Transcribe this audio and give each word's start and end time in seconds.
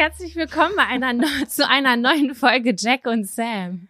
Herzlich 0.00 0.34
willkommen 0.34 0.78
einer 0.78 1.12
zu 1.46 1.68
einer 1.68 1.94
neuen 1.94 2.34
Folge 2.34 2.74
Jack 2.74 3.04
und 3.04 3.28
Sam. 3.28 3.88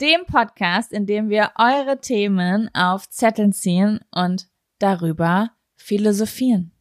Dem 0.00 0.24
Podcast, 0.24 0.90
in 0.90 1.04
dem 1.04 1.28
wir 1.28 1.50
eure 1.58 2.00
Themen 2.00 2.70
auf 2.74 3.10
Zetteln 3.10 3.52
ziehen 3.52 4.00
und 4.10 4.48
darüber 4.78 5.50
philosophieren. 5.76 6.72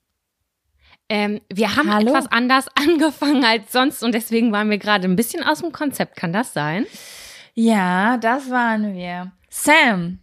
Ähm, 1.09 1.41
wir 1.53 1.75
haben 1.75 1.93
Hallo? 1.93 2.11
etwas 2.11 2.31
anders 2.31 2.67
angefangen 2.75 3.43
als 3.43 3.69
sonst 3.69 4.01
und 4.01 4.15
deswegen 4.15 4.53
waren 4.53 4.69
wir 4.69 4.77
gerade 4.77 5.09
ein 5.09 5.17
bisschen 5.17 5.43
aus 5.43 5.59
dem 5.59 5.73
Konzept. 5.73 6.15
Kann 6.15 6.31
das 6.31 6.53
sein? 6.53 6.85
Ja, 7.55 8.15
das 8.15 8.49
waren 8.49 8.93
wir. 8.93 9.33
Sam, 9.49 10.19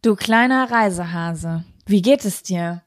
du 0.00 0.16
kleiner 0.16 0.70
Reisehase, 0.70 1.66
wie 1.84 2.00
geht 2.00 2.24
es 2.24 2.42
dir? 2.42 2.84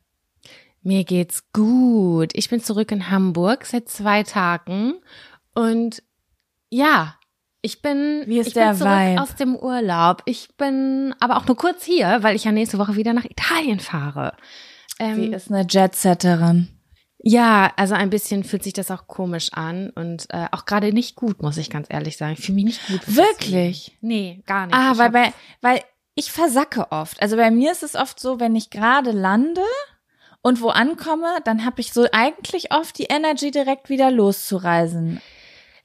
Mir 0.88 1.04
geht's 1.04 1.44
gut. 1.52 2.30
Ich 2.34 2.50
bin 2.50 2.62
zurück 2.62 2.92
in 2.92 3.10
Hamburg 3.10 3.66
seit 3.66 3.90
zwei 3.90 4.22
Tagen 4.22 4.94
und 5.56 6.04
ja, 6.70 7.16
ich 7.62 7.82
bin, 7.82 8.22
Wie 8.28 8.38
ist 8.38 8.48
ich 8.50 8.54
der 8.54 8.70
bin 8.70 8.78
zurück 8.78 8.92
Vibe? 8.94 9.22
aus 9.22 9.36
dem 9.36 9.56
Urlaub. 9.56 10.22
Ich 10.26 10.56
bin 10.58 11.16
aber 11.20 11.38
auch 11.38 11.48
nur 11.48 11.58
kurz 11.58 11.84
hier, 11.84 12.22
weil 12.22 12.36
ich 12.36 12.44
ja 12.44 12.52
nächste 12.52 12.78
Woche 12.78 12.96
wieder 12.96 13.14
nach 13.14 13.26
Italien 13.26 13.80
fahre. 13.80 14.38
Ähm, 15.00 15.16
Sie 15.16 15.28
ist 15.30 15.52
eine 15.52 15.66
Jetsetterin. 15.68 16.68
Ja, 17.18 17.74
also 17.78 17.96
ein 17.96 18.12
bisschen 18.12 18.44
fühlt 18.44 18.64
sich 18.64 18.74
das 18.74 18.92
auch 18.92 19.08
komisch 19.08 19.52
an 19.54 19.90
und 19.90 20.28
äh, 20.30 20.46
auch 20.52 20.66
gerade 20.66 20.94
nicht 20.94 21.16
gut, 21.16 21.42
muss 21.42 21.58
ich 21.58 21.72
ganz 21.72 21.88
ehrlich 21.90 22.18
sagen. 22.18 22.34
Ich 22.38 22.46
fühle 22.46 22.58
mich 22.58 22.66
nicht 22.66 22.88
gut. 22.88 23.02
Wirklich? 23.16 23.98
Nee, 24.02 24.44
gar 24.46 24.68
nicht. 24.68 24.76
Ah, 24.76 24.92
Ich 24.92 24.98
weil 25.00 25.10
bei, 25.10 25.34
weil 25.62 25.82
ich 26.14 26.32
versacke 26.32 26.92
oft. 26.92 27.20
Also 27.24 27.36
bei 27.38 27.50
mir 27.50 27.72
ist 27.72 27.82
es 27.82 27.96
oft 27.96 28.20
so, 28.20 28.40
wenn 28.40 28.56
ich 28.56 28.70
gerade 28.70 29.10
lande 29.10 29.62
und 30.46 30.62
wo 30.62 30.70
ankomme, 30.70 31.40
dann 31.44 31.66
habe 31.66 31.82
ich 31.82 31.92
so 31.92 32.06
eigentlich 32.12 32.72
oft 32.72 33.00
die 33.00 33.06
Energy 33.06 33.50
direkt 33.50 33.90
wieder 33.90 34.12
loszureisen. 34.12 35.20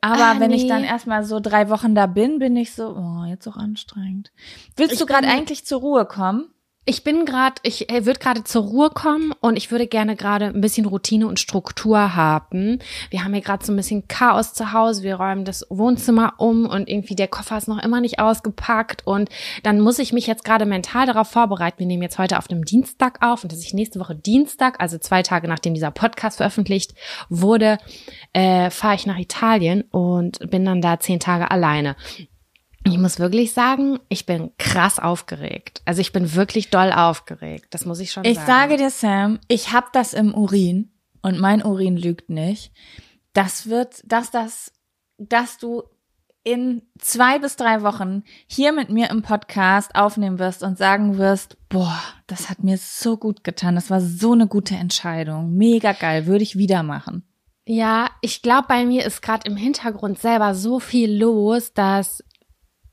Aber 0.03 0.23
Ah, 0.23 0.35
wenn 0.39 0.51
ich 0.51 0.65
nee. 0.65 0.69
dann 0.69 0.85
erstmal 0.85 1.25
so 1.25 1.41
drei 1.41 1.71
Wochen 1.71 1.95
da 1.95 2.05
bin, 2.05 2.39
bin 2.39 2.55
ich 2.57 2.75
so, 2.75 2.89
oh, 2.95 3.25
jetzt 3.25 3.47
auch 3.49 3.57
anstrengend. 3.57 4.31
Willst 4.77 4.93
Ich 4.93 4.99
du 4.99 5.07
gerade 5.07 5.29
eigentlich 5.29 5.65
zur 5.65 5.81
Ruhe 5.81 6.05
kommen? 6.05 6.51
Ich 6.87 7.05
bin 7.05 7.27
gerade, 7.27 7.57
ich 7.63 7.91
äh, 7.91 8.07
würde 8.07 8.19
gerade 8.19 8.43
zur 8.43 8.63
Ruhe 8.63 8.89
kommen 8.89 9.33
und 9.41 9.57
ich 9.57 9.71
würde 9.71 9.87
gerne 9.87 10.17
gerade 10.17 10.47
ein 10.47 10.63
bisschen 10.63 10.87
Routine 10.87 11.27
und 11.27 11.39
Struktur 11.39 12.17
haben. 12.17 12.79
Wir 13.11 13.23
haben 13.23 13.35
hier 13.35 13.43
gerade 13.43 13.65
so 13.65 13.71
ein 13.71 13.77
bisschen 13.77 14.09
Chaos 14.09 14.55
zu 14.55 14.73
Hause. 14.73 15.03
Wir 15.03 15.17
räumen 15.17 15.45
das 15.45 15.67
Wohnzimmer 15.69 16.35
um 16.39 16.65
und 16.65 16.89
irgendwie 16.89 17.15
der 17.15 17.29
Koffer 17.29 17.59
ist 17.59 17.69
noch 17.69 17.83
immer 17.83 18.01
nicht 18.01 18.19
ausgepackt 18.19 19.07
und 19.07 19.29
dann 19.63 19.79
muss 19.79 19.99
ich 19.99 20.15
mich 20.15 20.27
jetzt 20.27 20.43
gerade 20.43 20.65
mental 20.65 21.05
darauf 21.05 21.29
vorbereiten. 21.29 21.81
Wir 21.81 21.87
nehmen 21.87 22.03
jetzt 22.03 22.19
heute 22.19 22.39
auf 22.39 22.49
dem 22.49 22.65
Dienstag 22.65 23.19
auf 23.21 23.43
und 23.43 23.53
dass 23.53 23.63
ich 23.63 23.75
nächste 23.75 24.01
Woche 24.01 24.17
Dienstag, 24.17 24.81
also 24.81 24.97
zwei 24.97 25.23
Tage 25.23 25.49
nachdem 25.49 25.75
dieser 25.75 25.91
Podcast 25.91 26.39
veröffentlicht 26.39 26.95
wurde, 27.29 27.77
äh, 28.33 28.71
fahre 28.71 28.95
ich 28.95 29.07
nach 29.07 29.19
Italien 29.19 29.83
und 29.91 30.51
bin 30.51 30.65
dann 30.65 30.81
da 30.81 30.99
zehn 30.99 31.21
Tage 31.21 31.51
alleine. 31.51 31.95
Ich 32.87 32.97
muss 32.99 33.19
wirklich 33.19 33.53
sagen, 33.53 33.99
ich 34.09 34.25
bin 34.27 34.51
krass 34.59 34.99
aufgeregt. 34.99 35.83
Also 35.85 36.01
ich 36.01 36.13
bin 36.13 36.35
wirklich 36.35 36.71
doll 36.71 36.93
aufgeregt. 36.93 37.67
Das 37.71 37.85
muss 37.85 38.01
ich 38.01 38.11
schon 38.11 38.25
Ich 38.25 38.37
sagen. 38.37 38.47
sage 38.47 38.77
dir, 38.79 38.91
Sam, 38.91 39.39
ich 39.49 39.73
hab 39.73 39.93
das 39.93 40.15
im 40.15 40.35
Urin 40.35 40.91
und 41.23 41.39
mein 41.39 41.63
Urin 41.63 41.97
lügt 41.97 42.31
nicht. 42.31 42.73
Das 43.35 43.69
wird, 43.69 44.01
dass 44.07 44.31
das, 44.31 44.73
dass 45.19 45.59
du 45.59 45.83
in 46.43 46.81
zwei 46.99 47.39
bis 47.39 47.57
drei 47.57 47.83
Wochen 47.83 48.23
hier 48.47 48.73
mit 48.73 48.89
mir 48.89 49.11
im 49.11 49.21
Podcast 49.21 49.95
aufnehmen 49.95 50.39
wirst 50.39 50.63
und 50.63 50.79
sagen 50.79 51.19
wirst, 51.19 51.59
boah, 51.69 52.01
das 52.29 52.49
hat 52.49 52.65
mir 52.65 52.79
so 52.79 53.19
gut 53.19 53.45
getan. 53.45 53.75
Das 53.75 53.91
war 53.91 54.01
so 54.01 54.33
eine 54.33 54.47
gute 54.47 54.75
Entscheidung. 54.75 55.55
Mega 55.55 55.93
geil. 55.93 56.25
Würde 56.27 56.43
ich 56.43 56.57
wieder 56.57 56.83
machen. 56.83 57.25
Ja, 57.67 58.09
ich 58.23 58.41
glaube, 58.41 58.69
bei 58.69 58.87
mir 58.87 59.05
ist 59.05 59.21
gerade 59.21 59.49
im 59.49 59.57
Hintergrund 59.59 60.19
selber 60.19 60.55
so 60.55 60.81
viel 60.81 61.13
los, 61.15 61.75
dass, 61.75 62.25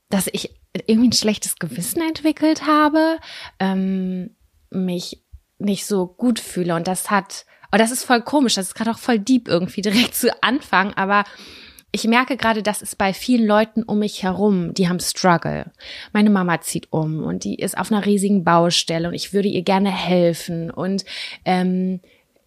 dass 0.10 0.28
ich 0.32 0.56
irgendwie 0.86 1.10
ein 1.10 1.14
schlechtes 1.14 1.58
Gewissen 1.58 2.02
entwickelt 2.02 2.66
habe, 2.66 3.18
ähm, 3.60 4.36
mich 4.70 5.24
nicht 5.60 5.86
so 5.86 6.08
gut 6.08 6.40
fühle. 6.40 6.76
Und 6.76 6.88
das 6.88 7.10
hat, 7.10 7.46
oh, 7.74 7.78
das 7.78 7.92
ist 7.92 8.04
voll 8.04 8.22
komisch, 8.22 8.56
das 8.56 8.68
ist 8.68 8.76
gerade 8.76 8.92
auch 8.92 9.00
voll 9.00 9.20
deep 9.20 9.48
irgendwie 9.48 9.82
direkt 9.84 10.16
zu 10.16 10.32
Anfang, 10.44 10.94
aber 10.94 11.24
ich 11.94 12.04
merke 12.04 12.36
gerade, 12.36 12.64
das 12.64 12.82
ist 12.82 12.98
bei 12.98 13.14
vielen 13.14 13.48
Leuten 13.48 13.82
um 13.82 14.00
mich 14.00 14.22
herum, 14.22 14.74
die 14.74 14.90
haben 14.90 15.00
Struggle. 15.00 15.72
Meine 16.12 16.30
Mama 16.30 16.60
zieht 16.60 16.92
um 16.92 17.24
und 17.24 17.46
die 17.46 17.56
ist 17.56 17.78
auf 17.78 17.92
einer 17.92 18.06
riesigen 18.06 18.44
Baustelle 18.44 19.08
und 19.08 19.14
ich 19.14 19.34
würde 19.34 19.48
ihr 19.48 19.64
gerne 19.64 19.90
helfen 19.90 20.70
und 20.70 21.06
ähm, 21.46 22.02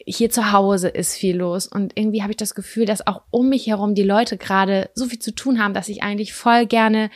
hier 0.06 0.30
zu 0.30 0.52
Hause 0.52 0.88
ist 0.88 1.16
viel 1.16 1.36
los 1.36 1.66
und 1.66 1.98
irgendwie 1.98 2.22
habe 2.22 2.32
ich 2.32 2.36
das 2.36 2.54
Gefühl, 2.54 2.84
dass 2.84 3.06
auch 3.06 3.22
um 3.30 3.48
mich 3.48 3.66
herum 3.66 3.94
die 3.94 4.02
Leute 4.02 4.36
gerade 4.36 4.90
so 4.94 5.06
viel 5.06 5.18
zu 5.18 5.34
tun 5.34 5.62
haben, 5.62 5.74
dass 5.74 5.88
ich 5.88 6.02
eigentlich 6.02 6.32
voll 6.32 6.66
gerne 6.66 7.10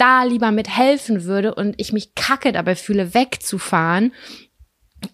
da 0.00 0.24
lieber 0.24 0.50
mit 0.50 0.68
helfen 0.68 1.24
würde 1.24 1.54
und 1.54 1.74
ich 1.78 1.92
mich 1.92 2.14
kacke 2.14 2.52
dabei 2.52 2.74
fühle, 2.74 3.14
wegzufahren 3.14 4.12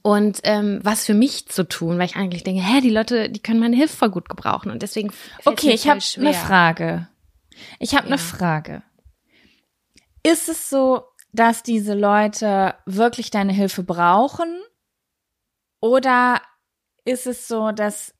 und 0.02 0.40
ähm, 0.44 0.80
was 0.82 1.04
für 1.04 1.14
mich 1.14 1.48
zu 1.48 1.68
tun, 1.68 1.98
weil 1.98 2.06
ich 2.06 2.16
eigentlich 2.16 2.44
denke, 2.44 2.62
hä, 2.62 2.80
die 2.80 2.90
Leute, 2.90 3.30
die 3.30 3.40
können 3.40 3.60
meine 3.60 3.76
Hilfe 3.76 3.96
voll 3.96 4.10
gut 4.10 4.28
gebrauchen 4.28 4.70
und 4.70 4.82
deswegen 4.82 5.12
Okay, 5.44 5.70
ich 5.72 5.88
habe 5.88 6.00
eine 6.18 6.34
Frage. 6.34 7.08
Ich 7.78 7.94
habe 7.94 8.04
Ja. 8.04 8.12
eine 8.14 8.18
Frage. 8.18 8.82
Ist 10.22 10.48
es 10.48 10.68
so, 10.70 11.04
dass 11.32 11.62
diese 11.62 11.94
Leute 11.94 12.74
wirklich 12.86 13.30
deine 13.30 13.52
Hilfe 13.52 13.82
brauchen? 13.82 14.60
Oder 15.80 16.40
ist 17.04 17.26
es 17.26 17.46
so, 17.46 17.70
dass 17.70 18.15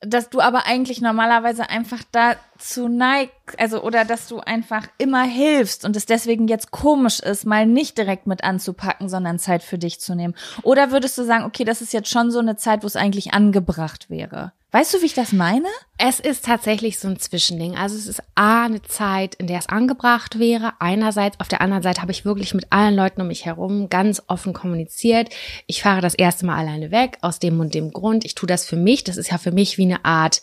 dass 0.00 0.28
du 0.28 0.40
aber 0.40 0.66
eigentlich 0.66 1.00
normalerweise 1.00 1.70
einfach 1.70 2.02
dazu 2.12 2.88
neigst, 2.88 3.32
also 3.58 3.82
oder 3.82 4.04
dass 4.04 4.28
du 4.28 4.40
einfach 4.40 4.86
immer 4.98 5.22
hilfst 5.22 5.84
und 5.84 5.96
es 5.96 6.06
deswegen 6.06 6.48
jetzt 6.48 6.70
komisch 6.70 7.20
ist, 7.20 7.46
mal 7.46 7.66
nicht 7.66 7.96
direkt 7.96 8.26
mit 8.26 8.44
anzupacken, 8.44 9.08
sondern 9.08 9.38
Zeit 9.38 9.62
für 9.62 9.78
dich 9.78 10.00
zu 10.00 10.14
nehmen. 10.14 10.34
Oder 10.62 10.90
würdest 10.90 11.16
du 11.16 11.24
sagen, 11.24 11.44
okay, 11.44 11.64
das 11.64 11.80
ist 11.80 11.92
jetzt 11.92 12.10
schon 12.10 12.30
so 12.30 12.38
eine 12.38 12.56
Zeit, 12.56 12.82
wo 12.82 12.86
es 12.86 12.96
eigentlich 12.96 13.32
angebracht 13.32 14.10
wäre? 14.10 14.52
Weißt 14.76 14.92
du, 14.92 15.00
wie 15.00 15.06
ich 15.06 15.14
das 15.14 15.32
meine? 15.32 15.68
Es 15.96 16.20
ist 16.20 16.44
tatsächlich 16.44 16.98
so 16.98 17.08
ein 17.08 17.18
Zwischending. 17.18 17.76
Also 17.76 17.96
es 17.96 18.06
ist 18.06 18.22
A, 18.34 18.66
eine 18.66 18.82
Zeit, 18.82 19.34
in 19.36 19.46
der 19.46 19.58
es 19.58 19.70
angebracht 19.70 20.38
wäre. 20.38 20.74
Einerseits, 20.80 21.40
auf 21.40 21.48
der 21.48 21.62
anderen 21.62 21.82
Seite 21.82 22.02
habe 22.02 22.12
ich 22.12 22.26
wirklich 22.26 22.52
mit 22.52 22.66
allen 22.68 22.94
Leuten 22.94 23.22
um 23.22 23.28
mich 23.28 23.46
herum 23.46 23.88
ganz 23.88 24.22
offen 24.26 24.52
kommuniziert. 24.52 25.30
Ich 25.66 25.80
fahre 25.80 26.02
das 26.02 26.14
erste 26.14 26.44
Mal 26.44 26.58
alleine 26.58 26.90
weg, 26.90 27.16
aus 27.22 27.38
dem 27.38 27.58
und 27.58 27.72
dem 27.72 27.90
Grund. 27.90 28.26
Ich 28.26 28.34
tue 28.34 28.46
das 28.46 28.66
für 28.66 28.76
mich. 28.76 29.02
Das 29.02 29.16
ist 29.16 29.30
ja 29.30 29.38
für 29.38 29.50
mich 29.50 29.78
wie 29.78 29.84
eine 29.84 30.04
Art, 30.04 30.42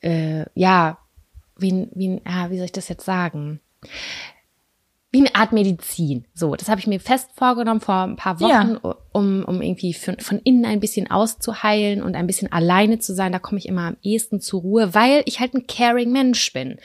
äh, 0.00 0.46
ja, 0.54 0.96
wie, 1.58 1.86
wie, 1.94 2.22
ja, 2.26 2.50
wie 2.50 2.56
soll 2.56 2.64
ich 2.64 2.72
das 2.72 2.88
jetzt 2.88 3.04
sagen? 3.04 3.60
Wie 5.12 5.18
eine 5.18 5.34
Art 5.34 5.52
Medizin. 5.52 6.24
So, 6.34 6.54
das 6.54 6.68
habe 6.68 6.80
ich 6.80 6.86
mir 6.86 7.00
fest 7.00 7.30
vorgenommen 7.34 7.80
vor 7.80 8.02
ein 8.06 8.14
paar 8.16 8.38
Wochen, 8.40 8.76
um, 9.12 9.44
um 9.44 9.60
irgendwie 9.60 9.92
von, 9.92 10.16
von 10.20 10.38
innen 10.44 10.64
ein 10.64 10.78
bisschen 10.78 11.10
auszuheilen 11.10 12.00
und 12.00 12.14
ein 12.14 12.28
bisschen 12.28 12.52
alleine 12.52 13.00
zu 13.00 13.12
sein. 13.12 13.32
Da 13.32 13.40
komme 13.40 13.58
ich 13.58 13.66
immer 13.66 13.88
am 13.88 13.96
ehesten 14.02 14.40
zur 14.40 14.60
Ruhe, 14.60 14.94
weil 14.94 15.22
ich 15.24 15.40
halt 15.40 15.54
ein 15.54 15.66
caring 15.66 16.12
Mensch 16.12 16.52
bin. 16.52 16.78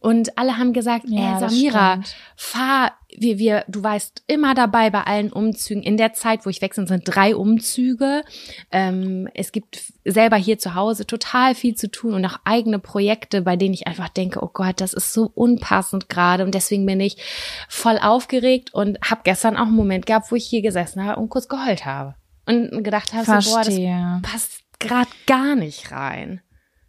Und 0.00 0.36
alle 0.36 0.58
haben 0.58 0.74
gesagt, 0.74 1.06
Ja, 1.08 1.36
ey, 1.36 1.40
das 1.40 1.52
Samira, 1.54 2.00
fahr, 2.36 2.92
wir, 3.16 3.38
wir, 3.38 3.64
du 3.68 3.82
weißt 3.82 4.24
immer 4.26 4.54
dabei 4.54 4.90
bei 4.90 5.02
allen 5.02 5.32
Umzügen. 5.32 5.82
In 5.82 5.96
der 5.96 6.12
Zeit, 6.12 6.44
wo 6.46 6.50
ich 6.50 6.60
bin, 6.60 6.86
sind 6.86 7.02
drei 7.04 7.36
Umzüge. 7.36 8.22
Ähm, 8.70 9.28
es 9.34 9.52
gibt 9.52 9.92
selber 10.04 10.36
hier 10.36 10.58
zu 10.58 10.74
Hause 10.74 11.06
total 11.06 11.54
viel 11.54 11.74
zu 11.74 11.90
tun 11.90 12.14
und 12.14 12.24
auch 12.24 12.38
eigene 12.44 12.78
Projekte, 12.78 13.42
bei 13.42 13.56
denen 13.56 13.74
ich 13.74 13.86
einfach 13.86 14.08
denke, 14.08 14.42
oh 14.42 14.50
Gott, 14.52 14.80
das 14.80 14.92
ist 14.92 15.12
so 15.12 15.30
unpassend 15.34 16.08
gerade. 16.08 16.44
Und 16.44 16.54
deswegen 16.54 16.86
bin 16.86 17.00
ich 17.00 17.16
voll 17.68 17.98
aufgeregt 17.98 18.72
und 18.74 18.98
habe 19.02 19.22
gestern 19.24 19.56
auch 19.56 19.66
einen 19.66 19.76
Moment 19.76 20.06
gehabt, 20.06 20.30
wo 20.30 20.36
ich 20.36 20.46
hier 20.46 20.62
gesessen 20.62 21.04
habe 21.04 21.20
und 21.20 21.28
kurz 21.28 21.48
geheult 21.48 21.84
habe. 21.84 22.14
Und 22.46 22.82
gedacht 22.82 23.12
habe, 23.12 23.24
so, 23.40 23.52
boah, 23.52 23.64
das 23.64 23.78
passt 24.22 24.62
gerade 24.78 25.10
gar 25.26 25.54
nicht 25.54 25.92
rein. 25.92 26.40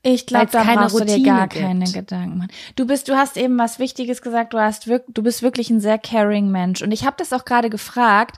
Ich 0.05 0.25
glaube, 0.25 0.51
da 0.51 0.63
keine 0.63 0.81
brauchst 0.81 0.99
du 0.99 1.05
dir 1.05 1.13
Routine 1.13 1.27
gar 1.27 1.47
gibt. 1.47 1.63
keine 1.63 1.85
Gedanken 1.85 2.37
machen. 2.37 2.51
Du 2.75 2.85
bist, 2.85 3.07
du 3.07 3.15
hast 3.15 3.37
eben 3.37 3.57
was 3.57 3.79
Wichtiges 3.79 4.21
gesagt. 4.21 4.53
Du 4.53 4.59
hast 4.59 4.87
wirklich, 4.87 5.13
du 5.13 5.23
bist 5.23 5.41
wirklich 5.41 5.69
ein 5.69 5.79
sehr 5.79 5.97
caring 5.97 6.51
Mensch. 6.51 6.81
Und 6.81 6.91
ich 6.91 7.05
habe 7.05 7.15
das 7.17 7.31
auch 7.31 7.45
gerade 7.45 7.69
gefragt, 7.69 8.35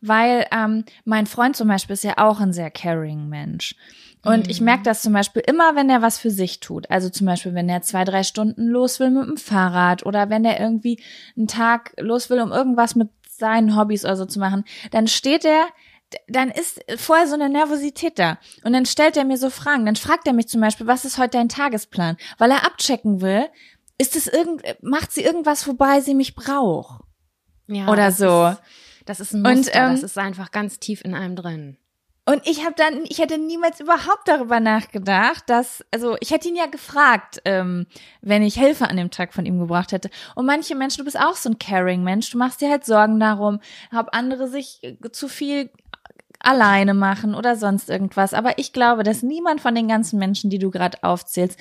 weil 0.00 0.46
ähm, 0.52 0.84
mein 1.04 1.26
Freund 1.26 1.56
zum 1.56 1.66
Beispiel 1.66 1.94
ist 1.94 2.04
ja 2.04 2.18
auch 2.18 2.38
ein 2.40 2.52
sehr 2.52 2.70
caring 2.70 3.28
Mensch. 3.28 3.74
Und 4.24 4.44
Mhm. 4.46 4.50
ich 4.50 4.60
merke 4.60 4.84
das 4.84 5.02
zum 5.02 5.12
Beispiel 5.12 5.42
immer, 5.46 5.74
wenn 5.74 5.90
er 5.90 6.02
was 6.02 6.18
für 6.18 6.30
sich 6.30 6.60
tut. 6.60 6.88
Also 6.90 7.08
zum 7.10 7.26
Beispiel, 7.26 7.54
wenn 7.54 7.68
er 7.68 7.82
zwei, 7.82 8.04
drei 8.04 8.22
Stunden 8.22 8.66
los 8.68 9.00
will 9.00 9.10
mit 9.10 9.26
dem 9.28 9.36
Fahrrad 9.36 10.06
oder 10.06 10.30
wenn 10.30 10.44
er 10.44 10.60
irgendwie 10.60 11.00
einen 11.36 11.48
Tag 11.48 11.94
los 11.98 12.30
will, 12.30 12.40
um 12.40 12.52
irgendwas 12.52 12.94
mit 12.94 13.08
seinen 13.28 13.76
Hobbys 13.76 14.04
oder 14.04 14.16
so 14.16 14.24
zu 14.26 14.38
machen, 14.38 14.64
dann 14.92 15.06
steht 15.08 15.44
er 15.44 15.66
dann 16.26 16.50
ist 16.50 16.80
vorher 16.96 17.26
so 17.26 17.34
eine 17.34 17.48
Nervosität 17.48 18.18
da. 18.18 18.38
Und 18.64 18.72
dann 18.72 18.86
stellt 18.86 19.16
er 19.16 19.24
mir 19.24 19.36
so 19.36 19.50
Fragen. 19.50 19.86
Dann 19.86 19.96
fragt 19.96 20.26
er 20.26 20.32
mich 20.32 20.48
zum 20.48 20.60
Beispiel, 20.60 20.86
was 20.86 21.04
ist 21.04 21.18
heute 21.18 21.38
dein 21.38 21.48
Tagesplan? 21.48 22.16
Weil 22.38 22.50
er 22.50 22.64
abchecken 22.64 23.20
will, 23.20 23.46
ist 23.98 24.16
es 24.16 24.26
irgend, 24.26 24.62
macht 24.80 25.12
sie 25.12 25.22
irgendwas, 25.22 25.66
wobei 25.66 26.00
sie 26.00 26.14
mich 26.14 26.34
braucht? 26.34 27.02
Ja, 27.66 27.88
Oder 27.88 28.06
das 28.06 28.18
so. 28.18 28.46
Ist, 28.46 28.62
das 29.04 29.20
ist 29.20 29.34
ein 29.34 29.44
Und, 29.44 29.56
Muster, 29.56 29.74
ähm, 29.74 29.92
das 29.92 30.02
ist 30.02 30.18
einfach 30.18 30.50
ganz 30.50 30.78
tief 30.78 31.02
in 31.04 31.14
einem 31.14 31.36
drin. 31.36 31.76
Und 32.28 32.46
ich 32.46 32.62
habe 32.62 32.74
dann, 32.76 33.04
ich 33.08 33.20
hätte 33.20 33.38
niemals 33.38 33.80
überhaupt 33.80 34.26
darüber 34.28 34.60
nachgedacht, 34.60 35.44
dass, 35.46 35.82
also 35.90 36.18
ich 36.20 36.30
hätte 36.30 36.48
ihn 36.48 36.56
ja 36.56 36.66
gefragt, 36.66 37.40
ähm, 37.46 37.86
wenn 38.20 38.42
ich 38.42 38.54
Hilfe 38.58 38.86
an 38.86 38.98
dem 38.98 39.10
Tag 39.10 39.32
von 39.32 39.46
ihm 39.46 39.58
gebracht 39.58 39.92
hätte. 39.92 40.10
Und 40.34 40.44
manche 40.44 40.74
Menschen, 40.74 40.98
du 40.98 41.04
bist 41.04 41.18
auch 41.18 41.36
so 41.36 41.48
ein 41.48 41.58
Caring-Mensch, 41.58 42.30
du 42.30 42.36
machst 42.36 42.60
dir 42.60 42.68
halt 42.68 42.84
Sorgen 42.84 43.18
darum, 43.18 43.60
ob 43.96 44.08
andere 44.12 44.46
sich 44.46 44.78
äh, 44.82 44.96
zu 45.10 45.26
viel 45.26 45.70
alleine 46.40 46.94
machen 46.94 47.34
oder 47.34 47.56
sonst 47.56 47.90
irgendwas. 47.90 48.34
Aber 48.34 48.58
ich 48.58 48.72
glaube, 48.72 49.02
dass 49.02 49.22
niemand 49.22 49.60
von 49.60 49.74
den 49.74 49.88
ganzen 49.88 50.18
Menschen, 50.18 50.50
die 50.50 50.58
du 50.58 50.70
gerade 50.70 51.02
aufzählst, 51.02 51.58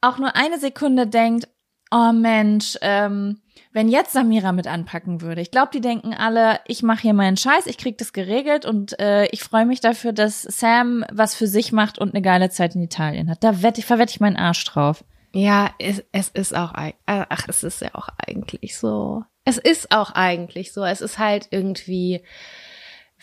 auch 0.00 0.18
nur 0.18 0.36
eine 0.36 0.58
Sekunde 0.58 1.06
denkt, 1.06 1.48
oh 1.90 2.12
Mensch, 2.12 2.78
ähm, 2.82 3.40
wenn 3.72 3.88
jetzt 3.88 4.12
Samira 4.12 4.52
mit 4.52 4.66
anpacken 4.66 5.20
würde. 5.20 5.40
Ich 5.40 5.50
glaube, 5.50 5.70
die 5.72 5.80
denken 5.80 6.14
alle, 6.14 6.60
ich 6.66 6.82
mache 6.82 7.02
hier 7.02 7.14
meinen 7.14 7.36
Scheiß, 7.36 7.66
ich 7.66 7.78
krieg 7.78 7.98
das 7.98 8.12
geregelt 8.12 8.64
und 8.64 8.98
äh, 9.00 9.26
ich 9.26 9.42
freue 9.42 9.66
mich 9.66 9.80
dafür, 9.80 10.12
dass 10.12 10.42
Sam 10.42 11.04
was 11.12 11.34
für 11.34 11.46
sich 11.46 11.72
macht 11.72 11.98
und 11.98 12.14
eine 12.14 12.22
geile 12.22 12.50
Zeit 12.50 12.74
in 12.74 12.82
Italien 12.82 13.30
hat. 13.30 13.44
Da 13.44 13.62
wette 13.62 13.80
ich, 13.80 13.86
verwette 13.86 14.12
ich 14.12 14.20
meinen 14.20 14.36
Arsch 14.36 14.64
drauf. 14.64 15.04
Ja, 15.32 15.70
es, 15.78 16.02
es 16.10 16.28
ist 16.28 16.56
auch, 16.56 16.72
ach, 17.06 17.44
es 17.48 17.62
ist 17.62 17.80
ja 17.80 17.90
auch 17.94 18.08
eigentlich 18.18 18.76
so. 18.76 19.22
Es 19.44 19.58
ist 19.58 19.92
auch 19.92 20.12
eigentlich 20.12 20.72
so. 20.72 20.84
Es 20.84 21.00
ist 21.00 21.18
halt 21.18 21.48
irgendwie, 21.50 22.22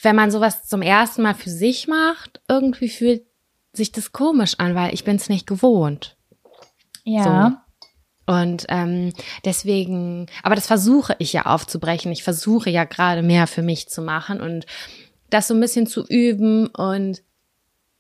wenn 0.02 0.16
man 0.16 0.32
sowas 0.32 0.68
zum 0.68 0.82
ersten 0.82 1.22
Mal 1.22 1.36
für 1.36 1.50
sich 1.50 1.88
macht, 1.88 2.42
irgendwie 2.48 2.90
fühlt 2.90 3.24
sich 3.74 3.92
das 3.92 4.12
komisch 4.12 4.56
an, 4.58 4.76
weil 4.76 4.94
ich 4.94 5.04
bin 5.04 5.16
es 5.16 5.30
nicht 5.30 5.48
gewohnt. 5.48 6.18
Ja. 7.04 7.62
So. 8.28 8.34
Und 8.34 8.66
ähm, 8.68 9.14
deswegen, 9.46 10.28
aber 10.44 10.56
das 10.56 10.68
versuche 10.68 11.16
ich 11.20 11.32
ja 11.32 11.46
aufzubrechen. 11.46 12.12
Ich 12.12 12.24
versuche 12.24 12.70
ja 12.70 12.84
gerade 12.84 13.22
mehr 13.22 13.48
für 13.48 13.62
mich 13.62 13.88
zu 13.88 14.02
machen 14.02 14.42
und 14.42 14.66
das 15.30 15.48
so 15.48 15.54
ein 15.54 15.60
bisschen 15.62 15.88
zu 15.88 16.06
üben 16.06 16.68
und 16.68 17.22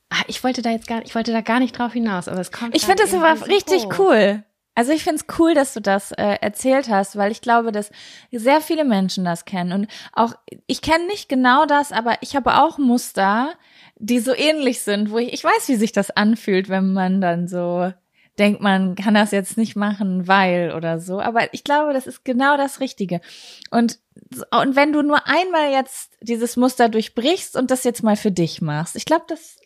ach, 0.09 0.23
ich 0.27 0.44
wollte 0.44 0.61
da 0.61 0.71
jetzt 0.71 0.88
gar, 0.88 1.01
ich 1.05 1.15
wollte 1.15 1.31
da 1.31 1.41
gar 1.41 1.59
nicht 1.59 1.77
drauf 1.77 1.94
hinaus, 1.94 2.27
aber 2.27 2.41
es 2.41 2.51
kommt. 2.51 2.75
Ich 2.75 2.85
finde 2.85 3.03
das 3.03 3.13
aber 3.13 3.47
richtig 3.47 3.85
hoch. 3.85 3.99
cool. 3.99 4.44
Also 4.77 4.91
ich 4.91 5.03
finde 5.03 5.24
es 5.27 5.39
cool, 5.39 5.56
dass 5.56 5.74
du 5.74 5.81
das 5.81 6.12
äh, 6.12 6.38
erzählt 6.39 6.88
hast, 6.88 7.15
weil 7.15 7.31
ich 7.31 7.41
glaube, 7.41 7.71
dass 7.71 7.89
sehr 8.31 8.62
viele 8.62 8.85
Menschen 8.85 9.25
das 9.25 9.45
kennen 9.45 9.71
und 9.71 9.88
auch 10.13 10.35
ich 10.68 10.83
kenne 10.83 11.07
nicht 11.07 11.29
genau 11.29 11.65
das, 11.65 11.91
aber 11.91 12.18
ich 12.21 12.35
habe 12.35 12.62
auch 12.62 12.77
Muster, 12.77 13.56
die 13.95 14.19
so 14.19 14.35
ähnlich 14.35 14.81
sind, 14.81 15.09
wo 15.09 15.18
ich 15.18 15.33
ich 15.33 15.44
weiß, 15.44 15.68
wie 15.68 15.77
sich 15.77 15.94
das 15.94 16.12
anfühlt, 16.12 16.69
wenn 16.69 16.94
man 16.94 17.21
dann 17.21 17.47
so 17.47 17.91
denkt, 18.38 18.62
man 18.62 18.94
kann 18.94 19.15
das 19.15 19.31
jetzt 19.31 19.57
nicht 19.57 19.75
machen, 19.75 20.27
weil 20.27 20.71
oder 20.75 21.00
so. 21.00 21.19
Aber 21.19 21.51
ich 21.56 21.63
glaube, 21.63 21.94
das 21.94 22.06
ist 22.06 22.23
genau 22.23 22.56
das 22.56 22.80
Richtige. 22.80 23.19
Und, 23.71 23.97
und 24.51 24.75
wenn 24.75 24.94
du 24.94 25.01
nur 25.01 25.27
einmal 25.27 25.71
jetzt 25.71 26.15
dieses 26.21 26.56
Muster 26.56 26.88
durchbrichst 26.88 27.56
und 27.56 27.71
das 27.71 27.83
jetzt 27.83 28.03
mal 28.03 28.15
für 28.15 28.31
dich 28.31 28.62
machst, 28.62 28.95
ich 28.95 29.06
glaube, 29.06 29.25
das 29.27 29.57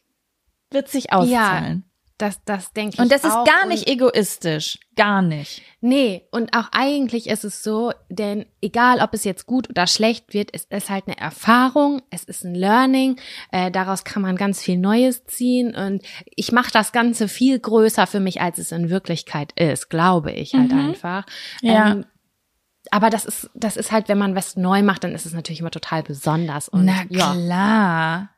wird 0.69 0.87
sich 0.87 1.11
auszahlen. 1.11 1.83
Ja. 1.85 1.90
Das, 2.21 2.44
das 2.45 2.71
denke 2.73 2.94
ich. 2.94 3.00
Und 3.00 3.12
das 3.12 3.23
ist 3.23 3.33
gar 3.33 3.65
nicht 3.65 3.88
egoistisch. 3.88 4.77
Gar 4.95 5.23
nicht. 5.23 5.63
Nee, 5.79 6.27
und 6.31 6.56
auch 6.56 6.68
eigentlich 6.71 7.27
ist 7.27 7.44
es 7.44 7.63
so, 7.63 7.94
denn 8.09 8.45
egal 8.62 9.00
ob 9.00 9.15
es 9.15 9.23
jetzt 9.23 9.47
gut 9.47 9.68
oder 9.71 9.88
schlecht 9.88 10.31
wird, 10.35 10.51
es 10.53 10.65
ist 10.65 10.91
halt 10.91 11.07
eine 11.07 11.18
Erfahrung, 11.18 12.03
es 12.12 12.23
ist 12.23 12.44
ein 12.44 12.53
Learning, 12.53 13.19
äh, 13.51 13.71
daraus 13.71 14.03
kann 14.03 14.21
man 14.21 14.35
ganz 14.35 14.62
viel 14.62 14.77
Neues 14.77 15.25
ziehen 15.25 15.73
und 15.75 16.03
ich 16.25 16.51
mache 16.51 16.71
das 16.71 16.91
Ganze 16.91 17.27
viel 17.27 17.57
größer 17.57 18.06
für 18.06 18.19
mich, 18.19 18.39
als 18.39 18.59
es 18.59 18.71
in 18.71 18.91
Wirklichkeit 18.91 19.53
ist, 19.59 19.89
glaube 19.89 20.31
ich 20.31 20.53
halt 20.53 20.71
mhm. 20.71 20.89
einfach. 20.89 21.25
Ja. 21.62 21.94
Ähm, 21.94 22.06
aber 22.91 23.09
das 23.09 23.25
ist, 23.25 23.50
das 23.56 23.77
ist 23.77 23.91
halt, 23.91 24.09
wenn 24.09 24.19
man 24.19 24.35
was 24.35 24.57
neu 24.57 24.83
macht, 24.83 25.03
dann 25.03 25.15
ist 25.15 25.25
es 25.25 25.33
natürlich 25.33 25.62
immer 25.62 25.71
total 25.71 26.03
besonders. 26.03 26.69
Und, 26.69 26.85
Na 26.85 27.06
klar. 27.06 27.35
Ja. 27.35 28.29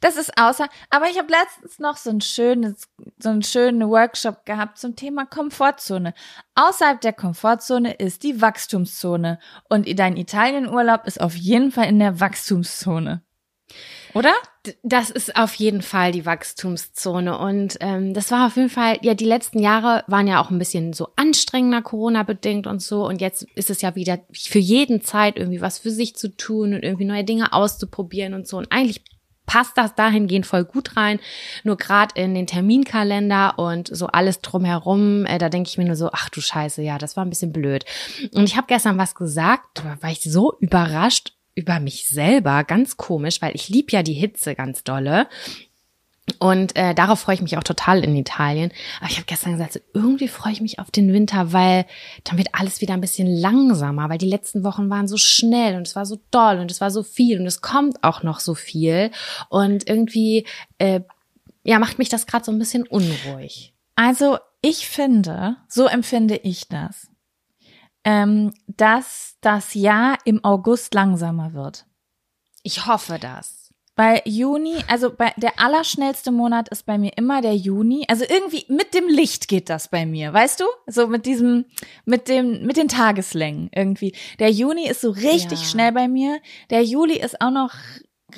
Das 0.00 0.16
ist 0.16 0.38
außer, 0.38 0.68
aber 0.90 1.08
ich 1.08 1.18
habe 1.18 1.32
letztens 1.32 1.78
noch 1.78 1.96
so 1.96 2.10
ein 2.10 2.20
schönes, 2.20 2.88
so 3.18 3.30
einen 3.30 3.42
schönen 3.42 3.88
Workshop 3.88 4.44
gehabt 4.44 4.78
zum 4.78 4.96
Thema 4.96 5.26
Komfortzone. 5.26 6.14
Außerhalb 6.54 7.00
der 7.00 7.12
Komfortzone 7.12 7.94
ist 7.94 8.22
die 8.22 8.40
Wachstumszone 8.40 9.38
und 9.68 9.86
dein 9.98 10.16
Italienurlaub 10.16 11.06
ist 11.06 11.20
auf 11.20 11.34
jeden 11.34 11.72
Fall 11.72 11.88
in 11.88 11.98
der 11.98 12.20
Wachstumszone. 12.20 13.22
Oder? 14.14 14.32
Das 14.82 15.10
ist 15.10 15.36
auf 15.36 15.54
jeden 15.56 15.82
Fall 15.82 16.12
die 16.12 16.24
Wachstumszone. 16.24 17.36
Und 17.36 17.76
ähm, 17.80 18.14
das 18.14 18.30
war 18.30 18.46
auf 18.46 18.56
jeden 18.56 18.70
Fall, 18.70 18.98
ja, 19.02 19.14
die 19.14 19.24
letzten 19.24 19.58
Jahre 19.58 20.04
waren 20.06 20.28
ja 20.28 20.40
auch 20.40 20.50
ein 20.50 20.58
bisschen 20.58 20.92
so 20.92 21.08
anstrengender, 21.16 21.82
Corona-bedingt 21.82 22.66
und 22.66 22.80
so. 22.80 23.06
Und 23.06 23.20
jetzt 23.20 23.42
ist 23.56 23.70
es 23.70 23.82
ja 23.82 23.96
wieder 23.96 24.20
für 24.32 24.60
jeden 24.60 25.02
Zeit 25.02 25.36
irgendwie 25.36 25.60
was 25.60 25.78
für 25.78 25.90
sich 25.90 26.14
zu 26.14 26.34
tun 26.34 26.74
und 26.74 26.82
irgendwie 26.82 27.04
neue 27.04 27.24
Dinge 27.24 27.52
auszuprobieren 27.52 28.34
und 28.34 28.46
so. 28.46 28.56
Und 28.56 28.70
eigentlich 28.70 29.02
passt 29.46 29.76
das 29.76 29.94
dahingehend 29.94 30.46
voll 30.46 30.64
gut 30.64 30.96
rein. 30.96 31.20
Nur 31.62 31.76
gerade 31.76 32.20
in 32.20 32.34
den 32.34 32.46
Terminkalender 32.46 33.58
und 33.58 33.88
so 33.94 34.06
alles 34.06 34.40
drumherum, 34.40 35.26
äh, 35.26 35.38
da 35.38 35.48
denke 35.48 35.68
ich 35.68 35.78
mir 35.78 35.84
nur 35.84 35.96
so, 35.96 36.10
ach 36.12 36.28
du 36.30 36.40
Scheiße, 36.40 36.82
ja, 36.82 36.98
das 36.98 37.16
war 37.16 37.24
ein 37.24 37.30
bisschen 37.30 37.52
blöd. 37.52 37.84
Und 38.34 38.44
ich 38.44 38.56
habe 38.56 38.66
gestern 38.66 38.98
was 38.98 39.14
gesagt, 39.14 39.66
da 39.74 39.96
war 40.00 40.10
ich 40.10 40.22
so 40.22 40.56
überrascht 40.60 41.32
über 41.54 41.78
mich 41.78 42.08
selber, 42.08 42.64
ganz 42.64 42.96
komisch, 42.96 43.40
weil 43.40 43.54
ich 43.54 43.68
lieb 43.68 43.92
ja 43.92 44.02
die 44.02 44.12
Hitze 44.12 44.54
ganz 44.54 44.82
dolle. 44.82 45.28
Und 46.38 46.74
äh, 46.74 46.94
darauf 46.94 47.20
freue 47.20 47.34
ich 47.34 47.42
mich 47.42 47.58
auch 47.58 47.62
total 47.62 48.02
in 48.02 48.16
Italien. 48.16 48.72
Aber 49.00 49.10
ich 49.10 49.16
habe 49.16 49.26
gestern 49.26 49.52
gesagt, 49.52 49.74
so, 49.74 49.80
irgendwie 49.92 50.28
freue 50.28 50.52
ich 50.52 50.62
mich 50.62 50.78
auf 50.78 50.90
den 50.90 51.12
Winter, 51.12 51.52
weil 51.52 51.84
dann 52.24 52.38
wird 52.38 52.48
alles 52.52 52.80
wieder 52.80 52.94
ein 52.94 53.02
bisschen 53.02 53.26
langsamer, 53.26 54.08
weil 54.08 54.18
die 54.18 54.28
letzten 54.28 54.64
Wochen 54.64 54.88
waren 54.88 55.06
so 55.06 55.18
schnell 55.18 55.76
und 55.76 55.86
es 55.86 55.96
war 55.96 56.06
so 56.06 56.18
doll 56.30 56.60
und 56.60 56.70
es 56.70 56.80
war 56.80 56.90
so 56.90 57.02
viel 57.02 57.40
und 57.40 57.46
es 57.46 57.60
kommt 57.60 58.02
auch 58.02 58.22
noch 58.22 58.40
so 58.40 58.54
viel. 58.54 59.10
Und 59.50 59.88
irgendwie, 59.88 60.46
äh, 60.78 61.00
ja, 61.62 61.78
macht 61.78 61.98
mich 61.98 62.08
das 62.08 62.26
gerade 62.26 62.44
so 62.44 62.52
ein 62.52 62.58
bisschen 62.58 62.86
unruhig. 62.86 63.74
Also 63.94 64.38
ich 64.62 64.88
finde, 64.88 65.56
so 65.68 65.86
empfinde 65.86 66.36
ich 66.36 66.68
das, 66.68 67.08
ähm, 68.02 68.54
dass 68.66 69.36
das 69.42 69.74
Jahr 69.74 70.18
im 70.24 70.42
August 70.42 70.94
langsamer 70.94 71.52
wird. 71.52 71.84
Ich 72.62 72.86
hoffe 72.86 73.18
das. 73.20 73.63
Bei 73.96 74.22
Juni, 74.24 74.76
also 74.88 75.12
bei 75.14 75.32
der 75.36 75.60
allerschnellste 75.60 76.32
Monat 76.32 76.68
ist 76.70 76.84
bei 76.84 76.98
mir 76.98 77.12
immer 77.16 77.40
der 77.42 77.54
Juni. 77.54 78.04
Also 78.08 78.24
irgendwie 78.28 78.64
mit 78.68 78.92
dem 78.92 79.06
Licht 79.06 79.46
geht 79.46 79.70
das 79.70 79.86
bei 79.88 80.04
mir, 80.04 80.32
weißt 80.32 80.60
du? 80.60 80.64
So 80.88 81.06
mit 81.06 81.26
diesem, 81.26 81.66
mit 82.04 82.28
dem, 82.28 82.66
mit 82.66 82.76
den 82.76 82.88
Tageslängen 82.88 83.70
irgendwie. 83.72 84.12
Der 84.40 84.50
Juni 84.50 84.88
ist 84.88 85.00
so 85.00 85.10
richtig 85.10 85.60
ja. 85.60 85.66
schnell 85.66 85.92
bei 85.92 86.08
mir. 86.08 86.40
Der 86.70 86.82
Juli 86.82 87.20
ist 87.20 87.40
auch 87.40 87.52
noch 87.52 87.72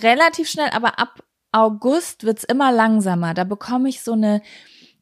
relativ 0.02 0.50
schnell, 0.50 0.68
aber 0.70 0.98
ab 0.98 1.22
August 1.52 2.24
wird's 2.24 2.44
immer 2.44 2.70
langsamer. 2.70 3.32
Da 3.32 3.44
bekomme 3.44 3.88
ich 3.88 4.02
so 4.02 4.12
eine, 4.12 4.42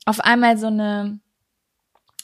auf 0.07 0.21
einmal 0.21 0.57
so 0.57 0.69
eine 0.69 1.19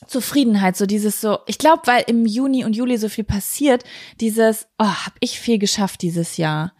Zufriedenheit, 0.06 0.76
so 0.76 0.86
dieses 0.86 1.20
so, 1.20 1.38
ich 1.46 1.58
glaube, 1.58 1.82
weil 1.86 2.04
im 2.06 2.26
Juni 2.26 2.64
und 2.64 2.76
Juli 2.76 2.96
so 2.96 3.08
viel 3.08 3.24
passiert, 3.24 3.84
dieses, 4.20 4.68
oh, 4.78 4.84
hab 4.84 5.14
ich 5.18 5.40
viel 5.40 5.58
geschafft 5.58 6.02
dieses 6.02 6.36
Jahr. 6.36 6.72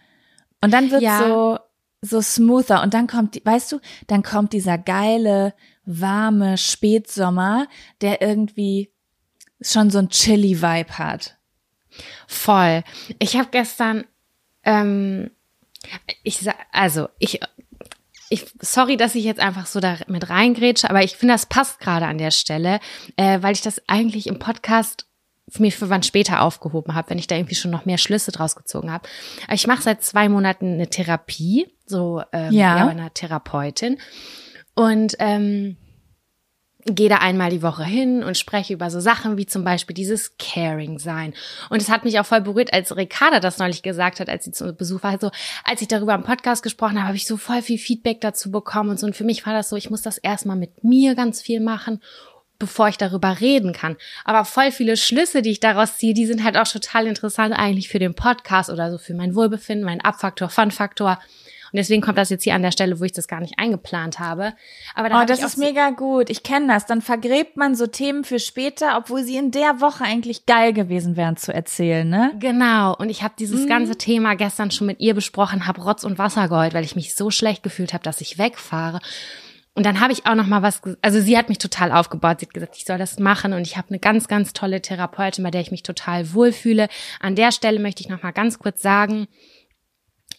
Und 0.63 0.73
dann 0.73 0.91
wird 0.91 1.03
ja. 1.03 1.19
so 1.19 1.59
so 2.03 2.23
smoother 2.23 2.83
und 2.83 2.95
dann 2.95 3.07
kommt, 3.07 3.45
weißt 3.45 3.73
du, 3.73 3.81
dann 4.07 4.23
kommt 4.23 4.53
dieser 4.53 4.79
geile, 4.79 5.55
warme 5.85 6.57
Spätsommer, 6.57 7.67
der 8.01 8.23
irgendwie 8.23 8.91
schon 9.61 9.91
so 9.91 9.99
ein 9.99 10.09
Chili-Vibe 10.09 10.99
hat. 10.99 11.37
Voll. 12.27 12.83
Ich 13.19 13.37
habe 13.37 13.49
gestern, 13.51 14.05
ähm, 14.65 15.31
ich 16.23 16.39
sag, 16.39 16.57
also 16.73 17.09
ich, 17.19 17.41
ich, 18.31 18.47
sorry, 18.61 18.97
dass 18.97 19.15
ich 19.15 19.25
jetzt 19.25 19.41
einfach 19.41 19.67
so 19.67 19.81
da 19.81 19.99
mit 20.07 20.31
reingrätsche, 20.31 20.89
aber 20.89 21.03
ich 21.03 21.17
finde, 21.17 21.35
das 21.35 21.47
passt 21.47 21.81
gerade 21.81 22.07
an 22.07 22.19
der 22.19 22.31
Stelle, 22.31 22.81
äh, 23.17 23.43
weil 23.43 23.53
ich 23.53 23.63
das 23.63 23.83
eigentlich 23.89 24.27
im 24.27 24.39
Podcast 24.39 25.07
mir 25.59 25.73
für 25.73 25.91
wann 25.91 26.03
später 26.03 26.43
aufgehoben 26.43 26.95
habe, 26.95 27.11
wenn 27.11 27.19
ich 27.19 27.27
da 27.27 27.37
irgendwie 27.37 27.55
schon 27.55 27.71
noch 27.71 27.87
mehr 27.87 27.99
Schlüsse 27.99 28.33
draus 28.33 28.57
gezogen 28.57 28.93
habe. 28.93 29.09
Ich 29.53 29.67
mache 29.67 29.83
seit 29.83 30.03
zwei 30.03 30.29
Monaten 30.29 30.75
eine 30.75 30.89
Therapie, 30.89 31.67
so 31.87 32.23
ähm, 32.33 32.53
ja. 32.53 32.77
ja 32.77 32.85
bei 32.85 32.91
einer 32.91 33.13
Therapeutin 33.13 33.99
und 34.75 35.17
ähm, 35.19 35.77
gehe 36.87 37.09
da 37.09 37.17
einmal 37.17 37.51
die 37.51 37.63
Woche 37.63 37.85
hin 37.85 38.23
und 38.23 38.39
spreche 38.39 38.73
über 38.73 38.91
so 38.91 39.01
Sachen 39.01 39.37
wie 39.37 39.47
zum 39.47 39.65
Beispiel 39.65 39.95
dieses 39.95 40.37
Caring 40.39 40.99
sein. 40.99 41.35
Und 41.69 41.83
es 41.83 41.91
hat 41.91 42.05
mich 42.05 42.19
auch 42.19 42.27
voll 42.27 42.41
berührt, 42.41 42.73
als 42.73 42.97
Ricarda 42.97 43.41
das 43.41 43.59
neulich 43.59 43.83
gesagt 43.83 44.21
hat, 44.21 44.29
als 44.29 44.45
sie 44.45 44.53
zu 44.53 44.73
Besuch 44.73 45.03
war. 45.03 45.11
Also 45.11 45.31
als 45.65 45.83
ich 45.83 45.89
darüber 45.89 46.15
im 46.15 46.23
Podcast 46.23 46.63
gesprochen 46.63 46.97
habe, 46.97 47.09
habe 47.09 47.17
ich 47.17 47.27
so 47.27 47.37
voll 47.37 47.63
viel 47.63 47.79
Feedback 47.79 48.21
dazu 48.21 48.51
bekommen 48.51 48.91
und 48.91 48.99
so. 48.99 49.07
Und 49.07 49.17
für 49.17 49.25
mich 49.25 49.45
war 49.47 49.53
das 49.53 49.69
so, 49.69 49.77
ich 49.77 49.91
muss 49.91 50.03
das 50.03 50.19
erstmal 50.19 50.57
mit 50.57 50.83
mir 50.85 51.15
ganz 51.15 51.43
viel 51.43 51.61
machen 51.61 52.01
bevor 52.61 52.87
ich 52.87 52.99
darüber 52.99 53.41
reden 53.41 53.73
kann. 53.73 53.97
Aber 54.25 54.45
voll 54.45 54.71
viele 54.71 54.97
Schlüsse, 54.97 55.43
die 55.43 55.51
ich 55.51 55.61
daraus 55.61 55.97
ziehe, 55.97 56.15
die 56.15 56.27
sind 56.27 56.45
halt 56.45 56.57
auch 56.57 56.69
total 56.69 57.09
interessant 57.09 57.53
eigentlich 57.57 57.89
für 57.89 57.99
den 57.99 58.15
Podcast 58.15 58.71
oder 58.71 58.93
so 58.93 58.99
für 58.99 59.15
mein 59.15 59.35
Wohlbefinden, 59.35 59.85
mein 59.85 60.01
Abfaktor, 60.01 60.49
Fun-Faktor. 60.49 61.19
Und 61.73 61.77
deswegen 61.77 62.03
kommt 62.03 62.19
das 62.19 62.31
jetzt 62.31 62.43
hier 62.43 62.55
an 62.55 62.63
der 62.63 62.73
Stelle, 62.73 62.99
wo 62.99 63.05
ich 63.05 63.13
das 63.13 63.29
gar 63.29 63.41
nicht 63.41 63.55
eingeplant 63.59 64.19
habe. 64.19 64.55
Aber 64.95 65.23
oh, 65.23 65.25
das 65.25 65.43
ist 65.43 65.57
mega 65.57 65.91
gut. 65.91 66.29
Ich 66.29 66.43
kenne 66.43 66.67
das. 66.67 66.85
Dann 66.87 67.01
vergräbt 67.01 67.57
man 67.57 67.77
so 67.77 67.87
Themen 67.87 68.25
für 68.25 68.41
später, 68.41 68.97
obwohl 68.99 69.23
sie 69.23 69.37
in 69.37 69.53
der 69.53 69.81
Woche 69.81 70.03
eigentlich 70.03 70.47
geil 70.47 70.73
gewesen 70.73 71.17
wären 71.17 71.37
zu 71.37 71.55
erzählen, 71.55 72.09
ne? 72.09 72.33
Genau. 72.41 72.97
Und 72.97 73.09
ich 73.09 73.23
habe 73.23 73.35
dieses 73.39 73.63
mhm. 73.63 73.69
ganze 73.69 73.97
Thema 73.97 74.35
gestern 74.35 74.73
schon 74.73 74.89
mit 74.89 74.99
ihr 74.99 75.15
besprochen, 75.15 75.69
habe 75.69 75.83
Rotz 75.83 76.03
und 76.03 76.19
Wasser 76.19 76.49
geheult, 76.49 76.75
weil 76.75 76.85
ich 76.85 76.97
mich 76.97 77.15
so 77.15 77.31
schlecht 77.31 77.63
gefühlt 77.63 77.95
habe, 77.95 78.03
dass 78.03 78.21
ich 78.21 78.37
wegfahre. 78.37 78.99
Und 79.75 79.87
dann 79.87 80.01
habe 80.01 80.13
ich 80.13 80.27
auch 80.27 80.35
noch 80.35 80.47
mal 80.47 80.63
was, 80.63 80.83
also 81.01 81.21
sie 81.21 81.39
hat 81.39 81.49
mich 81.49 81.59
total 81.59 81.93
aufgebaut. 81.93 82.41
Sie 82.41 82.47
hat 82.47 82.55
gesagt, 82.55 82.77
ich 82.77 82.85
soll 82.85 82.99
das 82.99 83.19
machen 83.19 83.53
und 83.53 83.63
ich 83.63 83.77
habe 83.77 83.89
eine 83.91 84.01
ganz, 84.01 84.27
ganz 84.27 84.53
tolle 84.53 84.83
Therapeutin, 84.83 85.45
bei 85.45 85.51
der 85.51 85.61
ich 85.61 85.71
mich 85.71 85.83
total 85.83 86.33
wohlfühle. 86.35 86.89
An 87.21 87.37
der 87.37 87.53
Stelle 87.53 87.79
möchte 87.79 88.03
ich 88.03 88.09
noch 88.09 88.23
mal 88.23 88.33
ganz 88.33 88.59
kurz 88.59 88.83
sagen, 88.83 89.29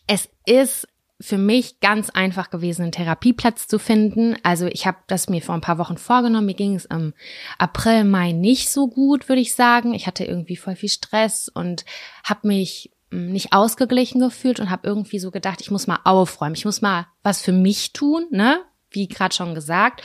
es 0.08 0.30
ist 0.46 0.88
für 1.22 1.38
mich 1.38 1.80
ganz 1.80 2.10
einfach 2.10 2.50
gewesen, 2.50 2.84
einen 2.84 2.92
Therapieplatz 2.92 3.68
zu 3.68 3.80
finden. 3.80 4.36
Also 4.44 4.66
ich 4.66 4.86
habe 4.88 4.98
das 5.08 5.30
mir 5.30 5.42
vor 5.42 5.56
ein 5.56 5.62
paar 5.62 5.78
Wochen 5.78 5.98
vorgenommen. 5.98 6.48
Mir 6.48 6.56
ging 6.56 6.76
es 6.76 6.86
im 6.86 7.14
April, 7.58 8.04
Mai 8.04 8.32
nicht 8.32 8.70
so 8.70 8.88
gut, 8.88 9.30
würde 9.30 9.42
ich 9.42 9.56
sagen. 9.56 9.94
Ich 9.94 10.08
hatte 10.08 10.26
irgendwie 10.26 10.58
voll 10.58 10.76
viel 10.76 10.90
Stress 10.90 11.48
und 11.48 11.86
habe 12.24 12.48
mich 12.48 12.92
hm, 13.12 13.32
nicht 13.32 13.54
ausgeglichen 13.54 14.20
gefühlt 14.20 14.60
und 14.60 14.70
habe 14.70 14.88
irgendwie 14.88 15.20
so 15.20 15.32
gedacht, 15.32 15.62
ich 15.62 15.72
muss 15.72 15.88
mal 15.88 16.00
aufräumen, 16.04 16.56
ich 16.56 16.66
muss 16.66 16.82
mal 16.82 17.08
was 17.24 17.42
für 17.42 17.54
mich 17.54 17.94
tun, 17.94 18.26
ne? 18.32 18.60
Wie 18.92 19.08
gerade 19.08 19.36
schon 19.36 19.56
gesagt. 19.56 20.02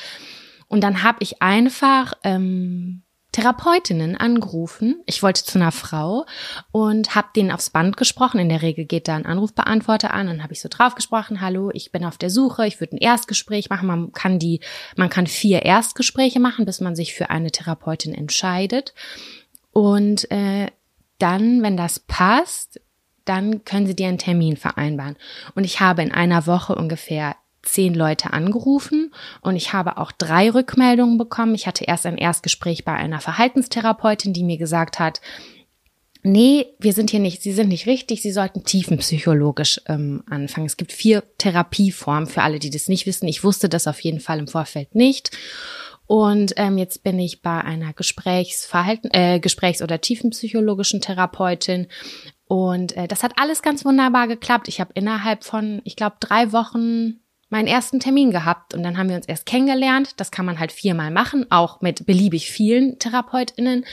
Und 0.68 0.82
dann 0.82 1.02
habe 1.02 1.18
ich 1.20 1.42
einfach 1.42 2.14
ähm, 2.24 3.02
Therapeutinnen 3.36 4.16
angerufen. 4.16 5.02
Ich 5.04 5.22
wollte 5.22 5.44
zu 5.44 5.58
einer 5.58 5.70
Frau 5.70 6.24
und 6.72 7.14
habe 7.14 7.28
denen 7.36 7.50
aufs 7.52 7.68
Band 7.68 7.98
gesprochen. 7.98 8.40
In 8.40 8.48
der 8.48 8.62
Regel 8.62 8.86
geht 8.86 9.08
da 9.08 9.14
ein 9.14 9.26
Anrufbeantworter 9.26 10.14
an. 10.14 10.26
Dann 10.26 10.42
habe 10.42 10.54
ich 10.54 10.62
so 10.62 10.70
drauf 10.70 10.94
gesprochen: 10.94 11.42
Hallo, 11.42 11.70
ich 11.74 11.92
bin 11.92 12.04
auf 12.04 12.16
der 12.16 12.30
Suche. 12.30 12.66
Ich 12.66 12.80
würde 12.80 12.96
ein 12.96 13.00
Erstgespräch 13.00 13.68
machen. 13.68 13.88
Man 13.88 14.12
kann 14.12 14.38
die, 14.38 14.60
man 14.96 15.10
kann 15.10 15.26
vier 15.26 15.62
Erstgespräche 15.64 16.40
machen, 16.40 16.64
bis 16.64 16.80
man 16.80 16.96
sich 16.96 17.12
für 17.12 17.28
eine 17.28 17.50
Therapeutin 17.50 18.14
entscheidet. 18.14 18.94
Und 19.70 20.30
äh, 20.30 20.68
dann, 21.18 21.62
wenn 21.62 21.76
das 21.76 21.98
passt, 21.98 22.80
dann 23.26 23.64
können 23.64 23.86
Sie 23.86 23.96
dir 23.96 24.08
einen 24.08 24.16
Termin 24.16 24.56
vereinbaren. 24.56 25.16
Und 25.54 25.64
ich 25.64 25.80
habe 25.80 26.00
in 26.00 26.12
einer 26.12 26.46
Woche 26.46 26.74
ungefähr 26.74 27.36
zehn 27.66 27.94
Leute 27.94 28.32
angerufen 28.32 29.12
und 29.40 29.56
ich 29.56 29.72
habe 29.72 29.98
auch 29.98 30.12
drei 30.12 30.50
Rückmeldungen 30.50 31.18
bekommen. 31.18 31.54
Ich 31.54 31.66
hatte 31.66 31.84
erst 31.84 32.06
ein 32.06 32.18
Erstgespräch 32.18 32.84
bei 32.84 32.92
einer 32.92 33.20
Verhaltenstherapeutin, 33.20 34.32
die 34.32 34.44
mir 34.44 34.58
gesagt 34.58 34.98
hat, 34.98 35.20
nee, 36.22 36.66
wir 36.78 36.92
sind 36.92 37.10
hier 37.10 37.20
nicht, 37.20 37.42
Sie 37.42 37.52
sind 37.52 37.68
nicht 37.68 37.86
richtig, 37.86 38.22
Sie 38.22 38.32
sollten 38.32 38.64
tiefenpsychologisch 38.64 39.80
ähm, 39.86 40.22
anfangen. 40.28 40.66
Es 40.66 40.76
gibt 40.76 40.92
vier 40.92 41.22
Therapieformen 41.38 42.26
für 42.26 42.42
alle, 42.42 42.58
die 42.58 42.70
das 42.70 42.88
nicht 42.88 43.06
wissen. 43.06 43.28
Ich 43.28 43.44
wusste 43.44 43.68
das 43.68 43.86
auf 43.86 44.00
jeden 44.00 44.20
Fall 44.20 44.38
im 44.38 44.48
Vorfeld 44.48 44.94
nicht. 44.94 45.30
Und 46.06 46.52
ähm, 46.56 46.78
jetzt 46.78 47.02
bin 47.02 47.18
ich 47.18 47.42
bei 47.42 47.60
einer 47.60 47.92
Gesprächsverhalten, 47.92 49.10
äh, 49.12 49.40
Gesprächs- 49.40 49.82
oder 49.82 50.00
tiefenpsychologischen 50.00 51.00
Therapeutin. 51.00 51.88
Und 52.46 52.96
äh, 52.96 53.08
das 53.08 53.22
hat 53.22 53.32
alles 53.36 53.62
ganz 53.62 53.84
wunderbar 53.84 54.28
geklappt. 54.28 54.68
Ich 54.68 54.80
habe 54.80 54.92
innerhalb 54.94 55.42
von, 55.42 55.80
ich 55.84 55.96
glaube, 55.96 56.16
drei 56.20 56.52
Wochen 56.52 57.20
meinen 57.48 57.68
ersten 57.68 58.00
Termin 58.00 58.30
gehabt 58.30 58.74
und 58.74 58.82
dann 58.82 58.98
haben 58.98 59.08
wir 59.08 59.16
uns 59.16 59.26
erst 59.26 59.46
kennengelernt. 59.46 60.14
Das 60.18 60.30
kann 60.30 60.46
man 60.46 60.58
halt 60.58 60.72
viermal 60.72 61.10
machen, 61.10 61.46
auch 61.50 61.80
mit 61.80 62.06
beliebig 62.06 62.50
vielen 62.50 62.98
TherapeutInnen. 62.98 63.84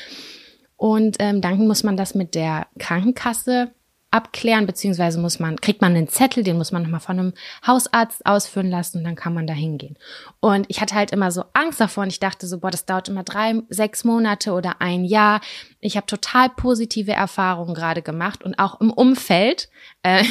Und 0.75 1.17
ähm, 1.19 1.41
dann 1.41 1.67
muss 1.67 1.83
man 1.83 1.95
das 1.95 2.15
mit 2.15 2.35
der 2.35 2.67
Krankenkasse 2.79 3.71
abklären, 4.13 4.67
beziehungsweise 4.67 5.19
muss 5.19 5.39
man, 5.39 5.59
kriegt 5.59 5.81
man 5.81 5.95
einen 5.95 6.07
Zettel, 6.07 6.43
den 6.43 6.57
muss 6.57 6.71
man 6.71 6.83
nochmal 6.83 6.99
von 6.99 7.19
einem 7.19 7.33
Hausarzt 7.65 8.25
ausführen 8.25 8.69
lassen 8.69 8.99
und 8.99 9.03
dann 9.05 9.15
kann 9.15 9.33
man 9.33 9.47
da 9.47 9.53
hingehen. 9.53 9.97
Und 10.39 10.67
ich 10.69 10.81
hatte 10.81 10.93
halt 10.93 11.11
immer 11.11 11.31
so 11.31 11.45
Angst 11.53 11.81
davor 11.81 12.03
und 12.03 12.11
ich 12.11 12.19
dachte 12.19 12.45
so, 12.45 12.59
boah, 12.59 12.69
das 12.69 12.85
dauert 12.85 13.09
immer 13.09 13.23
drei, 13.23 13.55
sechs 13.69 14.03
Monate 14.03 14.53
oder 14.53 14.81
ein 14.81 15.03
Jahr. 15.03 15.41
Ich 15.79 15.97
habe 15.97 16.05
total 16.05 16.49
positive 16.49 17.11
Erfahrungen 17.11 17.73
gerade 17.73 18.03
gemacht 18.03 18.43
und 18.43 18.59
auch 18.59 18.79
im 18.79 18.91
Umfeld, 18.91 19.69
äh, 20.03 20.23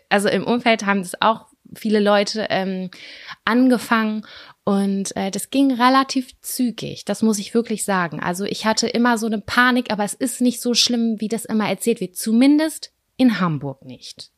also 0.10 0.28
im 0.28 0.44
Umfeld 0.44 0.84
haben 0.84 1.00
das 1.00 1.20
auch 1.22 1.46
viele 1.74 2.00
Leute 2.00 2.46
ähm, 2.50 2.90
angefangen 3.44 4.26
und 4.64 5.16
äh, 5.16 5.30
das 5.30 5.50
ging 5.50 5.72
relativ 5.72 6.40
zügig, 6.42 7.04
das 7.04 7.22
muss 7.22 7.38
ich 7.38 7.54
wirklich 7.54 7.84
sagen. 7.84 8.20
Also 8.20 8.44
ich 8.44 8.66
hatte 8.66 8.86
immer 8.88 9.18
so 9.18 9.26
eine 9.26 9.40
Panik, 9.40 9.90
aber 9.90 10.04
es 10.04 10.14
ist 10.14 10.40
nicht 10.40 10.60
so 10.60 10.74
schlimm, 10.74 11.16
wie 11.18 11.28
das 11.28 11.44
immer 11.44 11.68
erzählt 11.68 12.00
wird. 12.00 12.16
Zumindest 12.16 12.92
in 13.16 13.40
Hamburg 13.40 13.84
nicht. 13.84 14.30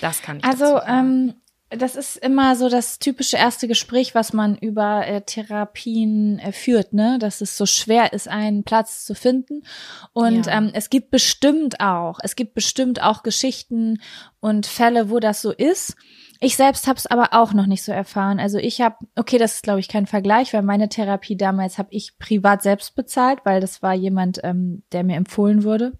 Das 0.00 0.22
kann 0.22 0.38
ich 0.38 0.44
Also 0.44 0.80
ähm, 0.86 1.34
das 1.68 1.96
ist 1.96 2.16
immer 2.16 2.54
so 2.54 2.68
das 2.68 3.00
typische 3.00 3.36
erste 3.36 3.66
Gespräch, 3.66 4.14
was 4.14 4.32
man 4.32 4.56
über 4.56 5.04
äh, 5.06 5.22
Therapien 5.22 6.38
äh, 6.38 6.52
führt, 6.52 6.92
ne? 6.92 7.18
Dass 7.18 7.40
es 7.40 7.56
so 7.56 7.66
schwer 7.66 8.12
ist, 8.12 8.28
einen 8.28 8.62
Platz 8.62 9.04
zu 9.04 9.14
finden. 9.14 9.64
Und 10.12 10.46
ja. 10.46 10.58
ähm, 10.58 10.70
es 10.74 10.90
gibt 10.90 11.10
bestimmt 11.10 11.80
auch, 11.80 12.20
es 12.22 12.36
gibt 12.36 12.54
bestimmt 12.54 13.02
auch 13.02 13.24
Geschichten 13.24 14.00
und 14.38 14.66
Fälle, 14.66 15.10
wo 15.10 15.18
das 15.18 15.42
so 15.42 15.50
ist. 15.50 15.96
Ich 16.40 16.56
selbst 16.56 16.86
habe 16.86 16.98
es 16.98 17.06
aber 17.06 17.28
auch 17.32 17.52
noch 17.52 17.66
nicht 17.66 17.82
so 17.82 17.92
erfahren. 17.92 18.38
Also 18.38 18.58
ich 18.58 18.80
habe, 18.80 18.96
okay, 19.16 19.38
das 19.38 19.54
ist 19.54 19.62
glaube 19.62 19.80
ich 19.80 19.88
kein 19.88 20.06
Vergleich, 20.06 20.52
weil 20.52 20.62
meine 20.62 20.88
Therapie 20.88 21.36
damals 21.36 21.78
habe 21.78 21.88
ich 21.92 22.18
privat 22.18 22.62
selbst 22.62 22.94
bezahlt, 22.94 23.40
weil 23.44 23.60
das 23.60 23.82
war 23.82 23.94
jemand, 23.94 24.40
ähm, 24.44 24.82
der 24.92 25.04
mir 25.04 25.16
empfohlen 25.16 25.64
wurde. 25.64 25.98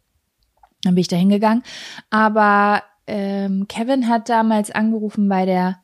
Dann 0.82 0.94
bin 0.94 1.00
ich 1.00 1.08
da 1.08 1.16
hingegangen. 1.16 1.62
Aber 2.10 2.82
ähm, 3.06 3.66
Kevin 3.68 4.08
hat 4.08 4.28
damals 4.28 4.70
angerufen 4.70 5.28
bei 5.28 5.46
der, 5.46 5.82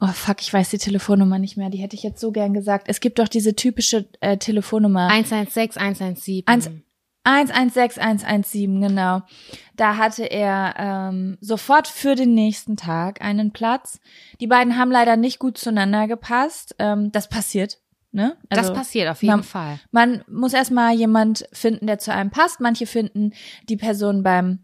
oh 0.00 0.08
fuck, 0.08 0.40
ich 0.40 0.52
weiß 0.52 0.70
die 0.70 0.78
Telefonnummer 0.78 1.38
nicht 1.38 1.56
mehr, 1.56 1.70
die 1.70 1.78
hätte 1.78 1.96
ich 1.96 2.02
jetzt 2.02 2.20
so 2.20 2.32
gern 2.32 2.54
gesagt. 2.54 2.86
Es 2.88 3.00
gibt 3.00 3.18
doch 3.18 3.28
diese 3.28 3.54
typische 3.54 4.08
äh, 4.20 4.36
Telefonnummer. 4.36 5.08
116, 5.08 5.80
117. 5.80 6.44
1, 6.46 6.70
116117, 7.24 8.80
genau. 8.80 9.22
Da 9.76 9.96
hatte 9.96 10.24
er 10.24 10.74
ähm, 10.78 11.38
sofort 11.40 11.88
für 11.88 12.14
den 12.14 12.34
nächsten 12.34 12.76
Tag 12.76 13.22
einen 13.22 13.52
Platz. 13.52 13.98
Die 14.40 14.46
beiden 14.46 14.78
haben 14.78 14.90
leider 14.90 15.16
nicht 15.16 15.38
gut 15.38 15.58
zueinander 15.58 16.06
gepasst. 16.06 16.76
Ähm, 16.78 17.10
das 17.12 17.28
passiert. 17.28 17.78
Ne? 18.12 18.36
Also, 18.48 18.62
das 18.62 18.72
passiert 18.72 19.08
auf 19.08 19.22
jeden 19.22 19.36
man, 19.36 19.42
Fall. 19.42 19.80
Man 19.90 20.22
muss 20.28 20.52
erstmal 20.52 20.94
jemand 20.94 21.48
finden, 21.52 21.86
der 21.88 21.98
zu 21.98 22.12
einem 22.12 22.30
passt. 22.30 22.60
Manche 22.60 22.86
finden 22.86 23.32
die 23.68 23.76
Person 23.76 24.22
beim 24.22 24.60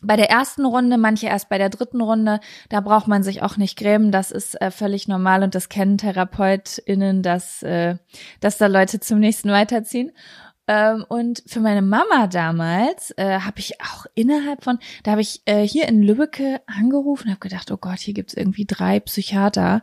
bei 0.00 0.16
der 0.16 0.30
ersten 0.30 0.64
Runde, 0.64 0.96
manche 0.96 1.26
erst 1.26 1.48
bei 1.48 1.58
der 1.58 1.70
dritten 1.70 2.00
Runde, 2.00 2.38
da 2.68 2.80
braucht 2.80 3.08
man 3.08 3.24
sich 3.24 3.42
auch 3.42 3.56
nicht 3.56 3.76
grämen, 3.76 4.12
das 4.12 4.30
ist 4.30 4.60
äh, 4.60 4.70
völlig 4.70 5.08
normal 5.08 5.42
und 5.42 5.56
das 5.56 5.68
kennen 5.68 5.98
TherapeutInnen, 5.98 7.22
dass, 7.22 7.64
äh, 7.64 7.96
dass 8.40 8.58
da 8.58 8.68
Leute 8.68 9.00
zum 9.00 9.18
nächsten 9.18 9.50
weiterziehen. 9.50 10.12
Ähm, 10.68 11.04
und 11.08 11.42
für 11.46 11.60
meine 11.60 11.80
Mama 11.80 12.26
damals 12.26 13.10
äh, 13.16 13.40
habe 13.40 13.58
ich 13.58 13.80
auch 13.80 14.04
innerhalb 14.14 14.62
von, 14.62 14.78
da 15.02 15.12
habe 15.12 15.22
ich 15.22 15.40
äh, 15.46 15.66
hier 15.66 15.88
in 15.88 16.02
Lübbecke 16.02 16.60
angerufen 16.66 17.24
und 17.24 17.30
habe 17.30 17.40
gedacht, 17.40 17.70
oh 17.72 17.78
Gott, 17.78 17.98
hier 17.98 18.12
gibt's 18.12 18.34
irgendwie 18.34 18.66
drei 18.66 19.00
Psychiater 19.00 19.82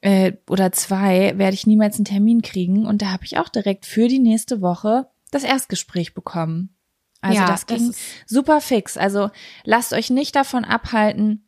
äh, 0.00 0.34
oder 0.48 0.70
zwei, 0.70 1.36
werde 1.36 1.54
ich 1.54 1.66
niemals 1.66 1.96
einen 1.96 2.04
Termin 2.04 2.40
kriegen. 2.40 2.86
Und 2.86 3.02
da 3.02 3.10
habe 3.10 3.24
ich 3.24 3.36
auch 3.36 3.48
direkt 3.48 3.84
für 3.84 4.06
die 4.06 4.20
nächste 4.20 4.60
Woche 4.60 5.08
das 5.32 5.42
Erstgespräch 5.42 6.14
bekommen. 6.14 6.76
Also 7.20 7.40
ja, 7.40 7.46
das 7.48 7.66
ging 7.66 7.88
das 7.88 7.96
super 8.26 8.60
fix. 8.60 8.96
Also 8.96 9.30
lasst 9.64 9.92
euch 9.92 10.10
nicht 10.10 10.36
davon 10.36 10.64
abhalten, 10.64 11.45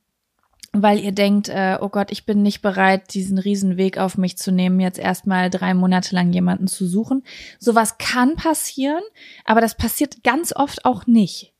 weil 0.73 1.01
ihr 1.01 1.13
denkt, 1.13 1.49
äh, 1.49 1.79
oh 1.81 1.89
Gott, 1.89 2.11
ich 2.11 2.27
bin 2.27 2.43
nicht 2.43 2.61
bereit, 2.61 3.15
diesen 3.15 3.39
Riesenweg 3.39 3.99
auf 3.99 4.19
mich 4.19 4.37
zu 4.37 4.53
nehmen, 4.53 4.81
jetzt 4.81 4.99
erstmal 4.99 5.51
drei 5.51 5.75
Monate 5.75 6.15
lang 6.15 6.33
jemanden 6.33 6.67
zu 6.67 6.87
suchen. 6.87 7.25
Sowas 7.59 7.99
kann 7.99 8.37
passieren, 8.37 9.03
aber 9.45 9.61
das 9.61 9.77
passiert 9.77 10.23
ganz 10.23 10.55
oft 10.55 10.85
auch 10.85 11.07
nicht. 11.07 11.55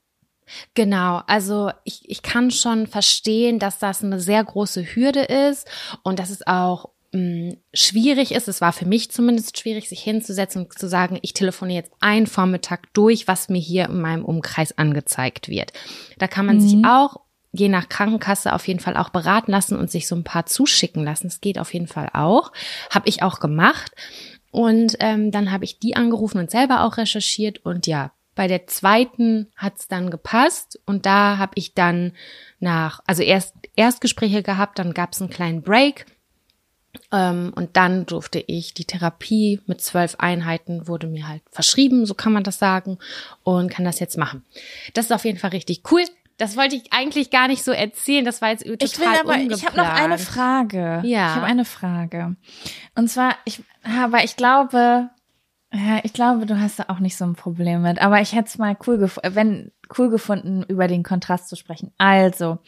Genau, 0.73 1.21
also 1.27 1.71
ich, 1.83 2.09
ich 2.09 2.21
kann 2.21 2.51
schon 2.51 2.87
verstehen, 2.87 3.59
dass 3.59 3.79
das 3.79 4.03
eine 4.03 4.19
sehr 4.19 4.43
große 4.43 4.95
Hürde 4.95 5.21
ist 5.21 5.67
und 6.03 6.17
dass 6.19 6.29
es 6.29 6.45
auch 6.47 6.89
mh, 7.11 7.19
mm, 7.19 7.57
schwierig 7.73 8.31
ist, 8.31 8.47
es 8.47 8.61
war 8.61 8.73
für 8.73 8.85
mich 8.85 9.11
zumindest 9.11 9.59
schwierig, 9.59 9.89
sich 9.89 10.01
hinzusetzen 10.01 10.63
und 10.63 10.77
zu 10.77 10.87
sagen, 10.87 11.19
ich 11.21 11.33
telefoniere 11.33 11.83
jetzt 11.83 11.93
einen 11.99 12.27
Vormittag 12.27 12.91
durch, 12.93 13.27
was 13.27 13.49
mir 13.49 13.59
hier 13.59 13.85
in 13.85 14.01
meinem 14.01 14.25
Umkreis 14.25 14.77
angezeigt 14.77 15.49
wird. 15.49 15.71
Da 16.17 16.27
kann 16.27 16.45
man 16.45 16.57
mhm. 16.57 16.61
sich 16.61 16.85
auch 16.85 17.21
je 17.59 17.69
nach 17.69 17.89
Krankenkasse 17.89 18.53
auf 18.53 18.67
jeden 18.67 18.79
Fall 18.79 18.97
auch 18.97 19.09
beraten 19.09 19.51
lassen 19.51 19.77
und 19.77 19.91
sich 19.91 20.07
so 20.07 20.15
ein 20.15 20.23
paar 20.23 20.45
zuschicken 20.45 21.03
lassen. 21.03 21.27
Das 21.27 21.41
geht 21.41 21.59
auf 21.59 21.73
jeden 21.73 21.87
Fall 21.87 22.09
auch. 22.13 22.51
Habe 22.89 23.09
ich 23.09 23.21
auch 23.21 23.39
gemacht. 23.39 23.91
Und 24.51 24.95
ähm, 24.99 25.31
dann 25.31 25.51
habe 25.51 25.65
ich 25.65 25.79
die 25.79 25.95
angerufen 25.95 26.39
und 26.39 26.49
selber 26.49 26.83
auch 26.83 26.97
recherchiert. 26.97 27.59
Und 27.65 27.85
ja, 27.87 28.11
bei 28.35 28.47
der 28.47 28.67
zweiten 28.67 29.47
hat's 29.55 29.87
dann 29.87 30.09
gepasst. 30.09 30.79
Und 30.85 31.05
da 31.05 31.37
habe 31.37 31.51
ich 31.55 31.73
dann 31.73 32.13
nach, 32.59 33.01
also 33.05 33.21
erst 33.21 33.53
Erstgespräche 33.75 34.41
gehabt, 34.43 34.79
dann 34.79 34.93
gab's 34.93 35.21
einen 35.21 35.29
kleinen 35.29 35.61
Break. 35.61 36.05
Ähm, 37.11 37.51
und 37.55 37.77
dann 37.77 38.05
durfte 38.05 38.39
ich 38.39 38.73
die 38.73 38.85
Therapie 38.85 39.61
mit 39.67 39.81
zwölf 39.81 40.15
Einheiten 40.17 40.87
wurde 40.87 41.07
mir 41.07 41.27
halt 41.27 41.43
verschrieben, 41.51 42.05
so 42.05 42.13
kann 42.13 42.33
man 42.33 42.43
das 42.43 42.59
sagen, 42.59 42.97
und 43.43 43.69
kann 43.69 43.85
das 43.85 43.99
jetzt 43.99 44.17
machen. 44.17 44.43
Das 44.93 45.05
ist 45.05 45.11
auf 45.11 45.25
jeden 45.25 45.37
Fall 45.37 45.51
richtig 45.51 45.83
cool. 45.91 46.03
Das 46.39 46.57
wollte 46.57 46.75
ich 46.77 46.91
eigentlich 46.91 47.29
gar 47.29 47.47
nicht 47.47 47.63
so 47.63 47.71
erzählen. 47.71 48.25
Das 48.25 48.41
war 48.41 48.49
jetzt 48.49 48.65
total 48.65 48.87
ich 48.87 48.99
will 48.99 49.07
aber, 49.07 49.33
ungeplant. 49.33 49.51
ich 49.55 49.65
habe 49.65 49.77
noch 49.77 49.89
eine 49.89 50.17
Frage. 50.17 51.01
Ja. 51.03 51.29
Ich 51.29 51.35
habe 51.35 51.45
eine 51.45 51.65
Frage. 51.65 52.35
Und 52.95 53.09
zwar, 53.09 53.35
ich, 53.45 53.61
aber 53.83 54.23
ich 54.23 54.35
glaube, 54.35 55.09
ja, 55.71 55.99
ich 56.03 56.13
glaube, 56.13 56.45
du 56.45 56.59
hast 56.59 56.79
da 56.79 56.85
auch 56.87 56.99
nicht 56.99 57.17
so 57.17 57.25
ein 57.25 57.35
Problem 57.35 57.83
mit. 57.83 58.01
Aber 58.01 58.21
ich 58.21 58.33
hätte 58.33 58.47
es 58.47 58.57
mal 58.57 58.75
cool 58.87 58.97
gefunden, 58.97 59.35
wenn 59.35 59.71
cool 59.97 60.09
gefunden, 60.09 60.63
über 60.67 60.87
den 60.87 61.03
Kontrast 61.03 61.49
zu 61.49 61.55
sprechen. 61.55 61.91
Also, 61.97 62.59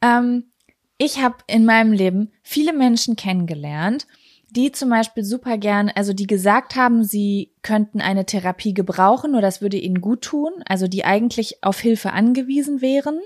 ähm, 0.00 0.52
ich 0.98 1.20
habe 1.20 1.36
in 1.48 1.64
meinem 1.64 1.92
Leben 1.92 2.30
viele 2.42 2.72
Menschen 2.72 3.16
kennengelernt, 3.16 4.06
die 4.54 4.70
zum 4.72 4.90
Beispiel 4.90 5.24
super 5.24 5.56
gern, 5.58 5.90
also 5.94 6.12
die 6.12 6.26
gesagt 6.26 6.76
haben, 6.76 7.04
sie 7.04 7.52
könnten 7.62 8.00
eine 8.00 8.26
Therapie 8.26 8.74
gebrauchen 8.74 9.32
oder 9.32 9.42
das 9.42 9.62
würde 9.62 9.78
ihnen 9.78 10.00
gut 10.00 10.22
tun, 10.22 10.50
also 10.66 10.88
die 10.88 11.04
eigentlich 11.04 11.64
auf 11.64 11.80
Hilfe 11.80 12.12
angewiesen 12.12 12.80
wären, 12.80 13.18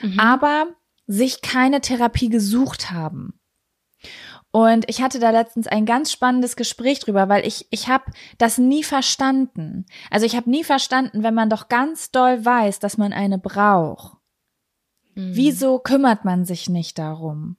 Mhm. 0.00 0.18
aber 0.18 0.66
sich 1.06 1.42
keine 1.42 1.80
Therapie 1.80 2.30
gesucht 2.30 2.90
haben. 2.90 3.38
Und 4.50 4.88
ich 4.88 5.02
hatte 5.02 5.18
da 5.18 5.30
letztens 5.30 5.66
ein 5.66 5.84
ganz 5.84 6.12
spannendes 6.12 6.54
Gespräch 6.56 7.00
drüber, 7.00 7.28
weil 7.28 7.46
ich 7.46 7.66
ich 7.70 7.88
habe 7.88 8.04
das 8.38 8.56
nie 8.56 8.84
verstanden. 8.84 9.84
Also 10.10 10.26
ich 10.26 10.36
habe 10.36 10.48
nie 10.48 10.62
verstanden, 10.64 11.22
wenn 11.22 11.34
man 11.34 11.50
doch 11.50 11.68
ganz 11.68 12.10
doll 12.12 12.44
weiß, 12.44 12.78
dass 12.78 12.96
man 12.96 13.12
eine 13.12 13.38
braucht. 13.38 14.16
Mhm. 15.14 15.30
Wieso 15.34 15.78
kümmert 15.80 16.24
man 16.24 16.44
sich 16.44 16.68
nicht 16.68 16.98
darum? 16.98 17.56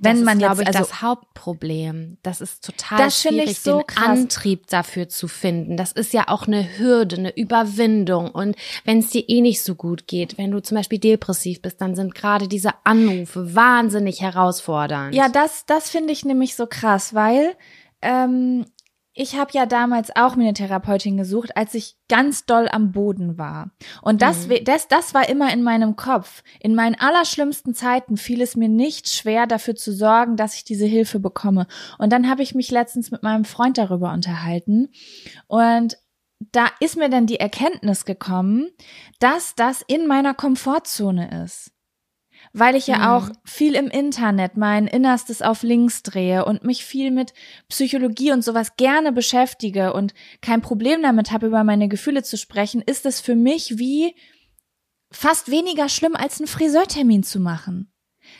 Wenn 0.00 0.16
das 0.16 0.24
man 0.24 0.38
ist, 0.38 0.42
jetzt 0.42 0.60
ich, 0.60 0.66
also 0.66 0.78
das 0.78 1.02
Hauptproblem. 1.02 2.18
Das 2.22 2.40
ist 2.40 2.64
total 2.64 2.98
Das 2.98 3.20
finde 3.20 3.42
schwierig, 3.42 3.52
ich 3.52 3.60
so 3.60 3.78
den 3.78 3.86
krass. 3.86 4.08
Antrieb 4.08 4.66
dafür 4.68 5.08
zu 5.08 5.28
finden. 5.28 5.76
Das 5.76 5.92
ist 5.92 6.12
ja 6.12 6.28
auch 6.28 6.46
eine 6.46 6.78
Hürde, 6.78 7.16
eine 7.16 7.36
Überwindung. 7.36 8.30
Und 8.30 8.56
wenn 8.84 8.98
es 8.98 9.10
dir 9.10 9.28
eh 9.28 9.40
nicht 9.40 9.62
so 9.62 9.74
gut 9.74 10.06
geht, 10.06 10.38
wenn 10.38 10.50
du 10.50 10.60
zum 10.60 10.76
Beispiel 10.76 10.98
depressiv 10.98 11.62
bist, 11.62 11.80
dann 11.80 11.94
sind 11.94 12.14
gerade 12.14 12.48
diese 12.48 12.70
Anrufe 12.84 13.54
wahnsinnig 13.54 14.20
herausfordernd. 14.20 15.14
Ja, 15.14 15.28
das, 15.28 15.66
das 15.66 15.90
finde 15.90 16.12
ich 16.12 16.24
nämlich 16.24 16.54
so 16.54 16.66
krass, 16.66 17.14
weil 17.14 17.54
ähm, 18.02 18.64
ich 19.20 19.36
habe 19.36 19.50
ja 19.52 19.66
damals 19.66 20.14
auch 20.14 20.36
mir 20.36 20.44
eine 20.44 20.52
Therapeutin 20.54 21.16
gesucht, 21.16 21.56
als 21.56 21.74
ich 21.74 21.96
ganz 22.08 22.46
doll 22.46 22.68
am 22.70 22.92
Boden 22.92 23.36
war. 23.36 23.72
Und 24.00 24.22
das, 24.22 24.46
Mhm. 24.46 24.64
das, 24.64 24.86
das 24.86 25.12
war 25.12 25.28
immer 25.28 25.52
in 25.52 25.64
meinem 25.64 25.96
Kopf. 25.96 26.44
In 26.60 26.76
meinen 26.76 26.94
allerschlimmsten 26.94 27.74
Zeiten 27.74 28.16
fiel 28.16 28.40
es 28.40 28.54
mir 28.54 28.68
nicht 28.68 29.08
schwer, 29.10 29.48
dafür 29.48 29.74
zu 29.74 29.92
sorgen, 29.92 30.36
dass 30.36 30.54
ich 30.54 30.62
diese 30.62 30.86
Hilfe 30.86 31.18
bekomme. 31.18 31.66
Und 31.98 32.12
dann 32.12 32.30
habe 32.30 32.42
ich 32.42 32.54
mich 32.54 32.70
letztens 32.70 33.10
mit 33.10 33.24
meinem 33.24 33.44
Freund 33.44 33.76
darüber 33.76 34.12
unterhalten. 34.12 34.90
Und 35.48 35.98
da 36.52 36.66
ist 36.78 36.96
mir 36.96 37.08
dann 37.10 37.26
die 37.26 37.40
Erkenntnis 37.40 38.04
gekommen, 38.04 38.68
dass 39.18 39.56
das 39.56 39.82
in 39.88 40.06
meiner 40.06 40.32
Komfortzone 40.34 41.42
ist. 41.44 41.72
Weil 42.52 42.76
ich 42.76 42.86
ja 42.86 42.98
Mhm. 42.98 43.04
auch 43.04 43.30
viel 43.44 43.74
im 43.74 43.88
Internet 43.88 44.56
mein 44.56 44.86
Innerstes 44.86 45.42
auf 45.42 45.62
links 45.62 46.02
drehe 46.02 46.44
und 46.44 46.64
mich 46.64 46.84
viel 46.84 47.10
mit 47.10 47.32
Psychologie 47.68 48.32
und 48.32 48.42
sowas 48.42 48.76
gerne 48.76 49.12
beschäftige 49.12 49.92
und 49.92 50.14
kein 50.40 50.62
Problem 50.62 51.02
damit 51.02 51.30
habe, 51.30 51.46
über 51.46 51.62
meine 51.64 51.88
Gefühle 51.88 52.22
zu 52.22 52.36
sprechen, 52.38 52.80
ist 52.80 53.04
es 53.06 53.20
für 53.20 53.34
mich 53.34 53.78
wie 53.78 54.14
fast 55.10 55.50
weniger 55.50 55.88
schlimm, 55.88 56.16
als 56.16 56.38
einen 56.40 56.48
Friseurtermin 56.48 57.22
zu 57.22 57.40
machen. 57.40 57.92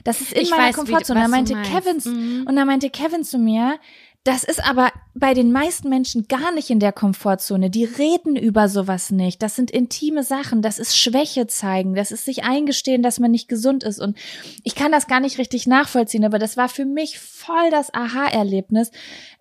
Das 0.04 0.20
ist 0.20 0.32
in 0.34 0.42
Ich 0.42 0.50
meiner 0.50 0.64
weiß, 0.64 0.74
wie- 0.74 0.80
Komfortzone. 0.80 1.20
was 1.20 1.26
Da 1.26 1.30
meinte. 1.36 1.54
Kevin, 1.62 2.02
Mhm. 2.40 2.46
und 2.46 2.56
da 2.56 2.64
meinte 2.66 2.90
Kevin 2.90 3.24
zu 3.24 3.38
mir, 3.38 3.78
das 4.28 4.44
ist 4.44 4.62
aber 4.62 4.92
bei 5.14 5.32
den 5.32 5.52
meisten 5.52 5.88
Menschen 5.88 6.28
gar 6.28 6.52
nicht 6.52 6.68
in 6.68 6.80
der 6.80 6.92
Komfortzone. 6.92 7.70
Die 7.70 7.84
reden 7.84 8.36
über 8.36 8.68
sowas 8.68 9.10
nicht. 9.10 9.40
Das 9.40 9.56
sind 9.56 9.70
intime 9.70 10.22
Sachen. 10.22 10.60
Das 10.60 10.78
ist 10.78 10.98
Schwäche 10.98 11.46
zeigen. 11.46 11.94
Das 11.94 12.10
ist 12.10 12.26
sich 12.26 12.44
eingestehen, 12.44 13.02
dass 13.02 13.20
man 13.20 13.30
nicht 13.30 13.48
gesund 13.48 13.84
ist. 13.84 13.98
Und 13.98 14.18
ich 14.64 14.74
kann 14.74 14.92
das 14.92 15.06
gar 15.06 15.20
nicht 15.20 15.38
richtig 15.38 15.66
nachvollziehen, 15.66 16.26
aber 16.26 16.38
das 16.38 16.58
war 16.58 16.68
für 16.68 16.84
mich 16.84 17.18
voll 17.18 17.70
das 17.70 17.94
Aha-Erlebnis, 17.94 18.90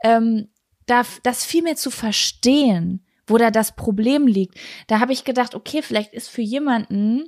ähm, 0.05 0.47
da, 0.85 1.01
das 1.21 1.43
viel 1.43 1.63
mehr 1.63 1.75
zu 1.75 1.91
verstehen, 1.91 3.05
wo 3.25 3.37
da 3.37 3.51
das 3.51 3.75
Problem 3.75 4.25
liegt. 4.25 4.55
Da 4.87 5.01
habe 5.01 5.11
ich 5.11 5.25
gedacht, 5.25 5.53
okay, 5.53 5.81
vielleicht 5.81 6.13
ist 6.13 6.29
für 6.29 6.41
jemanden 6.43 7.27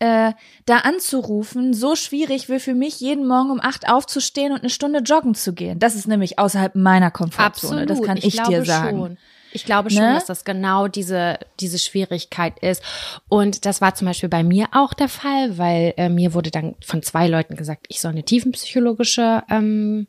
äh, 0.00 0.32
da 0.66 0.76
anzurufen, 0.78 1.72
so 1.74 1.96
schwierig 1.96 2.48
wie 2.48 2.60
für 2.60 2.74
mich, 2.74 3.00
jeden 3.00 3.26
Morgen 3.26 3.50
um 3.50 3.60
acht 3.60 3.88
aufzustehen 3.88 4.52
und 4.52 4.60
eine 4.60 4.70
Stunde 4.70 5.00
joggen 5.00 5.34
zu 5.34 5.52
gehen. 5.54 5.78
Das 5.78 5.94
ist 5.94 6.06
nämlich 6.06 6.38
außerhalb 6.38 6.74
meiner 6.74 7.10
Komfortzone. 7.10 7.82
Absolut. 7.82 7.90
Das 7.90 8.06
kann 8.06 8.16
ich, 8.18 8.32
glaube 8.34 8.50
dir 8.52 8.64
sagen. 8.64 8.98
Schon. 8.98 9.18
Ich 9.50 9.64
glaube 9.64 9.88
schon, 9.90 10.02
Ne? 10.02 10.12
dass 10.12 10.26
das 10.26 10.44
genau 10.44 10.88
diese, 10.88 11.38
diese 11.58 11.78
Schwierigkeit 11.78 12.58
ist. 12.58 12.82
Und 13.30 13.64
das 13.64 13.80
war 13.80 13.94
zum 13.94 14.06
Beispiel 14.06 14.28
bei 14.28 14.42
mir 14.42 14.68
auch 14.72 14.92
der 14.92 15.08
Fall, 15.08 15.56
weil 15.56 15.94
äh, 15.96 16.10
mir 16.10 16.34
wurde 16.34 16.50
dann 16.50 16.74
von 16.84 17.02
zwei 17.02 17.28
Leuten 17.28 17.56
gesagt, 17.56 17.86
ich 17.88 18.00
soll 18.02 18.10
eine 18.12 18.24
tiefenpsychologische 18.24 19.42
ähm, 19.48 20.06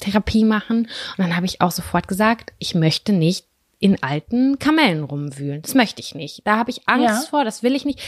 Therapie 0.00 0.44
machen. 0.44 0.78
Und 0.78 1.18
dann 1.18 1.36
habe 1.36 1.44
ich 1.46 1.60
auch 1.60 1.70
sofort 1.70 2.08
gesagt, 2.08 2.54
ich 2.58 2.74
möchte 2.74 3.12
nicht 3.12 3.44
in 3.78 4.02
alten 4.02 4.58
Kamellen 4.58 5.04
rumwühlen. 5.04 5.60
Das 5.60 5.74
möchte 5.74 6.00
ich 6.00 6.14
nicht. 6.14 6.40
Da 6.46 6.56
habe 6.56 6.70
ich 6.70 6.88
Angst 6.88 7.24
Ja. 7.24 7.28
vor, 7.30 7.44
das 7.44 7.62
will 7.62 7.74
ich 7.74 7.84
nicht. 7.84 8.00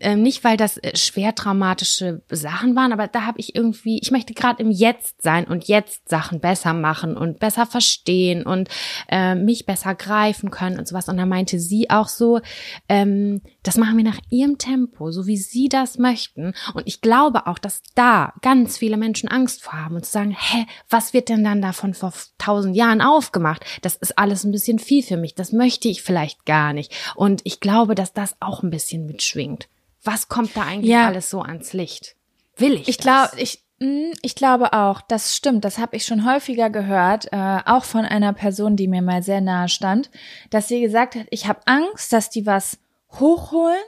Ähm, 0.00 0.22
nicht, 0.22 0.44
weil 0.44 0.56
das 0.56 0.76
äh, 0.78 0.96
schwer 0.96 1.34
traumatische 1.34 2.22
Sachen 2.30 2.76
waren, 2.76 2.92
aber 2.92 3.08
da 3.08 3.26
habe 3.26 3.40
ich 3.40 3.54
irgendwie, 3.54 3.98
ich 4.00 4.10
möchte 4.10 4.34
gerade 4.34 4.62
im 4.62 4.70
Jetzt 4.70 5.22
sein 5.22 5.46
und 5.46 5.68
jetzt 5.68 6.08
Sachen 6.08 6.40
besser 6.40 6.74
machen 6.74 7.16
und 7.16 7.40
besser 7.40 7.66
verstehen 7.66 8.46
und 8.46 8.68
äh, 9.08 9.34
mich 9.34 9.66
besser 9.66 9.94
greifen 9.94 10.50
können 10.50 10.78
und 10.78 10.86
sowas. 10.86 11.08
Und 11.08 11.16
da 11.16 11.26
meinte 11.26 11.58
sie 11.58 11.90
auch 11.90 12.08
so, 12.08 12.40
ähm, 12.88 13.42
das 13.62 13.76
machen 13.76 13.96
wir 13.96 14.04
nach 14.04 14.20
ihrem 14.30 14.58
Tempo, 14.58 15.10
so 15.10 15.26
wie 15.26 15.36
sie 15.36 15.68
das 15.68 15.98
möchten. 15.98 16.54
Und 16.74 16.86
ich 16.86 17.00
glaube 17.00 17.46
auch, 17.46 17.58
dass 17.58 17.82
da 17.94 18.32
ganz 18.42 18.78
viele 18.78 18.96
Menschen 18.96 19.28
Angst 19.28 19.62
vor 19.62 19.72
haben 19.74 19.96
und 19.96 20.04
zu 20.04 20.12
sagen, 20.12 20.36
hä, 20.38 20.66
was 20.88 21.12
wird 21.12 21.28
denn 21.28 21.44
dann 21.44 21.62
davon 21.62 21.94
vor 21.94 22.12
tausend 22.38 22.76
Jahren 22.76 23.00
aufgemacht? 23.00 23.64
Das 23.82 23.96
ist 23.96 24.18
alles 24.18 24.44
ein 24.44 24.52
bisschen 24.52 24.78
viel 24.78 25.02
für 25.02 25.16
mich. 25.16 25.34
Das 25.34 25.52
möchte 25.52 25.88
ich 25.88 26.02
vielleicht 26.02 26.46
gar 26.46 26.72
nicht. 26.72 26.92
Und 27.16 27.40
ich 27.44 27.60
glaube, 27.60 27.94
dass 27.94 28.12
das 28.12 28.36
auch 28.40 28.62
ein 28.62 28.70
bisschen 28.70 29.06
mitschwingt. 29.06 29.68
Was 30.02 30.28
kommt 30.28 30.56
da 30.56 30.62
eigentlich 30.62 30.90
Ja. 30.90 31.06
alles 31.06 31.30
so 31.30 31.42
ans 31.42 31.72
Licht? 31.72 32.16
Will 32.56 32.74
ich 32.74 32.88
Ich 32.88 32.98
glaube, 32.98 33.38
ich, 33.38 33.62
mh, 33.80 34.12
ich 34.22 34.34
glaube 34.34 34.72
auch, 34.72 35.00
das 35.02 35.36
stimmt. 35.36 35.64
Das 35.64 35.78
habe 35.78 35.96
ich 35.96 36.04
schon 36.06 36.24
häufiger 36.30 36.70
gehört, 36.70 37.32
äh, 37.32 37.60
auch 37.66 37.84
von 37.84 38.04
einer 38.04 38.32
Person, 38.32 38.76
die 38.76 38.88
mir 38.88 39.02
mal 39.02 39.22
sehr 39.22 39.40
nahe 39.40 39.68
stand, 39.68 40.10
dass 40.50 40.68
sie 40.68 40.80
gesagt 40.80 41.14
hat, 41.14 41.26
ich 41.30 41.46
habe 41.46 41.60
Angst, 41.66 42.12
dass 42.12 42.30
die 42.30 42.46
was 42.46 42.78
hochholen, 43.12 43.78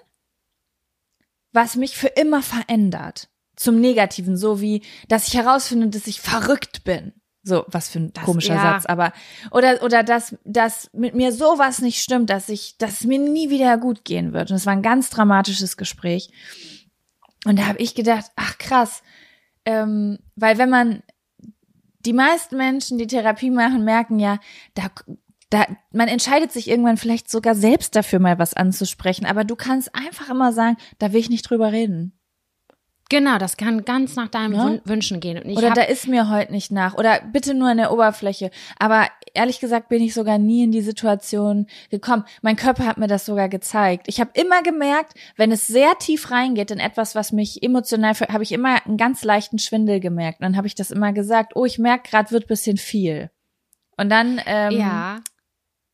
was 1.53 1.77
mich 1.77 1.97
für 1.97 2.09
immer 2.09 2.43
verändert. 2.43 3.29
Zum 3.57 3.81
Negativen, 3.81 4.37
so 4.37 4.61
wie, 4.61 4.83
dass 5.09 5.29
ich 5.29 5.35
herausfinde, 5.35 5.89
dass 5.89 6.07
ich 6.07 6.21
verrückt 6.21 6.85
bin. 6.85 7.13
So, 7.45 7.65
was 7.69 7.89
für 7.89 7.99
ein 7.99 8.13
Das- 8.13 8.25
komischer 8.25 8.55
ja. 8.55 8.63
Satz, 8.63 8.87
aber 8.87 9.13
oder 9.51 9.83
oder 9.83 10.03
dass 10.05 10.37
dass 10.45 10.91
mit 10.93 11.15
mir 11.15 11.33
sowas 11.33 11.81
nicht 11.81 12.01
stimmt, 12.01 12.31
dass 12.31 12.49
ich 12.49 12.79
dass 12.79 13.01
es 13.01 13.05
mir 13.05 13.19
nie 13.19 13.51
wieder 13.51 13.77
gut 13.79 14.05
gehen 14.05 14.33
wird. 14.33 14.51
Und 14.51 14.57
es 14.57 14.67
war 14.67 14.73
ein 14.73 14.83
ganz 14.83 15.11
dramatisches 15.11 15.77
Gespräch. 15.77 16.31
Und 17.45 17.59
da 17.59 17.67
habe 17.67 17.79
ich 17.79 17.95
gedacht, 17.97 18.27
ach 18.37 18.59
krass, 18.59 19.03
ähm, 19.65 20.19
weil 20.37 20.59
wenn 20.59 20.71
man 20.71 21.03
die 22.05 22.13
meisten 22.13 22.57
Menschen, 22.57 22.99
die 22.99 23.07
Therapie 23.09 23.51
machen, 23.51 23.85
merken 23.85 24.19
ja, 24.21 24.39
da 24.75 24.85
da 25.51 25.67
man 25.93 26.09
entscheidet 26.09 26.51
sich 26.53 26.69
irgendwann 26.69 26.97
vielleicht 26.97 27.29
sogar 27.31 27.55
selbst 27.55 27.95
dafür 27.97 28.21
mal 28.21 28.39
was 28.39 28.55
anzusprechen, 28.55 29.27
aber 29.27 29.45
du 29.45 29.57
kannst 29.57 29.95
einfach 29.95 30.31
immer 30.31 30.53
sagen, 30.53 30.77
da 30.99 31.13
will 31.13 31.21
ich 31.21 31.29
nicht 31.29 31.43
drüber 31.51 31.73
reden. 31.73 32.13
Genau, 33.11 33.37
das 33.37 33.59
kann 33.59 33.85
ganz 33.85 34.17
nach 34.17 34.29
deinen 34.29 34.55
Ja. 34.55 34.65
Wün- 34.67 34.81
Wünschen 34.85 35.21
gehen. 35.21 35.43
Oder 35.57 35.71
da 35.73 35.83
ist 35.83 36.09
mir 36.09 36.31
heute 36.31 36.51
nicht 36.51 36.73
nach. 36.73 36.95
Oder 36.95 37.21
bitte 37.31 37.53
nur 37.53 37.69
an 37.69 37.77
der 37.77 37.93
Oberfläche. 37.93 38.51
Aber 38.79 39.07
ehrlich 39.35 39.61
gesagt 39.61 39.91
bin 39.91 40.03
ich 40.03 40.15
sogar 40.15 40.39
nie 40.39 40.65
in 40.65 40.73
die 40.73 40.81
Situation 40.81 41.67
gekommen. 41.91 42.25
Mein 42.41 42.57
Körper 42.57 42.87
hat 42.87 42.97
mir 42.97 43.09
das 43.09 43.27
sogar 43.27 43.51
gezeigt. 43.51 44.07
Ich 44.09 44.19
habe 44.19 44.31
immer 44.35 44.63
gemerkt, 44.63 45.13
wenn 45.37 45.53
es 45.53 45.67
sehr 45.67 45.99
tief 45.99 46.31
reingeht 46.31 46.71
in 46.71 46.79
etwas, 46.79 47.15
was 47.15 47.33
mich 47.33 47.63
emotional, 47.63 48.15
habe 48.15 48.43
ich 48.45 48.53
immer 48.53 48.85
einen 48.87 48.97
ganz 48.97 49.25
leichten 49.25 49.59
Schwindel 49.59 50.01
gemerkt. 50.01 50.41
Und 50.41 50.45
dann 50.45 50.57
habe 50.57 50.67
ich 50.67 50.75
das 50.75 50.91
immer 50.91 51.13
gesagt. 51.13 51.53
Oh, 51.55 51.67
ich 51.67 51.79
merke 51.79 52.09
gerade, 52.11 52.31
wird 52.31 52.47
bisschen 52.47 52.79
viel. 52.79 53.31
Und 53.99 54.09
dann, 54.09 54.41
ähm, 54.47 54.73
ja, 54.73 55.21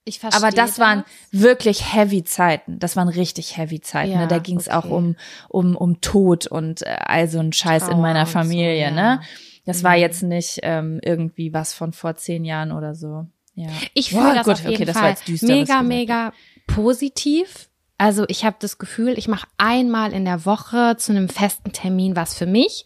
ich 0.08 0.18
verstehe 0.18 0.42
aber 0.42 0.54
das 0.54 0.78
waren 0.78 1.04
wirklich 1.30 1.94
heavy 1.94 2.24
Zeiten. 2.24 2.78
Das 2.78 2.96
waren 2.96 3.08
richtig 3.08 3.56
heavy 3.56 3.80
Zeiten. 3.80 4.12
Ja, 4.12 4.18
ne? 4.20 4.28
Da 4.28 4.38
ging 4.38 4.58
es 4.58 4.68
auch 4.68 4.86
okay. 4.86 4.94
um, 4.94 5.16
um, 5.48 5.76
um 5.76 6.00
Tod 6.00 6.46
und 6.46 6.82
äh, 6.82 6.96
all 7.00 7.28
so 7.28 7.38
ein 7.38 7.52
Scheiß 7.52 7.84
in 7.84 7.90
Trauer 7.90 8.00
meiner 8.00 8.20
und 8.20 8.26
so, 8.26 8.32
Familie. 8.32 8.80
ja. 8.80 8.90
ne? 8.90 9.20
Das 9.66 9.84
war 9.84 9.94
Mhm. 9.96 10.00
jetzt 10.00 10.22
nicht 10.22 10.60
ähm, 10.62 10.98
irgendwie 11.04 11.52
was 11.52 11.74
von 11.74 11.92
vor 11.92 12.16
zehn 12.16 12.44
Jahren 12.44 12.72
oder 12.72 12.94
so. 12.94 13.26
Ja. 13.54 13.68
Ich 13.92 14.10
fühle 14.10 14.34
das 14.34 14.44
gut, 14.44 14.54
auf 14.54 14.60
jeden 14.62 14.74
okay, 14.74 14.84
das 14.84 14.96
war 14.96 15.16
Fall 15.16 15.38
mega, 15.42 15.82
mega 15.82 16.32
positiv. 16.66 17.68
Also 18.00 18.24
ich 18.28 18.44
habe 18.44 18.56
das 18.60 18.78
Gefühl, 18.78 19.18
ich 19.18 19.26
mache 19.26 19.48
einmal 19.58 20.12
in 20.12 20.24
der 20.24 20.46
Woche 20.46 20.94
zu 20.98 21.10
einem 21.10 21.28
festen 21.28 21.72
Termin 21.72 22.14
was 22.14 22.32
für 22.32 22.46
mich. 22.46 22.84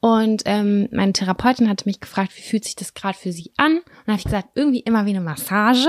Und 0.00 0.42
ähm, 0.44 0.86
meine 0.92 1.14
Therapeutin 1.14 1.68
hatte 1.68 1.86
mich 1.88 1.98
gefragt, 2.00 2.36
wie 2.36 2.42
fühlt 2.42 2.64
sich 2.64 2.76
das 2.76 2.92
gerade 2.92 3.16
für 3.16 3.32
sie 3.32 3.52
an? 3.56 3.78
Und 3.78 4.06
habe 4.06 4.18
ich 4.18 4.24
gesagt, 4.24 4.50
irgendwie 4.54 4.80
immer 4.80 5.06
wie 5.06 5.10
eine 5.10 5.22
Massage. 5.22 5.88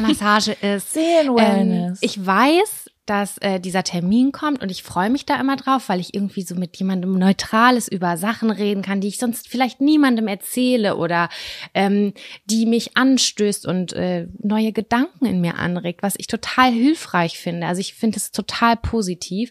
Massage 0.00 0.52
ist. 0.52 0.62
Ähm, 0.62 1.34
Seelenwellness. 1.34 1.98
ich 2.02 2.24
weiß, 2.24 2.90
dass 3.06 3.38
äh, 3.38 3.58
dieser 3.58 3.82
Termin 3.82 4.30
kommt 4.30 4.62
und 4.62 4.70
ich 4.70 4.82
freue 4.82 5.10
mich 5.10 5.26
da 5.26 5.40
immer 5.40 5.56
drauf, 5.56 5.88
weil 5.88 5.98
ich 5.98 6.14
irgendwie 6.14 6.42
so 6.42 6.54
mit 6.54 6.76
jemandem 6.76 7.18
Neutrales 7.18 7.88
über 7.88 8.16
Sachen 8.16 8.50
reden 8.50 8.82
kann, 8.82 9.00
die 9.00 9.08
ich 9.08 9.18
sonst 9.18 9.48
vielleicht 9.48 9.80
niemandem 9.80 10.28
erzähle 10.28 10.96
oder 10.96 11.28
ähm, 11.74 12.12
die 12.44 12.64
mich 12.64 12.96
anstößt 12.96 13.66
und 13.66 13.92
äh, 13.92 14.28
neue 14.38 14.72
Gedanken 14.72 15.26
in 15.26 15.40
mir 15.40 15.58
anregt, 15.58 16.02
was 16.02 16.14
ich 16.16 16.28
total 16.28 16.70
hilfreich 16.70 17.38
finde. 17.38 17.66
Also 17.66 17.80
ich 17.80 17.94
finde 17.94 18.18
es 18.18 18.30
total 18.30 18.76
positiv. 18.76 19.50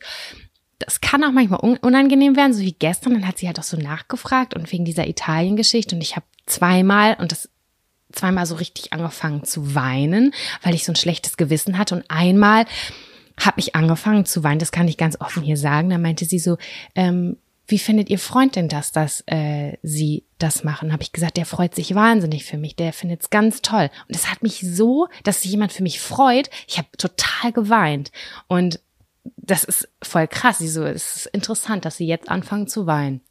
Das 0.79 1.01
kann 1.01 1.23
auch 1.23 1.31
manchmal 1.31 1.59
unangenehm 1.59 2.35
werden, 2.35 2.53
so 2.53 2.61
wie 2.61 2.73
gestern. 2.73 3.13
Dann 3.13 3.27
hat 3.27 3.37
sie 3.37 3.47
halt 3.47 3.59
auch 3.59 3.63
so 3.63 3.77
nachgefragt 3.77 4.55
und 4.55 4.71
wegen 4.71 4.85
dieser 4.85 5.07
Italien-Geschichte 5.07 5.95
und 5.95 6.01
ich 6.01 6.15
habe 6.15 6.25
zweimal 6.45 7.17
und 7.19 7.31
das 7.31 7.49
zweimal 8.11 8.45
so 8.45 8.55
richtig 8.55 8.93
angefangen 8.93 9.43
zu 9.43 9.75
weinen, 9.75 10.33
weil 10.61 10.73
ich 10.73 10.85
so 10.85 10.91
ein 10.91 10.97
schlechtes 10.97 11.37
Gewissen 11.37 11.77
hatte 11.77 11.95
und 11.95 12.05
einmal 12.09 12.65
habe 13.39 13.59
ich 13.59 13.75
angefangen 13.75 14.25
zu 14.25 14.43
weinen. 14.43 14.59
Das 14.59 14.71
kann 14.71 14.87
ich 14.87 14.97
ganz 14.97 15.19
offen 15.19 15.43
hier 15.43 15.57
sagen. 15.57 15.89
Da 15.89 15.97
meinte 15.97 16.25
sie 16.25 16.39
so, 16.39 16.57
ähm, 16.95 17.37
wie 17.67 17.79
findet 17.79 18.09
ihr 18.09 18.19
Freund 18.19 18.55
denn 18.55 18.67
das, 18.67 18.91
dass 18.91 19.23
äh, 19.27 19.77
sie 19.81 20.25
das 20.37 20.63
machen? 20.63 20.91
Habe 20.91 21.03
ich 21.03 21.13
gesagt, 21.13 21.37
der 21.37 21.45
freut 21.45 21.73
sich 21.73 21.95
wahnsinnig 21.95 22.43
für 22.43 22.57
mich, 22.57 22.75
der 22.75 22.91
findet 22.91 23.21
es 23.21 23.29
ganz 23.29 23.61
toll. 23.61 23.89
Und 24.07 24.15
es 24.15 24.29
hat 24.29 24.43
mich 24.43 24.59
so, 24.61 25.07
dass 25.23 25.41
sich 25.41 25.51
jemand 25.51 25.71
für 25.71 25.83
mich 25.83 25.99
freut. 25.99 26.49
Ich 26.67 26.77
habe 26.77 26.89
total 26.97 27.51
geweint 27.53 28.11
und 28.47 28.79
das 29.37 29.63
ist 29.63 29.87
voll 30.03 30.27
krass. 30.27 30.57
Sie 30.57 30.67
so, 30.67 30.83
es 30.83 31.15
ist 31.15 31.25
interessant, 31.27 31.85
dass 31.85 31.97
sie 31.97 32.07
jetzt 32.07 32.29
anfangen 32.29 32.67
zu 32.67 32.87
weinen. 32.87 33.21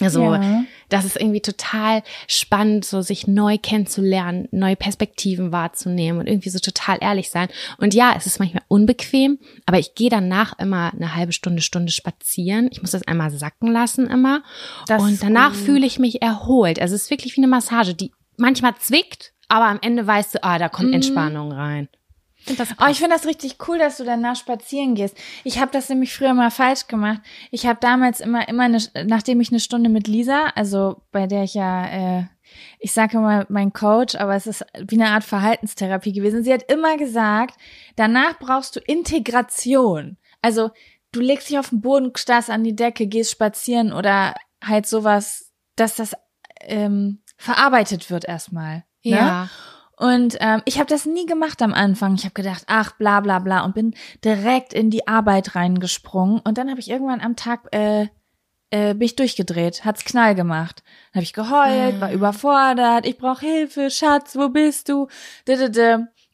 Also, 0.00 0.22
ja. 0.22 0.64
das 0.88 1.04
ist 1.04 1.16
irgendwie 1.16 1.40
total 1.40 2.02
spannend, 2.26 2.84
so 2.84 3.02
sich 3.02 3.26
neu 3.26 3.58
kennenzulernen, 3.58 4.48
neue 4.50 4.76
Perspektiven 4.76 5.52
wahrzunehmen 5.52 6.20
und 6.20 6.26
irgendwie 6.26 6.50
so 6.50 6.58
total 6.58 6.98
ehrlich 7.00 7.30
sein. 7.30 7.48
Und 7.78 7.94
ja, 7.94 8.14
es 8.16 8.26
ist 8.26 8.38
manchmal 8.38 8.62
unbequem, 8.68 9.38
aber 9.66 9.78
ich 9.78 9.94
gehe 9.94 10.10
danach 10.10 10.58
immer 10.58 10.92
eine 10.94 11.14
halbe 11.14 11.32
Stunde, 11.32 11.62
Stunde 11.62 11.92
spazieren. 11.92 12.68
Ich 12.72 12.80
muss 12.80 12.92
das 12.92 13.06
einmal 13.06 13.30
sacken 13.30 13.70
lassen 13.70 14.06
immer. 14.06 14.42
Das 14.86 15.02
und 15.02 15.22
danach 15.22 15.54
fühle 15.54 15.86
ich 15.86 15.98
mich 15.98 16.22
erholt. 16.22 16.80
Also 16.80 16.94
es 16.94 17.04
ist 17.04 17.10
wirklich 17.10 17.36
wie 17.36 17.40
eine 17.40 17.48
Massage, 17.48 17.94
die 17.94 18.12
manchmal 18.36 18.74
zwickt, 18.76 19.32
aber 19.48 19.66
am 19.66 19.78
Ende 19.82 20.06
weißt 20.06 20.34
du, 20.34 20.44
ah, 20.44 20.58
da 20.58 20.68
kommt 20.68 20.88
mhm. 20.88 20.94
Entspannung 20.94 21.52
rein. 21.52 21.88
Oh, 22.80 22.86
ich 22.90 22.98
finde 22.98 23.14
das 23.14 23.26
richtig 23.26 23.56
cool, 23.68 23.78
dass 23.78 23.98
du 23.98 24.04
danach 24.04 24.36
spazieren 24.36 24.94
gehst. 24.94 25.16
Ich 25.44 25.60
habe 25.60 25.70
das 25.70 25.88
nämlich 25.88 26.14
früher 26.14 26.34
mal 26.34 26.50
falsch 26.50 26.86
gemacht. 26.86 27.20
Ich 27.50 27.66
habe 27.66 27.78
damals 27.80 28.20
immer, 28.20 28.48
immer 28.48 28.64
eine, 28.64 28.78
nachdem 29.06 29.40
ich 29.40 29.50
eine 29.50 29.60
Stunde 29.60 29.90
mit 29.90 30.08
Lisa, 30.08 30.46
also 30.54 31.02
bei 31.12 31.26
der 31.26 31.44
ich 31.44 31.54
ja, 31.54 32.18
äh, 32.18 32.24
ich 32.78 32.92
sage 32.92 33.18
immer 33.18 33.46
mein 33.48 33.72
Coach, 33.72 34.16
aber 34.16 34.34
es 34.34 34.46
ist 34.46 34.64
wie 34.88 35.00
eine 35.00 35.10
Art 35.10 35.24
Verhaltenstherapie 35.24 36.12
gewesen. 36.12 36.42
Sie 36.42 36.52
hat 36.52 36.70
immer 36.70 36.96
gesagt, 36.96 37.56
danach 37.96 38.38
brauchst 38.38 38.76
du 38.76 38.80
Integration. 38.80 40.16
Also 40.42 40.70
du 41.12 41.20
legst 41.20 41.50
dich 41.50 41.58
auf 41.58 41.70
den 41.70 41.80
Boden, 41.80 42.12
starrst 42.16 42.50
an 42.50 42.64
die 42.64 42.74
Decke, 42.74 43.06
gehst 43.06 43.30
spazieren 43.30 43.92
oder 43.92 44.34
halt 44.62 44.86
sowas, 44.86 45.52
dass 45.76 45.96
das 45.96 46.14
ähm, 46.62 47.22
verarbeitet 47.36 48.10
wird 48.10 48.24
erstmal. 48.24 48.84
Ne? 49.02 49.16
Ja. 49.16 49.42
Ne? 49.42 49.50
Und 50.00 50.38
ähm, 50.40 50.62
ich 50.64 50.78
habe 50.78 50.88
das 50.88 51.04
nie 51.04 51.26
gemacht 51.26 51.60
am 51.60 51.74
Anfang. 51.74 52.14
Ich 52.14 52.24
habe 52.24 52.32
gedacht, 52.32 52.64
ach, 52.68 52.92
bla 52.92 53.20
bla 53.20 53.38
bla 53.38 53.62
und 53.66 53.74
bin 53.74 53.94
direkt 54.24 54.72
in 54.72 54.88
die 54.88 55.06
Arbeit 55.06 55.54
reingesprungen. 55.54 56.40
Und 56.40 56.56
dann 56.56 56.70
habe 56.70 56.80
ich 56.80 56.88
irgendwann 56.88 57.20
am 57.20 57.36
Tag 57.36 57.68
äh, 57.72 58.06
äh, 58.70 58.94
bin 58.94 59.02
ich 59.02 59.16
durchgedreht, 59.16 59.84
hat's 59.84 60.06
Knall 60.06 60.34
gemacht. 60.34 60.82
Dann 61.12 61.20
habe 61.20 61.24
ich 61.24 61.34
geheult, 61.34 62.00
war 62.00 62.08
ah. 62.08 62.12
überfordert, 62.12 63.04
ich 63.04 63.18
brauche 63.18 63.44
Hilfe, 63.44 63.90
Schatz, 63.90 64.36
wo 64.36 64.48
bist 64.48 64.88
du? 64.88 65.08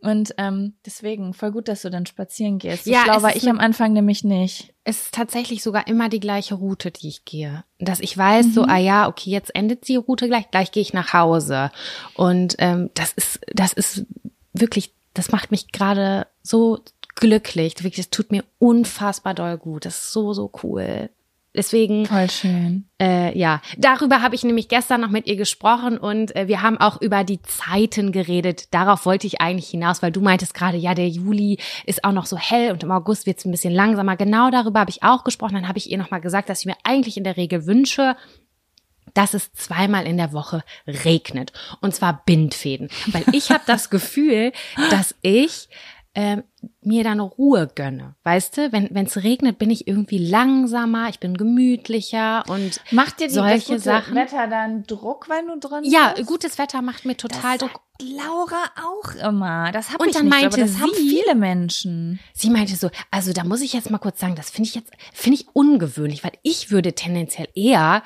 Und 0.00 0.34
ähm, 0.38 0.74
deswegen 0.86 1.34
voll 1.34 1.50
gut, 1.50 1.66
dass 1.66 1.82
du 1.82 1.90
dann 1.90 2.06
spazieren 2.06 2.58
gehst. 2.58 2.84
So 2.84 2.92
ja, 2.92 3.02
schlau 3.02 3.22
war 3.22 3.34
ich 3.34 3.48
am 3.48 3.58
Anfang 3.58 3.94
nämlich 3.94 4.22
nicht. 4.22 4.75
Es 4.88 5.02
ist 5.02 5.14
tatsächlich 5.14 5.64
sogar 5.64 5.88
immer 5.88 6.08
die 6.08 6.20
gleiche 6.20 6.54
Route, 6.54 6.92
die 6.92 7.08
ich 7.08 7.24
gehe. 7.24 7.64
Dass 7.80 7.98
ich 7.98 8.16
weiß, 8.16 8.46
mhm. 8.46 8.52
so, 8.52 8.62
ah 8.62 8.76
ja, 8.76 9.08
okay, 9.08 9.30
jetzt 9.30 9.52
endet 9.52 9.88
die 9.88 9.96
Route 9.96 10.28
gleich, 10.28 10.48
gleich 10.52 10.70
gehe 10.70 10.80
ich 10.80 10.92
nach 10.92 11.12
Hause. 11.12 11.72
Und 12.14 12.54
ähm, 12.58 12.90
das 12.94 13.12
ist, 13.12 13.40
das 13.52 13.72
ist 13.72 14.06
wirklich, 14.52 14.92
das 15.12 15.32
macht 15.32 15.50
mich 15.50 15.72
gerade 15.72 16.28
so 16.44 16.78
glücklich. 17.16 17.74
Wirklich, 17.78 17.96
das 17.96 18.10
tut 18.10 18.30
mir 18.30 18.44
unfassbar 18.60 19.34
doll 19.34 19.58
gut. 19.58 19.86
Das 19.86 19.96
ist 19.96 20.12
so, 20.12 20.32
so 20.32 20.52
cool. 20.62 21.10
Deswegen. 21.56 22.06
Voll 22.06 22.28
schön. 22.30 22.84
Äh, 23.00 23.36
ja, 23.36 23.62
darüber 23.78 24.20
habe 24.22 24.34
ich 24.34 24.44
nämlich 24.44 24.68
gestern 24.68 25.00
noch 25.00 25.10
mit 25.10 25.26
ihr 25.26 25.36
gesprochen 25.36 25.96
und 25.98 26.36
äh, 26.36 26.48
wir 26.48 26.62
haben 26.62 26.78
auch 26.78 27.00
über 27.00 27.24
die 27.24 27.40
Zeiten 27.42 28.12
geredet. 28.12 28.74
Darauf 28.74 29.06
wollte 29.06 29.26
ich 29.26 29.40
eigentlich 29.40 29.68
hinaus, 29.68 30.02
weil 30.02 30.12
du 30.12 30.20
meintest 30.20 30.54
gerade, 30.54 30.76
ja, 30.76 30.94
der 30.94 31.08
Juli 31.08 31.58
ist 31.86 32.04
auch 32.04 32.12
noch 32.12 32.26
so 32.26 32.36
hell 32.36 32.72
und 32.72 32.82
im 32.82 32.90
August 32.90 33.26
wird 33.26 33.38
es 33.38 33.44
ein 33.44 33.50
bisschen 33.50 33.72
langsamer. 33.72 34.16
Genau 34.16 34.50
darüber 34.50 34.80
habe 34.80 34.90
ich 34.90 35.02
auch 35.02 35.24
gesprochen. 35.24 35.54
Dann 35.54 35.68
habe 35.68 35.78
ich 35.78 35.90
ihr 35.90 35.98
nochmal 35.98 36.20
gesagt, 36.20 36.48
dass 36.48 36.60
ich 36.60 36.66
mir 36.66 36.76
eigentlich 36.84 37.16
in 37.16 37.24
der 37.24 37.36
Regel 37.36 37.66
wünsche, 37.66 38.16
dass 39.14 39.32
es 39.32 39.52
zweimal 39.54 40.06
in 40.06 40.18
der 40.18 40.32
Woche 40.32 40.62
regnet. 40.86 41.52
Und 41.80 41.94
zwar 41.94 42.22
Bindfäden. 42.26 42.88
Weil 43.06 43.24
ich 43.32 43.50
habe 43.50 43.64
das 43.66 43.88
Gefühl, 43.88 44.52
dass 44.90 45.14
ich 45.22 45.68
äh, 46.16 46.38
mir 46.80 47.04
dann 47.04 47.20
Ruhe 47.20 47.68
gönne. 47.74 48.14
Weißt 48.22 48.56
du, 48.56 48.72
wenn 48.72 49.04
es 49.04 49.22
regnet, 49.22 49.58
bin 49.58 49.70
ich 49.70 49.86
irgendwie 49.86 50.16
langsamer, 50.16 51.10
ich 51.10 51.20
bin 51.20 51.36
gemütlicher 51.36 52.42
und 52.48 52.80
macht 52.90 53.20
dir 53.20 53.28
die, 53.28 53.34
solche 53.34 53.74
das 53.74 53.84
Sachen. 53.84 54.14
Wetter 54.14 54.46
dann 54.48 54.84
Druck, 54.84 55.28
wenn 55.28 55.46
du 55.46 55.58
drin 55.68 55.84
Ja, 55.84 56.14
bist? 56.16 56.26
gutes 56.26 56.58
Wetter 56.58 56.80
macht 56.80 57.04
mir 57.04 57.18
total 57.18 57.58
das 57.58 57.68
Druck. 57.68 57.82
Laura 58.00 58.64
auch 58.82 59.14
immer. 59.28 59.72
Das 59.72 59.92
habe 59.92 60.06
ich 60.06 60.14
dann 60.14 60.24
nicht, 60.24 60.32
meinte 60.32 60.46
aber 60.48 60.56
das 60.58 60.74
sie, 60.76 60.80
haben 60.80 60.92
viele 60.94 61.34
Menschen. 61.34 62.18
Sie 62.32 62.48
meinte 62.50 62.76
so, 62.76 62.90
also 63.10 63.32
da 63.34 63.44
muss 63.44 63.60
ich 63.60 63.74
jetzt 63.74 63.90
mal 63.90 63.98
kurz 63.98 64.18
sagen, 64.18 64.34
das 64.36 64.48
finde 64.50 64.68
ich 64.68 64.74
jetzt 64.74 64.92
finde 65.12 65.40
ich 65.40 65.48
ungewöhnlich, 65.54 66.24
weil 66.24 66.32
ich 66.42 66.70
würde 66.70 66.94
tendenziell 66.94 67.48
eher 67.54 68.02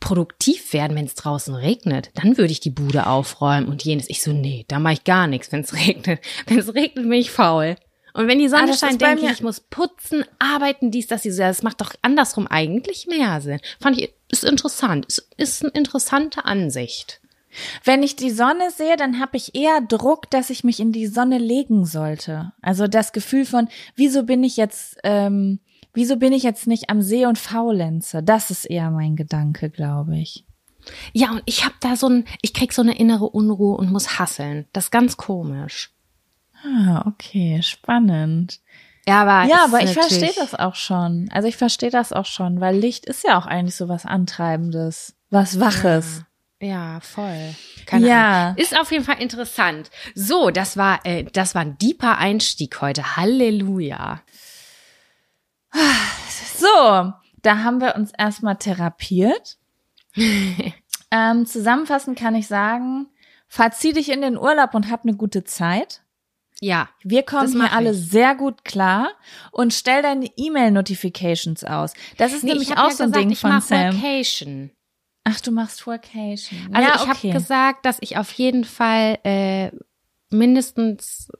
produktiv 0.00 0.72
werden, 0.72 0.96
wenn 0.96 1.06
es 1.06 1.14
draußen 1.14 1.54
regnet. 1.54 2.10
Dann 2.14 2.38
würde 2.38 2.52
ich 2.52 2.60
die 2.60 2.70
Bude 2.70 3.06
aufräumen 3.06 3.68
und 3.68 3.84
jenes. 3.84 4.08
Ich 4.08 4.22
so, 4.22 4.32
nee, 4.32 4.64
da 4.68 4.78
mache 4.78 4.94
ich 4.94 5.04
gar 5.04 5.26
nichts, 5.26 5.52
wenn 5.52 5.60
es 5.60 5.74
regnet. 5.86 6.20
Wenn 6.46 6.58
es 6.58 6.74
regnet, 6.74 7.08
bin 7.08 7.12
ich 7.12 7.30
faul. 7.30 7.76
Und 8.14 8.26
wenn 8.26 8.38
die 8.38 8.48
Sonne 8.48 8.72
ah, 8.72 8.76
scheint, 8.76 9.00
denke 9.00 9.26
ich, 9.26 9.30
ich 9.30 9.42
muss 9.42 9.60
putzen, 9.60 10.24
arbeiten, 10.38 10.90
dies, 10.90 11.06
das, 11.06 11.22
dies. 11.22 11.36
Das 11.36 11.62
macht 11.62 11.80
doch 11.80 11.92
andersrum 12.02 12.46
eigentlich 12.46 13.06
mehr 13.06 13.40
Sinn. 13.40 13.60
Fand 13.80 13.98
ich, 13.98 14.12
ist 14.30 14.44
interessant. 14.44 15.06
Ist, 15.06 15.28
ist 15.36 15.62
eine 15.62 15.72
interessante 15.72 16.44
Ansicht. 16.44 17.20
Wenn 17.84 18.02
ich 18.02 18.16
die 18.16 18.30
Sonne 18.30 18.70
sehe, 18.70 18.96
dann 18.96 19.20
habe 19.20 19.36
ich 19.36 19.54
eher 19.54 19.80
Druck, 19.80 20.30
dass 20.30 20.50
ich 20.50 20.64
mich 20.64 20.80
in 20.80 20.92
die 20.92 21.06
Sonne 21.06 21.38
legen 21.38 21.84
sollte. 21.84 22.52
Also 22.60 22.86
das 22.86 23.12
Gefühl 23.12 23.44
von, 23.44 23.68
wieso 23.94 24.24
bin 24.24 24.44
ich 24.44 24.56
jetzt 24.56 24.98
ähm, 25.04 25.60
Wieso 25.94 26.16
bin 26.16 26.32
ich 26.32 26.42
jetzt 26.42 26.66
nicht 26.66 26.90
am 26.90 27.02
See 27.02 27.26
und 27.26 27.38
faulenze? 27.38 28.22
Das 28.22 28.50
ist 28.50 28.64
eher 28.64 28.90
mein 28.90 29.16
Gedanke, 29.16 29.70
glaube 29.70 30.16
ich. 30.16 30.44
Ja, 31.12 31.32
und 31.32 31.42
ich 31.44 31.64
habe 31.64 31.74
da 31.80 31.96
so 31.96 32.08
ein, 32.08 32.24
ich 32.42 32.54
krieg 32.54 32.72
so 32.72 32.82
eine 32.82 32.96
innere 32.98 33.28
Unruhe 33.28 33.76
und 33.76 33.90
muss 33.90 34.18
hasseln. 34.18 34.66
Das 34.72 34.84
ist 34.84 34.90
ganz 34.90 35.16
komisch. 35.16 35.90
Ah, 36.64 37.04
okay, 37.06 37.60
spannend. 37.62 38.60
Ja, 39.06 39.22
aber, 39.22 39.48
ja, 39.48 39.64
aber 39.64 39.82
ich 39.82 39.92
verstehe 39.92 40.32
das 40.36 40.54
auch 40.54 40.74
schon. 40.74 41.30
Also 41.32 41.48
ich 41.48 41.56
verstehe 41.56 41.90
das 41.90 42.12
auch 42.12 42.26
schon, 42.26 42.60
weil 42.60 42.76
Licht 42.76 43.06
ist 43.06 43.24
ja 43.24 43.38
auch 43.38 43.46
eigentlich 43.46 43.76
so 43.76 43.88
was 43.88 44.04
Antreibendes, 44.04 45.14
was 45.30 45.58
Waches. 45.60 46.24
Ja, 46.60 46.68
ja 46.68 47.00
voll. 47.00 47.54
Keine 47.86 48.06
ja. 48.06 48.42
Ahnung. 48.48 48.56
Ist 48.58 48.78
auf 48.78 48.92
jeden 48.92 49.04
Fall 49.04 49.22
interessant. 49.22 49.90
So, 50.14 50.50
das 50.50 50.76
war, 50.76 51.00
äh, 51.06 51.24
das 51.24 51.54
war 51.54 51.62
ein 51.62 51.78
deeper 51.78 52.18
Einstieg 52.18 52.82
heute. 52.82 53.16
Halleluja. 53.16 54.20
So, 56.58 57.12
da 57.42 57.58
haben 57.58 57.80
wir 57.80 57.94
uns 57.94 58.10
erstmal 58.16 58.56
therapiert. 58.56 59.58
ähm, 61.10 61.46
zusammenfassend 61.46 62.18
kann 62.18 62.34
ich 62.34 62.48
sagen, 62.48 63.06
verzieh 63.46 63.92
dich 63.92 64.10
in 64.10 64.20
den 64.20 64.36
Urlaub 64.36 64.74
und 64.74 64.90
hab 64.90 65.04
eine 65.04 65.14
gute 65.14 65.44
Zeit. 65.44 66.02
Ja. 66.60 66.88
Wir 67.04 67.22
kommen 67.22 67.52
hier 67.52 67.72
alle 67.72 67.94
sehr 67.94 68.34
gut 68.34 68.64
klar 68.64 69.10
und 69.52 69.72
stell 69.72 70.02
deine 70.02 70.26
E-Mail-Notifications 70.36 71.62
aus. 71.64 71.92
Das 72.16 72.32
ist 72.32 72.42
nee, 72.42 72.50
nämlich 72.50 72.72
auch 72.72 72.88
ja 72.88 72.90
so 72.90 73.04
ein 73.04 73.12
gesagt, 73.12 73.24
Ding 73.24 73.30
ich 73.30 73.38
von 73.38 73.60
Sam. 73.60 73.94
Workation. 73.94 74.70
Ach, 75.24 75.40
du 75.40 75.52
machst 75.52 75.86
Workation. 75.86 76.74
Also 76.74 76.88
ja, 76.88 76.96
ich 76.96 77.02
okay. 77.02 77.10
habe 77.10 77.38
gesagt, 77.38 77.86
dass 77.86 77.98
ich 78.00 78.16
auf 78.16 78.32
jeden 78.32 78.64
Fall 78.64 79.18
äh, 79.22 79.70
mindestens 80.30 81.30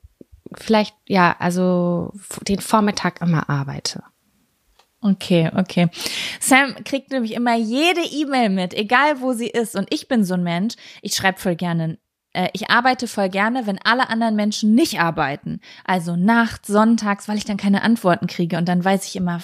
vielleicht, 0.55 0.95
ja, 1.07 1.35
also 1.39 2.13
den 2.47 2.61
Vormittag 2.61 3.21
immer 3.21 3.51
arbeite. 3.51 4.05
Okay, 5.01 5.51
okay. 5.55 5.89
Sam 6.41 6.75
kriegt 6.85 7.13
nämlich 7.13 7.35
immer 7.35 7.57
jede 7.57 8.01
E-Mail 8.01 8.49
mit, 8.49 8.75
egal 8.75 9.21
wo 9.21 9.33
sie 9.33 9.47
ist. 9.47 9.77
Und 9.77 9.93
ich 9.95 10.09
bin 10.09 10.25
so 10.25 10.35
ein 10.35 10.43
Mensch, 10.43 10.75
ich 11.03 11.15
schreibe 11.15 11.39
voll 11.39 11.55
gerne, 11.55 11.99
äh, 12.33 12.49
ich 12.53 12.71
arbeite 12.71 13.07
voll 13.07 13.29
gerne, 13.29 13.67
wenn 13.67 13.79
alle 13.85 14.11
anderen 14.11 14.35
Menschen 14.35 14.75
nicht 14.75 14.99
arbeiten. 14.99 15.61
Also 15.85 16.17
nachts, 16.17 16.67
sonntags, 16.67 17.29
weil 17.29 17.39
ich 17.39 17.45
dann 17.45 17.57
keine 17.57 17.83
Antworten 17.83 18.27
kriege. 18.27 18.59
Und 18.59 18.69
dann 18.69 18.85
weiß 18.85 19.07
ich 19.07 19.15
immer, 19.15 19.41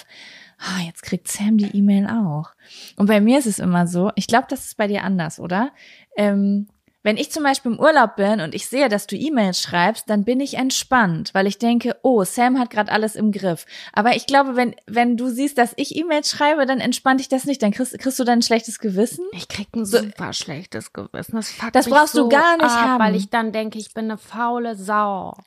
ah, 0.59 0.81
jetzt 0.85 1.03
kriegt 1.03 1.29
Sam 1.29 1.57
die 1.57 1.73
E-Mail 1.75 2.07
auch. 2.07 2.51
Und 2.97 3.07
bei 3.07 3.21
mir 3.21 3.39
ist 3.39 3.47
es 3.47 3.59
immer 3.59 3.87
so, 3.87 4.11
ich 4.15 4.27
glaube, 4.27 4.47
das 4.49 4.65
ist 4.65 4.77
bei 4.77 4.87
dir 4.87 5.03
anders, 5.03 5.39
oder? 5.39 5.71
Ähm, 6.17 6.67
wenn 7.05 7.17
ich 7.17 7.31
zum 7.31 7.43
Beispiel 7.43 7.71
im 7.71 7.79
Urlaub 7.79 8.15
bin 8.15 8.41
und 8.41 8.55
ich 8.55 8.65
sehe, 8.65 8.89
dass 8.89 9.05
du 9.05 9.15
E-Mails 9.15 9.61
schreibst, 9.61 10.09
dann 10.09 10.23
bin 10.23 10.39
ich 10.39 10.55
entspannt, 10.55 11.35
weil 11.35 11.45
ich 11.45 11.59
denke, 11.59 11.95
oh, 12.01 12.23
Sam 12.23 12.57
hat 12.57 12.71
gerade 12.71 12.91
alles 12.91 13.15
im 13.15 13.31
Griff. 13.31 13.67
Aber 13.93 14.15
ich 14.15 14.25
glaube, 14.25 14.55
wenn, 14.55 14.75
wenn 14.87 15.15
du 15.15 15.29
siehst, 15.29 15.59
dass 15.59 15.73
ich 15.75 15.95
E-Mails 15.95 16.31
schreibe, 16.31 16.65
dann 16.65 16.79
entspannt 16.79 17.19
dich 17.19 17.29
das 17.29 17.45
nicht. 17.45 17.61
Dann 17.61 17.69
kriegst, 17.69 17.99
kriegst 17.99 18.17
du 18.17 18.23
dann 18.23 18.39
ein 18.39 18.41
schlechtes 18.41 18.79
Gewissen. 18.79 19.23
Ich 19.33 19.47
krieg 19.47 19.67
ein 19.75 19.85
super 19.85 20.33
schlechtes 20.33 20.93
Gewissen. 20.93 21.35
Das, 21.35 21.53
Das 21.73 21.87
brauchst 21.87 22.15
du 22.15 22.23
so 22.23 22.29
gar 22.29 22.57
nicht 22.57 22.65
ab, 22.65 22.71
haben. 22.71 23.03
Weil 23.03 23.15
ich 23.15 23.29
dann 23.29 23.51
denke, 23.51 23.77
ich 23.77 23.93
bin 23.93 24.05
eine 24.05 24.17
faule 24.17 24.75
Sau. 24.75 25.37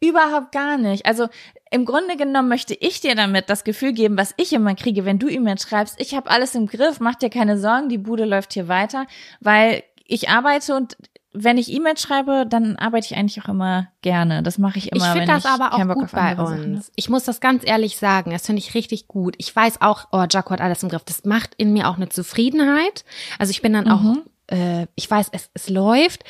Überhaupt 0.00 0.50
gar 0.52 0.78
nicht. 0.78 1.04
Also 1.04 1.28
im 1.70 1.84
Grunde 1.84 2.16
genommen 2.16 2.48
möchte 2.48 2.72
ich 2.72 3.02
dir 3.02 3.14
damit 3.14 3.50
das 3.50 3.64
Gefühl 3.64 3.92
geben, 3.92 4.16
was 4.16 4.32
ich 4.38 4.54
immer 4.54 4.74
kriege, 4.74 5.04
wenn 5.04 5.18
du 5.18 5.28
E-Mails 5.28 5.64
schreibst, 5.64 6.00
ich 6.00 6.14
habe 6.14 6.30
alles 6.30 6.54
im 6.54 6.68
Griff, 6.68 7.00
mach 7.00 7.16
dir 7.16 7.28
keine 7.28 7.58
Sorgen, 7.58 7.90
die 7.90 7.98
Bude 7.98 8.24
läuft 8.24 8.54
hier 8.54 8.68
weiter, 8.68 9.06
weil 9.40 9.82
ich 10.06 10.28
arbeite 10.28 10.74
und 10.76 10.96
wenn 11.36 11.58
ich 11.58 11.72
E-Mails 11.72 12.00
schreibe, 12.00 12.46
dann 12.48 12.76
arbeite 12.76 13.06
ich 13.10 13.16
eigentlich 13.16 13.42
auch 13.42 13.48
immer 13.48 13.88
gerne. 14.02 14.44
Das 14.44 14.56
mache 14.56 14.78
ich 14.78 14.92
immer, 14.92 15.04
ich 15.06 15.10
finde 15.12 15.26
das 15.26 15.44
ich 15.44 15.50
aber 15.50 15.74
auch 15.74 15.94
gut 15.94 16.12
bei 16.12 16.36
uns. 16.36 16.92
Ich 16.94 17.08
muss 17.08 17.24
das 17.24 17.40
ganz 17.40 17.64
ehrlich 17.66 17.96
sagen, 17.96 18.30
das 18.30 18.46
finde 18.46 18.60
ich 18.60 18.74
richtig 18.74 19.08
gut. 19.08 19.34
Ich 19.38 19.54
weiß 19.54 19.80
auch, 19.82 20.06
oh, 20.12 20.24
Jaco 20.30 20.50
hat 20.50 20.60
alles 20.60 20.84
im 20.84 20.90
Griff. 20.90 21.02
Das 21.04 21.24
macht 21.24 21.54
in 21.56 21.72
mir 21.72 21.88
auch 21.88 21.96
eine 21.96 22.08
Zufriedenheit. 22.08 23.04
Also 23.40 23.50
ich 23.50 23.62
bin 23.62 23.72
dann 23.72 23.86
Mhm. 23.86 24.22
auch, 24.48 24.54
äh, 24.56 24.86
ich 24.94 25.10
weiß, 25.10 25.30
es, 25.32 25.50
es 25.54 25.68
läuft 25.68 26.22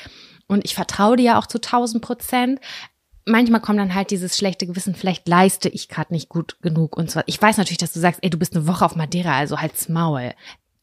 und 0.46 0.64
ich 0.64 0.74
vertraue 0.74 1.16
dir 1.16 1.36
auch 1.36 1.46
zu 1.46 1.60
1000 1.60 2.02
Prozent. 2.02 2.60
Manchmal 3.26 3.60
kommt 3.60 3.78
dann 3.78 3.94
halt 3.94 4.10
dieses 4.10 4.38
schlechte 4.38 4.66
Gewissen, 4.66 4.94
vielleicht 4.94 5.28
leiste 5.28 5.68
ich 5.68 5.88
gerade 5.90 6.14
nicht 6.14 6.30
gut 6.30 6.56
genug 6.62 6.96
und 6.96 7.10
so. 7.10 7.20
Ich 7.26 7.40
weiß 7.40 7.58
natürlich, 7.58 7.78
dass 7.78 7.92
du 7.92 8.00
sagst, 8.00 8.20
ey, 8.22 8.30
du 8.30 8.38
bist 8.38 8.54
eine 8.56 8.66
Woche 8.66 8.84
auf 8.86 8.96
Madeira, 8.96 9.36
also 9.36 9.60
halt's 9.60 9.88
Maul. 9.90 10.32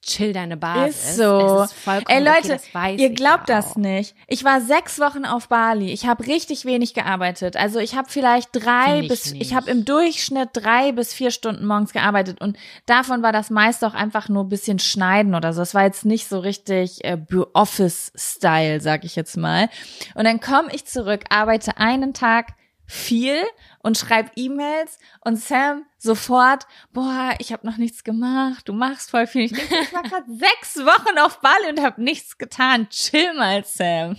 Chill 0.03 0.33
deine 0.33 0.57
Basis. 0.57 1.11
Ist 1.11 1.17
so. 1.17 1.63
Ist 1.63 1.75
Ey 1.87 1.99
okay, 1.99 2.23
Leute, 2.23 2.47
das 2.47 2.73
weiß 2.73 2.99
ihr 2.99 3.11
glaubt 3.11 3.49
das 3.49 3.75
nicht. 3.75 4.15
Ich 4.27 4.43
war 4.43 4.59
sechs 4.59 4.99
Wochen 4.99 5.25
auf 5.25 5.47
Bali. 5.47 5.91
Ich 5.91 6.07
habe 6.07 6.25
richtig 6.25 6.65
wenig 6.65 6.95
gearbeitet. 6.95 7.55
Also 7.55 7.77
ich 7.77 7.95
habe 7.95 8.09
vielleicht 8.09 8.49
drei 8.51 9.01
ich 9.01 9.09
bis 9.09 9.31
nicht. 9.31 9.43
ich 9.43 9.53
habe 9.53 9.69
im 9.69 9.85
Durchschnitt 9.85 10.49
drei 10.53 10.91
bis 10.91 11.13
vier 11.13 11.29
Stunden 11.29 11.67
morgens 11.67 11.93
gearbeitet 11.93 12.41
und 12.41 12.57
davon 12.87 13.21
war 13.21 13.31
das 13.31 13.51
meiste 13.51 13.85
auch 13.85 13.93
einfach 13.93 14.27
nur 14.27 14.43
ein 14.43 14.49
bisschen 14.49 14.79
schneiden 14.79 15.35
oder 15.35 15.53
so. 15.53 15.61
Es 15.61 15.75
war 15.75 15.83
jetzt 15.83 16.03
nicht 16.03 16.27
so 16.27 16.39
richtig 16.39 17.03
äh, 17.03 17.19
Office-Style, 17.53 18.81
sag 18.81 19.03
ich 19.03 19.15
jetzt 19.15 19.37
mal. 19.37 19.69
Und 20.15 20.23
dann 20.23 20.39
komme 20.39 20.73
ich 20.73 20.85
zurück, 20.85 21.25
arbeite 21.29 21.77
einen 21.77 22.15
Tag 22.15 22.53
viel 22.91 23.37
und 23.83 23.97
schreib 23.97 24.31
E-Mails 24.35 24.97
und 25.21 25.37
Sam 25.37 25.85
sofort, 25.97 26.65
boah, 26.93 27.33
ich 27.39 27.53
habe 27.53 27.65
noch 27.67 27.77
nichts 27.77 28.03
gemacht, 28.03 28.67
du 28.67 28.73
machst 28.73 29.11
voll 29.11 29.27
viel. 29.27 29.43
Ich 29.45 29.51
denke, 29.53 29.75
ich 29.83 29.93
war 29.93 30.01
gerade 30.03 30.25
sechs 30.35 30.77
Wochen 30.77 31.17
auf 31.19 31.39
Bali 31.41 31.69
und 31.69 31.81
habe 31.81 32.01
nichts 32.03 32.37
getan. 32.39 32.89
Chill 32.89 33.33
mal, 33.35 33.63
Sam. 33.63 34.17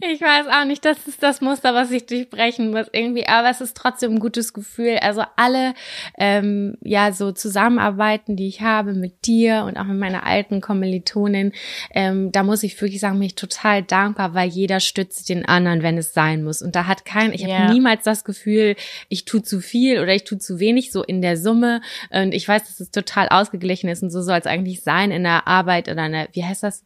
Ich 0.00 0.20
weiß 0.20 0.46
auch 0.48 0.64
nicht, 0.66 0.84
das 0.84 1.06
ist 1.08 1.22
das 1.22 1.40
Muster, 1.40 1.74
was 1.74 1.90
ich 1.90 2.04
durchbrechen 2.04 2.70
muss 2.70 2.86
irgendwie, 2.92 3.26
aber 3.26 3.48
es 3.48 3.62
ist 3.62 3.74
trotzdem 3.76 4.12
ein 4.14 4.18
gutes 4.20 4.52
Gefühl. 4.52 4.98
Also 5.00 5.22
alle, 5.36 5.72
ähm, 6.18 6.76
ja, 6.82 7.12
so 7.12 7.32
Zusammenarbeiten, 7.32 8.36
die 8.36 8.48
ich 8.48 8.60
habe 8.60 8.92
mit 8.92 9.24
dir 9.26 9.64
und 9.66 9.78
auch 9.78 9.84
mit 9.84 9.96
meiner 9.98 10.26
alten 10.26 10.60
Kommilitonin, 10.60 11.52
ähm, 11.94 12.30
da 12.32 12.42
muss 12.42 12.62
ich 12.62 12.78
wirklich 12.80 13.00
sagen, 13.00 13.18
bin 13.18 13.26
ich 13.28 13.34
total 13.36 13.82
dankbar, 13.82 14.34
weil 14.34 14.48
jeder 14.50 14.80
stützt 14.80 15.30
den 15.30 15.46
anderen, 15.46 15.82
wenn 15.82 15.96
es 15.96 16.12
sein 16.12 16.44
muss. 16.44 16.60
Und 16.60 16.76
da 16.76 16.86
hat 16.86 17.06
kein, 17.06 17.32
ich 17.32 17.42
habe 17.42 17.52
Ja. 17.52 17.72
niemals 17.72 18.04
das 18.04 18.24
Gefühl, 18.24 18.76
ich 19.08 19.24
tu 19.24 19.40
zu 19.40 19.60
viel 19.60 20.00
oder 20.00 20.14
ich 20.14 20.24
tu 20.24 20.36
zu 20.36 20.58
wenig, 20.58 20.92
so 20.92 21.02
in 21.02 21.22
der 21.22 21.36
Summe. 21.36 21.80
Und 22.10 22.32
ich 22.32 22.46
weiß, 22.46 22.64
dass 22.64 22.80
es 22.80 22.90
total 22.90 23.28
ausgeglichen 23.28 23.88
ist 23.88 24.02
und 24.02 24.10
so 24.10 24.22
soll 24.22 24.38
es 24.38 24.46
eigentlich 24.46 24.82
sein 24.82 25.10
in 25.10 25.22
der 25.22 25.46
Arbeit 25.46 25.88
oder 25.88 26.02
einer, 26.02 26.28
wie 26.32 26.44
heißt 26.44 26.62
das? 26.62 26.84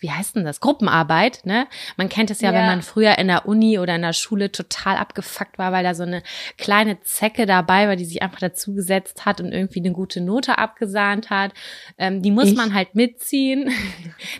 Wie 0.00 0.10
heißt 0.10 0.34
denn 0.36 0.44
das? 0.44 0.60
Gruppenarbeit, 0.60 1.40
ne? 1.44 1.66
Man 1.96 2.08
kennt 2.08 2.30
es 2.30 2.40
ja, 2.40 2.50
Ja. 2.50 2.58
wenn 2.58 2.66
man 2.66 2.82
früher 2.82 3.18
in 3.18 3.28
der 3.28 3.46
Uni 3.46 3.78
oder 3.78 3.94
in 3.96 4.02
der 4.02 4.12
Schule 4.14 4.50
total 4.50 4.96
abgefuckt 4.96 5.58
war, 5.58 5.72
weil 5.72 5.84
da 5.84 5.94
so 5.94 6.02
eine 6.02 6.22
kleine 6.58 7.00
Zecke 7.02 7.46
dabei 7.46 7.86
war, 7.86 7.96
die 7.96 8.04
sich 8.06 8.22
einfach 8.22 8.40
dazugesetzt 8.40 9.26
hat 9.26 9.40
und 9.40 9.52
irgendwie 9.52 9.80
eine 9.80 9.92
gute 9.92 10.20
Note 10.20 10.58
abgesahnt 10.58 11.30
hat. 11.30 11.52
Ähm, 11.98 12.22
die 12.22 12.30
muss 12.30 12.48
Ich? 12.48 12.56
man 12.56 12.74
halt 12.74 12.94
mitziehen. 12.94 13.70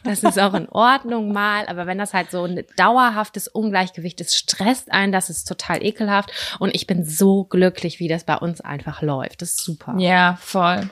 Das 0.04 0.22
ist 0.22 0.38
auch 0.38 0.54
in 0.54 0.68
Ordnung 0.68 1.32
mal, 1.32 1.66
aber 1.66 1.86
wenn 1.86 1.98
das 1.98 2.14
halt 2.14 2.30
so 2.30 2.44
ein 2.44 2.64
dauerhaftes 2.76 3.48
Ungleichgewicht 3.48 4.20
ist, 4.20 4.36
stresst 4.36 4.90
einen, 4.92 5.12
das 5.12 5.30
ist 5.30 5.44
total 5.44 5.84
ekelhaft. 5.84 6.32
Und 6.58 6.74
ich 6.74 6.86
bin 6.86 7.04
so 7.04 7.44
glücklich, 7.44 8.00
wie 8.00 8.08
das 8.08 8.24
bei 8.24 8.36
uns 8.36 8.60
einfach 8.60 9.02
läuft. 9.02 9.42
Das 9.42 9.50
ist 9.50 9.64
super. 9.64 9.94
Ja, 9.98 10.36
voll. 10.40 10.88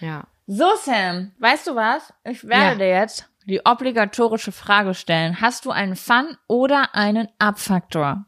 ja. 0.00 0.24
So, 0.46 0.64
Sam, 0.84 1.32
weißt 1.38 1.68
du 1.68 1.74
was? 1.76 2.12
Ich 2.24 2.42
werde 2.46 2.62
Ja. 2.70 2.74
dir 2.74 2.88
jetzt 2.88 3.28
die 3.46 3.64
obligatorische 3.64 4.52
Frage 4.52 4.94
stellen. 4.94 5.40
Hast 5.40 5.64
du 5.64 5.70
einen 5.70 5.96
Fun 5.96 6.36
oder 6.46 6.94
einen 6.94 7.28
Abfaktor? 7.38 8.26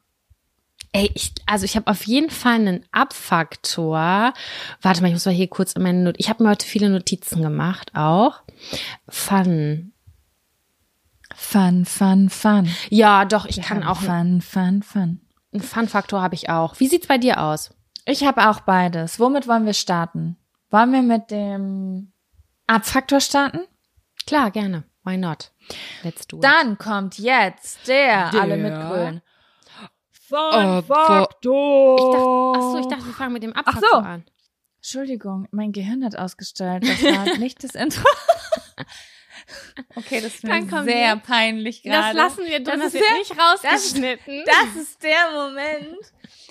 Ey, 0.93 1.11
ich, 1.15 1.35
also 1.47 1.65
ich 1.65 1.77
habe 1.77 1.91
auf 1.91 2.07
jeden 2.07 2.31
Fall 2.31 2.55
einen 2.55 2.85
Abfaktor. 2.93 4.35
Warte 4.83 5.01
mal, 5.01 5.09
ich 5.09 5.15
muss 5.15 5.25
mal 5.25 5.33
hier 5.33 5.49
kurz 5.49 5.73
in 5.73 5.83
meine 5.83 6.03
Not. 6.03 6.17
Ich 6.19 6.29
habe 6.29 6.43
mir 6.43 6.51
heute 6.51 6.67
viele 6.67 6.91
Notizen 6.91 7.41
gemacht, 7.41 7.93
auch. 7.95 8.43
Fun. 9.09 9.93
Fun, 11.35 11.87
fun, 11.87 12.29
fun. 12.29 12.69
Ja, 12.91 13.25
doch, 13.25 13.47
ich 13.47 13.57
Wir 13.57 13.63
kann 13.65 13.85
auch 13.85 14.03
einen 14.03 14.43
Fun, 14.43 14.83
fun, 14.83 15.21
fun. 15.53 15.61
Fun-Faktor 15.61 16.23
habe 16.23 16.35
ich 16.35 16.49
auch. 16.49 16.79
Wie 16.81 16.89
sieht's 16.89 17.07
bei 17.07 17.19
dir 17.19 17.41
aus? 17.41 17.75
Ich 18.05 18.25
habe 18.25 18.49
auch 18.49 18.61
beides. 18.61 19.21
Womit 19.21 19.47
wollen 19.49 19.67
wir 19.67 19.75
starten? 19.75 20.37
Wollen 20.71 20.93
wir 20.93 21.03
mit 21.03 21.31
dem 21.31 22.13
Abfaktor 22.67 23.21
starten? 23.21 23.61
Klar, 24.27 24.51
gerne. 24.51 24.85
Why 25.05 25.17
not? 25.17 25.51
Let's 26.03 26.27
do 26.27 26.37
it. 26.39 26.45
Dann 26.45 26.79
kommt 26.79 27.19
jetzt 27.19 27.89
der, 27.89 28.31
Der 28.31 28.41
alle 28.43 28.57
mitgrölen. 28.57 29.23
Abfaktor. 30.31 31.97
Ich 31.97 32.05
dachte, 32.05 32.57
ach 32.57 32.73
so, 32.73 32.79
ich 32.79 32.87
dachte, 32.87 33.07
wir 33.07 33.13
fangen 33.13 33.33
mit 33.35 33.43
dem 33.43 33.53
Abfaktor 33.53 33.89
so. 33.91 33.97
an. 33.99 34.25
Entschuldigung, 34.79 35.47
mein 35.51 35.73
Gehirn 35.73 36.05
hat 36.05 36.17
ausgestellt. 36.17 36.85
Das 36.87 37.03
war 37.03 37.37
nicht 37.39 37.63
das 37.63 37.75
Intro. 37.75 38.09
okay, 39.97 40.21
das 40.21 40.35
ist 40.37 40.45
mir 40.45 40.67
sehr 40.85 41.15
jetzt- 41.15 41.27
peinlich 41.27 41.83
gerade. 41.83 42.17
Das 42.19 42.37
lassen 42.39 42.45
wir 42.47 42.63
drin, 42.63 42.65
Das 42.65 42.77
das, 42.79 42.87
ist 42.87 42.95
wird 42.95 43.05
der- 43.11 43.19
nicht 43.19 43.37
rausgeschnitten. 43.39 44.45
Das 44.47 44.83
ist 44.83 45.03
der 45.03 45.31
Moment, 45.33 45.99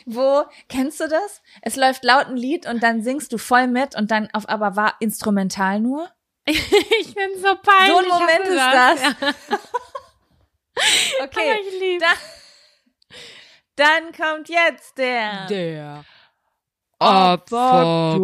wo, 0.05 0.43
kennst 0.69 0.99
du 0.99 1.07
das? 1.07 1.41
Es 1.61 1.75
läuft 1.75 2.03
laut 2.03 2.27
ein 2.27 2.37
Lied 2.37 2.67
und 2.67 2.81
dann 2.83 3.01
singst 3.03 3.33
du 3.33 3.37
voll 3.37 3.67
mit 3.67 3.95
und 3.95 4.11
dann 4.11 4.29
auf 4.33 4.47
aber 4.47 4.75
war 4.75 4.95
instrumental 4.99 5.79
nur. 5.79 6.09
ich 6.45 7.13
bin 7.13 7.39
so 7.41 7.55
peinlich. 7.55 7.91
So 7.91 7.97
ein 7.97 8.07
Moment 8.07 8.47
ist 8.47 8.57
das. 8.57 9.01
Ja. 9.01 9.13
Okay, 11.21 11.51
Aber 11.51 11.59
ich 11.59 11.79
liebe 11.79 12.03
dann, 12.03 12.17
dann 13.75 14.13
kommt 14.13 14.49
jetzt 14.49 14.97
der. 14.97 15.45
Der 15.47 16.05
Abfaktor. 16.97 18.21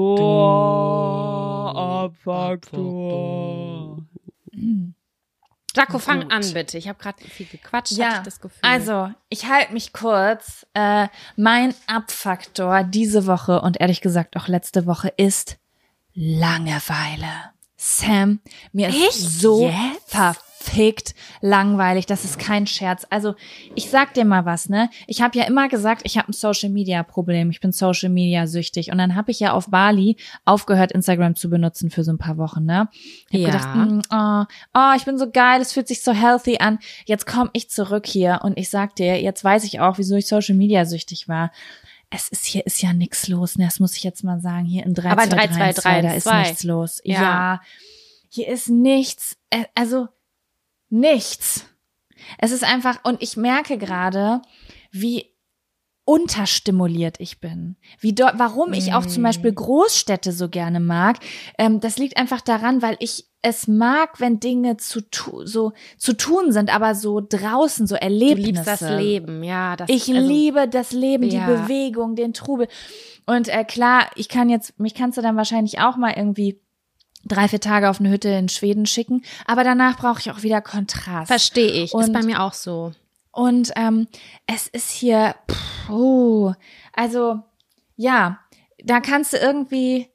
Jaco, 5.76 6.00
fang 6.00 6.22
Gut. 6.22 6.32
an 6.34 6.54
bitte. 6.54 6.78
Ich 6.80 6.88
habe 6.88 6.98
gerade 6.98 7.24
viel 7.24 7.46
gequatscht, 7.46 7.92
Ja, 7.92 8.18
ich 8.18 8.24
das 8.24 8.42
Gefühl. 8.42 8.60
Also, 8.64 9.12
ich 9.30 9.46
halte 9.46 9.74
mich 9.74 9.94
kurz. 9.94 10.66
Äh, 10.74 11.08
mein 11.36 11.76
Abfaktor 11.86 12.84
diese 12.84 13.28
Woche 13.28 13.62
und 13.62 13.80
ehrlich 13.80 14.02
gesagt 14.02 14.36
auch 14.38 14.48
letzte 14.48 14.88
Woche 14.88 15.10
ist 15.18 15.58
Langeweile. 16.14 17.52
Sam, 17.78 18.40
mir 18.74 18.90
ist 18.90 18.96
Echt? 18.96 19.14
so 19.14 19.62
Jetzt? 19.68 20.10
verfickt 20.10 21.14
langweilig. 21.42 22.08
Das 22.08 22.26
ist 22.26 22.40
kein 22.40 22.66
Scherz. 22.66 23.06
Also, 23.12 23.36
ich 23.76 23.90
sag 23.92 24.16
dir 24.16 24.26
mal 24.26 24.46
was, 24.46 24.68
ne? 24.68 24.90
Ich 25.06 25.22
habe 25.22 25.38
ja 25.38 25.46
immer 25.46 25.70
gesagt, 25.70 26.02
ich 26.04 26.18
habe 26.18 26.30
ein 26.30 26.34
Social 26.34 26.70
Media 26.70 27.04
Problem. 27.04 27.52
Ich 27.52 27.60
bin 27.60 27.72
Social 27.72 28.10
Media 28.10 28.48
süchtig. 28.48 28.92
Und 28.92 28.98
dann 28.98 29.14
habe 29.16 29.30
ich 29.30 29.40
ja 29.40 29.54
auf 29.54 29.70
Bali 29.70 30.18
aufgehört, 30.44 30.92
Instagram 30.92 31.36
zu 31.36 31.50
benutzen 31.52 31.92
für 31.92 32.04
so 32.04 32.12
ein 32.12 32.18
paar 32.18 32.38
Wochen, 32.38 32.66
ne? 32.66 32.90
Ich 33.30 33.46
hab 33.46 33.54
Ja. 33.54 33.74
gedacht, 33.74 33.76
mm, 33.76 34.02
oh, 34.12 34.44
oh, 34.74 34.94
ich 34.98 35.06
bin 35.06 35.20
so 35.20 35.30
geil, 35.30 35.62
es 35.62 35.72
fühlt 35.74 35.88
sich 35.88 36.02
so 36.02 36.12
healthy 36.14 36.58
an. 36.58 36.80
Jetzt 37.06 37.28
komme 37.28 37.52
ich 37.54 37.70
zurück 37.70 38.08
hier 38.08 38.40
und 38.44 38.58
ich 38.58 38.70
sag 38.72 38.96
dir, 38.96 39.22
jetzt 39.22 39.44
weiß 39.44 39.64
ich 39.66 39.80
auch, 39.82 40.00
wieso 40.00 40.16
ich 40.16 40.26
Social 40.28 40.56
Media 40.56 40.84
süchtig 40.86 41.28
war. 41.30 41.52
Es 42.10 42.30
ist 42.30 42.46
hier 42.46 42.66
ist 42.66 42.82
ja 42.82 42.94
nichts 42.94 43.28
los, 43.28 43.58
ne? 43.58 43.66
Das 43.66 43.80
muss 43.80 43.98
ich 43.98 44.04
jetzt 44.04 44.24
mal 44.24 44.40
sagen. 44.40 44.66
Hier 44.66 44.86
in 44.86 44.94
3, 44.94 45.10
Aber 45.10 45.24
2, 45.24 45.30
3, 45.30 45.48
3, 45.48 45.74
2, 45.74 46.02
da 46.02 46.14
ist 46.14 46.26
3, 46.26 46.40
nichts 46.44 46.64
los. 46.64 47.02
Ja. 47.04 47.22
Ja. 47.22 47.62
Hier 48.30 48.48
ist 48.48 48.70
nichts, 48.70 49.38
äh, 49.50 49.66
also 49.76 50.08
nichts. 50.90 51.66
Es 52.38 52.52
ist 52.52 52.64
einfach, 52.64 53.04
und 53.04 53.22
ich 53.22 53.38
merke 53.38 53.78
gerade, 53.78 54.42
wie 54.92 55.34
unterstimuliert 56.08 57.18
ich 57.20 57.40
bin. 57.40 57.76
Wie 58.00 58.14
dort, 58.14 58.40
warum 58.40 58.72
ich 58.74 58.94
auch 58.94 59.06
zum. 59.06 59.24
Beispiel 59.24 59.52
Großstädte 59.52 60.32
so 60.32 60.48
gerne 60.48 60.80
mag. 60.80 61.18
Ähm, 61.58 61.82
das 61.82 61.98
liegt 61.98 62.16
einfach 62.18 62.40
daran, 62.40 62.82
weil 62.82 62.96
ich 63.00 63.26
es 63.42 63.68
mag, 63.68 64.20
wenn 64.22 64.40
Dinge 64.40 64.78
zu 64.78 65.02
tu 65.02 65.46
so 65.46 65.74
zu 65.98 66.14
tun 66.14 66.52
sind, 66.54 66.74
aber 66.74 66.96
so 66.96 67.20
draußen, 67.22 67.88
so 67.88 67.96
du 67.96 68.02
Erlebnisse. 68.02 68.42
liebst 68.52 68.68
das 68.68 68.82
Leben, 68.82 69.44
ja. 69.44 69.76
Das, 69.76 69.90
Ich 69.90 70.08
also, 70.14 70.28
liebe 70.28 70.68
das 70.70 70.92
Leben, 70.94 71.30
die 71.30 71.36
Ja. 71.36 71.46
Bewegung, 71.46 72.16
den 72.16 72.34
Trubel. 72.34 72.68
Und 73.26 73.50
äh, 73.50 73.66
klar, 73.66 74.10
ich 74.16 74.30
kann 74.30 74.50
jetzt, 74.50 74.80
mich 74.80 74.96
kannst 74.96 75.18
du 75.18 75.22
dann 75.22 75.36
wahrscheinlich 75.36 75.80
auch 75.80 75.98
mal 75.98 76.14
irgendwie 76.16 76.62
drei, 77.26 77.48
vier 77.50 77.60
Tage 77.60 77.90
auf 77.90 78.00
eine 78.00 78.10
Hütte 78.12 78.30
in 78.30 78.48
Schweden 78.48 78.86
schicken. 78.86 79.24
Aber 79.46 79.66
danach 79.66 79.98
brauche 79.98 80.20
ich 80.22 80.32
auch 80.32 80.44
wieder 80.44 80.62
Kontrast. 80.62 81.28
Verstehe 81.28 81.84
ich. 81.84 81.94
Und- 81.94 82.04
ist 82.04 82.14
bei 82.14 82.24
mir 82.24 82.42
auch 82.42 82.54
so. 82.54 82.94
Und 83.38 83.72
ähm, 83.76 84.08
es 84.48 84.66
ist 84.66 84.90
hier, 84.90 85.36
oh, 85.92 86.54
also 86.92 87.44
ja, 87.96 88.40
da 88.84 89.00
kannst 89.00 89.32
du 89.32 89.38
irgendwie, 89.38 90.08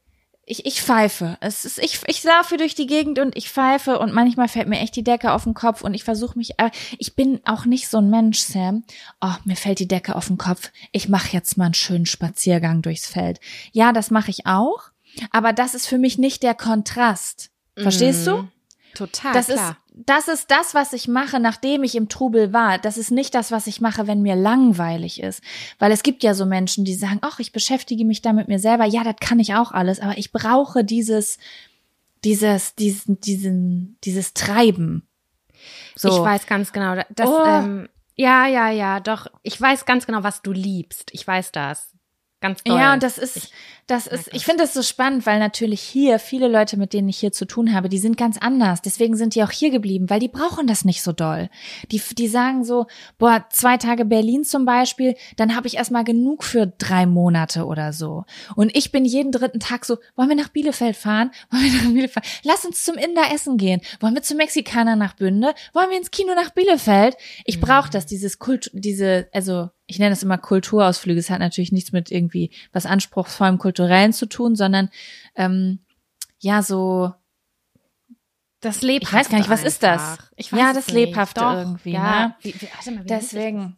ich, 0.45 0.67
ich 0.67 0.83
pfeife. 0.83 1.39
Es 1.41 1.65
ist, 1.65 1.79
ich, 1.79 2.01
ich 2.09 2.25
laufe 2.25 2.57
durch 2.57 2.75
die 2.75 2.89
Gegend 2.89 3.21
und 3.21 3.37
ich 3.37 3.49
pfeife 3.49 4.01
und 4.01 4.13
manchmal 4.13 4.49
fällt 4.49 4.67
mir 4.67 4.81
echt 4.81 4.97
die 4.97 5.05
Decke 5.05 5.31
auf 5.35 5.45
den 5.45 5.55
Kopf 5.55 5.83
und 5.83 5.95
ich 5.95 6.03
versuche 6.03 6.37
mich, 6.37 6.59
aber 6.59 6.73
ich 6.99 7.15
bin 7.15 7.41
auch 7.45 7.65
nicht 7.65 7.87
so 7.87 7.99
ein 7.99 8.11
Mensch, 8.11 8.41
Sam. 8.41 8.83
Oh, 9.21 9.35
mir 9.45 9.55
fällt 9.55 9.79
die 9.79 9.87
Decke 9.87 10.17
auf 10.17 10.27
den 10.27 10.37
Kopf. 10.39 10.73
Ich 10.91 11.09
mache 11.09 11.33
jetzt 11.33 11.57
mal 11.57 11.67
einen 11.67 11.75
schönen 11.75 12.07
Spaziergang 12.07 12.83
durchs 12.83 13.07
Feld. 13.07 13.39
Ja, 13.71 13.93
das 13.93 14.11
mache 14.11 14.33
ich 14.33 14.47
auch, 14.47 14.91
aber 15.31 15.53
das 15.53 15.75
ist 15.77 15.87
für 15.87 15.99
mich 15.99 16.19
nicht 16.19 16.43
der 16.43 16.57
Kontrast. 16.57 17.51
Verstehst 17.77 18.27
du? 18.27 18.39
Mhm. 18.39 18.49
Total, 18.95 19.33
Das 19.33 19.47
klar. 19.47 19.71
ist, 19.71 19.77
das 19.95 20.29
ist 20.29 20.51
das, 20.51 20.75
was 20.75 20.93
ich 20.95 21.07
mache, 21.07 21.39
nachdem 21.39 21.85
ich 21.85 21.95
im 21.95 22.09
Trubel 22.09 22.53
war. 22.53 22.79
Das 22.79 22.97
ist 22.97 23.11
nicht 23.11 23.35
das, 23.35 23.53
was 23.53 23.67
ich 23.67 23.81
mache, 23.81 24.07
wenn 24.07 24.23
mir 24.23 24.35
langweilig 24.37 25.23
ist. 25.23 25.43
Weil 25.79 25.93
es 25.93 26.03
gibt 26.03 26.23
ja 26.23 26.35
so 26.35 26.47
Menschen, 26.47 26.85
die 26.85 26.95
sagen, 26.95 27.19
ach, 27.21 27.39
ich 27.41 27.53
beschäftige 27.53 28.05
mich 28.05 28.23
da 28.23 28.33
mit 28.33 28.49
mir 28.49 28.59
selber. 28.59 28.85
Ja, 28.87 29.05
das 29.05 29.17
kann 29.21 29.39
ich 29.39 29.55
auch 29.55 29.73
alles, 29.73 30.01
aber 30.01 30.17
ich 30.17 30.33
brauche 30.33 30.83
dieses, 30.85 31.39
dieses, 32.25 32.75
diesen, 32.75 33.21
diesen, 33.21 33.99
dieses 34.05 34.33
Treiben. 34.33 35.07
So. 35.95 36.09
Ich 36.09 36.19
weiß 36.19 36.47
ganz 36.47 36.73
genau. 36.73 36.97
Das, 37.15 37.29
Oh. 37.29 37.45
ähm, 37.45 37.89
ja, 38.17 38.47
ja, 38.47 38.71
ja, 38.71 39.01
doch. 39.01 39.27
Ich 39.43 39.61
weiß 39.61 39.85
ganz 39.85 40.07
genau, 40.07 40.23
was 40.23 40.43
du 40.43 40.53
liebst. 40.53 41.11
Ich 41.13 41.27
weiß 41.27 41.53
das. 41.53 41.92
Ganz 42.43 42.63
doll. 42.65 42.77
Ja, 42.79 42.93
und 42.93 43.03
das 43.03 43.17
ist, 43.17 43.37
Ich- 43.37 43.53
das 43.89 44.07
ist, 44.07 44.29
ich 44.33 44.45
finde 44.45 44.63
das 44.63 44.75
so 44.75 44.83
spannend, 44.83 45.27
weil 45.27 45.39
natürlich 45.41 45.81
hier 45.81 46.19
viele 46.21 46.47
Leute, 46.49 46.77
mit 46.77 46.93
denen 46.93 47.09
ich 47.09 47.19
hier 47.19 47.33
zu 47.33 47.47
tun 47.47 47.75
habe, 47.75 47.89
die 47.89 47.99
sind 47.99 48.17
ganz 48.17 48.39
anders. 48.39 48.81
Deswegen 48.81 49.17
sind 49.17 49.35
die 49.35 49.43
auch 49.43 49.51
hier 49.51 49.71
geblieben, 49.71 50.09
weil 50.09 50.21
die 50.21 50.29
brauchen 50.29 50.67
das 50.69 50.85
nicht 50.85 51.03
so 51.03 51.11
doll. 51.13 51.51
Die, 51.91 52.01
die 52.17 52.29
sagen 52.29 52.65
so, 52.65 52.87
boah, 53.19 53.45
zwei 53.51 53.77
Tage 53.79 54.05
Berlin 54.05 54.45
zum 54.45 54.65
Beispiel, 54.65 55.17
dann 55.37 55.57
habe 55.57 55.67
ich 55.67 55.77
erstmal 55.79 56.05
genug 56.05 56.45
für 56.45 56.67
drei 56.67 57.07
Monate 57.07 57.65
oder 57.67 57.93
so. 57.93 58.25
Und 58.55 58.75
ich 58.77 58.93
bin 58.93 59.05
jeden 59.05 59.33
dritten 59.33 59.59
Tag 59.61 59.85
so, 59.85 59.99
wollen 60.17 60.29
wir 60.29 60.37
nach 60.37 60.49
Bielefeld 60.49 60.97
fahren? 60.97 61.31
Wollen 61.51 61.65
wir 61.65 61.83
nach 61.83 61.93
Bielefeld? 61.93 62.27
Lass 62.45 62.65
uns 62.65 62.85
zum 62.85 62.97
Inder 62.97 63.25
essen 63.35 63.57
gehen. 63.57 63.81
Wollen 64.01 64.15
wir 64.15 64.23
zum 64.23 64.37
Mexikaner 64.37 64.95
nach 64.97 65.15
Bünde? 65.15 65.55
Wollen 65.73 65.91
wir 65.91 65.99
ins 65.99 66.11
Kino 66.13 66.35
nach 66.35 66.51
Bielefeld? 66.51 67.17
Ich 67.45 67.61
brauche 67.61 67.91
das, 67.91 68.07
dieses 68.07 68.39
Kult, 68.39 68.71
diese, 68.73 69.29
also 69.33 69.71
ich 69.87 69.99
nenne 69.99 70.11
das 70.11 70.23
immer 70.23 70.39
Kulturausflüge. 70.39 71.19
Es 71.21 71.31
hat 71.31 71.41
natürlich 71.41 71.73
nichts 71.73 71.93
mit 71.93 72.11
irgendwie 72.11 72.51
was 72.73 72.87
anspruchsvollem 72.87 73.59
Kulturellen 73.59 74.13
zu 74.13 74.27
tun, 74.27 74.57
sondern 74.57 74.89
ähm, 75.35 75.81
ja, 76.39 76.63
so 76.63 77.13
das 78.61 78.81
Lebhafte 78.83 79.07
Ich 79.09 79.13
weiß 79.21 79.29
gar 79.31 79.39
nicht, 79.39 79.51
was 79.51 79.65
ist 79.65 79.83
das? 79.83 80.13
einfach. 80.13 80.31
Ich 80.37 80.53
weiß 80.53 80.61
Ja, 80.61 80.73
das. 80.73 80.89
Lebhafte 80.91 81.41
Doch, 81.41 81.53
irgendwie, 81.53 81.93
Ja. 81.93 82.29
ne? 82.29 82.35
Wie, 82.43 82.55
wie, 82.61 82.69
warte 82.75 82.91
mal, 82.93 83.05
wie 83.05 83.09
Deswegen. 83.09 83.77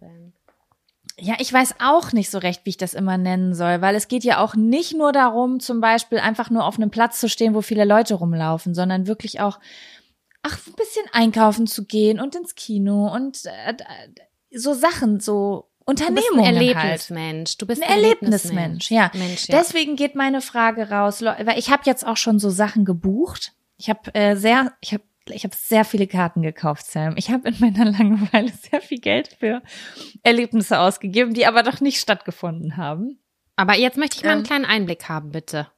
Ja, 1.19 1.37
ich 1.39 1.53
weiß 1.53 1.77
auch 1.79 2.13
nicht 2.13 2.29
so 2.29 2.39
recht, 2.39 2.63
wie 2.65 2.71
ich 2.71 2.77
das 2.77 2.93
immer 2.93 3.17
nennen 3.17 3.55
soll, 3.55 3.81
weil 3.81 3.95
es 3.95 4.09
geht 4.09 4.25
ja 4.25 4.39
auch 4.43 4.57
nicht 4.57 4.95
nur 4.97 5.13
darum, 5.13 5.61
zum 5.61 5.81
Beispiel 5.81 6.19
einfach 6.19 6.51
nur 6.51 6.65
auf 6.65 6.77
einem 6.77 6.91
Platz 6.91 7.21
zu 7.21 7.29
stehen, 7.29 7.55
wo 7.55 7.63
viele 7.63 7.85
Leute 7.85 8.15
rumlaufen, 8.15 8.75
sondern 8.75 9.07
wirklich 9.07 9.41
auch, 9.41 9.61
ach, 10.43 10.59
ein 10.67 10.73
bisschen 10.75 11.07
einkaufen 11.13 11.67
zu 11.69 11.85
gehen 11.85 12.19
und 12.21 12.35
ins 12.35 12.57
Kino 12.57 13.15
und 13.15 13.47
äh, 13.47 13.75
so 14.51 14.75
Sachen, 14.75 15.21
so 15.21 15.71
Du 15.87 15.93
bist 15.93 16.03
ein 16.09 16.15
Unternehmungen 16.39 16.45
halt. 16.47 16.77
Erlebnismensch. 16.77 17.59
Du 17.59 17.67
bist 17.67 17.83
Ein 17.83 17.89
Erlebnismensch, 17.91 18.91
ja. 18.91 19.11
Mensch, 19.15 19.49
ja. 19.49 19.59
Deswegen 19.59 19.97
geht 19.97 20.15
meine 20.15 20.41
Frage 20.41 20.91
raus, 20.91 21.23
weil 21.23 21.59
ich 21.59 21.71
habe 21.71 21.83
jetzt 21.85 22.07
auch 22.07 22.17
schon 22.17 22.39
so 22.39 22.49
Sachen 22.51 22.85
gebucht. 22.85 23.53
Ich 23.77 23.91
habe 23.91 24.15
äh, 24.15 24.37
sehr, 24.37 24.73
ich 24.81 24.93
habe 24.95 25.05
ich 25.27 25.45
habe 25.45 25.55
sehr 25.57 25.85
viele 25.87 26.07
Karten 26.07 26.43
gekauft, 26.43 26.85
Sam. 26.87 27.15
Ich 27.17 27.31
habe 27.31 27.49
in 27.49 27.57
meiner 27.59 27.85
Langeweile 27.91 28.51
sehr 28.53 28.81
viel 28.81 28.99
Geld 29.01 29.37
für 29.39 29.63
Erlebnisse 30.23 30.79
ausgegeben, 30.79 31.33
die 31.35 31.47
aber 31.47 31.63
doch 31.63 31.81
nicht 31.81 31.99
stattgefunden 31.99 32.77
haben. 32.77 33.19
Aber 33.57 33.75
jetzt 33.75 33.97
möchte 33.97 34.17
ich 34.17 34.25
mal 34.25 34.33
einen 34.33 34.41
Ähm. 34.41 34.47
kleinen 34.47 34.65
Einblick 34.65 35.09
haben, 35.09 35.31
bitte. 35.33 35.69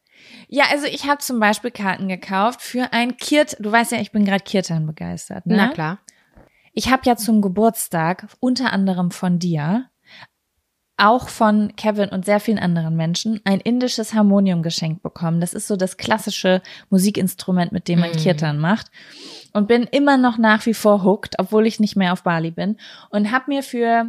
Ja, 0.49 0.65
also 0.71 0.87
ich 0.87 1.07
habe 1.07 1.19
zum 1.19 1.39
Beispiel 1.41 1.71
Karten 1.71 2.09
gekauft 2.09 2.63
für 2.63 2.93
ein 2.93 3.17
Kirt. 3.17 3.57
Du 3.61 3.71
weißt 3.71 3.93
ja, 3.93 4.01
ich 4.01 4.13
bin 4.13 4.25
gerade 4.25 4.43
Kirtan 4.43 4.87
begeistert. 4.87 5.47
Ne? 5.47 5.57
Na 5.57 5.69
klar. 5.69 5.99
Ich 6.73 6.91
habe 6.91 7.03
ja 7.05 7.17
zum 7.17 7.41
Geburtstag 7.43 8.27
unter 8.41 8.73
anderem 8.73 9.11
von 9.11 9.39
dir, 9.39 9.89
auch 10.99 11.29
von 11.29 11.75
Kevin 11.77 12.09
und 12.09 12.25
sehr 12.25 12.41
vielen 12.41 12.59
anderen 12.59 12.97
Menschen, 12.97 13.41
ein 13.45 13.61
indisches 13.61 14.15
Harmonium 14.15 14.63
geschenkt 14.63 15.03
bekommen. 15.03 15.41
Das 15.41 15.53
ist 15.53 15.69
so 15.69 15.77
das 15.77 15.97
klassische 15.99 16.63
Musikinstrument, 16.89 17.71
mit 17.73 17.87
dem 17.89 18.01
man 18.01 18.11
Mhm. 18.11 18.17
Kirtan 18.17 18.59
macht. 18.59 18.91
Und 19.53 19.69
bin 19.69 19.85
immer 19.85 20.17
noch 20.17 20.39
nach 20.39 20.65
wie 20.67 20.75
vor 20.75 21.05
hooked, 21.05 21.39
obwohl 21.39 21.67
ich 21.67 21.81
nicht 21.81 21.97
mehr 21.97 22.13
auf 22.13 22.23
Bali 22.23 22.51
bin. 22.51 22.79
Und 23.11 23.31
habe 23.31 23.45
mir 23.49 23.63
für 23.63 24.07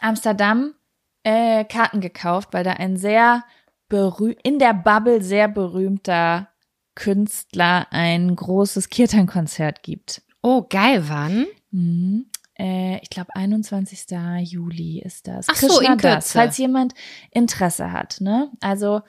Amsterdam 0.00 0.74
äh, 1.22 1.64
Karten 1.64 2.00
gekauft, 2.00 2.50
weil 2.52 2.64
da 2.64 2.72
ein 2.72 2.96
sehr 2.96 3.44
berüh 3.88 4.34
in 4.42 4.58
der 4.58 4.74
Bubble 4.74 5.22
sehr 5.22 5.48
berühmter 5.48 6.48
Künstler 6.94 7.86
ein 7.90 8.34
großes 8.34 8.88
Kirtan-Konzert 8.88 9.82
gibt. 9.82 10.22
Oh, 10.42 10.64
geil, 10.68 11.04
wann? 11.08 11.46
Mhm. 11.70 12.26
Äh, 12.58 12.98
ich 13.02 13.10
glaube, 13.10 13.34
21. 13.34 14.06
Juli 14.40 15.00
ist 15.00 15.28
das. 15.28 15.46
Ach 15.48 15.56
so, 15.56 15.80
in 15.80 15.98
Das, 15.98 16.24
Kürze. 16.24 16.38
falls 16.38 16.58
jemand 16.58 16.94
Interesse 17.30 17.92
hat. 17.92 18.20
Ne? 18.20 18.50
Also, 18.60 19.02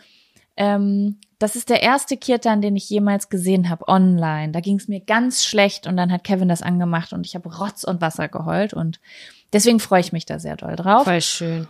ähm, 0.57 1.19
das 1.39 1.55
ist 1.55 1.69
der 1.69 1.83
erste 1.83 2.17
Kirtan, 2.17 2.61
den 2.61 2.75
ich 2.75 2.89
jemals 2.89 3.29
gesehen 3.29 3.69
habe 3.69 3.87
online. 3.87 4.51
Da 4.51 4.59
ging 4.59 4.77
es 4.77 4.87
mir 4.87 4.99
ganz 5.01 5.45
schlecht 5.45 5.85
und 5.87 5.95
dann 5.97 6.11
hat 6.11 6.23
Kevin 6.23 6.49
das 6.49 6.63
angemacht 6.63 7.13
und 7.13 7.25
ich 7.27 7.35
habe 7.35 7.55
Rotz 7.55 7.83
und 7.83 8.01
Wasser 8.01 8.27
geheult 8.27 8.73
und 8.73 8.99
deswegen 9.53 9.79
freue 9.79 10.01
ich 10.01 10.11
mich 10.11 10.25
da 10.25 10.39
sehr 10.39 10.55
doll 10.57 10.75
drauf. 10.75 11.03
Voll 11.03 11.21
schön. 11.21 11.67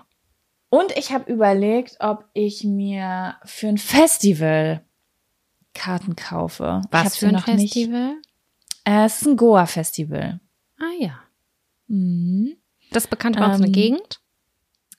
Und 0.70 0.92
ich 0.98 1.12
habe 1.12 1.32
überlegt, 1.32 1.98
ob 2.00 2.26
ich 2.34 2.64
mir 2.64 3.36
für 3.46 3.68
ein 3.68 3.78
Festival 3.78 4.82
Karten 5.74 6.16
kaufe. 6.16 6.82
Was 6.92 7.18
für 7.18 7.28
ein 7.28 7.40
Festival? 7.40 8.16
Nicht. 8.16 8.28
Äh, 8.86 9.06
es 9.06 9.22
ist 9.22 9.28
ein 9.28 9.38
Goa-Festival. 9.38 10.40
Ah 10.80 10.94
ja. 11.00 11.20
Mhm. 11.88 12.56
Das 12.92 13.08
bekannt 13.08 13.36
der 13.38 13.44
Ähm, 13.54 13.72
Gegend. 13.72 14.20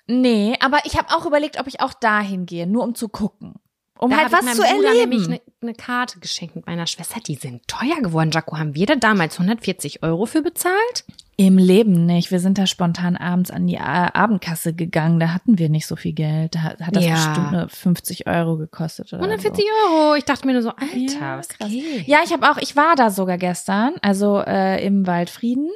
Nee, 0.06 0.54
aber 0.60 0.78
ich 0.84 0.96
habe 0.96 1.08
auch 1.14 1.26
überlegt, 1.26 1.60
ob 1.60 1.66
ich 1.66 1.80
auch 1.80 1.92
dahin 1.92 2.46
gehe, 2.46 2.66
nur 2.66 2.82
um 2.84 2.94
zu 2.94 3.08
gucken. 3.08 3.54
Um 3.98 4.10
Da 4.10 4.18
halt 4.18 4.28
ich 4.28 4.32
was 4.32 4.46
zu 4.56 4.62
Bruder 4.62 4.88
erleben. 4.88 5.10
nämlich 5.10 5.26
eine, 5.26 5.40
eine 5.60 5.74
Karte 5.74 6.20
geschenkt 6.20 6.54
mit 6.54 6.66
meiner 6.66 6.86
Schwester. 6.86 7.18
Die 7.20 7.34
sind 7.34 7.66
teuer 7.66 8.00
geworden, 8.00 8.30
Jaco. 8.30 8.56
Haben 8.56 8.74
wir 8.76 8.86
da 8.86 8.94
damals 8.94 9.34
140 9.40 10.02
Euro 10.04 10.24
für 10.24 10.40
bezahlt? 10.40 11.04
Im 11.36 11.58
Leben 11.58 12.06
nicht. 12.06 12.30
Wir 12.30 12.38
sind 12.40 12.58
da 12.58 12.66
spontan 12.66 13.16
abends 13.16 13.50
an 13.50 13.66
die 13.66 13.74
äh, 13.74 13.78
Abendkasse 13.80 14.72
gegangen. 14.72 15.18
Da 15.18 15.34
hatten 15.34 15.58
wir 15.58 15.68
nicht 15.68 15.86
so 15.86 15.96
viel 15.96 16.12
Geld. 16.12 16.54
Da 16.54 16.62
hat 16.62 16.94
das 16.96 17.04
Ja. 17.04 17.14
bestimmt 17.14 17.52
nur 17.52 17.68
50 17.68 18.26
Euro 18.28 18.56
gekostet. 18.56 19.12
Oder 19.12 19.22
140 19.22 19.64
so. 19.64 19.94
Euro. 19.96 20.14
Ich 20.14 20.24
dachte 20.24 20.46
mir 20.46 20.52
nur 20.52 20.62
so, 20.62 20.70
Alter, 20.70 20.96
Ja, 20.96 21.38
was 21.38 21.48
krass. 21.48 21.68
geht? 21.68 22.06
Ja, 22.06 22.18
ich 22.24 22.32
habe 22.32 22.48
auch, 22.48 22.58
ich 22.58 22.76
war 22.76 22.94
da 22.94 23.10
sogar 23.10 23.36
gestern, 23.36 23.94
also 24.00 24.40
äh, 24.40 24.84
im 24.86 25.06
Waldfrieden. 25.08 25.70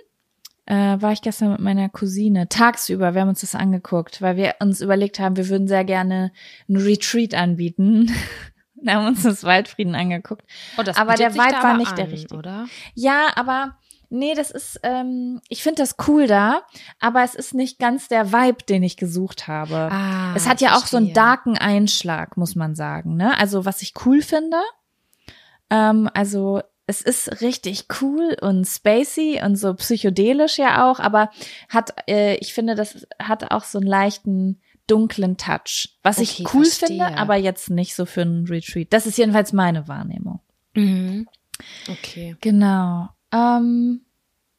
Äh, 0.67 1.01
war 1.01 1.13
ich 1.13 1.23
gestern 1.23 1.51
mit 1.53 1.61
meiner 1.61 1.89
Cousine 1.89 2.49
tagsüber. 2.49 3.15
Wir 3.15 3.23
haben 3.23 3.29
uns 3.29 3.41
das 3.41 3.55
angeguckt, 3.55 4.23
weil 4.23 4.37
wir 4.37 4.55
uns 4.61 4.81
überlegt 4.81 5.19
haben, 5.19 5.37
wir 5.37 5.49
würden 5.49 5.67
sehr 5.67 5.85
gerne 5.85 6.33
ein 6.69 6.77
Retreat 6.77 7.35
anbieten. 7.35 8.11
Wir 8.85 8.95
haben 8.95 9.07
uns 9.07 9.23
das 9.23 9.45
Waldfrieden 9.45 9.95
angeguckt. 9.95 10.43
Oh, 10.77 10.83
das 10.83 10.97
aber 10.97 11.15
der 11.15 11.31
da 11.31 11.37
war 11.37 11.77
nicht 11.77 11.97
der 11.97 12.07
an, 12.07 12.11
richtige. 12.11 12.35
oder? 12.35 12.67
Ja, 12.95 13.29
aber 13.37 13.77
nee, 14.11 14.35
das 14.35 14.51
ist, 14.51 14.81
ähm, 14.83 15.41
ich 15.49 15.63
finde 15.63 15.83
das 15.83 15.95
cool 16.09 16.27
da, 16.27 16.63
aber 16.99 17.23
es 17.23 17.37
ist 17.37 17.55
nicht 17.55 17.79
ganz 17.79 18.09
der 18.09 18.33
Vibe, 18.33 18.65
den 18.69 18.83
ich 18.83 18.97
gesucht 18.97 19.47
habe. 19.47 19.89
Ah, 19.93 20.35
es 20.35 20.49
hat 20.49 20.61
ja 20.61 20.77
auch 20.77 20.87
so 20.87 20.97
einen 20.97 21.07
verstehe. 21.07 21.25
darken 21.25 21.59
Einschlag, 21.59 22.37
muss 22.37 22.57
man 22.57 22.75
sagen. 22.75 23.17
Ne? 23.17 23.39
Also 23.39 23.65
was 23.65 23.83
ich 23.83 23.95
cool 24.05 24.21
finde, 24.21 24.59
ähm, 25.71 26.11
also 26.13 26.61
es 26.93 27.01
ist 27.01 27.41
richtig 27.41 27.87
cool 28.03 28.37
und 28.41 28.67
spacey 28.67 29.41
und 29.43 29.57
so 29.57 29.73
psychedelisch 29.75 30.59
ja 30.59 30.91
auch, 30.91 31.01
aber 31.01 31.31
hat, 31.71 31.95
äh, 32.07 32.37
ich 32.37 32.53
finde, 32.53 32.75
das 32.75 33.07
hat 33.19 33.51
auch 33.51 33.65
so 33.65 33.79
einen 33.79 33.87
leichten 33.87 34.61
dunklen 34.87 35.39
Touch, 35.39 35.97
was 36.03 36.19
ich 36.19 36.41
Okay, 36.41 36.49
cool 36.53 36.65
verstehe. 36.67 36.89
finde, 36.89 37.17
aber 37.17 37.37
jetzt 37.37 37.71
nicht 37.71 37.95
so 37.95 38.05
für 38.05 38.23
einen 38.23 38.47
Retreat. 38.47 38.89
Das 38.91 39.07
ist 39.07 39.17
jedenfalls 39.17 39.53
meine 39.55 39.89
Wahrnehmung. 39.89 40.41
Mhm. 40.75 41.27
Okay. 41.89 42.37
Genau. 42.41 43.09
Ähm, 43.33 44.03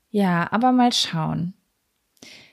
ja, 0.09 0.47
aber 0.51 0.71
mal 0.71 0.91
schauen. 0.91 1.53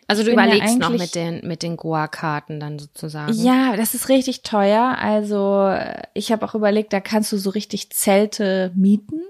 Also 0.08 0.24
du 0.24 0.30
bin 0.30 0.38
ja 0.40 0.46
überlegst 0.46 0.78
noch 0.78 0.90
mit 0.90 1.14
den, 1.14 1.46
mit 1.46 1.62
den 1.62 1.76
Goa-Karten 1.76 2.58
dann 2.58 2.80
sozusagen. 2.80 3.32
Ja, 3.32 3.76
das 3.76 3.94
ist 3.94 4.08
richtig 4.08 4.42
teuer. 4.42 4.96
Also 4.98 5.68
äh, 5.68 6.02
ich 6.14 6.32
habe 6.32 6.44
auch 6.44 6.56
überlegt, 6.56 6.92
da 6.92 7.00
kannst 7.00 7.30
du 7.30 7.38
so 7.38 7.50
richtig 7.50 7.90
Zelte 7.90 8.72
mieten. 8.74 9.22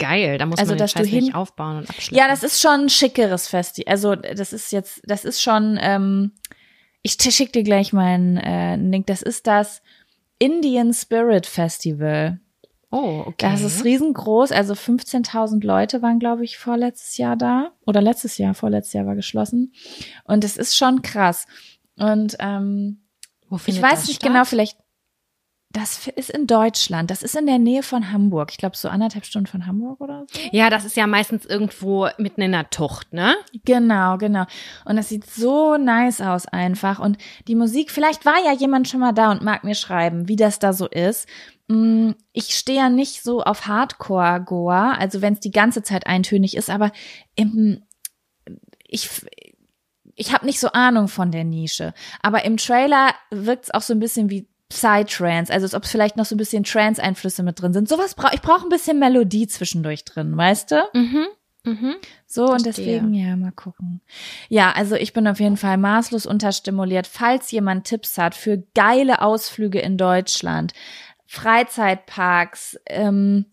Geil, 0.00 0.38
da 0.38 0.46
muss 0.46 0.58
Also, 0.58 0.70
man 0.72 0.78
den 0.78 0.82
dass 0.82 0.92
du 0.94 0.98
Scheiß 1.00 1.08
hin- 1.08 1.24
nicht 1.26 1.34
aufbauen 1.36 1.76
und 1.78 1.88
abschleppen. 1.90 2.18
Ja, 2.18 2.26
das 2.26 2.42
ist 2.42 2.60
schon 2.60 2.80
ein 2.82 2.88
schickeres 2.88 3.46
Festival. 3.46 3.92
Also 3.92 4.16
das 4.16 4.52
ist 4.52 4.72
jetzt, 4.72 5.00
das 5.04 5.24
ist 5.24 5.40
schon, 5.40 5.78
ähm, 5.80 6.32
ich 7.02 7.16
t- 7.16 7.30
schick 7.30 7.52
dir 7.52 7.62
gleich 7.62 7.92
meinen 7.92 8.36
äh, 8.38 8.74
Link. 8.76 9.06
Das 9.06 9.22
ist 9.22 9.46
das 9.46 9.80
Indian 10.38 10.92
Spirit 10.92 11.46
Festival. 11.46 12.40
Oh, 12.90 13.22
okay. 13.26 13.48
Das 13.52 13.60
ist 13.62 13.84
riesengroß. 13.84 14.50
Also 14.50 14.72
15.000 14.74 15.64
Leute 15.64 16.02
waren, 16.02 16.18
glaube 16.18 16.44
ich, 16.44 16.58
vorletztes 16.58 17.18
Jahr 17.18 17.36
da. 17.36 17.70
Oder 17.86 18.00
letztes 18.00 18.36
Jahr, 18.38 18.54
vorletztes 18.54 18.94
Jahr 18.94 19.06
war 19.06 19.14
geschlossen. 19.14 19.72
Und 20.24 20.42
es 20.42 20.56
ist 20.56 20.76
schon 20.76 21.02
krass. 21.02 21.46
Und 21.96 22.36
ähm, 22.40 23.02
ich 23.66 23.80
weiß 23.80 24.06
nicht 24.08 24.16
statt? 24.16 24.28
genau, 24.32 24.44
vielleicht, 24.44 24.78
das 25.72 26.08
ist 26.08 26.30
in 26.30 26.48
Deutschland. 26.48 27.12
Das 27.12 27.22
ist 27.22 27.36
in 27.36 27.46
der 27.46 27.58
Nähe 27.58 27.84
von 27.84 28.10
Hamburg. 28.10 28.50
Ich 28.50 28.58
glaube, 28.58 28.76
so 28.76 28.88
anderthalb 28.88 29.24
Stunden 29.24 29.46
von 29.46 29.68
Hamburg 29.68 30.00
oder 30.00 30.26
so. 30.28 30.40
Ja, 30.50 30.68
das 30.68 30.84
ist 30.84 30.96
ja 30.96 31.06
meistens 31.06 31.46
irgendwo 31.46 32.08
mitten 32.18 32.42
in 32.42 32.50
der 32.50 32.70
Tucht, 32.70 33.12
ne? 33.12 33.36
Genau, 33.64 34.18
genau. 34.18 34.46
Und 34.84 34.96
das 34.96 35.08
sieht 35.08 35.30
so 35.30 35.76
nice 35.76 36.20
aus 36.22 36.46
einfach. 36.46 36.98
Und 36.98 37.18
die 37.46 37.54
Musik, 37.54 37.92
vielleicht 37.92 38.26
war 38.26 38.44
ja 38.44 38.52
jemand 38.52 38.88
schon 38.88 38.98
mal 38.98 39.12
da 39.12 39.30
und 39.30 39.42
mag 39.42 39.62
mir 39.62 39.76
schreiben, 39.76 40.26
wie 40.26 40.34
das 40.34 40.58
da 40.58 40.72
so 40.72 40.88
ist. 40.88 41.28
Mm, 41.68 42.10
Ich 42.32 42.56
stehe 42.56 42.78
ja 42.78 42.90
nicht 42.90 43.22
so 43.22 43.42
auf 43.42 43.68
Hardcore-Goa, 43.68 44.94
also 44.94 45.22
wenn 45.22 45.34
es 45.34 45.40
die 45.40 45.52
ganze 45.52 45.84
Zeit 45.84 46.04
eintönig 46.08 46.56
ist, 46.56 46.68
aber 46.68 46.90
im, 47.36 47.84
ich, 48.88 49.08
ich 50.16 50.32
habe 50.32 50.46
nicht 50.46 50.58
so 50.58 50.72
Ahnung 50.72 51.06
von 51.06 51.30
der 51.30 51.44
Nische. 51.44 51.94
Aber 52.22 52.44
im 52.44 52.56
Trailer 52.56 53.14
wirkt 53.30 53.66
es 53.66 53.70
auch 53.70 53.82
so 53.82 53.94
ein 53.94 54.00
bisschen 54.00 54.30
wie 54.30 54.49
Psytrance, 54.70 55.52
also 55.52 55.64
als 55.64 55.74
ob 55.74 55.84
es 55.84 55.90
vielleicht 55.90 56.16
noch 56.16 56.24
so 56.24 56.34
ein 56.34 56.38
bisschen 56.38 56.64
Trance-Einflüsse 56.64 57.42
mit 57.42 57.60
drin 57.60 57.72
sind. 57.72 57.88
Sowas 57.88 58.14
brauche 58.14 58.34
ich 58.34 58.40
brauche 58.40 58.66
ein 58.66 58.70
bisschen 58.70 58.98
Melodie 58.98 59.46
zwischendurch 59.46 60.04
drin, 60.04 60.36
weißt 60.36 60.70
du? 60.70 60.76
Mhm. 60.94 61.26
Mhm. 61.64 61.96
So, 62.26 62.46
und 62.46 62.62
Verstehe. 62.62 63.00
deswegen, 63.00 63.12
ja, 63.12 63.36
mal 63.36 63.52
gucken. 63.52 64.00
Ja, 64.48 64.72
also 64.72 64.94
ich 64.94 65.12
bin 65.12 65.26
auf 65.26 65.40
jeden 65.40 65.58
Fall 65.58 65.76
maßlos 65.76 66.24
unterstimuliert. 66.24 67.06
Falls 67.06 67.50
jemand 67.50 67.86
Tipps 67.86 68.16
hat 68.16 68.34
für 68.34 68.62
geile 68.74 69.20
Ausflüge 69.20 69.80
in 69.80 69.98
Deutschland, 69.98 70.72
Freizeitparks, 71.26 72.78
ähm, 72.86 73.46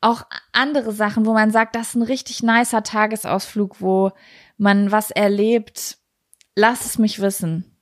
auch 0.00 0.22
andere 0.52 0.92
Sachen, 0.92 1.26
wo 1.26 1.34
man 1.34 1.50
sagt, 1.50 1.74
das 1.74 1.88
ist 1.88 1.94
ein 1.96 2.02
richtig 2.02 2.42
nicer 2.42 2.82
Tagesausflug, 2.82 3.80
wo 3.80 4.12
man 4.56 4.90
was 4.90 5.10
erlebt, 5.10 5.98
lass 6.54 6.86
es 6.86 6.98
mich 6.98 7.20
wissen. 7.20 7.76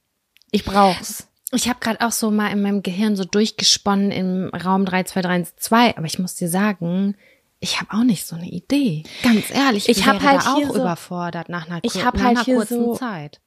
Ich 0.51 0.65
brauch's. 0.65 1.28
Ich 1.53 1.69
habe 1.69 1.81
gerade 1.81 2.01
auch 2.07 2.13
so 2.13 2.31
mal 2.31 2.49
in 2.53 2.61
meinem 2.63 2.83
Gehirn 2.83 3.17
so 3.17 3.25
durchgesponnen 3.25 4.11
im 4.11 4.49
Raum 4.55 4.85
32312, 4.85 5.97
aber 5.97 6.07
ich 6.07 6.19
muss 6.19 6.35
dir 6.35 6.49
sagen, 6.49 7.17
ich 7.61 7.81
habe 7.81 7.93
auch 7.97 8.05
nicht 8.05 8.27
so 8.27 8.37
eine 8.37 8.49
Idee. 8.49 9.03
Ganz 9.23 9.51
ehrlich, 9.51 9.89
Ich 9.89 9.99
ich 9.99 10.07
hab 10.07 10.17
habe 10.23 10.29
halt 10.29 10.41
auch 10.47 10.75
so- 10.75 10.81
überfordert 10.81 11.49
nach 11.49 11.67
einer, 11.67 11.81
Ich 11.83 12.05
hab 12.05 12.17
nach 12.17 12.37
halt 12.37 12.45
kurzen 12.45 12.85
so- 12.85 12.95
Zeit. 12.95 13.41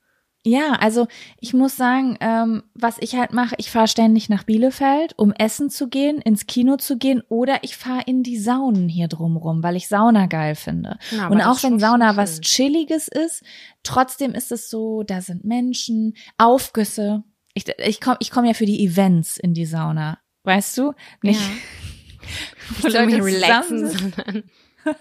Ja, 0.43 0.71
also 0.79 1.07
ich 1.39 1.53
muss 1.53 1.75
sagen, 1.77 2.17
ähm, 2.19 2.63
was 2.73 2.97
ich 2.99 3.13
halt 3.15 3.31
mache, 3.31 3.53
ich 3.59 3.69
fahre 3.69 3.87
ständig 3.87 4.27
nach 4.27 4.41
Bielefeld, 4.43 5.13
um 5.15 5.31
essen 5.33 5.69
zu 5.69 5.87
gehen, 5.87 6.17
ins 6.19 6.47
Kino 6.47 6.77
zu 6.77 6.97
gehen 6.97 7.21
oder 7.29 7.63
ich 7.63 7.77
fahre 7.77 8.01
in 8.07 8.23
die 8.23 8.39
Saunen 8.39 8.89
hier 8.89 9.07
drumrum, 9.07 9.61
weil 9.61 9.75
ich 9.75 9.87
Sauna 9.87 10.25
geil 10.25 10.55
finde. 10.55 10.97
Ja, 11.11 11.27
Und 11.27 11.41
auch 11.41 11.61
wenn 11.61 11.79
Sauna 11.79 12.17
was 12.17 12.41
Chilliges 12.41 13.07
ist, 13.07 13.43
trotzdem 13.83 14.33
ist 14.33 14.51
es 14.51 14.71
so, 14.71 15.03
da 15.03 15.21
sind 15.21 15.45
Menschen, 15.45 16.15
Aufgüsse. 16.39 17.23
Ich, 17.53 17.67
ich 17.77 17.99
komme 18.01 18.17
ich 18.19 18.31
komm 18.31 18.45
ja 18.45 18.53
für 18.53 18.65
die 18.65 18.83
Events 18.85 19.37
in 19.37 19.53
die 19.53 19.65
Sauna, 19.65 20.19
weißt 20.43 20.77
du? 20.77 20.93
Nicht, 21.21 21.41
Ja. 21.41 21.47
wo 22.79 22.87
Nicht 22.87 22.97
Leute 22.97 23.23
relaxen, 23.25 23.89
sondern 23.89 24.43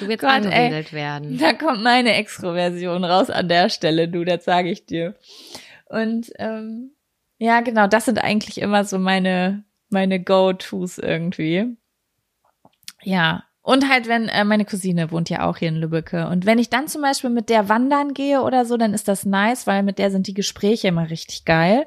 du 0.00 0.08
willst 0.08 0.20
Gott, 0.20 0.30
ey. 0.30 0.36
angewedelt 0.36 0.92
werden. 0.92 1.38
Da 1.38 1.52
kommt 1.52 1.82
meine 1.82 2.14
Extroversion 2.14 3.04
raus 3.04 3.30
an 3.30 3.48
der 3.48 3.68
Stelle, 3.68 4.08
du, 4.08 4.24
das 4.24 4.44
sage 4.44 4.70
ich 4.70 4.86
dir. 4.86 5.14
Und 5.88 6.32
ähm, 6.38 6.92
ja, 7.38 7.60
genau, 7.60 7.86
das 7.86 8.06
sind 8.06 8.18
eigentlich 8.18 8.58
immer 8.58 8.84
so 8.84 8.98
meine, 8.98 9.64
meine 9.90 10.22
Go-Tos 10.22 10.98
irgendwie. 10.98 11.76
Ja. 13.02 13.44
Und 13.66 13.88
halt, 13.88 14.06
wenn 14.06 14.28
äh, 14.28 14.44
meine 14.44 14.64
Cousine 14.64 15.10
wohnt 15.10 15.28
ja 15.28 15.44
auch 15.44 15.56
hier 15.56 15.70
in 15.70 15.74
Lübbecke. 15.74 16.28
Und 16.28 16.46
wenn 16.46 16.60
ich 16.60 16.70
dann 16.70 16.86
zum 16.86 17.02
Beispiel 17.02 17.30
mit 17.30 17.48
der 17.48 17.68
wandern 17.68 18.14
gehe 18.14 18.42
oder 18.42 18.64
so, 18.64 18.76
dann 18.76 18.94
ist 18.94 19.08
das 19.08 19.26
nice, 19.26 19.66
weil 19.66 19.82
mit 19.82 19.98
der 19.98 20.12
sind 20.12 20.28
die 20.28 20.34
Gespräche 20.34 20.86
immer 20.86 21.10
richtig 21.10 21.44
geil. 21.44 21.84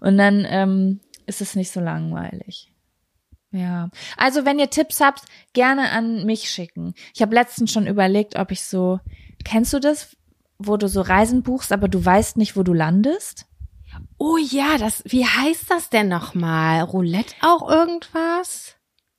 Und 0.00 0.16
dann 0.16 0.46
ähm, 0.48 1.00
ist 1.26 1.42
es 1.42 1.54
nicht 1.54 1.70
so 1.70 1.80
langweilig. 1.80 2.72
Ja. 3.50 3.90
Also, 4.16 4.46
wenn 4.46 4.58
ihr 4.58 4.70
Tipps 4.70 5.02
habt, 5.02 5.20
gerne 5.52 5.90
an 5.90 6.24
mich 6.24 6.48
schicken. 6.48 6.94
Ich 7.14 7.20
habe 7.20 7.34
letztens 7.34 7.72
schon 7.72 7.86
überlegt, 7.86 8.38
ob 8.38 8.50
ich 8.50 8.64
so, 8.64 8.98
kennst 9.44 9.74
du 9.74 9.80
das, 9.80 10.16
wo 10.56 10.78
du 10.78 10.88
so 10.88 11.02
Reisen 11.02 11.42
buchst, 11.42 11.72
aber 11.72 11.88
du 11.88 12.02
weißt 12.02 12.38
nicht, 12.38 12.56
wo 12.56 12.62
du 12.62 12.72
landest? 12.72 13.44
Oh 14.16 14.38
ja, 14.38 14.78
das, 14.78 15.02
wie 15.04 15.26
heißt 15.26 15.70
das 15.70 15.90
denn 15.90 16.08
nochmal? 16.08 16.80
Roulette 16.84 17.34
auch 17.42 17.68
irgendwas? 17.68 18.77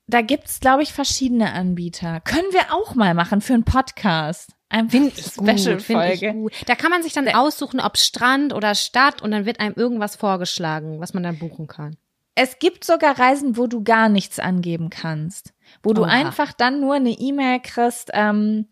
Da 0.09 0.21
gibt's, 0.21 0.59
glaube 0.59 0.81
ich, 0.81 0.91
verschiedene 0.91 1.53
Anbieter. 1.53 2.19
Können 2.21 2.51
wir 2.51 2.73
auch 2.73 2.95
mal 2.95 3.13
machen 3.13 3.41
für 3.41 3.53
einen 3.53 3.63
Podcast. 3.63 4.55
Ein 4.67 4.89
Special-Folge. 4.89 6.47
Da 6.65 6.73
kann 6.73 6.89
man 6.89 7.03
sich 7.03 7.13
dann 7.13 7.27
aussuchen, 7.27 7.79
ob 7.79 7.95
Strand 7.95 8.53
oder 8.53 8.73
Stadt 8.73 9.21
und 9.21 9.29
dann 9.29 9.45
wird 9.45 9.59
einem 9.59 9.75
irgendwas 9.75 10.15
vorgeschlagen, 10.15 10.99
was 10.99 11.13
man 11.13 11.21
dann 11.21 11.37
buchen 11.37 11.67
kann. 11.67 11.95
Es 12.33 12.57
gibt 12.57 12.85
sogar 12.85 13.19
Reisen, 13.19 13.55
wo 13.55 13.67
du 13.67 13.83
gar 13.83 14.09
nichts 14.09 14.39
angeben 14.39 14.89
kannst. 14.89 15.53
Wo 15.83 15.93
du 15.93 16.01
Oha. 16.01 16.09
einfach 16.09 16.53
dann 16.53 16.79
nur 16.81 16.95
eine 16.95 17.11
E-Mail 17.11 17.59
kriegst, 17.59 18.09
ähm, 18.13 18.67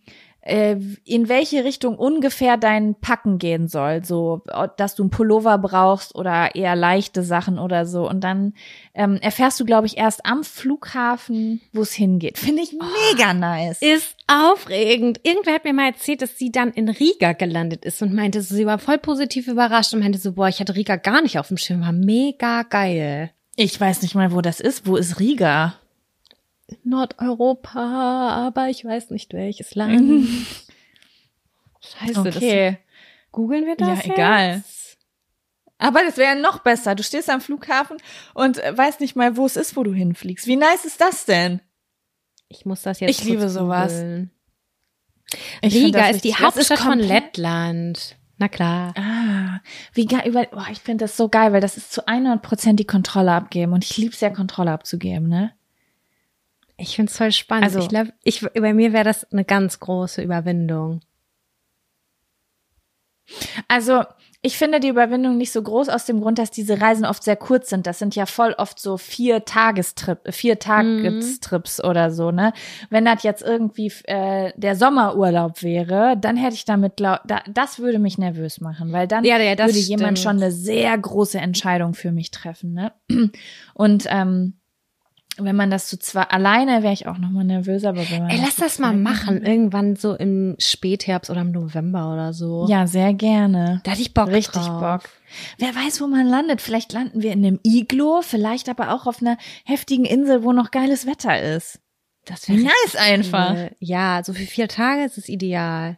äh, 0.48 0.78
in 1.04 1.30
welche 1.30 1.64
Richtung 1.64 1.98
ungefähr 1.98 2.58
dein 2.58 2.96
Packen 2.96 3.38
gehen 3.38 3.68
soll. 3.68 4.04
So, 4.04 4.42
dass 4.78 4.96
du 4.96 5.04
einen 5.04 5.10
Pullover 5.10 5.58
brauchst 5.58 6.16
oder 6.16 6.56
eher 6.56 6.76
leichte 6.76 7.24
Sachen 7.24 7.60
oder 7.60 7.86
so. 7.86 8.10
Und 8.10 8.22
dann 8.24 8.54
ähm, 8.94 9.18
erfährst 9.18 9.60
du, 9.60 9.66
glaube 9.66 9.88
ich, 9.88 9.98
erst 9.98 10.26
am 10.26 10.44
Flughafen, 10.44 11.62
wo 11.74 11.82
es 11.82 11.94
hingeht. 11.94 12.38
Finde 12.48 12.64
ich 12.64 12.74
mega 12.74 13.34
nice. 13.34 13.82
Ist 13.82 14.16
aufregend. 14.28 15.20
Irgendwer 15.24 15.56
hat 15.56 15.66
mir 15.66 15.74
mal 15.74 15.88
erzählt, 15.88 16.22
dass 16.22 16.38
sie 16.38 16.52
dann 16.52 16.72
in 16.72 16.90
Riga 16.90 17.34
gelandet 17.34 17.86
ist 17.86 18.02
und 18.02 18.14
meinte, 18.14 18.42
sie 18.42 18.66
war 18.66 18.80
voll 18.80 18.98
positiv 18.98 19.48
überrascht 19.48 19.94
und 19.94 20.00
meinte 20.00 20.20
so, 20.20 20.34
boah, 20.34 20.48
ich 20.48 20.60
hatte 20.60 20.76
Riga 20.76 20.96
gar 20.96 21.22
nicht 21.22 21.40
auf 21.40 21.50
dem 21.50 21.58
Schirm, 21.58 21.82
war 21.82 21.92
mega 21.92 22.64
geil. 22.64 23.32
Ich 23.56 23.80
weiß 23.80 24.04
nicht 24.04 24.16
mal, 24.16 24.32
wo 24.32 24.42
das 24.42 24.60
ist. 24.60 24.86
Wo 24.86 24.96
ist 24.96 25.20
Riga? 25.20 25.76
Nordeuropa, 26.84 28.30
aber 28.48 28.70
ich 28.70 28.84
weiß 28.84 29.10
nicht 29.12 29.34
welches 29.34 29.76
Land. 29.76 30.28
Scheiße, 31.82 32.20
Okay. 32.20 32.72
das 32.72 33.32
googeln 33.32 33.66
wir 33.66 33.76
das 33.76 34.06
Ja, 34.06 34.14
egal. 34.14 34.56
Jetzt? 34.58 34.98
Aber 35.78 36.02
das 36.04 36.18
wäre 36.18 36.36
noch 36.36 36.60
besser. 36.60 36.96
Du 36.96 37.04
stehst 37.04 37.30
am 37.30 37.40
Flughafen 37.40 37.98
und 38.34 38.58
äh, 38.58 38.76
weißt 38.76 39.00
nicht 39.00 39.16
mal, 39.16 39.38
wo 39.38 39.46
es 39.46 39.56
ist, 39.56 39.76
wo 39.78 39.84
du 39.84 39.94
hinfliegst. 39.94 40.48
Wie 40.48 40.56
nice 40.56 40.86
ist 40.86 41.00
das 41.00 41.26
denn? 41.26 41.62
Ich 42.50 42.66
muss 42.66 42.82
das 42.82 43.00
jetzt 43.00 43.10
Ich 43.12 43.24
liebe 43.24 43.48
sowas. 43.50 43.94
googeln. 43.94 44.32
Ich 45.62 45.76
Riga 45.76 46.08
ist 46.08 46.24
die 46.24 46.30
ist 46.30 46.40
Hauptstadt 46.40 46.80
von 46.80 47.00
Lettland. 47.00 48.18
Na 48.38 48.48
klar. 48.48 48.94
Ah, 48.98 49.60
wie 49.94 50.06
geil, 50.06 50.28
über, 50.28 50.46
boah, 50.46 50.68
ich 50.72 50.80
finde 50.80 51.06
das 51.06 51.18
so 51.18 51.28
geil, 51.28 51.54
weil 51.54 51.62
das 51.62 51.76
ist 51.76 51.92
zu 51.92 52.08
100 52.08 52.42
Prozent 52.42 52.80
die 52.80 52.86
Kontrolle 52.86 53.32
abgeben 53.34 53.74
und 53.74 53.84
ich 53.84 53.98
lieb's 53.98 54.20
ja, 54.22 54.30
Kontrolle 54.30 54.72
abzugeben, 54.72 55.28
ne? 55.28 55.54
Ich 56.78 56.96
find's 56.96 57.18
voll 57.18 57.32
spannend. 57.32 57.66
Also- 57.66 57.80
ich 57.80 57.90
glaube, 57.90 58.14
ich, 58.24 58.42
bei 58.54 58.74
mir 58.74 58.94
wäre 58.94 59.04
das 59.04 59.30
eine 59.32 59.44
ganz 59.46 59.80
große 59.80 60.22
Überwindung. 60.22 61.02
Also, 63.68 64.04
ich 64.42 64.58
finde 64.58 64.80
die 64.80 64.88
Überwindung 64.88 65.36
nicht 65.38 65.52
so 65.52 65.62
groß 65.62 65.90
aus 65.90 66.06
dem 66.06 66.22
Grund, 66.22 66.40
dass 66.40 66.50
diese 66.52 66.80
Reisen 66.80 67.04
oft 67.06 67.24
sehr 67.24 67.36
kurz 67.36 67.70
sind. 67.70 67.86
Das 67.86 68.00
sind 68.00 68.16
ja 68.16 68.26
voll 68.26 68.54
oft 68.58 68.80
so 68.80 68.98
vier 68.98 69.44
Tagestrip, 69.44 70.20
vier 70.34 70.60
Tagestrips 70.60 71.84
oder 71.84 72.12
so, 72.12 72.32
ne? 72.32 72.54
Wenn 72.90 73.04
das 73.04 73.24
jetzt 73.24 73.42
irgendwie 73.42 73.92
äh, 74.06 74.54
der 74.56 74.78
Sommerurlaub 74.78 75.62
wäre, 75.62 76.16
dann 76.18 76.38
hätte 76.38 76.56
ich 76.56 76.64
damit, 76.64 77.02
da, 77.02 77.20
das 77.50 77.80
würde 77.80 78.00
mich 78.00 78.18
nervös 78.18 78.62
machen, 78.62 78.94
weil 78.94 79.08
dann 79.10 79.26
Ja, 79.26 79.38
ja, 79.40 79.58
würde 79.58 79.72
jemand 79.78 80.20
stimmt. 80.20 80.36
schon 80.38 80.42
eine 80.44 80.52
sehr 80.54 80.98
große 80.98 81.40
Entscheidung 81.40 81.96
für 81.96 82.12
mich 82.14 82.32
treffen, 82.32 82.72
ne? 82.74 82.94
Und 83.74 84.06
ähm, 84.08 84.54
wenn 85.40 85.56
man 85.56 85.70
das 85.70 85.88
zu 85.88 85.98
zwar 86.00 86.34
alleine 86.34 86.84
wäre 86.84 86.94
ich 86.94 87.08
auch 87.08 87.18
noch 87.18 87.30
mal 87.30 87.44
nervöser, 87.44 87.90
aber 87.90 88.10
wenn 88.10 88.24
man 88.24 88.30
Ey, 88.30 88.38
das 88.38 88.46
lass 88.46 88.56
zu 88.56 88.62
das 88.62 88.80
mal 88.80 88.94
machen. 88.94 89.44
Irgendwann 89.44 89.96
so 89.96 90.16
im 90.16 90.56
Spätherbst 90.60 91.30
oder 91.30 91.42
im 91.42 91.52
November 91.52 92.12
oder 92.14 92.34
so. 92.34 92.66
Ja, 92.70 92.88
sehr 92.88 93.14
gerne. 93.14 93.82
Da 93.84 93.92
hatte 93.92 94.02
ich 94.02 94.14
Bock 94.14 94.30
Richtig 94.30 94.62
drauf. 94.64 95.02
Bock. 95.04 95.12
Wer 95.58 95.76
weiß, 95.76 96.02
wo 96.02 96.08
man 96.08 96.28
landet. 96.28 96.62
Vielleicht 96.62 96.94
landen 96.94 97.22
wir 97.22 97.32
in 97.32 97.46
einem 97.46 97.60
Iglo, 97.64 98.22
vielleicht 98.22 98.70
aber 98.70 98.94
auch 98.94 99.06
auf 99.06 99.22
einer 99.22 99.38
heftigen 99.66 100.06
Insel, 100.06 100.44
wo 100.44 100.52
noch 100.52 100.72
geiles 100.72 101.06
Wetter 101.06 101.42
ist. 101.42 101.80
Das 102.26 102.50
wäre 102.50 102.60
Nice 102.60 102.96
einfach. 102.98 103.54
cool. 103.54 103.72
Ja, 103.80 104.22
so 104.24 104.34
für 104.34 104.46
vier 104.46 104.68
Tage 104.68 105.04
ist 105.04 105.18
es 105.18 105.30
ideal. 105.30 105.98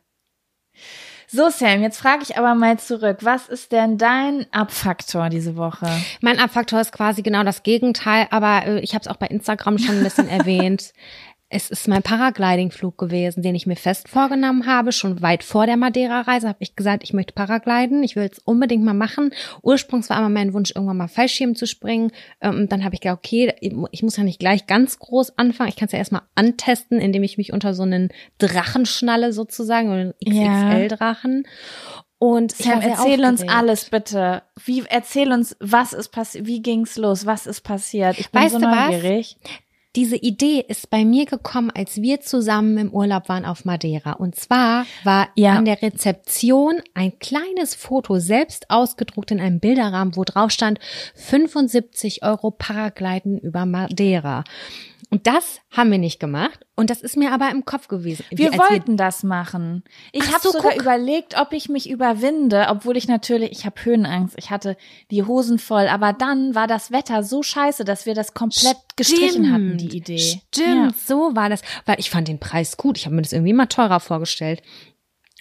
So, 1.32 1.51
Sam, 1.51 1.84
jetzt 1.84 1.99
frage 1.99 2.23
ich 2.23 2.38
aber 2.39 2.55
mal 2.55 2.80
zurück. 2.80 3.19
Was 3.21 3.49
ist 3.49 3.71
denn 3.71 3.99
dein 3.99 4.47
Abfaktor 4.51 5.30
diese 5.30 5.55
Woche? 5.55 5.86
Mein 6.21 6.39
Abfaktor 6.39 6.82
ist 6.82 6.91
quasi 6.91 7.21
genau 7.21 7.43
das 7.43 7.61
Gegenteil, 7.61 8.25
aber 8.32 8.65
äh, 8.65 8.80
ich 8.80 8.95
habe 8.95 9.03
es 9.03 9.07
auch 9.07 9.17
bei 9.17 9.27
Instagram 9.27 9.77
schon 9.77 9.99
ein 9.99 10.03
bisschen 10.03 10.27
erwähnt. 10.27 10.91
Es 11.52 11.72
ist 11.72 11.88
mein 11.88 12.04
Paragliding-Flug 12.04 12.95
gewesen, 12.95 13.41
den 13.41 13.56
ich 13.56 13.66
mir 13.66 13.76
fest 13.76 14.08
vorgenommen 14.08 14.68
habe. 14.68 14.91
Schon 14.91 15.24
weit 15.24 15.43
vor 15.43 15.66
der 15.66 15.78
Madeira-Reise 15.78 16.47
habe 16.47 16.60
ich 16.62 16.76
gesagt, 16.76 17.04
ich 17.04 17.12
möchte 17.12 17.34
Paragliden. 17.34 18.04
Ich 18.04 18.16
will 18.16 18.30
es 18.32 18.38
unbedingt 18.39 18.84
mal 18.84 18.93
machen. 18.93 19.32
Ursprungs 19.64 20.12
war 20.12 20.20
immer 20.20 20.30
mein 20.30 20.54
Wunsch, 20.54 20.72
irgendwann 20.76 20.97
mal 20.97 21.08
Fallschirm 21.08 21.56
zu 21.56 21.66
springen. 21.66 22.12
Ähm, 22.39 22.56
und 22.60 22.72
dann 22.72 22.84
habe 22.84 22.93
ich 22.93 23.02
gedacht, 23.02 23.18
okay, 23.18 23.56
ich 23.62 24.04
muss 24.04 24.18
ja 24.18 24.24
nicht 24.24 24.39
gleich 24.39 24.68
ganz 24.68 25.00
groß 25.00 25.39
anfangen. 25.39 25.70
Ich 25.70 25.76
kann 25.76 25.88
es 25.88 25.91
ja 25.91 25.97
erstmal 25.97 26.22
antesten, 26.36 27.00
indem 27.00 27.24
ich 27.24 27.39
mich 27.39 27.52
unter 27.52 27.74
so 27.74 27.82
einen 27.82 28.10
Drachen 28.38 28.86
schnalle 28.86 29.34
sozusagen, 29.34 29.89
oder 29.89 30.00
einen 30.02 30.14
XXL-Drachen. 30.24 31.47
Und 32.20 32.52
Sam, 32.52 32.82
erzähl 32.82 33.26
uns 33.26 33.47
alles 33.47 33.89
bitte. 33.89 34.43
Wie 34.66 34.84
erzähl 34.88 35.32
uns, 35.32 35.56
was 35.60 35.93
ist 35.93 36.10
passiert? 36.10 36.45
Wie 36.45 36.62
ging's 36.62 36.97
los? 36.97 37.26
Was 37.26 37.47
ist 37.47 37.62
passiert? 37.62 38.20
Ich 38.20 38.30
bin 38.30 38.41
weißt 38.43 38.54
so 38.54 38.60
neugierig. 38.60 39.38
Was? 39.41 39.52
Diese 39.95 40.17
Idee 40.17 40.63
ist 40.67 40.91
bei 40.91 41.03
mir 41.03 41.25
gekommen, 41.25 41.71
als 41.73 41.99
wir 41.99 42.21
zusammen 42.21 42.77
im 42.77 42.93
Urlaub 42.93 43.27
waren 43.27 43.43
auf 43.43 43.65
Madeira. 43.65 44.11
Und 44.13 44.35
zwar 44.35 44.85
war 45.03 45.29
ja. 45.35 45.55
an 45.55 45.65
der 45.65 45.81
Rezeption 45.81 46.75
ein 46.93 47.17
kleines 47.17 47.73
Foto 47.73 48.19
selbst 48.19 48.69
ausgedruckt 48.69 49.31
in 49.31 49.39
einem 49.39 49.59
Bilderrahmen, 49.59 50.15
wo 50.15 50.23
drauf 50.23 50.51
stand 50.51 50.79
75 51.15 52.21
Euro 52.23 52.51
Paragliden 52.51 53.39
über 53.39 53.65
Madeira. 53.65 54.43
Und 55.10 55.28
das 55.28 55.60
haben 55.72 55.91
wir 55.91 55.97
nicht 55.97 56.20
gemacht. 56.20 56.66
Und 56.76 56.89
das 56.89 57.02
ist 57.02 57.18
mir 57.18 57.34
aber 57.34 57.50
im 57.52 57.66
Kopf 57.66 57.88
gewesen. 57.88 58.24
Wir 58.32 58.54
wollten 58.54 58.93
wir 58.93 58.97
das 58.97 59.24
machen. 59.24 59.84
Ich 60.12 60.28
habe 60.28 60.39
so, 60.41 60.52
sogar 60.52 60.72
guck. 60.72 60.82
überlegt, 60.82 61.39
ob 61.39 61.52
ich 61.52 61.68
mich 61.68 61.89
überwinde, 61.89 62.68
obwohl 62.70 62.95
ich 62.95 63.08
natürlich, 63.08 63.52
ich 63.52 63.66
habe 63.66 63.84
Höhenangst, 63.84 64.36
ich 64.38 64.50
hatte 64.50 64.78
die 65.12 65.24
Hosen 65.24 65.60
voll. 65.60 65.88
Aber 65.88 66.14
dann 66.14 66.56
war 66.56 66.68
das 66.68 66.91
Wetter 66.91 67.24
so 67.24 67.43
scheiße, 67.43 67.84
dass 67.84 68.06
wir 68.06 68.16
das 68.16 68.34
komplett 68.34 68.78
Stimmt. 68.78 68.97
gestrichen 68.97 69.52
hatten, 69.52 69.78
die 69.78 69.97
Idee. 69.97 70.20
Stimmt, 70.20 70.91
ja. 70.91 70.97
so 71.06 71.36
war 71.36 71.50
das. 71.50 71.62
Weil 71.86 72.00
ich 72.00 72.10
fand 72.10 72.28
den 72.28 72.39
Preis 72.39 72.78
gut. 72.78 72.97
Ich 72.97 73.06
habe 73.06 73.16
mir 73.16 73.24
das 73.24 73.34
irgendwie 73.34 73.52
immer 73.52 73.70
teurer 73.70 74.00
vorgestellt. 74.00 74.62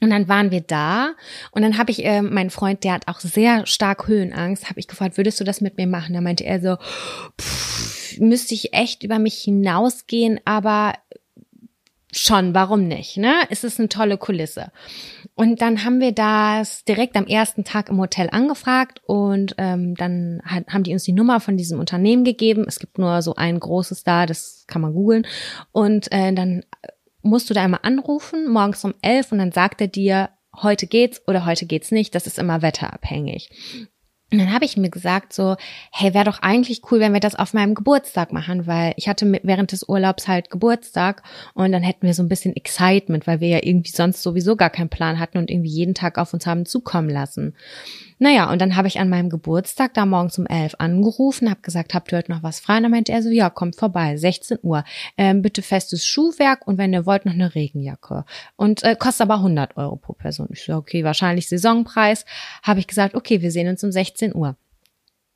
Und 0.00 0.10
dann 0.10 0.28
waren 0.28 0.50
wir 0.50 0.60
da 0.60 1.14
und 1.50 1.62
dann 1.62 1.76
habe 1.76 1.90
ich 1.90 2.04
äh, 2.04 2.22
meinen 2.22 2.50
Freund, 2.50 2.84
der 2.84 2.92
hat 2.92 3.08
auch 3.08 3.18
sehr 3.18 3.66
stark 3.66 4.06
Höhenangst, 4.06 4.68
habe 4.70 4.78
ich 4.78 4.86
gefragt, 4.86 5.16
würdest 5.16 5.40
du 5.40 5.44
das 5.44 5.60
mit 5.60 5.76
mir 5.76 5.88
machen? 5.88 6.14
Da 6.14 6.20
meinte 6.20 6.44
er 6.44 6.60
so, 6.60 6.76
pff, 7.40 8.20
müsste 8.20 8.54
ich 8.54 8.74
echt 8.74 9.02
über 9.02 9.18
mich 9.18 9.38
hinausgehen, 9.38 10.40
aber 10.44 10.94
schon, 12.12 12.54
warum 12.54 12.88
nicht? 12.88 13.16
Ne? 13.16 13.34
Es 13.50 13.64
ist 13.64 13.78
eine 13.78 13.88
tolle 13.88 14.18
Kulisse. 14.18 14.70
Und 15.34 15.60
dann 15.60 15.84
haben 15.84 16.00
wir 16.00 16.12
das 16.12 16.84
direkt 16.84 17.16
am 17.16 17.26
ersten 17.26 17.64
Tag 17.64 17.90
im 17.90 17.98
Hotel 17.98 18.28
angefragt 18.30 19.02
und 19.06 19.54
ähm, 19.58 19.94
dann 19.94 20.40
hat, 20.44 20.66
haben 20.68 20.82
die 20.82 20.92
uns 20.92 21.04
die 21.04 21.12
Nummer 21.12 21.40
von 21.40 21.56
diesem 21.56 21.78
Unternehmen 21.78 22.24
gegeben. 22.24 22.64
Es 22.66 22.78
gibt 22.78 22.98
nur 22.98 23.22
so 23.22 23.34
ein 23.34 23.60
großes 23.60 24.04
da, 24.04 24.26
das 24.26 24.64
kann 24.66 24.82
man 24.82 24.94
googeln. 24.94 25.26
Und 25.70 26.10
äh, 26.10 26.32
dann 26.32 26.64
musst 27.28 27.48
du 27.50 27.54
da 27.54 27.62
einmal 27.62 27.80
anrufen, 27.82 28.48
morgens 28.48 28.84
um 28.84 28.94
elf, 29.02 29.32
und 29.32 29.38
dann 29.38 29.52
sagt 29.52 29.80
er 29.80 29.88
dir, 29.88 30.30
heute 30.62 30.86
geht's 30.86 31.22
oder 31.26 31.46
heute 31.46 31.66
geht's 31.66 31.90
nicht. 31.90 32.14
Das 32.14 32.26
ist 32.26 32.38
immer 32.38 32.62
wetterabhängig. 32.62 33.50
Und 34.30 34.38
dann 34.38 34.52
habe 34.52 34.66
ich 34.66 34.76
mir 34.76 34.90
gesagt 34.90 35.32
so, 35.32 35.56
hey, 35.90 36.12
wäre 36.12 36.26
doch 36.26 36.40
eigentlich 36.42 36.82
cool, 36.90 37.00
wenn 37.00 37.14
wir 37.14 37.20
das 37.20 37.34
auf 37.34 37.54
meinem 37.54 37.74
Geburtstag 37.74 38.30
machen, 38.30 38.66
weil 38.66 38.92
ich 38.96 39.08
hatte 39.08 39.40
während 39.42 39.72
des 39.72 39.88
Urlaubs 39.88 40.28
halt 40.28 40.50
Geburtstag 40.50 41.22
und 41.54 41.72
dann 41.72 41.82
hätten 41.82 42.06
wir 42.06 42.12
so 42.12 42.22
ein 42.22 42.28
bisschen 42.28 42.54
Excitement, 42.54 43.26
weil 43.26 43.40
wir 43.40 43.48
ja 43.48 43.60
irgendwie 43.62 43.90
sonst 43.90 44.22
sowieso 44.22 44.54
gar 44.54 44.68
keinen 44.68 44.90
Plan 44.90 45.18
hatten 45.18 45.38
und 45.38 45.50
irgendwie 45.50 45.70
jeden 45.70 45.94
Tag 45.94 46.18
auf 46.18 46.34
uns 46.34 46.46
haben 46.46 46.66
zukommen 46.66 47.08
lassen. 47.08 47.56
Naja, 48.18 48.50
und 48.50 48.60
dann 48.60 48.76
habe 48.76 48.88
ich 48.88 48.98
an 48.98 49.08
meinem 49.08 49.30
Geburtstag 49.30 49.94
da 49.94 50.04
morgens 50.04 50.38
um 50.38 50.46
elf 50.46 50.74
angerufen, 50.78 51.50
habe 51.50 51.60
gesagt, 51.60 51.94
habt 51.94 52.12
ihr 52.12 52.18
heute 52.18 52.32
noch 52.32 52.42
was 52.42 52.60
frei? 52.60 52.78
Und 52.78 52.82
dann 52.84 52.90
meinte 52.90 53.12
er 53.12 53.22
so, 53.22 53.30
ja, 53.30 53.48
kommt 53.50 53.76
vorbei, 53.76 54.16
16 54.16 54.58
Uhr. 54.62 54.84
Ähm, 55.16 55.42
bitte 55.42 55.62
festes 55.62 56.06
Schuhwerk 56.06 56.66
und 56.66 56.78
wenn 56.78 56.92
ihr 56.92 57.06
wollt, 57.06 57.26
noch 57.26 57.32
eine 57.32 57.54
Regenjacke. 57.54 58.24
Und 58.56 58.82
äh, 58.82 58.96
kostet 58.98 59.22
aber 59.22 59.36
100 59.36 59.76
Euro 59.76 59.96
pro 59.96 60.12
Person. 60.14 60.48
Ich 60.50 60.64
so, 60.64 60.74
okay, 60.74 61.04
wahrscheinlich 61.04 61.48
Saisonpreis. 61.48 62.24
Habe 62.62 62.80
ich 62.80 62.86
gesagt, 62.86 63.14
okay, 63.14 63.40
wir 63.40 63.50
sehen 63.50 63.68
uns 63.68 63.84
um 63.84 63.92
16 63.92 64.34
Uhr. 64.34 64.56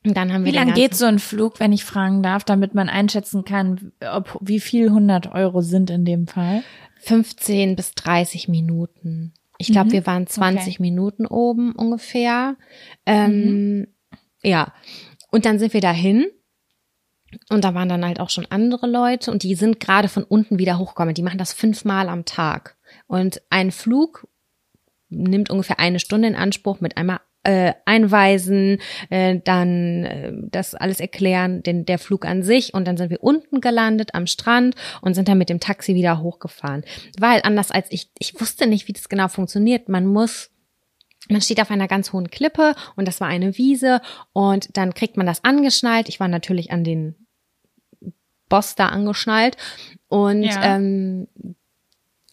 Und 0.05 0.17
dann 0.17 0.33
haben 0.33 0.45
wir 0.45 0.53
wie 0.53 0.57
lange 0.57 0.73
geht 0.73 0.97
so 0.97 1.05
ein 1.05 1.21
Flug, 1.21 1.61
wenn 1.61 1.73
ich 1.73 1.85
fragen 1.85 2.23
darf, 2.23 2.43
damit 2.43 2.75
man 2.75 2.89
einschätzen 2.89 3.45
kann, 3.45 3.93
ob 4.01 4.37
wie 4.41 4.59
viel 4.59 4.89
100 4.89 5.33
Euro 5.33 5.61
sind 5.61 5.91
in 5.91 6.05
dem 6.05 6.27
Fall? 6.27 6.65
15 7.03 7.77
bis 7.77 7.95
30 7.95 8.49
Minuten. 8.49 9.33
Ich 9.63 9.73
glaube, 9.73 9.89
mhm. 9.89 9.93
wir 9.93 10.07
waren 10.07 10.27
20 10.27 10.75
okay. 10.75 10.77
Minuten 10.83 11.25
oben 11.25 11.73
ungefähr. 11.73 12.57
Ähm, 13.07 13.77
mhm. 13.79 13.87
Ja. 14.43 14.75
Und 15.31 15.45
dann 15.45 15.61
sind 15.61 15.73
wir 15.73 15.81
dahin. 15.81 16.27
Und 17.49 17.63
da 17.63 17.73
waren 17.75 17.89
dann 17.89 18.05
halt 18.05 18.19
auch 18.19 18.29
schon 18.29 18.47
andere 18.51 18.87
Leute 18.87 19.31
und 19.31 19.43
die 19.43 19.55
sind 19.55 19.81
gerade 19.81 20.09
von 20.09 20.25
unten 20.25 20.59
wieder 20.59 20.79
hochgekommen. 20.79 21.15
Die 21.15 21.23
machen 21.23 21.39
das 21.39 21.53
fünfmal 21.53 22.09
am 22.09 22.25
Tag. 22.25 22.77
Und 23.07 23.41
ein 23.49 23.71
Flug 23.71 24.29
nimmt 25.09 25.49
ungefähr 25.49 25.79
eine 25.79 26.01
Stunde 26.01 26.29
in 26.29 26.35
Anspruch 26.35 26.81
mit 26.81 26.97
einmal 26.97 27.21
äh, 27.45 27.75
einweisen, 27.85 28.79
äh, 29.11 29.41
dann 29.45 30.05
äh, 30.05 30.33
das 30.51 30.75
alles 30.75 31.01
erklären, 31.01 31.63
den, 31.63 31.85
der 31.85 31.99
Flug 31.99 32.25
an 32.25 32.43
sich 32.43 32.75
und 32.75 32.87
dann 32.87 32.97
sind 32.97 33.11
wir 33.11 33.23
unten 33.23 33.61
gelandet 33.61 34.15
am 34.15 34.27
Strand 34.27 34.75
und 35.01 35.15
sind 35.15 35.29
dann 35.29 35.39
mit 35.39 35.49
dem 35.49 35.61
Taxi 35.61 35.95
wieder 35.95 36.21
hochgefahren. 36.21 36.85
Weil 37.19 37.41
anders 37.45 37.71
als 37.71 37.91
ich, 37.91 38.11
ich 38.19 38.41
wusste 38.41 38.67
nicht, 38.67 38.89
wie 38.89 38.93
das 38.93 39.09
genau 39.09 39.29
funktioniert. 39.29 39.89
Man 39.89 40.07
muss 40.07 40.51
man 41.29 41.41
steht 41.41 41.61
auf 41.61 41.71
einer 41.71 41.87
ganz 41.87 42.13
hohen 42.13 42.31
Klippe 42.31 42.75
und 42.97 43.07
das 43.07 43.21
war 43.21 43.29
eine 43.29 43.57
Wiese 43.57 44.01
und 44.33 44.77
dann 44.77 44.93
kriegt 44.93 45.17
man 45.17 45.25
das 45.25 45.45
angeschnallt. 45.45 46.09
Ich 46.09 46.19
war 46.19 46.27
natürlich 46.27 46.73
an 46.73 46.83
den 46.83 47.15
Boss 48.49 48.75
da 48.75 48.89
angeschnallt 48.89 49.57
und 50.09 50.43
ja. 50.43 50.77
ähm, 50.77 51.29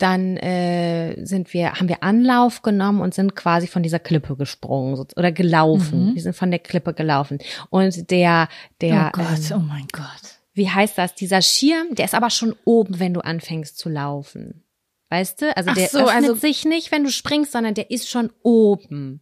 dann 0.02 0.38
äh, 0.38 1.24
sind 1.26 1.54
wir, 1.54 1.74
haben 1.74 1.89
wir 1.89 2.04
Anlauf 2.04 2.62
genommen 2.62 3.02
und 3.02 3.14
sind 3.14 3.36
quasi 3.36 3.68
von 3.68 3.84
dieser 3.84 4.00
Klippe 4.00 4.36
gesprungen 4.36 4.95
so, 4.95 5.06
oder 5.16 5.32
gelaufen. 5.32 6.10
Mhm. 6.10 6.16
Wir 6.16 6.22
sind 6.22 6.36
von 6.36 6.52
der 6.52 6.60
Klippe 6.60 6.93
gelaufen. 6.93 7.39
Und 7.70 8.10
der, 8.10 8.47
der. 8.82 9.12
Oh 9.14 9.18
Gott, 9.18 9.52
ähm, 9.52 9.58
oh 9.58 9.60
mein 9.60 9.88
Gott. 9.91 10.39
Wie 10.54 10.70
heißt 10.70 10.97
das? 10.97 11.16
Dieser 11.16 11.41
Schirm, 11.41 11.95
der 11.95 12.06
ist 12.06 12.16
aber 12.16 12.30
schon 12.30 12.56
oben, 12.66 13.00
wenn 13.00 13.14
du 13.14 13.22
anfängst 13.22 13.78
zu 13.78 13.89
laufen. 13.89 14.64
Weißt 15.10 15.41
du? 15.41 15.56
Also 15.56 15.74
der 15.74 15.88
so, 15.89 16.00
öffnet 16.00 16.16
also, 16.16 16.36
sich 16.36 16.66
nicht, 16.66 16.91
wenn 16.91 17.04
du 17.04 17.12
springst, 17.12 17.52
sondern 17.52 17.74
der 17.74 17.91
ist 17.91 18.10
schon 18.10 18.32
oben. 18.41 19.22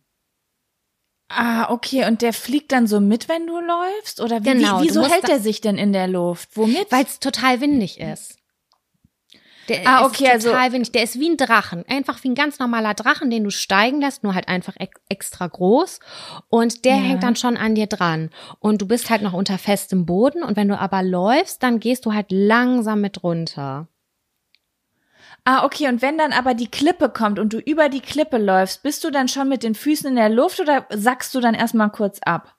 Ah, 1.29 1.71
okay. 1.71 2.05
Und 2.05 2.21
der 2.21 2.33
fliegt 2.33 2.71
dann 2.71 2.87
so 2.87 2.99
mit, 2.99 3.29
wenn 3.29 3.47
du 3.47 3.59
läufst? 3.59 4.21
Oder 4.21 4.41
wie, 4.41 4.49
genau, 4.49 4.81
wie, 4.81 4.87
wieso 4.87 5.05
hält 5.05 5.27
er 5.29 5.39
sich 5.39 5.61
denn 5.61 5.77
in 5.77 5.93
der 5.93 6.07
Luft? 6.07 6.49
Womit? 6.55 6.91
Weil 6.91 7.03
es 7.05 7.19
total 7.19 7.61
windig 7.61 7.99
ist. 7.99 8.36
Der 9.69 9.81
ah, 9.85 10.05
okay, 10.05 10.35
ist 10.35 10.45
total 10.45 10.61
also 10.61 10.73
windig. 10.73 10.91
Der 10.93 11.03
ist 11.03 11.19
wie 11.19 11.29
ein 11.29 11.37
Drachen. 11.37 11.83
Einfach 11.87 12.23
wie 12.23 12.29
ein 12.29 12.35
ganz 12.35 12.59
normaler 12.59 12.93
Drachen, 12.93 13.29
den 13.29 13.43
du 13.43 13.49
steigen 13.49 14.01
lässt, 14.01 14.23
nur 14.23 14.33
halt 14.33 14.47
einfach 14.47 14.75
extra 15.09 15.47
groß. 15.47 15.99
Und 16.49 16.85
der 16.85 16.95
ja. 16.95 17.01
hängt 17.01 17.23
dann 17.23 17.35
schon 17.35 17.57
an 17.57 17.75
dir 17.75 17.87
dran. 17.87 18.29
Und 18.59 18.81
du 18.81 18.87
bist 18.87 19.09
halt 19.09 19.21
noch 19.21 19.33
unter 19.33 19.57
festem 19.57 20.05
Boden. 20.05 20.43
Und 20.43 20.55
wenn 20.55 20.69
du 20.69 20.79
aber 20.79 21.03
läufst, 21.03 21.63
dann 21.63 21.79
gehst 21.79 22.05
du 22.05 22.13
halt 22.13 22.27
langsam 22.29 23.01
mit 23.01 23.23
runter. 23.23 23.87
Ah, 25.43 25.65
okay. 25.65 25.87
Und 25.87 26.01
wenn 26.01 26.17
dann 26.17 26.33
aber 26.33 26.53
die 26.53 26.69
Klippe 26.69 27.09
kommt 27.09 27.39
und 27.39 27.53
du 27.53 27.59
über 27.59 27.89
die 27.89 28.01
Klippe 28.01 28.37
läufst, 28.37 28.83
bist 28.83 29.03
du 29.03 29.11
dann 29.11 29.27
schon 29.27 29.49
mit 29.49 29.63
den 29.63 29.75
Füßen 29.75 30.09
in 30.09 30.15
der 30.15 30.29
Luft 30.29 30.59
oder 30.59 30.85
sackst 30.89 31.33
du 31.35 31.39
dann 31.39 31.53
erstmal 31.53 31.89
kurz 31.89 32.19
ab? 32.23 32.55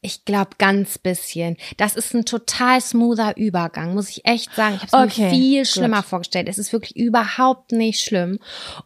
Ich 0.00 0.24
glaube 0.24 0.50
ganz 0.58 0.96
bisschen. 0.96 1.56
Das 1.76 1.96
ist 1.96 2.14
ein 2.14 2.24
total 2.24 2.80
smoother 2.80 3.36
Übergang, 3.36 3.94
muss 3.94 4.10
ich 4.10 4.24
echt 4.24 4.54
sagen. 4.54 4.76
Ich 4.76 4.92
habe 4.92 5.08
es 5.08 5.12
okay, 5.12 5.22
mir 5.22 5.30
viel 5.30 5.64
schlimmer 5.64 5.98
gut. 5.98 6.06
vorgestellt. 6.06 6.48
Es 6.48 6.58
ist 6.58 6.72
wirklich 6.72 6.96
überhaupt 6.96 7.72
nicht 7.72 8.00
schlimm. 8.00 8.38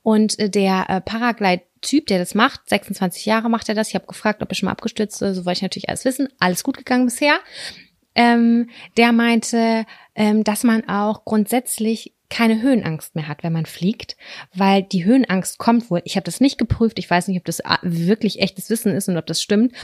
Und 0.03 0.39
äh, 0.39 0.49
der 0.49 0.89
äh, 0.89 1.01
Paraglide-Typ, 1.03 2.07
der 2.07 2.19
das 2.19 2.35
macht, 2.35 2.67
26 2.69 3.27
Jahre 3.27 3.51
macht 3.51 3.69
er 3.69 3.75
das. 3.75 3.89
Ich 3.89 3.95
habe 3.95 4.07
gefragt, 4.07 4.43
ob 4.43 4.51
er 4.51 4.55
schon 4.55 4.67
mal 4.67 4.73
abgestürzt 4.73 5.21
ist. 5.21 5.37
So 5.37 5.45
wollte 5.45 5.59
ich 5.59 5.63
natürlich 5.63 5.91
alles 5.91 6.07
wissen. 6.07 6.29
Alles 6.39 6.65
gut 6.65 6.79
gegangen 6.79 7.05
bisher. 7.05 7.39
Ähm, 8.15 8.71
der 8.97 9.13
meinte, 9.13 9.85
ähm, 10.15 10.45
dass 10.45 10.65
man 10.65 10.89
auch 10.89 11.25
grundsätzlich 11.25 12.15
keine 12.31 12.63
Höhenangst 12.63 13.15
mehr 13.15 13.29
hat, 13.29 13.43
wenn 13.43 13.53
man 13.53 13.67
fliegt, 13.67 14.17
weil 14.55 14.83
die 14.83 15.05
Höhenangst 15.05 15.59
kommt 15.59 15.91
wohl. 15.91 16.01
Ich 16.05 16.17
habe 16.17 16.25
das 16.25 16.41
nicht 16.41 16.57
geprüft, 16.57 16.99
ich 16.99 17.11
weiß 17.11 17.29
nicht, 17.29 17.39
ob 17.39 17.45
das 17.45 17.61
äh, 17.61 17.77
wirklich 17.83 18.41
echtes 18.41 18.71
Wissen 18.71 18.93
ist 18.93 19.09
und 19.09 19.19
ob 19.19 19.27
das 19.27 19.43
stimmt, 19.43 19.75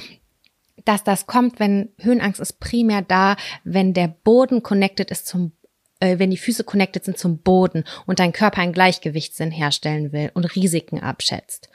dass 0.89 1.05
das 1.05 1.26
kommt, 1.26 1.61
wenn 1.61 1.91
Höhenangst 1.99 2.41
ist 2.41 2.61
primär 2.61 3.03
da, 3.03 3.36
wenn 3.62 3.93
der 3.93 4.09
Boden 4.09 4.62
connected 4.62 5.11
ist 5.11 5.26
zum 5.26 5.53
äh, 6.01 6.18
wenn 6.18 6.30
die 6.30 6.36
Füße 6.36 6.64
connected 6.64 7.05
sind 7.05 7.18
zum 7.18 7.39
Boden 7.39 7.84
und 8.07 8.20
dein 8.20 8.32
Körper 8.32 8.61
einen 8.61 8.72
Gleichgewichtssinn 8.72 9.51
herstellen 9.51 10.12
will 10.12 10.30
und 10.34 10.45
Risiken 10.57 11.01
abschätzt. 11.01 11.68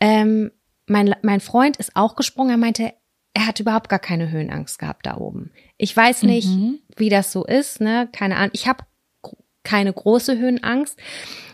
Ähm, 0.00 0.50
mein, 0.86 1.14
mein 1.22 1.40
Freund 1.40 1.76
ist 1.76 1.94
auch 1.94 2.16
gesprungen, 2.16 2.50
er 2.50 2.56
meinte, 2.56 2.92
er 3.34 3.46
hat 3.46 3.60
überhaupt 3.60 3.88
gar 3.88 4.00
keine 4.00 4.30
Höhenangst 4.30 4.78
gehabt 4.78 5.06
da 5.06 5.16
oben. 5.16 5.52
Ich 5.78 5.96
weiß 5.96 6.24
nicht, 6.24 6.48
mhm. 6.48 6.80
wie 6.96 7.08
das 7.08 7.32
so 7.32 7.44
ist, 7.44 7.80
ne? 7.80 8.08
Keine 8.12 8.36
Ahnung. 8.36 8.50
Ich 8.52 8.66
habe 8.66 8.84
keine 9.64 9.92
große 9.92 10.38
Höhenangst. 10.38 10.98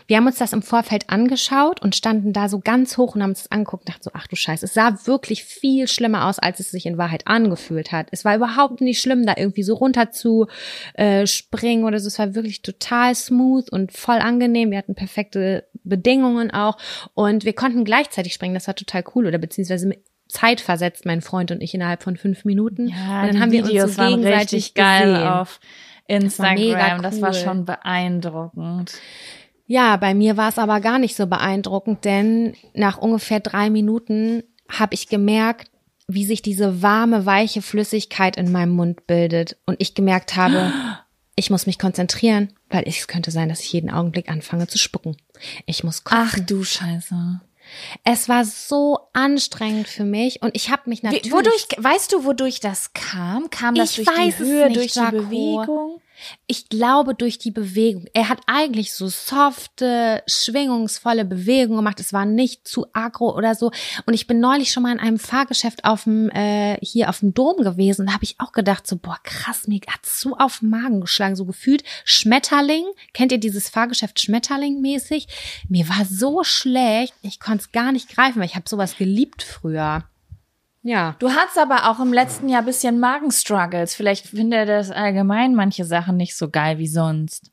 Wir 0.07 0.17
haben 0.17 0.25
uns 0.25 0.39
das 0.39 0.53
im 0.53 0.63
Vorfeld 0.63 1.07
angeschaut 1.09 1.83
und 1.83 1.95
standen 1.95 2.33
da 2.33 2.49
so 2.49 2.59
ganz 2.59 2.97
hoch 2.97 3.13
und 3.13 3.21
haben 3.21 3.29
uns 3.29 3.43
das 3.43 3.51
angeguckt 3.51 3.83
und 3.83 3.89
dachten 3.89 4.03
so, 4.03 4.11
ach 4.15 4.25
du 4.25 4.35
Scheiße, 4.35 4.65
es 4.65 4.73
sah 4.73 5.05
wirklich 5.05 5.43
viel 5.43 5.87
schlimmer 5.87 6.25
aus, 6.27 6.39
als 6.39 6.59
es 6.59 6.71
sich 6.71 6.87
in 6.87 6.97
Wahrheit 6.97 7.27
angefühlt 7.27 7.91
hat. 7.91 8.07
Es 8.09 8.25
war 8.25 8.35
überhaupt 8.35 8.81
nicht 8.81 9.01
schlimm, 9.01 9.27
da 9.27 9.35
irgendwie 9.37 9.61
so 9.61 9.75
runter 9.75 10.09
zu 10.09 10.47
äh, 10.95 11.27
springen 11.27 11.83
oder 11.83 11.99
so. 11.99 12.07
Es 12.07 12.17
war 12.17 12.33
wirklich 12.33 12.63
total 12.63 13.13
smooth 13.13 13.69
und 13.69 13.91
voll 13.91 14.17
angenehm. 14.17 14.71
Wir 14.71 14.79
hatten 14.79 14.95
perfekte 14.95 15.67
Bedingungen 15.83 16.49
auch 16.49 16.77
und 17.13 17.45
wir 17.45 17.53
konnten 17.53 17.85
gleichzeitig 17.85 18.33
springen. 18.33 18.55
Das 18.55 18.65
war 18.65 18.75
total 18.75 19.03
cool 19.13 19.27
oder 19.27 19.37
beziehungsweise 19.37 19.93
Zeit 20.27 20.61
versetzt, 20.61 21.05
mein 21.05 21.21
Freund 21.21 21.51
und 21.51 21.61
ich 21.61 21.73
innerhalb 21.73 22.03
von 22.03 22.15
fünf 22.15 22.45
Minuten. 22.45 22.87
Ja, 22.87 23.21
und 23.21 23.27
dann 23.27 23.39
haben 23.41 23.51
wir 23.51 23.67
Videos 23.67 23.85
uns 23.85 23.95
so 23.95 24.01
waren 24.01 24.21
gegenseitig 24.21 24.53
richtig 24.53 24.73
geil 24.75 25.11
gesehen. 25.11 25.27
auf 25.27 25.59
Instagram. 26.09 26.55
mega 26.55 26.97
Das 26.99 27.21
war 27.21 27.29
cool. 27.29 27.35
schon 27.35 27.65
beeindruckend. 27.65 28.93
Ja, 29.67 29.97
bei 29.97 30.13
mir 30.15 30.35
war 30.35 30.49
es 30.49 30.57
aber 30.57 30.81
gar 30.81 30.97
nicht 30.97 31.15
so 31.15 31.27
beeindruckend, 31.27 32.03
denn 32.03 32.55
nach 32.73 32.97
ungefähr 32.97 33.39
drei 33.39 33.69
Minuten 33.69 34.43
habe 34.67 34.95
ich 34.95 35.09
gemerkt, 35.09 35.69
wie 36.07 36.25
sich 36.25 36.41
diese 36.41 36.81
warme, 36.81 37.27
weiche 37.27 37.61
Flüssigkeit 37.61 38.35
in 38.35 38.51
meinem 38.51 38.71
Mund 38.71 39.05
bildet 39.05 39.57
und 39.67 39.75
ich 39.79 39.93
gemerkt 39.93 40.35
habe, 40.35 40.73
ich 41.35 41.51
muss 41.51 41.67
mich 41.67 41.77
konzentrieren, 41.77 42.51
weil 42.69 42.83
es 42.87 43.07
könnte 43.07 43.29
sein, 43.29 43.47
dass 43.47 43.61
ich 43.61 43.71
jeden 43.71 43.91
Augenblick 43.91 44.29
anfange 44.29 44.67
zu 44.67 44.79
spucken. 44.79 45.17
Ich 45.67 45.83
muss 45.83 46.03
kotzen. 46.03 46.23
Ach 46.27 46.39
du 46.39 46.63
Scheiße. 46.63 47.41
Es 48.03 48.29
war 48.29 48.45
so 48.45 48.99
anstrengend 49.13 49.87
für 49.87 50.03
mich 50.03 50.41
und 50.41 50.55
ich 50.55 50.69
habe 50.69 50.83
mich 50.85 51.03
natürlich 51.03 51.31
wodurch, 51.31 51.67
weißt 51.77 52.13
du, 52.13 52.25
wodurch 52.25 52.59
das 52.59 52.93
kam? 52.93 53.49
Kam 53.49 53.75
das 53.75 53.97
Ich 53.97 54.05
durch 54.05 54.17
weiß 54.17 54.37
die 54.37 54.43
Höhe, 54.43 54.67
nicht, 54.67 54.77
durch 54.77 54.93
die. 54.93 55.11
Bewegung? 55.11 56.01
Ich 56.47 56.69
glaube 56.69 57.15
durch 57.15 57.37
die 57.37 57.51
Bewegung. 57.51 58.05
Er 58.13 58.29
hat 58.29 58.41
eigentlich 58.47 58.93
so 58.93 59.07
softe, 59.07 60.23
schwingungsvolle 60.27 61.25
Bewegungen 61.25 61.77
gemacht. 61.77 61.99
Es 61.99 62.13
war 62.13 62.25
nicht 62.25 62.67
zu 62.67 62.87
aggro 62.93 63.35
oder 63.35 63.55
so. 63.55 63.71
Und 64.05 64.13
ich 64.13 64.27
bin 64.27 64.39
neulich 64.39 64.71
schon 64.71 64.83
mal 64.83 64.91
in 64.91 64.99
einem 64.99 65.19
Fahrgeschäft 65.19 65.85
auf 65.85 66.03
dem 66.03 66.29
äh, 66.29 66.77
hier 66.81 67.09
auf 67.09 67.19
dem 67.19 67.33
Dom 67.33 67.57
gewesen. 67.63 68.07
Da 68.07 68.13
habe 68.13 68.23
ich 68.23 68.35
auch 68.39 68.51
gedacht 68.51 68.87
so 68.87 68.97
boah 68.97 69.17
krass, 69.23 69.67
mir 69.67 69.79
hat's 69.87 70.21
so 70.21 70.35
auf 70.37 70.59
den 70.59 70.69
Magen 70.69 71.01
geschlagen, 71.01 71.35
so 71.35 71.45
gefühlt 71.45 71.83
Schmetterling. 72.03 72.85
Kennt 73.13 73.31
ihr 73.31 73.39
dieses 73.39 73.69
Fahrgeschäft 73.69 74.19
Schmetterling 74.21 74.81
mäßig? 74.81 75.27
Mir 75.67 75.87
war 75.89 76.05
so 76.05 76.43
schlecht, 76.43 77.13
ich 77.21 77.39
konnte 77.39 77.65
es 77.65 77.71
gar 77.71 77.91
nicht 77.91 78.09
greifen, 78.09 78.39
weil 78.39 78.47
ich 78.47 78.55
habe 78.55 78.69
sowas 78.69 78.97
geliebt 78.97 79.43
früher. 79.43 80.03
Ja. 80.81 81.15
Du 81.19 81.31
hattest 81.31 81.57
aber 81.57 81.89
auch 81.89 81.99
im 81.99 82.13
letzten 82.13 82.47
Jahr 82.47 82.63
bisschen 82.63 82.99
Magenstruggles. 82.99 83.95
Vielleicht 83.95 84.27
findet 84.27 84.59
er 84.59 84.65
das 84.65 84.91
allgemein 84.91 85.55
manche 85.55 85.85
Sachen 85.85 86.17
nicht 86.17 86.37
so 86.37 86.49
geil 86.49 86.77
wie 86.77 86.87
sonst. 86.87 87.51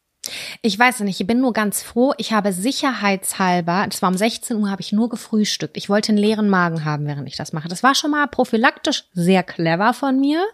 Ich 0.63 0.79
weiß 0.79 1.01
nicht, 1.01 1.21
ich 1.21 1.27
bin 1.27 1.41
nur 1.41 1.53
ganz 1.53 1.83
froh. 1.83 2.13
Ich 2.19 2.33
habe 2.33 2.53
sicherheitshalber, 2.53 3.87
das 3.89 4.03
war 4.03 4.09
um 4.09 4.17
16 4.17 4.57
Uhr, 4.57 4.71
habe 4.71 4.83
ich 4.83 4.93
nur 4.93 5.09
gefrühstückt. 5.09 5.77
Ich 5.77 5.89
wollte 5.89 6.11
einen 6.11 6.19
leeren 6.19 6.49
Magen 6.49 6.85
haben, 6.85 7.07
während 7.07 7.29
ich 7.29 7.37
das 7.37 7.53
mache. 7.53 7.69
Das 7.69 7.83
war 7.83 7.95
schon 7.95 8.11
mal 8.11 8.27
prophylaktisch 8.27 9.05
sehr 9.13 9.43
clever 9.43 9.93
von 9.93 10.19
mir, 10.19 10.45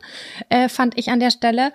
äh, 0.48 0.68
fand 0.68 0.98
ich 0.98 1.10
an 1.10 1.20
der 1.20 1.30
Stelle. 1.30 1.72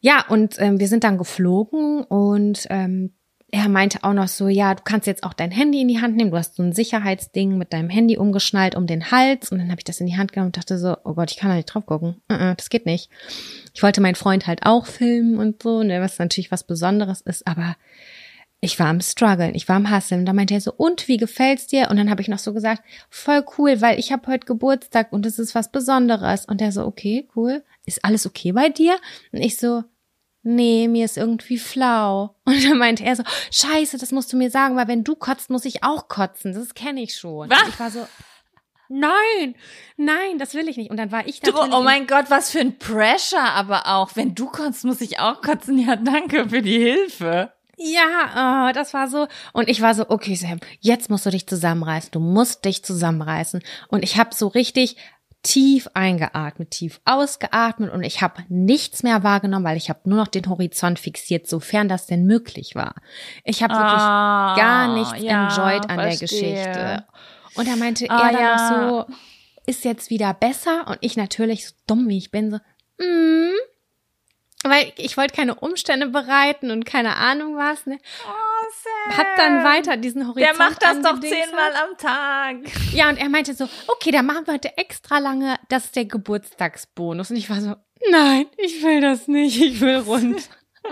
Ja, 0.00 0.24
und 0.28 0.56
ähm, 0.58 0.80
wir 0.80 0.88
sind 0.88 1.04
dann 1.04 1.16
geflogen 1.16 2.02
und 2.04 2.66
ähm, 2.70 3.14
er 3.54 3.68
meinte 3.68 4.02
auch 4.02 4.14
noch 4.14 4.28
so, 4.28 4.48
ja, 4.48 4.74
du 4.74 4.82
kannst 4.82 5.06
jetzt 5.06 5.24
auch 5.24 5.34
dein 5.34 5.50
Handy 5.50 5.82
in 5.82 5.88
die 5.88 6.00
Hand 6.00 6.16
nehmen. 6.16 6.30
Du 6.30 6.38
hast 6.38 6.56
so 6.56 6.62
ein 6.62 6.72
Sicherheitsding 6.72 7.58
mit 7.58 7.74
deinem 7.74 7.90
Handy 7.90 8.16
umgeschnallt 8.16 8.74
um 8.74 8.86
den 8.86 9.10
Hals. 9.10 9.52
Und 9.52 9.58
dann 9.58 9.70
habe 9.70 9.78
ich 9.78 9.84
das 9.84 10.00
in 10.00 10.06
die 10.06 10.16
Hand 10.16 10.32
genommen 10.32 10.48
und 10.48 10.56
dachte 10.56 10.78
so, 10.78 10.96
oh 11.04 11.12
Gott, 11.12 11.30
ich 11.30 11.36
kann 11.36 11.50
da 11.50 11.56
nicht 11.56 11.66
drauf 11.66 11.84
gucken. 11.84 12.16
Uh-uh, 12.32 12.54
das 12.56 12.70
geht 12.70 12.86
nicht. 12.86 13.10
Ich 13.74 13.82
wollte 13.82 14.00
meinen 14.00 14.14
Freund 14.14 14.46
halt 14.46 14.64
auch 14.64 14.86
filmen 14.86 15.38
und 15.38 15.62
so, 15.62 15.82
ne, 15.82 16.00
was 16.00 16.18
natürlich 16.18 16.50
was 16.50 16.64
Besonderes 16.64 17.20
ist, 17.20 17.46
aber 17.46 17.76
ich 18.62 18.78
war 18.78 18.86
am 18.86 19.02
struggeln, 19.02 19.54
ich 19.54 19.68
war 19.68 19.76
am 19.76 19.90
Hasseln. 19.90 20.20
Und 20.20 20.26
da 20.26 20.32
meinte 20.32 20.54
er 20.54 20.60
so, 20.62 20.72
und 20.72 21.06
wie 21.08 21.18
gefällt's 21.18 21.66
dir? 21.66 21.90
Und 21.90 21.98
dann 21.98 22.08
habe 22.08 22.22
ich 22.22 22.28
noch 22.28 22.38
so 22.38 22.54
gesagt, 22.54 22.82
voll 23.10 23.44
cool, 23.58 23.82
weil 23.82 23.98
ich 23.98 24.12
habe 24.12 24.28
heute 24.28 24.46
Geburtstag 24.46 25.12
und 25.12 25.26
es 25.26 25.38
ist 25.38 25.54
was 25.54 25.70
Besonderes. 25.70 26.46
Und 26.46 26.62
er 26.62 26.72
so, 26.72 26.86
okay, 26.86 27.28
cool. 27.36 27.62
Ist 27.84 28.02
alles 28.02 28.24
okay 28.24 28.52
bei 28.52 28.70
dir? 28.70 28.96
Und 29.32 29.42
ich 29.42 29.58
so, 29.58 29.82
nee, 30.42 30.88
mir 30.88 31.04
ist 31.04 31.16
irgendwie 31.16 31.58
flau. 31.58 32.36
Und 32.44 32.64
dann 32.64 32.78
meinte 32.78 33.04
er 33.04 33.16
so, 33.16 33.22
scheiße, 33.50 33.98
das 33.98 34.12
musst 34.12 34.32
du 34.32 34.36
mir 34.36 34.50
sagen, 34.50 34.76
weil 34.76 34.88
wenn 34.88 35.04
du 35.04 35.14
kotzt, 35.14 35.50
muss 35.50 35.64
ich 35.64 35.82
auch 35.84 36.08
kotzen. 36.08 36.52
Das 36.54 36.74
kenne 36.74 37.02
ich 37.02 37.16
schon. 37.16 37.48
Was? 37.50 37.62
Und 37.62 37.68
ich 37.70 37.80
war 37.80 37.90
so, 37.90 38.06
nein, 38.88 39.54
nein, 39.96 40.38
das 40.38 40.54
will 40.54 40.68
ich 40.68 40.76
nicht. 40.76 40.90
Und 40.90 40.96
dann 40.96 41.12
war 41.12 41.26
ich 41.26 41.40
Du, 41.40 41.52
oh 41.58 41.64
in- 41.78 41.84
mein 41.84 42.06
Gott, 42.06 42.26
was 42.28 42.50
für 42.50 42.60
ein 42.60 42.78
Pressure 42.78 43.40
aber 43.42 43.86
auch. 43.86 44.10
Wenn 44.14 44.34
du 44.34 44.46
kotzt, 44.46 44.84
muss 44.84 45.00
ich 45.00 45.18
auch 45.20 45.40
kotzen. 45.42 45.78
Ja, 45.78 45.96
danke 45.96 46.48
für 46.48 46.62
die 46.62 46.78
Hilfe. 46.78 47.52
Ja, 47.78 48.68
oh, 48.68 48.72
das 48.72 48.94
war 48.94 49.08
so. 49.08 49.26
Und 49.52 49.68
ich 49.68 49.80
war 49.80 49.94
so, 49.94 50.08
okay, 50.08 50.34
Sam, 50.34 50.60
jetzt 50.80 51.10
musst 51.10 51.26
du 51.26 51.30
dich 51.30 51.46
zusammenreißen. 51.48 52.10
Du 52.12 52.20
musst 52.20 52.64
dich 52.64 52.84
zusammenreißen. 52.84 53.62
Und 53.88 54.04
ich 54.04 54.18
habe 54.18 54.34
so 54.34 54.46
richtig 54.48 54.96
tief 55.42 55.88
eingeatmet, 55.94 56.70
tief 56.70 57.00
ausgeatmet 57.04 57.90
und 57.92 58.02
ich 58.04 58.22
habe 58.22 58.44
nichts 58.48 59.02
mehr 59.02 59.24
wahrgenommen, 59.24 59.64
weil 59.64 59.76
ich 59.76 59.88
habe 59.90 60.00
nur 60.04 60.18
noch 60.18 60.28
den 60.28 60.48
Horizont 60.48 60.98
fixiert, 61.00 61.48
sofern 61.48 61.88
das 61.88 62.06
denn 62.06 62.24
möglich 62.26 62.74
war. 62.74 62.94
Ich 63.44 63.62
habe 63.62 63.74
wirklich 63.74 63.92
Ah, 64.02 64.54
gar 64.56 64.94
nichts 64.94 65.20
ja, 65.20 65.48
enjoyed 65.48 65.90
an 65.90 65.98
der 65.98 66.12
verstehe. 66.12 66.54
Geschichte. 66.54 67.04
Und 67.56 67.68
da 67.68 67.76
meinte 67.76 68.08
Ah, 68.08 68.28
er 68.28 68.32
dann 68.32 68.42
ja. 68.42 68.56
noch 68.90 69.08
so, 69.08 69.14
ist 69.66 69.84
jetzt 69.84 70.10
wieder 70.10 70.32
besser? 70.32 70.86
Und 70.88 70.98
ich 71.00 71.16
natürlich, 71.16 71.66
so 71.68 71.74
dumm 71.86 72.08
wie 72.08 72.18
ich 72.18 72.30
bin, 72.30 72.50
so, 72.52 72.58
mm, 73.04 73.52
weil 74.64 74.92
ich 74.96 75.16
wollte 75.16 75.34
keine 75.34 75.54
Umstände 75.54 76.08
bereiten 76.08 76.70
und 76.70 76.84
keine 76.84 77.16
Ahnung 77.16 77.56
was. 77.56 77.86
Ne? 77.86 77.98
Oh, 78.26 79.08
Sam. 79.08 79.18
Hab 79.18 79.36
dann 79.36 79.64
weiter 79.64 79.96
diesen 79.96 80.28
Horizont 80.28 80.46
Der 80.46 80.56
macht 80.56 80.82
das 80.82 81.00
doch 81.00 81.20
zehnmal 81.20 81.72
am 81.74 81.96
Tag. 81.96 82.56
Ja, 82.92 83.08
und 83.08 83.16
er 83.16 83.28
meinte 83.28 83.54
so, 83.54 83.68
okay, 83.88 84.10
dann 84.10 84.26
machen 84.26 84.46
wir 84.46 84.54
heute 84.54 84.76
extra 84.78 85.18
lange, 85.18 85.56
das 85.68 85.86
ist 85.86 85.96
der 85.96 86.04
Geburtstagsbonus. 86.04 87.30
Und 87.30 87.36
ich 87.36 87.50
war 87.50 87.60
so, 87.60 87.74
nein, 88.10 88.46
ich 88.56 88.82
will 88.82 89.00
das 89.00 89.28
nicht, 89.28 89.60
ich 89.60 89.80
will 89.80 89.96
rund. 89.96 90.48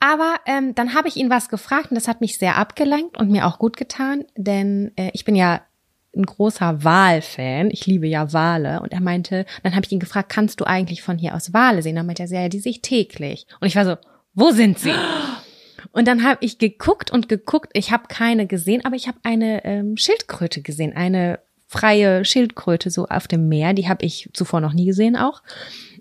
Aber 0.00 0.36
ähm, 0.46 0.74
dann 0.74 0.94
habe 0.94 1.08
ich 1.08 1.16
ihn 1.16 1.30
was 1.30 1.48
gefragt 1.48 1.90
und 1.90 1.94
das 1.94 2.08
hat 2.08 2.20
mich 2.20 2.38
sehr 2.38 2.56
abgelenkt 2.56 3.16
und 3.18 3.30
mir 3.30 3.46
auch 3.46 3.58
gut 3.58 3.76
getan, 3.76 4.24
denn 4.36 4.92
äh, 4.96 5.10
ich 5.14 5.24
bin 5.24 5.34
ja 5.34 5.62
ein 6.16 6.26
großer 6.26 6.82
Walfan. 6.82 7.70
Ich 7.70 7.86
liebe 7.86 8.06
ja 8.06 8.32
Wale. 8.32 8.80
Und 8.80 8.92
er 8.92 9.00
meinte, 9.00 9.46
dann 9.62 9.74
habe 9.74 9.84
ich 9.86 9.92
ihn 9.92 10.00
gefragt, 10.00 10.30
kannst 10.30 10.60
du 10.60 10.64
eigentlich 10.64 11.02
von 11.02 11.18
hier 11.18 11.34
aus 11.34 11.52
Wale 11.52 11.82
sehen? 11.82 11.96
Dann 11.96 12.06
meinte 12.06 12.22
er, 12.22 12.42
ja, 12.42 12.48
die 12.48 12.60
sehe 12.60 12.72
ich 12.72 12.82
täglich. 12.82 13.46
Und 13.60 13.68
ich 13.68 13.76
war 13.76 13.84
so, 13.84 13.96
wo 14.34 14.50
sind 14.50 14.78
sie? 14.78 14.92
Und 15.92 16.08
dann 16.08 16.24
habe 16.24 16.44
ich 16.44 16.58
geguckt 16.58 17.10
und 17.10 17.28
geguckt. 17.28 17.70
Ich 17.72 17.90
habe 17.90 18.04
keine 18.08 18.46
gesehen, 18.46 18.84
aber 18.84 18.96
ich 18.96 19.08
habe 19.08 19.18
eine 19.22 19.64
ähm, 19.64 19.96
Schildkröte 19.96 20.62
gesehen, 20.62 20.94
eine 20.94 21.38
freie 21.66 22.24
Schildkröte 22.24 22.90
so 22.90 23.06
auf 23.06 23.28
dem 23.28 23.48
Meer. 23.48 23.72
Die 23.72 23.88
habe 23.88 24.04
ich 24.04 24.28
zuvor 24.32 24.60
noch 24.60 24.72
nie 24.72 24.86
gesehen 24.86 25.16
auch. 25.16 25.42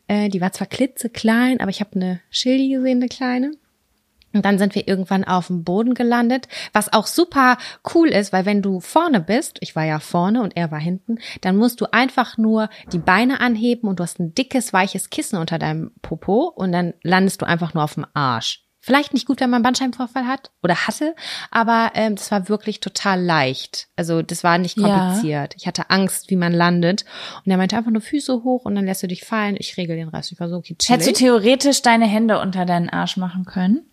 Äh, 0.07 0.29
die 0.29 0.41
war 0.41 0.51
zwar 0.51 0.67
klitzeklein, 0.67 1.59
aber 1.59 1.69
ich 1.69 1.79
habe 1.79 1.95
eine 1.95 2.19
Schildi 2.29 2.69
gesehen, 2.69 2.97
eine 2.97 3.07
kleine. 3.07 3.51
Und 4.35 4.45
dann 4.45 4.57
sind 4.59 4.75
wir 4.75 4.87
irgendwann 4.87 5.23
auf 5.23 5.47
dem 5.47 5.63
Boden 5.63 5.93
gelandet, 5.93 6.47
was 6.73 6.91
auch 6.91 7.07
super 7.07 7.57
cool 7.93 8.09
ist, 8.09 8.33
weil 8.33 8.45
wenn 8.45 8.61
du 8.61 8.81
vorne 8.81 9.21
bist, 9.21 9.57
ich 9.61 9.75
war 9.75 9.85
ja 9.85 9.99
vorne 9.99 10.41
und 10.41 10.55
er 10.57 10.71
war 10.71 10.79
hinten, 10.79 11.17
dann 11.41 11.55
musst 11.55 11.79
du 11.81 11.85
einfach 11.91 12.37
nur 12.37 12.69
die 12.91 12.99
Beine 12.99 13.39
anheben 13.39 13.87
und 13.89 13.99
du 13.99 14.03
hast 14.03 14.19
ein 14.19 14.35
dickes, 14.35 14.73
weiches 14.73 15.09
Kissen 15.09 15.37
unter 15.39 15.57
deinem 15.57 15.91
Popo 16.01 16.49
und 16.53 16.71
dann 16.73 16.93
landest 17.01 17.41
du 17.41 17.45
einfach 17.47 17.73
nur 17.73 17.83
auf 17.83 17.93
dem 17.95 18.05
Arsch. 18.13 18.61
Vielleicht 18.81 19.15
nicht 19.15 19.25
gut, 19.25 19.39
wenn 19.39 19.49
man 19.49 19.63
Bandscheibenvorfall 19.63 20.27
hat 20.27 20.51
oder 20.61 20.85
hatte, 20.85 21.15
aber 21.49 21.93
ähm, 21.95 22.15
das 22.17 22.29
war 22.29 22.49
wirklich 22.49 22.81
total 22.81 23.19
leicht. 23.19 23.87
Also 23.95 24.21
das 24.21 24.43
war 24.43 24.59
nicht 24.59 24.77
Ja. 24.77 24.83
kompliziert. 24.83 25.55
Ich 25.57 25.65
hatte 25.65 25.89
Angst, 25.89 26.29
wie 26.29 26.35
man 26.35 26.53
landet. 26.53 27.03
Und 27.43 27.51
er 27.51 27.57
meinte 27.57 27.75
einfach 27.77 27.89
nur 27.89 28.03
Füße 28.03 28.43
hoch 28.43 28.65
und 28.65 28.75
dann 28.75 28.85
lässt 28.85 29.01
du 29.01 29.07
dich 29.07 29.23
fallen. 29.23 29.55
Ich 29.57 29.75
regel 29.77 29.95
den 29.95 30.09
Rest. 30.09 30.31
Ich 30.33 30.39
war 30.39 30.49
so, 30.49 30.57
okay, 30.57 30.75
Hättest 30.85 31.09
du 31.09 31.13
theoretisch 31.13 31.81
deine 31.81 32.05
Hände 32.05 32.39
unter 32.39 32.65
deinen 32.65 32.89
Arsch 32.89 33.17
machen 33.17 33.45
können? 33.45 33.89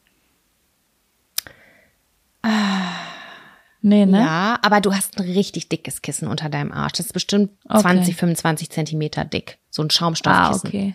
Nee, 3.85 4.07
ne? 4.07 4.21
Ja, 4.21 4.59
aber 4.63 4.81
du 4.81 4.95
hast 4.95 5.19
ein 5.19 5.25
richtig 5.25 5.69
dickes 5.69 6.03
Kissen 6.03 6.29
unter 6.29 6.49
deinem 6.49 6.71
Arsch. 6.73 6.93
Das 6.93 7.07
ist 7.07 7.13
bestimmt 7.13 7.51
Okay. 7.69 7.81
20, 7.81 8.17
25 8.17 8.71
Zentimeter 8.71 9.25
dick. 9.25 9.59
So 9.71 9.83
ein 9.83 9.87
Ah, 9.87 9.93
Schaumstoffkissen. 9.93 10.69
okay. 10.69 10.95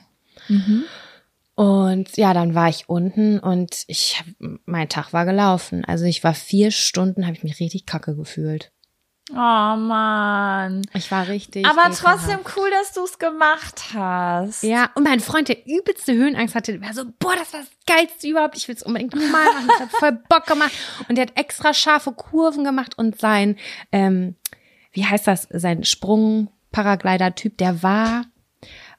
Und 1.55 2.15
ja, 2.17 2.33
dann 2.33 2.53
war 2.55 2.69
ich 2.69 2.87
unten 2.87 3.39
und 3.39 3.83
ich, 3.87 4.23
mein 4.65 4.87
Tag 4.89 5.11
war 5.11 5.25
gelaufen. 5.25 5.83
Also 5.83 6.05
ich 6.05 6.23
war 6.23 6.33
vier 6.33 6.71
Stunden, 6.71 7.25
habe 7.25 7.35
ich 7.35 7.43
mich 7.43 7.59
richtig 7.59 7.85
kacke 7.85 8.15
gefühlt. 8.15 8.71
Oh 9.31 9.35
Mann. 9.35 10.83
Ich 10.93 11.11
war 11.11 11.27
richtig. 11.27 11.65
Aber 11.65 11.81
ekelhaft. 11.89 12.01
trotzdem 12.01 12.39
cool, 12.55 12.69
dass 12.71 12.93
du 12.93 13.03
es 13.03 13.19
gemacht 13.19 13.93
hast. 13.93 14.63
Ja, 14.63 14.89
und 14.95 15.03
mein 15.03 15.19
Freund, 15.19 15.49
der 15.49 15.67
übelste 15.67 16.13
Höhenangst 16.13 16.55
hatte, 16.55 16.81
war 16.81 16.93
so, 16.93 17.03
boah, 17.19 17.35
das 17.35 17.51
war 17.51 17.59
das 17.59 17.69
Geilste 17.85 18.27
überhaupt. 18.27 18.55
Ich 18.55 18.67
will 18.67 18.75
es 18.75 18.83
unbedingt 18.83 19.13
nochmal 19.13 19.45
machen. 19.45 19.67
Das 19.67 19.79
hat 19.81 19.91
voll 19.91 20.19
Bock 20.29 20.45
gemacht. 20.45 20.71
Und 21.09 21.17
der 21.17 21.27
hat 21.27 21.37
extra 21.37 21.73
scharfe 21.73 22.13
Kurven 22.13 22.63
gemacht 22.63 22.97
und 22.97 23.19
sein, 23.19 23.57
ähm, 23.91 24.35
wie 24.93 25.05
heißt 25.05 25.27
das, 25.27 25.47
sein 25.51 25.83
Sprung-Paraglider-Typ, 25.83 27.57
der 27.57 27.83
war 27.83 28.25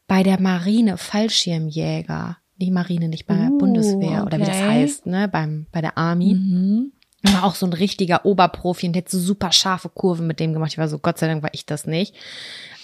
bei 0.06 0.22
der 0.22 0.40
Marine 0.40 0.98
Fallschirmjäger. 0.98 2.36
die 2.56 2.70
Marine, 2.70 3.08
nicht 3.08 3.26
bei 3.26 3.34
der 3.34 3.50
Uh, 3.50 3.58
Bundeswehr 3.58 4.24
oder 4.26 4.38
wie 4.38 4.44
das 4.44 4.56
okay. 4.56 4.68
heißt, 4.68 5.06
ne, 5.06 5.28
beim, 5.28 5.66
bei 5.70 5.80
der 5.80 5.96
Army. 5.96 6.34
Mhm. 6.34 6.92
War 7.34 7.44
auch 7.44 7.54
so 7.54 7.66
ein 7.66 7.72
richtiger 7.72 8.24
Oberprofi 8.24 8.86
und 8.88 8.94
hätte 8.96 9.10
so 9.10 9.18
super 9.18 9.52
scharfe 9.52 9.88
Kurven 9.88 10.26
mit 10.26 10.40
dem 10.40 10.52
gemacht. 10.52 10.72
Ich 10.72 10.78
war 10.78 10.88
so, 10.88 10.98
Gott 10.98 11.18
sei 11.18 11.26
Dank 11.28 11.42
war 11.42 11.50
ich 11.52 11.66
das 11.66 11.86
nicht. 11.86 12.14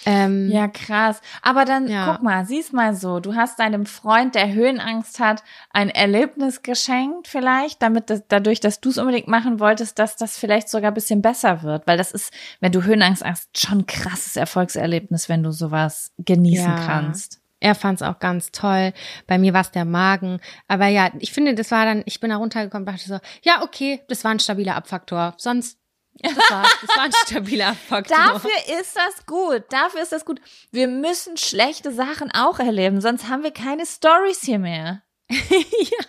Ähm, 0.07 0.49
Ja, 0.51 0.67
krass. 0.67 1.19
Aber 1.41 1.65
dann 1.65 1.87
Ja. 1.87 2.13
guck 2.13 2.23
mal, 2.23 2.45
sieh's 2.45 2.71
mal 2.71 2.95
so. 2.95 3.19
Du 3.19 3.33
hast 3.35 3.59
deinem 3.59 3.85
Freund, 3.87 4.35
der 4.35 4.53
Höhenangst 4.53 5.19
hat, 5.19 5.43
ein 5.71 5.89
Erlebnis 5.89 6.61
geschenkt 6.61 7.27
vielleicht, 7.27 7.81
damit 7.81 8.09
das, 8.11 8.21
dadurch, 8.27 8.59
dass 8.59 8.79
du 8.81 8.89
es 8.89 8.97
unbedingt 8.99 9.27
machen 9.27 9.59
wolltest, 9.59 9.97
dass 9.97 10.15
das 10.15 10.37
vielleicht 10.37 10.69
sogar 10.69 10.91
ein 10.91 10.93
bisschen 10.95 11.21
besser 11.23 11.63
wird. 11.63 11.87
Weil 11.87 11.97
das 11.97 12.11
ist, 12.11 12.31
wenn 12.59 12.71
du 12.71 12.83
Höhenangst 12.83 13.23
hast, 13.25 13.57
schon 13.57 13.79
ein 13.79 13.85
krasses 13.87 14.35
Erfolgserlebnis, 14.35 15.27
wenn 15.27 15.41
du 15.41 15.51
sowas 15.51 16.11
genießen 16.19 16.75
Ja. 16.75 16.85
kannst. 16.85 17.39
Er 17.65 17.73
fand 17.73 17.99
es 17.99 18.07
auch 18.07 18.19
ganz 18.19 18.51
toll. 18.51 18.93
Bei 19.25 19.39
mir 19.39 19.51
war 19.55 19.61
es 19.61 19.71
der 19.71 19.85
Magen. 19.85 20.39
Aber 20.67 20.85
ja, 20.85 21.09
ich 21.17 21.31
finde, 21.31 21.55
das 21.55 21.71
war 21.71 21.83
dann, 21.83 22.03
ich 22.05 22.19
bin 22.19 22.29
da 22.29 22.35
runtergekommen 22.35 22.87
und 22.87 22.93
dachte 22.93 23.07
so, 23.07 23.17
ja, 23.41 23.63
okay, 23.63 24.03
das 24.07 24.23
war 24.23 24.29
ein 24.29 24.39
stabiler 24.39 24.75
Abfaktor. 24.75 25.33
Sonst, 25.37 25.79
das 26.21 26.37
war, 26.37 26.61
das 26.81 26.95
war 26.95 27.05
ein 27.05 27.11
stabiler 27.25 27.69
Abfaktor. 27.69 28.15
Dafür 28.15 28.79
ist 28.79 28.95
das 28.95 29.25
gut. 29.25 29.63
Dafür 29.69 30.03
ist 30.03 30.11
das 30.11 30.25
gut. 30.25 30.39
Wir 30.69 30.87
müssen 30.87 31.37
schlechte 31.37 31.91
Sachen 31.91 32.31
auch 32.31 32.59
erleben, 32.59 33.01
sonst 33.01 33.29
haben 33.29 33.41
wir 33.41 33.49
keine 33.49 33.87
Stories 33.87 34.41
hier 34.43 34.59
mehr. 34.59 35.01
ja, 35.31 36.05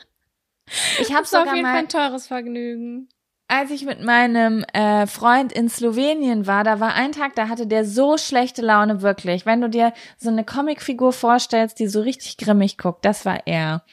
Ich 0.98 1.08
habe 1.08 1.14
war 1.14 1.20
auf 1.20 1.26
sogar 1.26 1.54
jeden 1.54 1.62
mal 1.62 1.72
Fall 1.72 1.84
ein 1.84 1.88
teures 1.88 2.26
Vergnügen. 2.26 3.08
Als 3.48 3.70
ich 3.70 3.84
mit 3.84 4.02
meinem 4.02 4.64
äh, 4.72 5.06
Freund 5.06 5.52
in 5.52 5.68
Slowenien 5.68 6.46
war, 6.46 6.64
da 6.64 6.80
war 6.80 6.94
ein 6.94 7.12
Tag, 7.12 7.36
da 7.36 7.48
hatte 7.48 7.66
der 7.66 7.84
so 7.84 8.18
schlechte 8.18 8.62
Laune, 8.62 9.02
wirklich. 9.02 9.46
Wenn 9.46 9.60
du 9.60 9.68
dir 9.68 9.92
so 10.18 10.30
eine 10.30 10.44
Comicfigur 10.44 11.12
vorstellst, 11.12 11.78
die 11.78 11.86
so 11.86 12.00
richtig 12.00 12.38
grimmig 12.38 12.76
guckt, 12.76 13.04
das 13.04 13.24
war 13.24 13.46
er. 13.46 13.84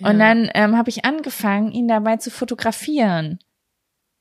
Und 0.00 0.18
dann 0.18 0.50
ähm, 0.54 0.76
habe 0.76 0.90
ich 0.90 1.04
angefangen, 1.04 1.70
ihn 1.70 1.86
dabei 1.86 2.16
zu 2.16 2.30
fotografieren. 2.30 3.38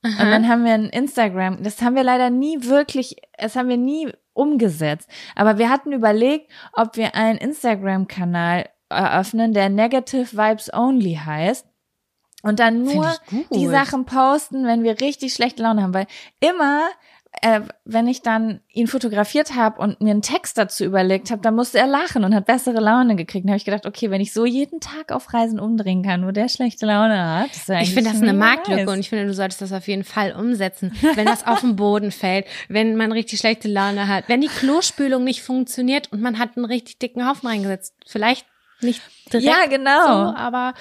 Und 0.04 0.18
dann 0.18 0.48
haben 0.48 0.66
wir 0.66 0.74
ein 0.74 0.90
Instagram, 0.90 1.62
das 1.62 1.82
haben 1.82 1.96
wir 1.96 2.04
leider 2.04 2.32
nie 2.32 2.64
wirklich, 2.64 3.18
das 3.38 3.56
haben 3.56 3.70
wir 3.70 3.78
nie 3.78 4.12
umgesetzt. 4.34 5.08
Aber 5.36 5.58
wir 5.60 5.70
hatten 5.70 5.92
überlegt, 5.92 6.52
ob 6.74 6.98
wir 6.98 7.14
einen 7.14 7.38
Instagram-Kanal 7.38 8.70
eröffnen, 8.90 9.54
der 9.54 9.70
Negative 9.70 10.32
Vibes 10.32 10.74
Only 10.74 11.20
heißt. 11.24 11.68
Und 12.42 12.60
dann 12.60 12.84
nur 12.84 13.14
die 13.54 13.68
Sachen 13.68 14.06
posten, 14.06 14.66
wenn 14.66 14.84
wir 14.84 15.00
richtig 15.00 15.34
schlechte 15.34 15.64
Laune 15.64 15.84
haben. 15.84 15.94
Weil 15.94 16.08
immer, 16.40 16.90
äh, 17.42 17.62
wenn 17.86 18.08
ich 18.08 18.22
dann 18.22 18.60
ihn 18.74 18.88
fotografiert 18.88 19.56
habe 19.56 19.80
und 19.82 20.02
mir 20.02 20.12
einen 20.12 20.22
Text 20.22 20.58
dazu 20.58 20.84
überlegt 20.84 21.32
habe, 21.32 21.42
dann 21.42 21.56
musste 21.56 21.80
er 21.80 21.88
lachen 21.88 22.24
und 22.24 22.36
hat 22.36 22.46
bessere 22.46 22.80
Laune 22.80 23.16
gekriegt. 23.16 23.46
Dann 23.46 23.52
habe 23.52 23.58
ich 23.58 23.66
gedacht, 23.66 23.86
okay, 23.86 24.12
wenn 24.12 24.22
ich 24.22 24.34
so 24.34 24.46
jeden 24.46 24.80
Tag 24.80 25.12
auf 25.12 25.34
Reisen 25.34 25.60
umdrehen 25.60 26.04
kann, 26.04 26.26
wo 26.26 26.32
der 26.32 26.50
schlechte 26.50 26.86
Laune 26.86 27.42
hat. 27.42 27.52
ist 27.52 27.70
ja 27.70 27.82
Ich 27.82 27.94
finde 27.94 28.12
das 28.12 28.22
eine 28.22 28.34
Marktlücke 28.34 28.90
und 28.90 29.00
ich 29.00 29.10
finde, 29.10 29.28
du 29.28 29.34
solltest 29.34 29.62
das 29.62 29.72
auf 29.72 29.88
jeden 29.88 30.04
Fall 30.04 30.34
umsetzen. 30.34 30.92
Wenn 31.16 31.26
das 31.26 31.48
auf 31.48 31.62
den 31.62 31.76
Boden 31.76 32.12
fällt, 32.12 32.48
wenn 32.68 32.96
man 32.96 33.12
richtig 33.12 33.40
schlechte 33.40 33.68
Laune 33.68 34.08
hat, 34.08 34.28
wenn 34.28 34.42
die 34.42 34.48
Klospülung 34.48 35.24
nicht 35.24 35.42
funktioniert 35.42 36.12
und 36.12 36.22
man 36.22 36.38
hat 36.38 36.58
einen 36.58 36.66
richtig 36.66 37.00
dicken 37.00 37.28
Haufen 37.28 37.48
reingesetzt. 37.48 37.96
Vielleicht 38.06 38.46
nicht 38.82 39.02
direkt 39.32 39.48
Ja, 39.48 39.68
genau. 39.68 40.06
so, 40.06 40.36
aber 40.36 40.74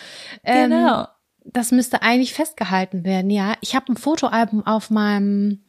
ähm, 0.42 0.70
genau. 0.70 1.06
Das 1.45 1.72
müsste 1.72 2.03
eigentlich 2.03 2.34
festgehalten 2.34 3.05
werden. 3.05 3.30
Ja, 3.30 3.55
ich 3.61 3.74
habe 3.74 3.93
ein 3.93 3.97
Fotoalbum 3.97 4.66
auf 4.66 4.91
meinem 4.91 5.61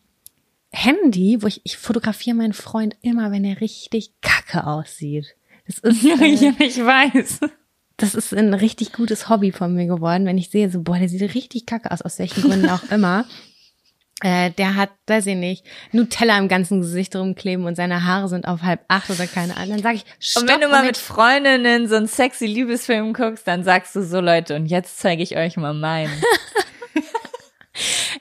Handy, 0.72 1.42
wo 1.42 1.48
ich, 1.48 1.62
ich 1.64 1.78
fotografiere 1.78 2.36
meinen 2.36 2.54
Freund 2.54 2.96
immer, 3.02 3.32
wenn 3.32 3.44
er 3.44 3.62
richtig 3.62 4.14
kacke 4.22 4.66
aussieht. 4.66 5.36
Das 5.68 5.80
ist, 5.80 6.04
äh, 6.06 6.26
ja, 6.26 6.54
ich 6.60 6.78
weiß. 6.78 7.40
das 7.98 8.16
ist 8.16 8.34
ein 8.34 8.54
richtig 8.54 8.94
gutes 8.94 9.30
Hobby 9.30 9.52
von 9.52 9.74
mir 9.74 9.86
geworden, 9.86 10.26
wenn 10.26 10.38
ich 10.38 10.50
sehe, 10.50 10.70
so, 10.70 10.82
boah, 10.82 10.98
der 10.98 11.10
sieht 11.10 11.22
richtig 11.36 11.66
kacke 11.66 11.92
aus, 11.92 12.02
aus 12.02 12.20
welchen 12.20 12.44
Gründen 12.44 12.70
auch 12.70 12.84
immer. 12.92 13.26
Äh, 14.24 14.52
der 14.52 14.76
hat, 14.76 14.92
weiß 15.08 15.26
ich 15.26 15.36
nicht, 15.36 15.66
Nutella 15.92 16.38
im 16.38 16.48
ganzen 16.48 16.82
Gesicht 16.82 17.16
rumkleben 17.16 17.66
und 17.66 17.76
seine 17.76 18.06
Haare 18.06 18.30
sind 18.30 18.48
auf 18.48 18.62
halb 18.62 18.82
acht 18.88 19.10
oder 19.10 19.26
keine 19.26 19.58
Ahnung. 19.58 19.72
Dann 19.72 19.82
sage 19.82 19.96
ich, 19.96 20.06
stopp, 20.20 20.44
Und 20.44 20.50
wenn 20.50 20.62
du 20.62 20.68
mal 20.68 20.86
mit 20.86 20.98
Freundinnen 20.98 21.88
so 21.88 21.96
einen 21.96 22.08
sexy 22.08 22.46
Liebesfilm 22.46 23.14
guckst, 23.14 23.48
dann 23.48 23.64
sagst 23.64 23.96
du 23.96 24.04
so, 24.04 24.22
Leute, 24.22 24.56
und 24.56 24.68
jetzt 24.68 25.00
zeige 25.00 25.24
ich 25.24 25.38
euch 25.38 25.58
mal 25.58 25.74
meinen. 25.74 26.12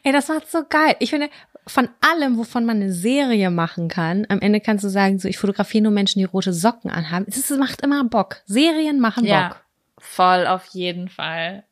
Ey, 0.02 0.12
das 0.12 0.28
macht 0.28 0.50
so 0.50 0.64
geil. 0.66 0.96
Ich 1.00 1.10
finde, 1.10 1.28
von 1.66 1.88
allem, 2.00 2.38
wovon 2.38 2.64
man 2.64 2.76
eine 2.76 2.92
Serie 2.92 3.50
machen 3.50 3.88
kann, 3.88 4.24
am 4.30 4.40
Ende 4.40 4.60
kannst 4.60 4.84
du 4.84 4.88
sagen, 4.88 5.18
so, 5.18 5.28
ich 5.28 5.36
fotografiere 5.36 5.82
nur 5.82 5.92
Menschen, 5.92 6.20
die 6.20 6.24
rote 6.24 6.54
Socken 6.54 6.90
anhaben. 6.90 7.26
Es 7.28 7.50
macht 7.50 7.82
immer 7.82 8.02
Bock. 8.04 8.36
Serien 8.46 9.00
machen 9.00 9.26
Bock. 9.26 9.62
voll 9.98 10.46
auf 10.46 10.64
jeden 10.72 11.08
Fall. 11.08 11.64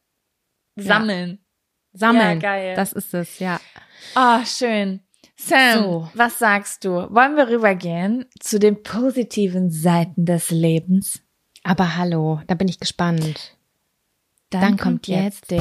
Sammeln. 0.77 1.39
Sammeln. 1.95 2.41
Ja, 2.41 2.51
geil. 2.51 2.75
Das 2.77 2.93
ist 2.93 3.15
es, 3.15 3.39
ja. 3.39 3.59
Oh, 4.17 4.45
schön. 4.45 5.01
Sam, 5.37 5.83
So. 5.83 6.09
was 6.15 6.39
sagst 6.39 6.85
du? 6.85 6.91
Wollen 7.15 7.37
wir 7.37 7.49
rübergehen 7.49 8.27
zu 8.41 8.59
den 8.59 8.83
positiven 8.83 9.71
Seiten 9.71 10.25
des 10.27 10.51
Lebens? 10.51 11.21
Aber 11.63 11.97
hallo, 11.97 12.41
da 12.49 12.55
bin 12.55 12.67
ich 12.69 12.81
gespannt. 12.81 13.55
Dann 14.51 14.77
kommt 14.77 15.07
jetzt 15.07 15.51
der 15.51 15.61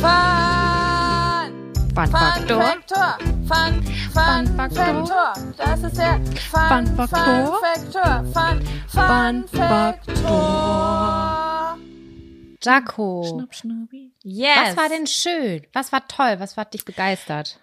Fun, 0.00 1.72
Fun 1.94 2.06
Faktor. 2.08 2.62
Faktor. 2.62 3.18
Fun, 3.46 3.82
Fun 4.12 4.46
Faktor. 4.56 5.32
Das 5.56 5.82
ist 5.82 5.96
der 5.96 6.20
Fun 6.50 6.86
Faktor. 6.96 7.60
Faktor. 7.62 8.24
Fun, 8.34 8.60
Fun 8.88 9.44
Faktor. 9.48 11.78
Jaco, 12.62 13.24
Schnupp, 13.28 13.54
schnuppi. 13.54 14.12
Yes. 14.24 14.56
was 14.70 14.76
war 14.76 14.88
denn 14.88 15.06
schön? 15.06 15.62
Was 15.72 15.92
war 15.92 16.06
toll? 16.08 16.40
Was 16.40 16.56
hat 16.56 16.74
dich 16.74 16.84
begeistert? 16.84 17.60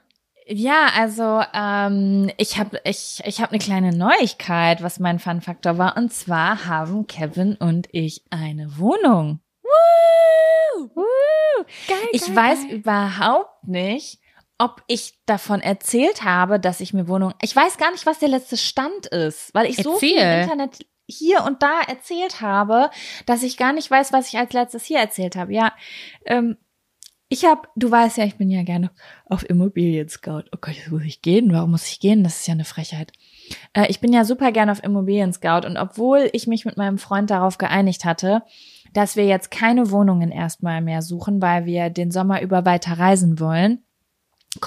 Ja, 0.47 0.87
also 0.95 1.41
ähm, 1.53 2.29
ich 2.37 2.57
habe 2.57 2.81
ich, 2.83 3.21
ich 3.25 3.41
hab 3.41 3.51
eine 3.51 3.59
kleine 3.59 3.95
Neuigkeit, 3.95 4.83
was 4.83 4.99
mein 4.99 5.19
Fun-Faktor 5.19 5.77
war. 5.77 5.97
Und 5.97 6.11
zwar 6.11 6.65
haben 6.65 7.07
Kevin 7.07 7.55
und 7.55 7.87
ich 7.91 8.23
eine 8.29 8.77
Wohnung. 8.77 9.39
Woo! 9.63 10.89
Woo! 10.95 11.63
Geil, 11.87 11.97
Ich 12.11 12.35
weiß 12.35 12.65
überhaupt 12.65 13.67
nicht, 13.67 14.19
ob 14.57 14.83
ich 14.87 15.19
davon 15.25 15.61
erzählt 15.61 16.23
habe, 16.23 16.59
dass 16.59 16.81
ich 16.81 16.93
mir 16.93 17.07
Wohnung. 17.07 17.33
Ich 17.41 17.55
weiß 17.55 17.77
gar 17.77 17.91
nicht, 17.91 18.05
was 18.05 18.19
der 18.19 18.29
letzte 18.29 18.57
Stand 18.57 19.07
ist, 19.07 19.53
weil 19.53 19.67
ich 19.67 19.77
so 19.77 19.95
viel 19.97 20.11
im 20.11 20.17
Erzähl. 20.17 20.41
Internet 20.43 20.85
hier 21.07 21.43
und 21.43 21.61
da 21.61 21.81
erzählt 21.81 22.41
habe, 22.41 22.89
dass 23.25 23.43
ich 23.43 23.57
gar 23.57 23.73
nicht 23.73 23.89
weiß, 23.91 24.13
was 24.13 24.29
ich 24.29 24.37
als 24.37 24.53
letztes 24.53 24.85
hier 24.85 24.99
erzählt 24.99 25.35
habe. 25.35 25.53
Ja, 25.53 25.73
ähm, 26.25 26.57
ich 27.33 27.45
habe, 27.45 27.67
du 27.75 27.89
weißt 27.89 28.17
ja, 28.17 28.25
ich 28.25 28.35
bin 28.35 28.51
ja 28.51 28.61
gerne 28.61 28.91
auf 29.25 29.49
Immobilien 29.49 30.07
Scout. 30.07 30.43
Oh 30.51 30.57
Gott, 30.61 30.75
jetzt 30.75 30.91
muss 30.91 31.01
ich 31.01 31.23
gehen. 31.23 31.51
Warum 31.51 31.71
muss 31.71 31.87
ich 31.87 31.99
gehen? 31.99 32.23
Das 32.23 32.39
ist 32.39 32.47
ja 32.47 32.53
eine 32.53 32.63
Frechheit. 32.63 33.11
Äh, 33.73 33.87
ich 33.89 33.99
bin 33.99 34.13
ja 34.13 34.23
super 34.23 34.51
gerne 34.51 34.71
auf 34.71 34.83
Immobilien 34.83 35.33
Scout 35.33 35.65
und 35.65 35.75
obwohl 35.75 36.29
ich 36.33 36.45
mich 36.45 36.63
mit 36.63 36.77
meinem 36.77 36.99
Freund 36.99 37.31
darauf 37.31 37.57
geeinigt 37.57 38.05
hatte, 38.05 38.43
dass 38.93 39.15
wir 39.15 39.25
jetzt 39.25 39.49
keine 39.49 39.89
Wohnungen 39.89 40.31
erstmal 40.31 40.81
mehr 40.81 41.01
suchen, 41.01 41.41
weil 41.41 41.65
wir 41.65 41.89
den 41.89 42.11
Sommer 42.11 42.43
über 42.43 42.65
weiter 42.65 42.99
reisen 42.99 43.39
wollen. 43.39 43.83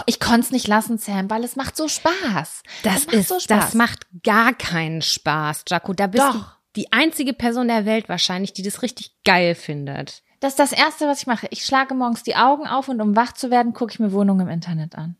Ich 0.07 0.19
konnte 0.19 0.41
es 0.41 0.51
nicht 0.51 0.67
lassen, 0.67 0.99
Sam, 0.99 1.31
weil 1.31 1.45
es 1.45 1.55
macht 1.55 1.77
so 1.77 1.87
Spaß. 1.87 2.65
Das 2.83 3.07
macht 3.07 3.15
ist, 3.15 3.29
so 3.29 3.39
Spaß. 3.39 3.47
das 3.47 3.75
macht 3.75 4.07
gar 4.25 4.53
keinen 4.53 5.03
Spaß, 5.03 5.67
Jaco. 5.69 5.93
Da 5.93 6.09
bist 6.09 6.25
Doch. 6.25 6.35
du 6.35 6.45
die 6.75 6.93
einzige 6.93 7.33
Person 7.33 7.69
der 7.69 7.87
Welt 7.87 8.09
wahrscheinlich, 8.09 8.53
die 8.53 8.63
das 8.63 8.83
richtig 8.83 9.15
geil 9.25 9.55
findet. 9.55 10.25
Das 10.41 10.53
ist 10.53 10.59
das 10.59 10.73
Erste, 10.73 11.07
was 11.07 11.21
ich 11.21 11.27
mache. 11.27 11.47
Ich 11.51 11.65
schlage 11.65 11.95
morgens 11.95 12.23
die 12.23 12.37
Augen 12.37 12.67
auf 12.67 12.89
und 12.89 13.01
um 13.01 13.17
wach 13.17 13.33
zu 13.33 13.51
werden, 13.51 13.73
gucke 13.73 13.93
ich 13.93 14.01
mir 14.01 14.13
Wohnungen 14.13 14.47
im 14.47 14.53
Internet 14.53 14.97
an. 14.97 15.17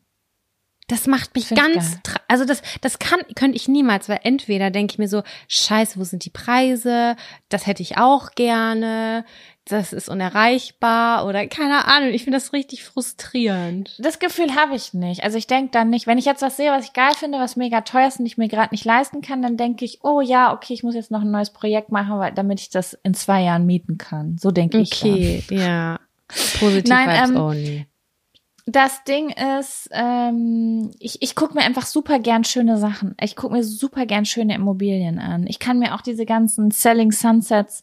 Das 0.87 1.05
macht 1.05 1.35
mich 1.35 1.47
Find 1.47 1.59
ich 1.59 1.73
ganz, 1.73 1.99
also 2.29 2.45
das, 2.45 2.61
das 2.79 2.97
kann, 2.97 3.19
könnte 3.35 3.57
ich 3.57 3.67
niemals, 3.67 4.07
weil 4.07 4.21
entweder 4.23 4.71
denke 4.71 4.93
ich 4.93 4.97
mir 4.97 5.09
so, 5.09 5.21
scheiße, 5.49 5.99
wo 5.99 6.05
sind 6.05 6.23
die 6.23 6.29
Preise? 6.29 7.17
Das 7.49 7.67
hätte 7.67 7.83
ich 7.83 7.97
auch 7.97 8.31
gerne. 8.31 9.25
Das 9.69 9.91
ist 9.91 10.07
unerreichbar 10.07 11.25
oder 11.25 11.45
keine 11.47 11.85
Ahnung. 11.85 12.09
Ich 12.09 12.23
finde 12.23 12.37
das 12.37 12.53
richtig 12.53 12.83
frustrierend. 12.83 13.95
Das 13.99 14.19
Gefühl 14.19 14.55
habe 14.55 14.75
ich 14.75 14.93
nicht. 14.93 15.23
Also 15.23 15.37
ich 15.37 15.47
denke 15.47 15.71
dann 15.71 15.89
nicht, 15.89 16.07
wenn 16.07 16.17
ich 16.17 16.25
jetzt 16.25 16.41
was 16.41 16.57
sehe, 16.57 16.71
was 16.71 16.85
ich 16.85 16.93
geil 16.93 17.13
finde, 17.17 17.39
was 17.39 17.57
mega 17.57 17.81
teuer 17.81 18.07
ist 18.07 18.19
und 18.19 18.25
ich 18.25 18.37
mir 18.37 18.47
gerade 18.47 18.73
nicht 18.73 18.85
leisten 18.85 19.21
kann, 19.21 19.41
dann 19.41 19.57
denke 19.57 19.83
ich, 19.83 19.99
oh 20.03 20.21
ja, 20.21 20.53
okay, 20.53 20.73
ich 20.73 20.83
muss 20.83 20.95
jetzt 20.95 21.11
noch 21.11 21.21
ein 21.21 21.31
neues 21.31 21.51
Projekt 21.51 21.91
machen, 21.91 22.17
weil, 22.17 22.33
damit 22.33 22.61
ich 22.61 22.69
das 22.69 22.97
in 23.03 23.13
zwei 23.13 23.43
Jahren 23.43 23.65
mieten 23.65 23.97
kann. 23.97 24.37
So 24.39 24.51
denke 24.51 24.79
ich. 24.79 25.01
dann. 25.01 25.11
Okay, 25.11 25.43
ja. 25.49 25.99
Positiv 26.59 26.89
Nein, 26.89 27.29
ähm, 27.29 27.37
only. 27.37 27.87
Das 28.69 29.05
Ding 29.05 29.29
ist, 29.29 29.89
ähm, 29.93 30.91
ich, 30.99 31.21
ich 31.21 31.35
gucke 31.35 31.53
mir 31.53 31.61
einfach 31.61 31.85
super 31.85 32.19
gern 32.19 32.43
schöne 32.43 32.77
Sachen. 32.77 33.15
Ich 33.21 33.37
gucke 33.37 33.53
mir 33.53 33.63
super 33.63 34.05
gern 34.05 34.25
schöne 34.25 34.55
Immobilien 34.55 35.19
an. 35.19 35.47
Ich 35.47 35.59
kann 35.59 35.79
mir 35.79 35.95
auch 35.95 36.01
diese 36.01 36.25
ganzen 36.25 36.71
Selling 36.71 37.13
Sunsets 37.13 37.81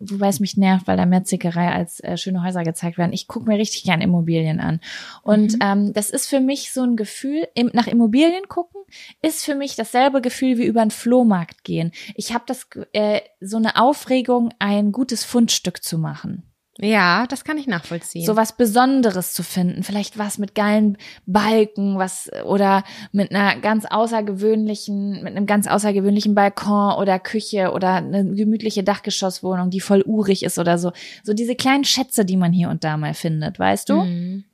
wobei 0.00 0.28
es 0.28 0.40
mich 0.40 0.56
nervt, 0.56 0.86
weil 0.86 0.96
da 0.96 1.06
mehr 1.06 1.24
Zickerei 1.24 1.70
als 1.70 2.00
äh, 2.00 2.16
schöne 2.16 2.42
Häuser 2.42 2.64
gezeigt 2.64 2.98
werden. 2.98 3.12
Ich 3.12 3.28
gucke 3.28 3.46
mir 3.48 3.58
richtig 3.58 3.84
gern 3.84 4.00
Immobilien 4.00 4.58
an. 4.60 4.80
Und 5.22 5.52
Mhm. 5.54 5.58
ähm, 5.62 5.92
das 5.92 6.10
ist 6.10 6.26
für 6.26 6.40
mich 6.40 6.72
so 6.72 6.82
ein 6.82 6.96
Gefühl, 6.96 7.46
im, 7.54 7.70
nach 7.72 7.86
Immobilien 7.86 8.48
gucken, 8.48 8.80
ist 9.22 9.44
für 9.44 9.54
mich 9.54 9.76
dasselbe 9.76 10.20
Gefühl 10.20 10.58
wie 10.58 10.64
über 10.66 10.80
einen 10.80 10.90
Flohmarkt 10.90 11.62
gehen. 11.64 11.92
Ich 12.14 12.34
habe 12.34 12.44
das 12.46 12.66
äh, 12.92 13.20
so 13.40 13.56
eine 13.58 13.76
Aufregung, 13.80 14.52
ein 14.58 14.90
gutes 14.92 15.24
Fundstück 15.24 15.84
zu 15.84 15.98
machen. 15.98 16.49
Ja, 16.82 17.26
das 17.26 17.44
kann 17.44 17.58
ich 17.58 17.66
nachvollziehen. 17.66 18.24
so 18.24 18.36
was 18.36 18.56
Besonderes 18.56 19.34
zu 19.34 19.42
finden, 19.42 19.82
vielleicht 19.82 20.18
was 20.18 20.38
mit 20.38 20.54
geilen 20.54 20.96
Balken, 21.26 21.98
was 21.98 22.30
oder 22.44 22.84
mit 23.12 23.30
einer 23.34 23.56
ganz 23.60 23.84
außergewöhnlichen, 23.84 25.22
mit 25.22 25.36
einem 25.36 25.46
ganz 25.46 25.66
außergewöhnlichen 25.66 26.34
Balkon 26.34 26.94
oder 26.94 27.18
Küche 27.18 27.72
oder 27.72 27.94
eine 27.96 28.24
gemütliche 28.34 28.82
Dachgeschosswohnung, 28.82 29.68
die 29.70 29.80
voll 29.80 30.02
urig 30.06 30.42
ist 30.42 30.58
oder 30.58 30.78
so. 30.78 30.92
So 31.22 31.34
diese 31.34 31.54
kleinen 31.54 31.84
Schätze, 31.84 32.24
die 32.24 32.36
man 32.36 32.52
hier 32.52 32.70
und 32.70 32.82
da 32.82 32.96
mal 32.96 33.14
findet, 33.14 33.58
weißt 33.58 33.88
du? 33.90 33.96
Mhm. 34.04 34.44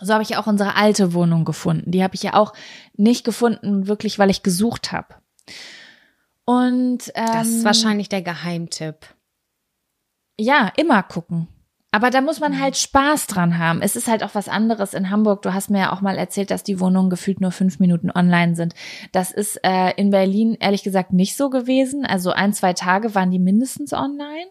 So 0.00 0.12
habe 0.12 0.22
ich 0.22 0.36
auch 0.36 0.46
unsere 0.46 0.76
alte 0.76 1.14
Wohnung 1.14 1.44
gefunden. 1.44 1.90
Die 1.92 2.02
habe 2.02 2.14
ich 2.14 2.22
ja 2.22 2.34
auch 2.34 2.52
nicht 2.94 3.24
gefunden, 3.24 3.86
wirklich, 3.86 4.18
weil 4.18 4.28
ich 4.28 4.42
gesucht 4.42 4.92
habe. 4.92 5.14
Und 6.44 7.10
ähm, 7.14 7.26
Das 7.32 7.48
ist 7.48 7.64
wahrscheinlich 7.64 8.08
der 8.10 8.20
Geheimtipp. 8.22 8.96
ja, 10.38 10.70
immer 10.76 11.02
gucken. 11.02 11.48
Aber 11.94 12.10
da 12.10 12.20
muss 12.20 12.40
man 12.40 12.52
Mhm. 12.52 12.60
halt 12.60 12.76
Spaß 12.76 13.28
dran 13.28 13.56
haben. 13.56 13.80
Es 13.80 13.94
ist 13.94 14.08
halt 14.08 14.24
auch 14.24 14.34
was 14.34 14.48
anderes 14.48 14.94
in 14.94 15.10
Hamburg. 15.10 15.42
Du 15.42 15.54
hast 15.54 15.70
mir 15.70 15.78
ja 15.78 15.92
auch 15.92 16.00
mal 16.00 16.16
erzählt, 16.18 16.50
dass 16.50 16.64
die 16.64 16.80
Wohnungen 16.80 17.08
gefühlt 17.08 17.40
nur 17.40 17.52
fünf 17.52 17.78
Minuten 17.78 18.10
online 18.10 18.56
sind. 18.56 18.74
Das 19.12 19.30
ist 19.30 19.60
äh, 19.62 19.92
in 19.96 20.10
Berlin 20.10 20.56
ehrlich 20.58 20.82
gesagt 20.82 21.12
nicht 21.12 21.36
so 21.36 21.50
gewesen. 21.50 22.04
Also 22.04 22.32
ein, 22.32 22.52
zwei 22.52 22.72
Tage 22.72 23.14
waren 23.14 23.30
die 23.30 23.38
mindestens 23.38 23.92
online. 23.92 24.48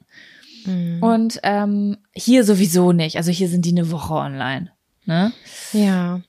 Mhm. 0.66 1.04
Und 1.04 1.39
ähm, 1.44 1.98
hier 2.14 2.46
sowieso 2.46 2.94
nicht. 2.94 3.18
Also 3.18 3.30
hier 3.30 3.50
sind 3.50 3.66
die 3.66 3.72
eine 3.72 3.91
Woche 3.91 4.14
online. 4.14 4.72
Ne? 5.04 5.34
ja. 5.74 6.22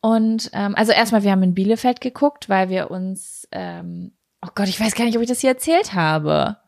Und 0.00 0.50
ähm, 0.52 0.76
also 0.76 0.92
erstmal, 0.92 1.24
wir 1.24 1.32
haben 1.32 1.42
in 1.42 1.54
Bielefeld 1.54 2.00
geguckt, 2.00 2.48
weil 2.48 2.68
wir 2.70 2.92
uns, 2.92 3.48
ähm, 3.50 4.12
oh 4.40 4.50
Gott, 4.54 4.68
ich 4.68 4.78
weiß 4.80 4.94
gar 4.94 5.04
nicht, 5.04 5.16
ob 5.16 5.22
ich 5.22 5.28
das 5.28 5.40
hier 5.40 5.50
erzählt 5.50 5.94
habe. 5.94 6.58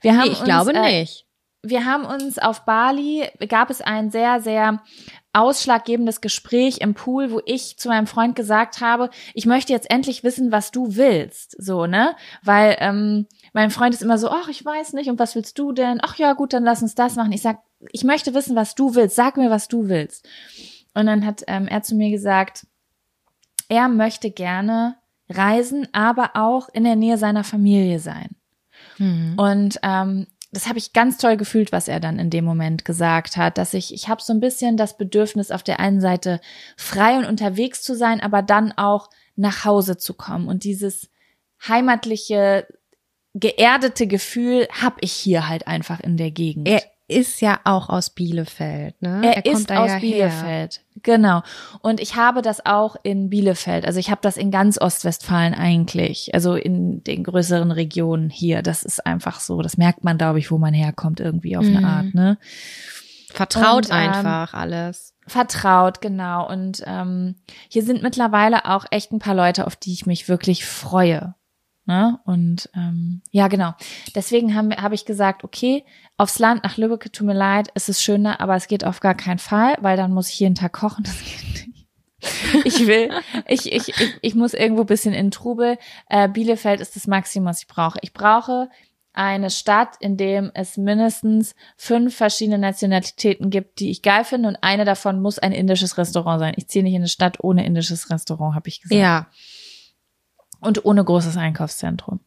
Wir 0.00 0.12
haben 0.16 0.26
Nee, 0.28 0.32
ich 0.32 0.38
uns, 0.38 0.44
glaube 0.44 0.72
äh, 0.74 1.00
nicht. 1.00 1.26
Wir 1.62 1.84
haben 1.84 2.04
uns 2.04 2.38
auf 2.38 2.64
Bali, 2.64 3.28
gab 3.48 3.70
es 3.70 3.80
ein 3.80 4.10
sehr, 4.10 4.40
sehr 4.40 4.82
ausschlaggebendes 5.32 6.20
Gespräch 6.20 6.78
im 6.78 6.94
Pool, 6.94 7.30
wo 7.30 7.40
ich 7.44 7.78
zu 7.78 7.88
meinem 7.88 8.06
Freund 8.06 8.36
gesagt 8.36 8.80
habe, 8.80 9.10
ich 9.34 9.44
möchte 9.44 9.72
jetzt 9.72 9.90
endlich 9.90 10.24
wissen, 10.24 10.52
was 10.52 10.70
du 10.70 10.96
willst, 10.96 11.56
so, 11.62 11.86
ne? 11.86 12.16
Weil 12.42 12.76
ähm, 12.80 13.26
mein 13.52 13.70
Freund 13.70 13.94
ist 13.94 14.02
immer 14.02 14.18
so, 14.18 14.30
ach, 14.30 14.48
ich 14.48 14.64
weiß 14.64 14.92
nicht, 14.92 15.10
und 15.10 15.18
was 15.18 15.34
willst 15.34 15.58
du 15.58 15.72
denn? 15.72 15.98
Ach 16.02 16.16
ja, 16.16 16.32
gut, 16.32 16.52
dann 16.52 16.64
lass 16.64 16.82
uns 16.82 16.94
das 16.94 17.16
machen. 17.16 17.32
Ich 17.32 17.42
sag, 17.42 17.58
ich 17.92 18.04
möchte 18.04 18.34
wissen, 18.34 18.56
was 18.56 18.74
du 18.74 18.94
willst. 18.94 19.16
Sag 19.16 19.36
mir, 19.36 19.50
was 19.50 19.68
du 19.68 19.88
willst. 19.88 20.26
Und 20.94 21.06
dann 21.06 21.26
hat 21.26 21.44
ähm, 21.46 21.68
er 21.68 21.82
zu 21.82 21.94
mir 21.94 22.10
gesagt, 22.10 22.66
er 23.68 23.88
möchte 23.88 24.30
gerne 24.30 24.96
reisen, 25.28 25.86
aber 25.92 26.30
auch 26.34 26.68
in 26.70 26.84
der 26.84 26.96
Nähe 26.96 27.18
seiner 27.18 27.44
Familie 27.44 28.00
sein. 28.00 28.36
Mhm. 28.98 29.34
Und 29.36 29.78
ähm, 29.82 30.26
das 30.50 30.66
habe 30.66 30.78
ich 30.78 30.92
ganz 30.92 31.18
toll 31.18 31.36
gefühlt, 31.36 31.72
was 31.72 31.88
er 31.88 32.00
dann 32.00 32.18
in 32.18 32.30
dem 32.30 32.44
Moment 32.44 32.84
gesagt 32.84 33.36
hat, 33.36 33.58
dass 33.58 33.74
ich, 33.74 33.92
ich 33.92 34.08
habe 34.08 34.22
so 34.22 34.32
ein 34.32 34.40
bisschen 34.40 34.76
das 34.76 34.96
Bedürfnis, 34.96 35.50
auf 35.50 35.62
der 35.62 35.78
einen 35.78 36.00
Seite 36.00 36.40
frei 36.76 37.18
und 37.18 37.26
unterwegs 37.26 37.82
zu 37.82 37.94
sein, 37.94 38.20
aber 38.20 38.42
dann 38.42 38.72
auch 38.72 39.10
nach 39.36 39.64
Hause 39.64 39.98
zu 39.98 40.14
kommen. 40.14 40.48
Und 40.48 40.64
dieses 40.64 41.10
heimatliche, 41.66 42.66
geerdete 43.34 44.06
Gefühl 44.06 44.66
habe 44.80 44.96
ich 45.00 45.12
hier 45.12 45.48
halt 45.48 45.66
einfach 45.66 46.00
in 46.00 46.16
der 46.16 46.30
Gegend. 46.30 46.66
Er 46.66 46.82
ist 47.08 47.40
ja 47.40 47.58
auch 47.64 47.88
aus 47.88 48.10
Bielefeld, 48.10 49.00
ne? 49.00 49.22
Er, 49.24 49.46
ist 49.46 49.52
kommt 49.54 49.70
da 49.70 49.78
aus 49.82 49.90
ja 49.90 49.96
her. 49.96 50.00
Bielefeld. 50.00 50.80
Genau. 51.02 51.42
Und 51.80 52.00
ich 52.00 52.16
habe 52.16 52.42
das 52.42 52.64
auch 52.66 52.96
in 53.02 53.30
Bielefeld. 53.30 53.86
Also 53.86 53.98
ich 53.98 54.10
habe 54.10 54.20
das 54.22 54.36
in 54.36 54.50
ganz 54.50 54.78
Ostwestfalen 54.78 55.54
eigentlich. 55.54 56.30
Also 56.34 56.54
in 56.54 57.02
den 57.04 57.24
größeren 57.24 57.70
Regionen 57.70 58.28
hier. 58.28 58.62
Das 58.62 58.82
ist 58.82 59.06
einfach 59.06 59.40
so. 59.40 59.62
Das 59.62 59.78
merkt 59.78 60.04
man, 60.04 60.18
glaube 60.18 60.38
ich, 60.38 60.50
wo 60.50 60.58
man 60.58 60.74
herkommt 60.74 61.20
irgendwie 61.20 61.56
auf 61.56 61.64
eine 61.64 61.78
Mhm. 61.80 61.84
Art, 61.84 62.14
ne? 62.14 62.38
Vertraut 63.30 63.86
Und, 63.86 63.90
ähm, 63.90 63.96
einfach 63.96 64.54
alles. 64.54 65.14
Vertraut, 65.26 66.00
genau. 66.00 66.48
Und 66.48 66.82
ähm, 66.86 67.36
hier 67.68 67.82
sind 67.84 68.02
mittlerweile 68.02 68.66
auch 68.66 68.86
echt 68.90 69.12
ein 69.12 69.18
paar 69.18 69.34
Leute, 69.34 69.66
auf 69.66 69.76
die 69.76 69.92
ich 69.92 70.06
mich 70.06 70.28
wirklich 70.28 70.64
freue. 70.66 71.34
Ne? 71.84 72.18
Und 72.24 72.68
ähm, 72.74 73.22
ja, 73.30 73.48
genau. 73.48 73.74
Deswegen 74.14 74.54
habe 74.54 74.76
hab 74.76 74.92
ich 74.92 75.06
gesagt, 75.06 75.42
okay, 75.42 75.84
aufs 76.18 76.38
Land 76.38 76.64
nach 76.64 76.76
Lübeck, 76.76 77.10
tut 77.12 77.26
mir 77.26 77.34
leid, 77.34 77.68
es 77.74 77.88
ist 77.88 78.02
schöner, 78.02 78.40
aber 78.40 78.56
es 78.56 78.66
geht 78.66 78.84
auf 78.84 79.00
gar 79.00 79.14
keinen 79.14 79.38
Fall, 79.38 79.76
weil 79.80 79.96
dann 79.96 80.12
muss 80.12 80.28
ich 80.28 80.40
jeden 80.40 80.56
Tag 80.56 80.72
kochen. 80.74 81.04
Das 81.04 81.18
geht 81.20 81.42
nicht. 81.44 81.68
Ich 82.64 82.86
will, 82.86 83.10
ich, 83.46 83.72
ich, 83.72 83.88
ich, 83.88 84.14
ich 84.20 84.34
muss 84.34 84.52
irgendwo 84.52 84.82
bisschen 84.84 85.14
in 85.14 85.30
Trubel. 85.30 85.78
Äh, 86.08 86.28
Bielefeld 86.28 86.80
ist 86.80 86.96
das 86.96 87.06
Maximum, 87.06 87.48
was 87.48 87.60
ich 87.60 87.68
brauche. 87.68 87.98
Ich 88.02 88.12
brauche 88.12 88.68
eine 89.12 89.50
Stadt, 89.50 89.96
in 90.00 90.16
dem 90.16 90.50
es 90.54 90.76
mindestens 90.76 91.54
fünf 91.76 92.16
verschiedene 92.16 92.58
Nationalitäten 92.58 93.50
gibt, 93.50 93.80
die 93.80 93.90
ich 93.90 94.02
geil 94.02 94.24
finde 94.24 94.48
und 94.48 94.56
eine 94.62 94.84
davon 94.84 95.22
muss 95.22 95.38
ein 95.38 95.52
indisches 95.52 95.98
Restaurant 95.98 96.40
sein. 96.40 96.54
Ich 96.56 96.68
ziehe 96.68 96.82
nicht 96.82 96.94
in 96.94 97.02
eine 97.02 97.08
Stadt 97.08 97.42
ohne 97.42 97.64
indisches 97.64 98.10
Restaurant, 98.10 98.54
habe 98.54 98.68
ich 98.68 98.80
gesagt. 98.80 99.00
Ja. 99.00 99.28
Und 100.60 100.84
ohne 100.84 101.04
großes 101.04 101.36
Einkaufszentrum. 101.36 102.20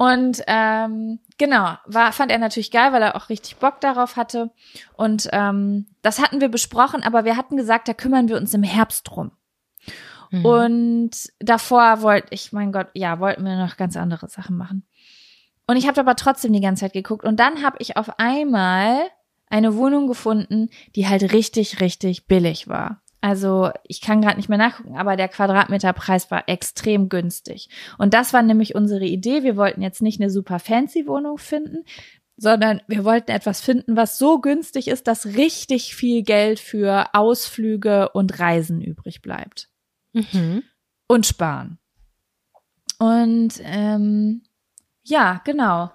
Und 0.00 0.42
ähm, 0.46 1.18
genau, 1.36 1.74
war, 1.84 2.12
fand 2.12 2.32
er 2.32 2.38
natürlich 2.38 2.70
geil, 2.70 2.90
weil 2.94 3.02
er 3.02 3.16
auch 3.16 3.28
richtig 3.28 3.56
Bock 3.56 3.82
darauf 3.82 4.16
hatte. 4.16 4.50
Und 4.96 5.28
ähm, 5.30 5.88
das 6.00 6.22
hatten 6.22 6.40
wir 6.40 6.48
besprochen, 6.48 7.02
aber 7.02 7.26
wir 7.26 7.36
hatten 7.36 7.58
gesagt, 7.58 7.86
da 7.86 7.92
kümmern 7.92 8.26
wir 8.26 8.38
uns 8.38 8.54
im 8.54 8.62
Herbst 8.62 9.10
drum. 9.10 9.32
Mhm. 10.30 10.46
Und 10.46 11.10
davor 11.38 12.00
wollte 12.00 12.28
ich, 12.30 12.50
mein 12.50 12.72
Gott, 12.72 12.86
ja, 12.94 13.20
wollten 13.20 13.44
wir 13.44 13.58
noch 13.58 13.76
ganz 13.76 13.94
andere 13.94 14.30
Sachen 14.30 14.56
machen. 14.56 14.86
Und 15.66 15.76
ich 15.76 15.86
habe 15.86 16.00
aber 16.00 16.16
trotzdem 16.16 16.54
die 16.54 16.62
ganze 16.62 16.86
Zeit 16.86 16.94
geguckt. 16.94 17.26
Und 17.26 17.38
dann 17.38 17.62
habe 17.62 17.76
ich 17.80 17.98
auf 17.98 18.18
einmal 18.18 19.02
eine 19.50 19.76
Wohnung 19.76 20.06
gefunden, 20.06 20.70
die 20.96 21.08
halt 21.08 21.30
richtig, 21.34 21.82
richtig 21.82 22.26
billig 22.26 22.68
war. 22.68 23.02
Also 23.20 23.70
ich 23.86 24.00
kann 24.00 24.22
gerade 24.22 24.36
nicht 24.38 24.48
mehr 24.48 24.56
nachgucken, 24.58 24.96
aber 24.96 25.16
der 25.16 25.28
Quadratmeterpreis 25.28 26.30
war 26.30 26.48
extrem 26.48 27.08
günstig. 27.08 27.68
Und 27.98 28.14
das 28.14 28.32
war 28.32 28.42
nämlich 28.42 28.74
unsere 28.74 29.04
Idee. 29.04 29.42
Wir 29.42 29.56
wollten 29.56 29.82
jetzt 29.82 30.00
nicht 30.00 30.20
eine 30.20 30.30
super 30.30 30.58
fancy 30.58 31.06
Wohnung 31.06 31.36
finden, 31.36 31.84
sondern 32.38 32.80
wir 32.88 33.04
wollten 33.04 33.30
etwas 33.32 33.60
finden, 33.60 33.96
was 33.96 34.16
so 34.16 34.40
günstig 34.40 34.88
ist, 34.88 35.06
dass 35.06 35.26
richtig 35.26 35.94
viel 35.94 36.22
Geld 36.22 36.58
für 36.58 37.14
Ausflüge 37.14 38.08
und 38.10 38.38
Reisen 38.40 38.80
übrig 38.80 39.20
bleibt 39.20 39.68
Mhm. 40.14 40.62
und 41.06 41.26
sparen. 41.26 41.78
Und 42.98 43.54
ähm, 43.62 44.42
ja, 45.02 45.40
genau. 45.44 45.90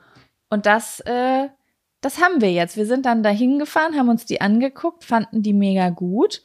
Und 0.50 0.66
das, 0.66 1.00
äh, 1.02 1.50
das 2.02 2.22
haben 2.22 2.42
wir 2.42 2.52
jetzt. 2.52 2.78
Wir 2.78 2.86
sind 2.86 3.06
dann 3.06 3.24
dahin 3.24 3.60
gefahren, 3.60 3.96
haben 3.98 4.10
uns 4.10 4.26
die 4.26 4.42
angeguckt, 4.42 5.04
fanden 5.04 5.42
die 5.42 5.54
mega 5.54 5.90
gut. 5.90 6.44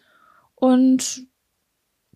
Und 0.61 1.23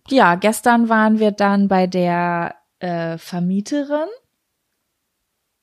ja, 0.07 0.35
gestern 0.35 0.87
waren 0.87 1.19
wir 1.19 1.31
dann 1.31 1.67
bei 1.67 1.87
der 1.87 2.55
äh, 2.79 3.17
Vermieterin. 3.17 4.07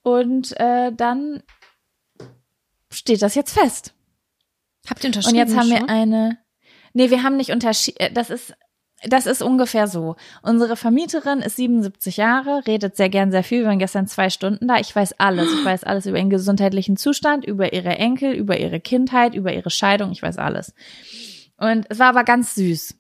Und 0.03 0.59
äh, 0.59 0.93
dann 0.93 1.45
steht 2.91 3.23
das 3.23 3.37
jetzt 3.37 3.53
fest. 3.53 3.95
Habt 4.91 5.05
ihr 5.05 5.09
Und 5.09 5.17
unterschrieben 5.17 5.39
jetzt 5.39 5.57
haben 5.57 5.71
wir 5.71 5.79
schon? 5.79 5.89
eine. 5.89 6.39
Nee, 6.93 7.11
wir 7.11 7.23
haben 7.23 7.37
nicht 7.37 7.53
unterschieden. 7.53 8.13
Das 8.15 8.31
ist, 8.31 8.53
das 9.05 9.27
ist 9.27 9.43
ungefähr 9.43 9.87
so. 9.87 10.17
Unsere 10.43 10.77
Vermieterin 10.77 11.39
ist 11.39 11.55
77 11.55 12.17
Jahre, 12.17 12.67
redet 12.67 12.97
sehr 12.97 13.09
gern 13.09 13.31
sehr 13.31 13.45
viel. 13.45 13.61
Wir 13.61 13.69
waren 13.69 13.79
gestern 13.79 14.09
zwei 14.09 14.29
Stunden 14.29 14.67
da. 14.67 14.79
Ich 14.81 14.95
weiß 14.95 15.21
alles. 15.21 15.53
Ich 15.53 15.65
weiß 15.65 15.85
alles 15.85 16.07
über 16.07 16.19
ihren 16.19 16.31
gesundheitlichen 16.31 16.97
Zustand, 16.97 17.45
über 17.45 17.73
ihre 17.73 17.97
Enkel, 17.97 18.33
über 18.33 18.59
ihre 18.59 18.81
Kindheit, 18.81 19.35
über 19.37 19.53
ihre 19.55 19.71
Scheidung. 19.71 20.11
Ich 20.11 20.23
weiß 20.23 20.39
alles. 20.39 20.75
Und 21.63 21.87
es 21.89 21.99
war 21.99 22.09
aber 22.09 22.25
ganz 22.25 22.55
süß. 22.55 22.95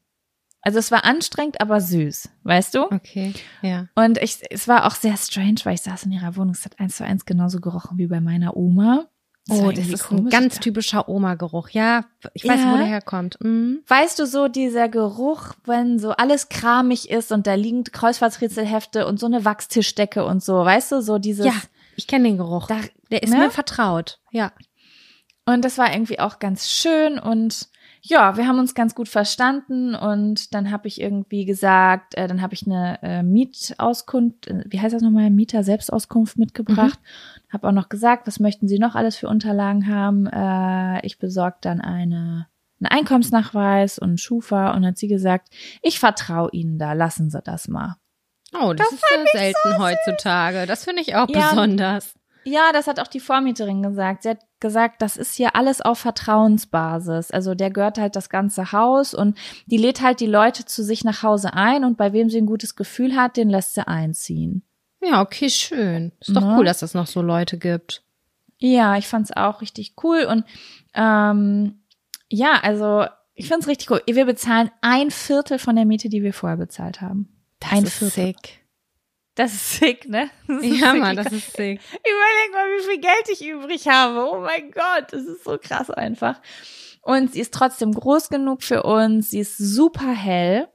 Also 0.64 0.78
es 0.78 0.92
war 0.92 1.04
anstrengend, 1.04 1.60
aber 1.60 1.80
süß. 1.80 2.28
Weißt 2.44 2.74
du? 2.76 2.84
Okay, 2.84 3.34
ja. 3.62 3.88
Und 3.96 4.18
ich, 4.18 4.38
es 4.50 4.68
war 4.68 4.86
auch 4.86 4.94
sehr 4.94 5.16
strange, 5.16 5.56
weil 5.64 5.74
ich 5.74 5.82
saß 5.82 6.04
in 6.04 6.12
ihrer 6.12 6.36
Wohnung. 6.36 6.52
Es 6.54 6.64
hat 6.64 6.78
eins 6.78 6.96
zu 6.96 7.04
eins 7.04 7.24
genauso 7.24 7.60
gerochen 7.60 7.98
wie 7.98 8.06
bei 8.06 8.20
meiner 8.20 8.56
Oma. 8.56 9.06
war 9.48 9.58
Oh, 9.58 9.72
das 9.72 9.88
ist 9.88 10.04
ein 10.12 10.18
komisch. 10.18 10.32
ganz 10.32 10.60
typischer 10.60 11.08
Oma-Geruch. 11.08 11.70
Ja, 11.70 12.04
ich 12.32 12.44
weiß, 12.46 12.60
Ja. 12.60 12.72
wo 12.72 12.76
der 12.76 12.86
herkommt. 12.86 13.38
Mhm. 13.40 13.82
Weißt 13.88 14.20
du, 14.20 14.26
so 14.26 14.46
dieser 14.46 14.88
Geruch, 14.88 15.54
wenn 15.64 15.98
so 15.98 16.12
alles 16.12 16.48
kramig 16.48 17.10
ist 17.10 17.32
und 17.32 17.48
da 17.48 17.54
liegen 17.54 17.82
Kreuzfahrtsrätselhefte 17.82 19.04
und 19.08 19.18
so 19.18 19.26
eine 19.26 19.44
Wachstischdecke 19.44 20.24
und 20.24 20.44
so, 20.44 20.64
weißt 20.64 20.92
du, 20.92 21.02
so 21.02 21.18
dieses. 21.18 21.44
Ja, 21.46 21.54
ich 21.96 22.06
kenne 22.06 22.28
den 22.28 22.36
Geruch. 22.36 22.68
Da, 22.68 22.78
Der 23.10 23.24
ist 23.24 23.30
ne? 23.32 23.38
mir 23.38 23.50
vertraut. 23.50 24.20
Ja. 24.30 24.52
Und 25.44 25.64
das 25.64 25.78
war 25.78 25.92
irgendwie 25.92 26.20
auch 26.20 26.38
ganz 26.38 26.70
schön 26.70 27.18
und 27.18 27.68
ja, 28.04 28.36
wir 28.36 28.48
haben 28.48 28.58
uns 28.58 28.74
ganz 28.74 28.96
gut 28.96 29.08
verstanden 29.08 29.94
und 29.94 30.54
dann 30.54 30.72
habe 30.72 30.88
ich 30.88 31.00
irgendwie 31.00 31.44
gesagt, 31.44 32.16
äh, 32.16 32.26
dann 32.26 32.42
habe 32.42 32.52
ich 32.52 32.66
eine 32.66 32.98
äh, 33.00 33.22
Mietauskunft, 33.22 34.48
äh, 34.48 34.64
wie 34.66 34.80
heißt 34.80 34.92
das 34.92 35.02
nochmal, 35.02 35.30
Mieter-Selbstauskunft 35.30 36.36
mitgebracht. 36.36 36.98
Mhm. 37.00 37.52
Habe 37.52 37.68
auch 37.68 37.72
noch 37.72 37.88
gesagt, 37.88 38.26
was 38.26 38.40
möchten 38.40 38.66
Sie 38.66 38.80
noch 38.80 38.96
alles 38.96 39.16
für 39.16 39.28
Unterlagen 39.28 39.86
haben? 39.86 40.26
Äh, 40.26 41.06
ich 41.06 41.20
besorge 41.20 41.58
dann 41.60 41.80
eine, 41.80 42.48
einen 42.80 42.90
Einkommensnachweis 42.90 44.00
und 44.00 44.20
Schufa 44.20 44.74
und 44.74 44.84
hat 44.84 44.98
sie 44.98 45.08
gesagt, 45.08 45.50
ich 45.80 46.00
vertraue 46.00 46.50
Ihnen 46.50 46.78
da, 46.80 46.94
lassen 46.94 47.30
Sie 47.30 47.40
das 47.40 47.68
mal. 47.68 47.98
Oh, 48.52 48.72
das, 48.72 48.88
das 48.90 48.98
ist 48.98 49.04
ja 49.10 49.38
selten 49.38 49.72
so 49.76 49.78
heutzutage. 49.78 50.66
Das 50.66 50.84
finde 50.84 51.02
ich 51.02 51.14
auch 51.14 51.28
ja, 51.28 51.50
besonders. 51.50 52.14
Ja, 52.44 52.72
das 52.72 52.88
hat 52.88 52.98
auch 52.98 53.06
die 53.06 53.20
Vormieterin 53.20 53.82
gesagt. 53.82 54.24
Sie 54.24 54.30
hat 54.30 54.40
gesagt, 54.62 55.02
das 55.02 55.18
ist 55.18 55.34
hier 55.34 55.54
alles 55.54 55.82
auf 55.82 55.98
Vertrauensbasis. 55.98 57.30
Also 57.30 57.54
der 57.54 57.70
gehört 57.70 57.98
halt 57.98 58.16
das 58.16 58.30
ganze 58.30 58.72
Haus 58.72 59.12
und 59.12 59.36
die 59.66 59.76
lädt 59.76 60.00
halt 60.00 60.20
die 60.20 60.26
Leute 60.26 60.64
zu 60.64 60.82
sich 60.82 61.04
nach 61.04 61.22
Hause 61.22 61.52
ein 61.52 61.84
und 61.84 61.98
bei 61.98 62.14
wem 62.14 62.30
sie 62.30 62.38
ein 62.38 62.46
gutes 62.46 62.74
Gefühl 62.74 63.14
hat, 63.14 63.36
den 63.36 63.50
lässt 63.50 63.74
sie 63.74 63.86
einziehen. 63.86 64.62
Ja, 65.02 65.20
okay, 65.20 65.50
schön. 65.50 66.12
Ist 66.20 66.34
doch 66.34 66.42
ja. 66.42 66.56
cool, 66.56 66.64
dass 66.64 66.80
es 66.80 66.94
noch 66.94 67.06
so 67.06 67.20
Leute 67.20 67.58
gibt. 67.58 68.02
Ja, 68.58 68.96
ich 68.96 69.08
fand's 69.08 69.32
auch 69.32 69.60
richtig 69.60 69.94
cool 70.02 70.24
und 70.24 70.44
ähm, 70.94 71.82
ja, 72.30 72.60
also 72.62 73.04
ich 73.34 73.48
find's 73.48 73.66
richtig 73.66 73.90
cool. 73.90 74.00
Wir 74.06 74.24
bezahlen 74.24 74.70
ein 74.80 75.10
Viertel 75.10 75.58
von 75.58 75.76
der 75.76 75.84
Miete, 75.84 76.08
die 76.08 76.22
wir 76.22 76.32
vorher 76.32 76.56
bezahlt 76.56 77.00
haben. 77.00 77.28
Das 77.60 77.72
ein 77.72 77.84
ist 77.84 77.98
Viertel. 77.98 78.26
sick. 78.26 78.61
Das 79.34 79.54
ist 79.54 79.78
sick, 79.78 80.08
ne? 80.08 80.30
Ist 80.46 80.80
ja, 80.80 80.92
Mann, 80.92 81.16
das 81.16 81.32
ist 81.32 81.56
sick. 81.56 81.80
Überleg 81.90 82.52
mal, 82.52 82.66
wie 82.66 82.84
viel 82.90 83.00
Geld 83.00 83.28
ich 83.30 83.46
übrig 83.46 83.88
habe. 83.88 84.30
Oh 84.30 84.40
mein 84.40 84.70
Gott, 84.70 85.06
das 85.10 85.22
ist 85.22 85.44
so 85.44 85.58
krass 85.58 85.90
einfach. 85.90 86.40
Und 87.00 87.32
sie 87.32 87.40
ist 87.40 87.54
trotzdem 87.54 87.92
groß 87.92 88.28
genug 88.28 88.62
für 88.62 88.82
uns. 88.82 89.30
Sie 89.30 89.40
ist 89.40 89.56
super 89.56 90.12
hell. 90.12 90.68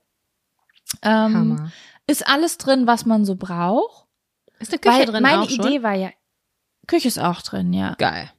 Ähm, 1.01 1.33
Hammer. 1.35 1.71
Ist 2.07 2.27
alles 2.27 2.57
drin, 2.57 2.87
was 2.87 3.05
man 3.05 3.25
so 3.25 3.35
braucht. 3.35 4.07
Ist 4.59 4.71
eine 4.71 4.79
Küche 4.79 4.97
Weil 4.97 5.05
drin 5.05 5.23
Meine 5.23 5.41
auch 5.41 5.49
Idee 5.49 5.75
schon? 5.75 5.83
war 5.83 5.93
ja, 5.93 6.09
Küche 6.87 7.09
ist 7.09 7.19
auch 7.19 7.41
drin, 7.41 7.73
ja. 7.73 7.95
Geil. 7.97 8.31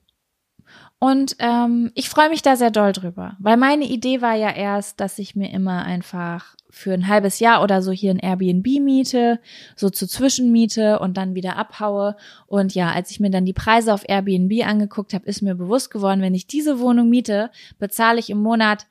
Und 0.99 1.37
ähm, 1.39 1.93
ich 1.95 2.09
freue 2.09 2.29
mich 2.29 2.43
da 2.43 2.57
sehr 2.57 2.73
doll 2.73 2.93
drüber, 2.93 3.37
weil 3.39 3.57
meine 3.57 3.85
Idee 3.85 4.21
war 4.21 4.35
ja 4.35 4.51
erst, 4.51 4.99
dass 5.01 5.19
ich 5.21 5.37
mir 5.37 5.51
immer 5.53 5.85
einfach 5.85 6.57
für 6.71 6.93
ein 6.93 7.09
halbes 7.09 7.41
Jahr 7.41 7.63
oder 7.63 7.83
so 7.83 7.93
hier 7.93 8.11
ein 8.11 8.19
Airbnb 8.19 8.67
miete, 8.81 9.41
so 9.75 9.89
zur 9.91 10.09
Zwischenmiete 10.09 10.99
und 10.99 11.17
dann 11.17 11.35
wieder 11.35 11.57
abhaue. 11.57 12.17
Und 12.47 12.75
ja, 12.75 12.93
als 12.93 13.11
ich 13.11 13.21
mir 13.21 13.31
dann 13.31 13.47
die 13.47 13.53
Preise 13.53 13.95
auf 13.95 14.07
Airbnb 14.07 14.67
angeguckt 14.67 15.15
habe, 15.15 15.27
ist 15.27 15.43
mir 15.43 15.55
bewusst 15.55 15.91
geworden, 15.91 16.21
wenn 16.21 16.35
ich 16.35 16.47
diese 16.47 16.79
Wohnung 16.79 17.09
miete, 17.09 17.51
bezahle 17.79 18.19
ich 18.19 18.31
im 18.31 18.43
Monat 18.43 18.87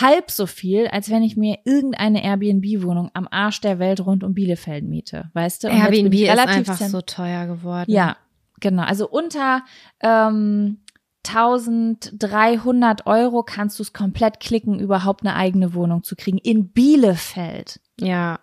halb 0.00 0.30
so 0.30 0.46
viel, 0.46 0.86
als 0.88 1.10
wenn 1.10 1.22
ich 1.22 1.36
mir 1.36 1.58
irgendeine 1.64 2.22
Airbnb-Wohnung 2.22 3.10
am 3.12 3.26
Arsch 3.30 3.60
der 3.60 3.78
Welt 3.78 4.04
rund 4.04 4.22
um 4.22 4.34
Bielefeld 4.34 4.84
miete, 4.84 5.30
weißt 5.34 5.64
du? 5.64 5.68
Und 5.68 5.74
Airbnb 5.74 6.14
ist 6.14 6.28
einfach 6.30 6.78
so 6.78 7.00
teuer 7.00 7.46
geworden. 7.46 7.90
Ja, 7.90 8.16
genau. 8.60 8.84
Also 8.84 9.08
unter 9.08 9.62
ähm, 10.00 10.78
1300 11.26 13.06
Euro 13.06 13.42
kannst 13.42 13.78
du 13.78 13.82
es 13.82 13.92
komplett 13.92 14.40
klicken, 14.40 14.78
überhaupt 14.78 15.24
eine 15.24 15.36
eigene 15.36 15.74
Wohnung 15.74 16.02
zu 16.02 16.16
kriegen. 16.16 16.38
In 16.38 16.72
Bielefeld. 16.72 17.80
Ja. 17.98 18.40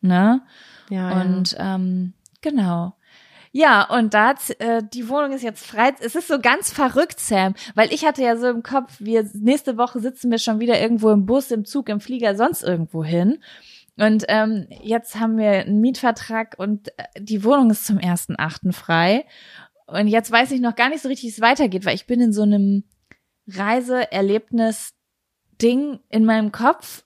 Ne? 0.00 0.42
Ja. 0.88 1.20
Und 1.20 1.52
ja. 1.52 1.76
Ähm, 1.76 2.14
genau. 2.40 2.94
Ja, 3.52 3.82
und 3.82 4.14
da 4.14 4.34
äh, 4.58 4.82
die 4.92 5.08
Wohnung 5.08 5.32
ist 5.32 5.42
jetzt 5.42 5.66
frei. 5.66 5.92
Es 6.00 6.14
ist 6.14 6.28
so 6.28 6.38
ganz 6.38 6.72
verrückt, 6.72 7.18
Sam, 7.18 7.54
weil 7.74 7.92
ich 7.92 8.04
hatte 8.04 8.22
ja 8.22 8.36
so 8.36 8.48
im 8.48 8.62
Kopf, 8.62 8.96
wir 9.00 9.28
nächste 9.34 9.76
Woche 9.76 9.98
sitzen 9.98 10.30
wir 10.30 10.38
schon 10.38 10.60
wieder 10.60 10.80
irgendwo 10.80 11.10
im 11.10 11.26
Bus, 11.26 11.50
im 11.50 11.64
Zug, 11.64 11.88
im 11.88 12.00
Flieger, 12.00 12.36
sonst 12.36 12.62
irgendwo 12.62 13.02
hin. 13.02 13.38
Und 13.96 14.24
ähm, 14.28 14.66
jetzt 14.82 15.18
haben 15.18 15.36
wir 15.36 15.50
einen 15.50 15.80
Mietvertrag 15.80 16.54
und 16.58 16.88
äh, 16.96 17.04
die 17.18 17.42
Wohnung 17.44 17.70
ist 17.70 17.86
zum 17.86 17.98
ersten 17.98 18.36
Achten 18.38 18.72
frei. 18.72 19.26
Und 19.90 20.08
jetzt 20.08 20.30
weiß 20.30 20.52
ich 20.52 20.60
noch 20.60 20.76
gar 20.76 20.88
nicht 20.88 21.02
so 21.02 21.08
richtig, 21.08 21.24
wie 21.24 21.32
es 21.32 21.40
weitergeht, 21.40 21.84
weil 21.84 21.94
ich 21.94 22.06
bin 22.06 22.20
in 22.20 22.32
so 22.32 22.42
einem 22.42 22.84
Reiseerlebnis-Ding 23.48 25.98
in 26.08 26.24
meinem 26.24 26.52
Kopf, 26.52 27.04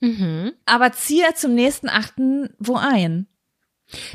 mhm. 0.00 0.52
aber 0.64 0.92
ziehe 0.92 1.34
zum 1.34 1.54
nächsten 1.54 1.88
Achten 1.88 2.54
wo 2.58 2.76
ein. 2.76 3.26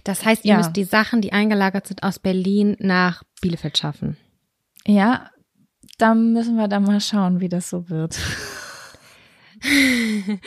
Das 0.03 0.25
heißt, 0.25 0.45
ihr 0.45 0.51
ja. 0.51 0.57
müsst 0.57 0.75
die 0.75 0.83
Sachen, 0.83 1.21
die 1.21 1.33
eingelagert 1.33 1.87
sind, 1.87 2.03
aus 2.03 2.19
Berlin 2.19 2.75
nach 2.79 3.23
Bielefeld 3.41 3.77
schaffen. 3.77 4.17
Ja, 4.85 5.29
da 5.97 6.15
müssen 6.15 6.55
wir 6.55 6.67
dann 6.67 6.83
mal 6.83 7.01
schauen, 7.01 7.39
wie 7.39 7.49
das 7.49 7.69
so 7.69 7.89
wird. 7.89 8.19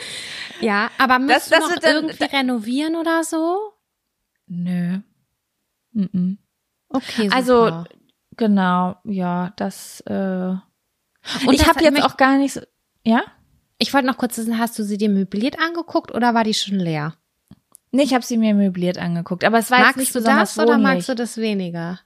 ja, 0.61 0.89
aber 0.97 1.19
müsst 1.19 1.51
das, 1.51 1.59
das 1.59 1.69
noch 1.69 1.83
irgendwie 1.83 2.23
renovieren 2.23 2.95
oder 2.95 3.23
so? 3.23 3.59
Nö. 4.47 4.99
Mm 5.91 6.01
-mm. 6.01 6.37
Okay, 6.93 7.23
super. 7.23 7.35
Also 7.35 7.83
genau, 8.37 8.95
ja, 9.03 9.51
das. 9.57 10.01
Äh, 10.01 10.55
und 11.45 11.53
ich 11.53 11.67
habe 11.67 11.83
jetzt 11.83 12.03
auch 12.03 12.17
gar 12.17 12.37
nicht. 12.37 12.53
So, 12.53 12.61
ja. 13.03 13.23
Ich 13.79 13.93
wollte 13.93 14.07
noch 14.07 14.17
kurz 14.17 14.37
wissen, 14.37 14.59
hast 14.59 14.77
du 14.79 14.83
sie 14.83 14.97
dir 14.97 15.09
möbliert 15.09 15.59
angeguckt 15.59 16.13
oder 16.13 16.33
war 16.33 16.43
die 16.43 16.53
schon 16.53 16.79
leer? 16.79 17.15
Nee, 17.91 18.03
ich 18.03 18.13
habe 18.13 18.23
sie 18.23 18.37
mir 18.37 18.53
möbliert 18.53 18.97
angeguckt, 18.97 19.43
aber 19.43 19.59
es 19.59 19.69
war 19.69 19.79
magst 19.79 19.91
jetzt 19.91 19.97
nicht 19.97 20.15
du 20.15 20.19
besonders 20.19 20.55
das 20.55 20.65
oder 20.65 20.77
magst 20.77 21.09
du 21.09 21.15
das 21.15 21.37
weniger? 21.37 21.99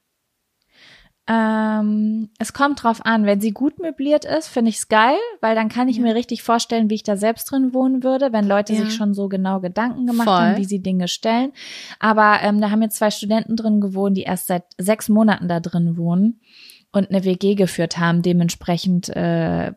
Ähm, 1.30 2.30
es 2.40 2.54
kommt 2.54 2.84
drauf 2.84 3.06
an, 3.06 3.26
wenn 3.26 3.42
sie 3.42 3.52
gut 3.52 3.80
möbliert 3.80 4.24
ist, 4.24 4.48
finde 4.48 4.70
ich 4.70 4.78
es 4.78 4.88
geil, 4.88 5.18
weil 5.42 5.56
dann 5.56 5.68
kann 5.68 5.90
ich 5.90 5.98
ja. 5.98 6.04
mir 6.04 6.16
richtig 6.16 6.42
vorstellen, 6.42 6.90
wie 6.90 6.96
ich 6.96 7.04
da 7.04 7.18
selbst 7.18 7.52
drin 7.52 7.74
wohnen 7.74 8.02
würde, 8.02 8.32
wenn 8.32 8.48
Leute 8.48 8.74
ja. 8.74 8.80
sich 8.80 8.94
schon 8.94 9.14
so 9.14 9.28
genau 9.28 9.60
Gedanken 9.60 10.08
gemacht 10.08 10.28
Voll. 10.28 10.38
haben, 10.38 10.58
wie 10.58 10.66
sie 10.66 10.82
Dinge 10.82 11.10
stellen. 11.10 11.52
Aber 12.00 12.40
ähm, 12.44 12.62
da 12.62 12.72
haben 12.72 12.82
jetzt 12.82 12.98
zwei 12.98 13.12
Studenten 13.12 13.58
drin 13.58 13.82
gewohnt, 13.82 14.16
die 14.16 14.24
erst 14.24 14.48
seit 14.48 14.64
sechs 14.78 15.10
Monaten 15.10 15.50
da 15.50 15.60
drin 15.60 15.98
wohnen 15.98 16.40
und 16.94 17.10
eine 17.10 17.26
WG 17.26 17.56
geführt 17.56 17.98
haben. 17.98 18.22
Dementsprechend 18.22 19.10
äh, 19.10 19.74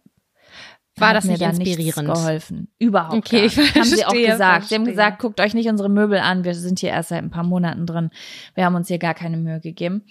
war 0.96 1.14
das 1.14 1.24
nicht 1.24 1.42
inspirierend? 1.42 2.06
geholfen. 2.06 2.68
Überhaupt 2.78 3.14
okay, 3.14 3.42
nicht. 3.42 3.54
Verstehe, 3.54 3.82
haben 3.82 3.88
sie 3.88 4.04
auch 4.04 4.12
gesagt. 4.12 4.38
Verstehe. 4.38 4.68
Sie 4.68 4.74
haben 4.76 4.84
gesagt, 4.84 5.18
guckt 5.18 5.40
euch 5.40 5.54
nicht 5.54 5.68
unsere 5.68 5.88
Möbel 5.88 6.18
an. 6.18 6.44
Wir 6.44 6.54
sind 6.54 6.78
hier 6.78 6.90
erst 6.90 7.08
seit 7.08 7.22
ein 7.22 7.30
paar 7.30 7.44
Monaten 7.44 7.86
drin. 7.86 8.10
Wir 8.54 8.64
haben 8.64 8.74
uns 8.74 8.88
hier 8.88 8.98
gar 8.98 9.14
keine 9.14 9.36
Mühe 9.36 9.60
gegeben. 9.60 10.04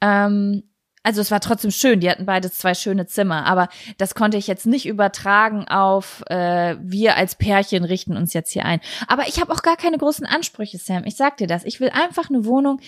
Ähm, 0.00 0.64
also 1.02 1.20
es 1.20 1.30
war 1.30 1.40
trotzdem 1.40 1.70
schön, 1.70 2.00
die 2.00 2.10
hatten 2.10 2.26
beides 2.26 2.58
zwei 2.58 2.74
schöne 2.74 3.06
Zimmer, 3.06 3.46
aber 3.46 3.68
das 3.96 4.14
konnte 4.14 4.36
ich 4.36 4.46
jetzt 4.46 4.66
nicht 4.66 4.86
übertragen 4.86 5.66
auf 5.68 6.22
äh, 6.28 6.76
wir 6.80 7.16
als 7.16 7.36
Pärchen 7.36 7.84
richten 7.84 8.16
uns 8.16 8.34
jetzt 8.34 8.52
hier 8.52 8.64
ein. 8.64 8.80
Aber 9.08 9.26
ich 9.26 9.40
habe 9.40 9.52
auch 9.52 9.62
gar 9.62 9.76
keine 9.76 9.98
großen 9.98 10.26
Ansprüche, 10.26 10.78
Sam. 10.78 11.04
Ich 11.04 11.16
sag 11.16 11.38
dir 11.38 11.46
das. 11.46 11.64
Ich 11.64 11.80
will 11.80 11.90
einfach 11.90 12.28
eine 12.28 12.44
Wohnung 12.44 12.80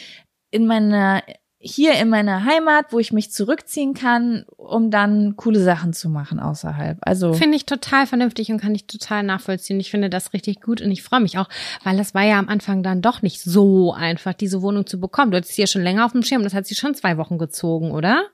in 0.50 0.66
meiner 0.66 1.22
hier 1.64 1.94
in 1.94 2.08
meiner 2.08 2.44
Heimat, 2.44 2.86
wo 2.90 2.98
ich 2.98 3.12
mich 3.12 3.30
zurückziehen 3.30 3.94
kann, 3.94 4.44
um 4.56 4.90
dann 4.90 5.36
coole 5.36 5.60
Sachen 5.60 5.92
zu 5.92 6.08
machen 6.08 6.40
außerhalb. 6.40 6.98
Also 7.02 7.34
finde 7.34 7.56
ich 7.56 7.66
total 7.66 8.06
vernünftig 8.06 8.50
und 8.50 8.60
kann 8.60 8.74
ich 8.74 8.86
total 8.88 9.22
nachvollziehen. 9.22 9.78
Ich 9.78 9.90
finde 9.90 10.10
das 10.10 10.32
richtig 10.32 10.60
gut 10.60 10.80
und 10.80 10.90
ich 10.90 11.02
freue 11.02 11.20
mich 11.20 11.38
auch, 11.38 11.48
weil 11.84 11.96
das 11.96 12.14
war 12.14 12.24
ja 12.24 12.38
am 12.38 12.48
Anfang 12.48 12.82
dann 12.82 13.00
doch 13.00 13.22
nicht 13.22 13.40
so 13.40 13.92
einfach, 13.92 14.34
diese 14.34 14.60
Wohnung 14.60 14.86
zu 14.86 14.98
bekommen. 14.98 15.30
Du 15.30 15.36
hattest 15.36 15.54
sie 15.54 15.62
ja 15.62 15.68
schon 15.68 15.82
länger 15.82 16.04
auf 16.04 16.12
dem 16.12 16.24
Schirm. 16.24 16.42
Das 16.42 16.54
hat 16.54 16.66
sie 16.66 16.74
schon 16.74 16.96
zwei 16.96 17.16
Wochen 17.16 17.38
gezogen, 17.38 17.92
oder? 17.92 18.24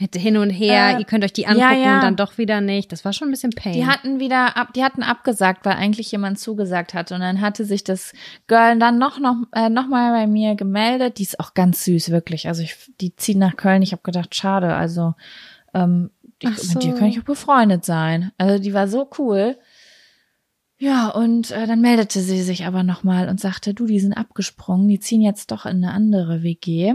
Mit 0.00 0.14
hin 0.14 0.36
und 0.36 0.50
her, 0.50 0.96
äh, 0.96 1.00
ihr 1.00 1.04
könnt 1.04 1.24
euch 1.24 1.32
die 1.32 1.46
angucken 1.46 1.72
ja, 1.72 1.76
ja. 1.76 1.94
und 1.96 2.02
dann 2.02 2.16
doch 2.16 2.38
wieder 2.38 2.60
nicht. 2.60 2.92
Das 2.92 3.04
war 3.04 3.12
schon 3.12 3.28
ein 3.28 3.30
bisschen 3.32 3.50
pain. 3.50 3.72
Die 3.72 3.86
hatten 3.86 4.20
wieder 4.20 4.56
ab, 4.56 4.72
die 4.72 4.84
hatten 4.84 5.02
abgesagt, 5.02 5.66
weil 5.66 5.74
eigentlich 5.74 6.12
jemand 6.12 6.38
zugesagt 6.38 6.94
hat 6.94 7.10
und 7.10 7.20
dann 7.20 7.40
hatte 7.40 7.64
sich 7.64 7.82
das 7.82 8.12
Girl 8.46 8.78
dann 8.78 8.98
noch 8.98 9.18
noch 9.18 9.36
äh, 9.52 9.68
noch 9.68 9.88
mal 9.88 10.12
bei 10.12 10.28
mir 10.28 10.54
gemeldet. 10.54 11.18
Die 11.18 11.24
ist 11.24 11.40
auch 11.40 11.52
ganz 11.52 11.84
süß 11.84 12.10
wirklich. 12.10 12.46
Also 12.46 12.62
ich, 12.62 12.76
die 13.00 13.16
zieht 13.16 13.38
nach 13.38 13.56
Köln. 13.56 13.82
Ich 13.82 13.90
habe 13.90 14.02
gedacht, 14.04 14.36
schade. 14.36 14.74
Also 14.74 15.14
ähm, 15.74 16.10
die, 16.42 16.52
so. 16.54 16.74
mit 16.74 16.84
dir 16.84 16.94
kann 16.94 17.08
ich 17.08 17.18
auch 17.18 17.24
befreundet 17.24 17.84
sein. 17.84 18.30
Also 18.38 18.62
die 18.62 18.74
war 18.74 18.86
so 18.86 19.10
cool. 19.18 19.56
Ja, 20.80 21.08
und 21.08 21.50
äh, 21.50 21.66
dann 21.66 21.80
meldete 21.80 22.20
sie 22.20 22.40
sich 22.40 22.66
aber 22.66 22.84
nochmal 22.84 23.28
und 23.28 23.40
sagte, 23.40 23.74
du, 23.74 23.86
die 23.86 23.98
sind 23.98 24.12
abgesprungen, 24.12 24.86
die 24.86 25.00
ziehen 25.00 25.22
jetzt 25.22 25.50
doch 25.50 25.66
in 25.66 25.82
eine 25.82 25.92
andere 25.92 26.44
WG 26.44 26.94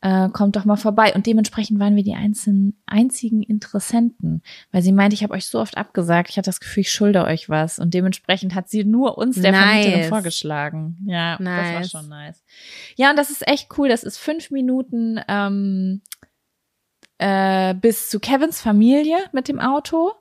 äh, 0.00 0.28
kommt 0.28 0.56
doch 0.56 0.64
mal 0.64 0.76
vorbei. 0.76 1.14
Und 1.14 1.26
dementsprechend 1.26 1.78
waren 1.78 1.96
wir 1.96 2.02
die 2.02 2.14
einzelnen, 2.14 2.76
einzigen 2.86 3.42
Interessenten, 3.42 4.42
weil 4.70 4.82
sie 4.82 4.92
meinte, 4.92 5.14
ich 5.14 5.22
habe 5.22 5.34
euch 5.34 5.46
so 5.46 5.60
oft 5.60 5.76
abgesagt, 5.76 6.30
ich 6.30 6.36
hatte 6.36 6.48
das 6.48 6.60
Gefühl, 6.60 6.82
ich 6.82 6.92
schulde 6.92 7.24
euch 7.24 7.48
was. 7.48 7.78
Und 7.78 7.94
dementsprechend 7.94 8.54
hat 8.54 8.68
sie 8.68 8.84
nur 8.84 9.18
uns 9.18 9.40
der 9.40 9.52
nice. 9.52 9.84
Vermieterin 9.84 10.08
vorgeschlagen. 10.08 10.98
Ja, 11.06 11.40
nice. 11.40 11.82
das 11.82 11.92
war 11.92 12.00
schon 12.00 12.10
nice. 12.10 12.44
Ja, 12.96 13.10
und 13.10 13.16
das 13.16 13.30
ist 13.30 13.46
echt 13.48 13.68
cool. 13.78 13.88
Das 13.88 14.02
ist 14.04 14.18
fünf 14.18 14.50
Minuten 14.50 15.20
ähm, 15.28 16.02
äh, 17.18 17.74
bis 17.74 18.10
zu 18.10 18.20
Kevins 18.20 18.60
Familie 18.60 19.18
mit 19.32 19.48
dem 19.48 19.60
Auto 19.60 20.12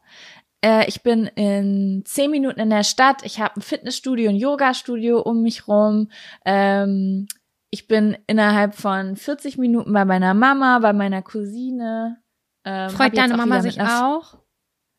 äh, 0.64 0.88
ich 0.88 1.04
bin 1.04 1.28
in 1.36 2.04
zehn 2.06 2.32
Minuten 2.32 2.60
in 2.60 2.70
der 2.70 2.84
Stadt. 2.84 3.24
Ich 3.26 3.40
habe 3.40 3.58
ein 3.58 3.62
Fitnessstudio, 3.62 4.30
ein 4.30 4.38
Yoga-Studio 4.38 5.20
um 5.20 5.42
mich 5.42 5.68
rum. 5.68 6.10
Ähm, 6.46 7.28
ich 7.74 7.88
bin 7.88 8.16
innerhalb 8.28 8.76
von 8.76 9.16
40 9.16 9.58
Minuten 9.58 9.94
bei 9.94 10.06
meiner 10.06 10.36
Mama, 10.36 10.78
bei 10.78 10.94
meiner 10.94 11.24
Cousine. 11.24 12.22
Ähm, 12.64 12.92
Freut 12.92 13.18
deine 13.18 13.36
Mama 13.36 13.64
sich 13.64 13.82
auch? 13.82 14.38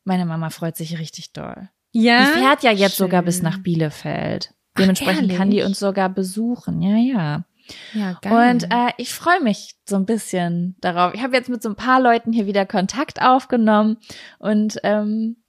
Meine 0.03 0.27
Mama 0.27 0.51
freut 0.51 0.77
sich 0.77 0.99
richtig 0.99 1.33
doll. 1.33 1.68
Ja. 1.93 2.25
Die 2.25 2.41
fährt 2.41 2.64
ja 2.64 2.72
jetzt 2.72 2.97
Schön. 2.97 3.07
sogar 3.07 3.22
bis 3.22 3.43
nach 3.43 3.59
Bielefeld. 3.59 4.53
Ach, 4.53 4.81
Dementsprechend 4.81 5.33
kann 5.37 5.51
die 5.51 5.62
uns 5.62 5.79
sogar 5.79 6.09
besuchen. 6.09 6.83
Ja, 6.83 6.97
ja. 6.97 7.45
Ja, 7.93 8.18
geil. 8.20 8.51
Und 8.51 8.64
äh, 8.64 8.91
ich 8.97 9.14
freue 9.14 9.41
mich 9.41 9.77
so 9.89 9.95
ein 9.95 10.05
bisschen 10.05 10.75
darauf. 10.81 11.14
Ich 11.14 11.22
habe 11.22 11.37
jetzt 11.37 11.49
mit 11.49 11.62
so 11.62 11.68
ein 11.68 11.77
paar 11.77 12.01
Leuten 12.01 12.33
hier 12.33 12.47
wieder 12.47 12.66
Kontakt 12.66 13.22
aufgenommen 13.22 13.99
und 14.41 14.81
ähm, 14.83 15.44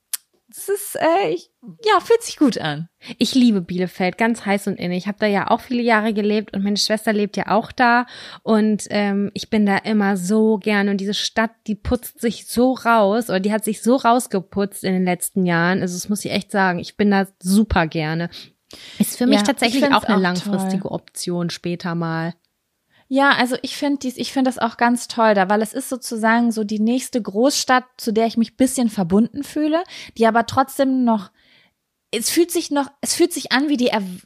es 0.57 0.69
ist, 0.69 0.95
äh, 0.95 1.29
ich, 1.31 1.51
ja, 1.83 1.99
fühlt 1.99 2.23
sich 2.23 2.37
gut 2.37 2.57
an. 2.57 2.87
Ich 3.17 3.35
liebe 3.35 3.61
Bielefeld, 3.61 4.17
ganz 4.17 4.45
heiß 4.45 4.67
und 4.67 4.79
innig. 4.79 4.99
Ich 4.99 5.07
habe 5.07 5.17
da 5.19 5.27
ja 5.27 5.49
auch 5.51 5.59
viele 5.59 5.81
Jahre 5.81 6.13
gelebt 6.13 6.53
und 6.55 6.63
meine 6.63 6.77
Schwester 6.77 7.11
lebt 7.11 7.35
ja 7.35 7.49
auch 7.49 7.71
da. 7.71 8.05
Und 8.41 8.85
ähm, 8.89 9.31
ich 9.33 9.49
bin 9.49 9.65
da 9.65 9.77
immer 9.77 10.15
so 10.15 10.57
gern. 10.57 10.87
Und 10.87 10.97
diese 10.97 11.13
Stadt, 11.13 11.51
die 11.67 11.75
putzt 11.75 12.21
sich 12.21 12.47
so 12.47 12.73
raus 12.73 13.29
oder 13.29 13.39
die 13.39 13.51
hat 13.51 13.65
sich 13.65 13.81
so 13.81 13.97
rausgeputzt 13.97 14.83
in 14.83 14.93
den 14.93 15.05
letzten 15.05 15.45
Jahren. 15.45 15.81
Also 15.81 15.95
das 15.95 16.09
muss 16.09 16.23
ich 16.23 16.31
echt 16.31 16.51
sagen. 16.51 16.79
Ich 16.79 16.95
bin 16.95 17.11
da 17.11 17.27
super 17.41 17.87
gerne. 17.87 18.29
Ist 18.97 19.17
für 19.17 19.25
mich 19.25 19.35
Ja, 19.35 19.41
ich 19.41 19.47
tatsächlich 19.47 19.83
auch 19.85 20.03
eine 20.03 20.17
auch 20.17 20.21
langfristige 20.21 20.91
Option 20.91 21.49
später 21.49 21.95
mal. 21.95 22.33
Ja, 23.07 23.31
also 23.31 23.55
ich 23.61 23.77
finde 23.77 23.99
dies, 23.99 24.17
ich 24.17 24.33
finde 24.33 24.49
das 24.49 24.57
auch 24.57 24.77
ganz 24.77 25.07
toll 25.07 25.35
da, 25.35 25.47
weil 25.49 25.61
es 25.61 25.73
ist 25.73 25.89
sozusagen 25.89 26.51
so 26.51 26.63
die 26.63 26.79
nächste 26.79 27.21
Großstadt, 27.21 27.83
zu 27.97 28.11
der 28.11 28.25
ich 28.25 28.37
mich 28.37 28.57
bisschen 28.57 28.89
verbunden 28.89 29.43
fühle, 29.43 29.83
die 30.17 30.25
aber 30.25 30.47
trotzdem 30.47 31.03
noch, 31.03 31.31
es 32.11 32.29
fühlt 32.29 32.51
sich 32.51 32.71
noch, 32.71 32.91
es 33.01 33.13
fühlt 33.13 33.31
sich 33.31 33.51
an 33.51 33.69
wie 33.69 33.77
die, 33.77 33.93
Erw- 33.93 34.23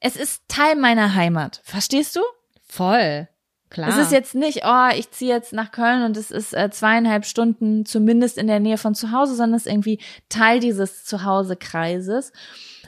es 0.00 0.16
ist 0.16 0.42
Teil 0.48 0.76
meiner 0.76 1.14
Heimat. 1.14 1.62
Verstehst 1.64 2.16
du? 2.16 2.20
Voll. 2.68 3.28
Klar. 3.70 3.90
Es 3.90 3.96
ist 3.98 4.12
jetzt 4.12 4.34
nicht, 4.34 4.62
oh, 4.64 4.88
ich 4.94 5.10
ziehe 5.10 5.34
jetzt 5.34 5.52
nach 5.52 5.70
Köln 5.72 6.02
und 6.02 6.16
es 6.16 6.30
ist 6.30 6.54
äh, 6.54 6.70
zweieinhalb 6.70 7.26
Stunden 7.26 7.84
zumindest 7.84 8.38
in 8.38 8.46
der 8.46 8.60
Nähe 8.60 8.78
von 8.78 8.94
zu 8.94 9.12
Hause, 9.12 9.34
sondern 9.34 9.56
es 9.56 9.66
ist 9.66 9.72
irgendwie 9.72 10.00
Teil 10.28 10.58
dieses 10.60 11.04
Zuhausekreises. 11.04 12.32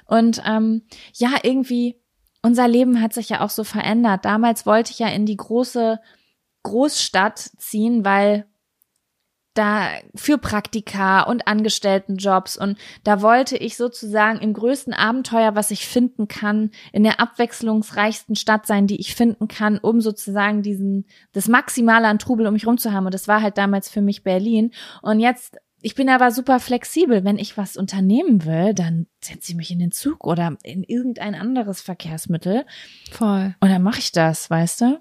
Und 0.06 0.42
ähm, 0.46 0.82
ja, 1.14 1.30
irgendwie, 1.42 2.00
unser 2.42 2.68
Leben 2.68 3.00
hat 3.00 3.12
sich 3.12 3.28
ja 3.28 3.40
auch 3.40 3.50
so 3.50 3.64
verändert. 3.64 4.24
Damals 4.24 4.66
wollte 4.66 4.92
ich 4.92 4.98
ja 4.98 5.08
in 5.08 5.26
die 5.26 5.36
große 5.36 6.00
Großstadt 6.62 7.38
ziehen, 7.38 8.04
weil 8.04 8.46
da 9.54 9.88
für 10.14 10.38
Praktika 10.38 11.22
und 11.22 11.48
Angestelltenjobs 11.48 12.56
und 12.56 12.78
da 13.02 13.20
wollte 13.20 13.56
ich 13.56 13.76
sozusagen 13.76 14.38
im 14.38 14.54
größten 14.54 14.92
Abenteuer, 14.92 15.56
was 15.56 15.72
ich 15.72 15.86
finden 15.86 16.28
kann, 16.28 16.70
in 16.92 17.02
der 17.02 17.18
abwechslungsreichsten 17.18 18.36
Stadt 18.36 18.66
sein, 18.66 18.86
die 18.86 19.00
ich 19.00 19.16
finden 19.16 19.48
kann, 19.48 19.78
um 19.78 20.00
sozusagen 20.00 20.62
diesen 20.62 21.06
das 21.32 21.48
Maximale 21.48 22.06
an 22.06 22.20
Trubel 22.20 22.46
um 22.46 22.52
mich 22.52 22.66
rum 22.66 22.78
zu 22.78 22.92
haben 22.92 23.06
und 23.06 23.14
das 23.14 23.26
war 23.26 23.42
halt 23.42 23.58
damals 23.58 23.88
für 23.88 24.02
mich 24.02 24.22
Berlin 24.22 24.72
und 25.02 25.18
jetzt 25.18 25.56
ich 25.82 25.94
bin 25.94 26.08
aber 26.08 26.30
super 26.30 26.60
flexibel. 26.60 27.24
Wenn 27.24 27.38
ich 27.38 27.56
was 27.56 27.76
unternehmen 27.76 28.44
will, 28.44 28.74
dann 28.74 29.06
setze 29.20 29.52
ich 29.52 29.56
mich 29.56 29.70
in 29.70 29.78
den 29.78 29.92
Zug 29.92 30.24
oder 30.26 30.56
in 30.62 30.84
irgendein 30.84 31.34
anderes 31.34 31.80
Verkehrsmittel 31.80 32.64
voll. 33.10 33.54
und 33.60 33.68
dann 33.70 33.82
mache 33.82 34.00
ich 34.00 34.12
das, 34.12 34.50
weißt 34.50 34.82
du? 34.82 35.00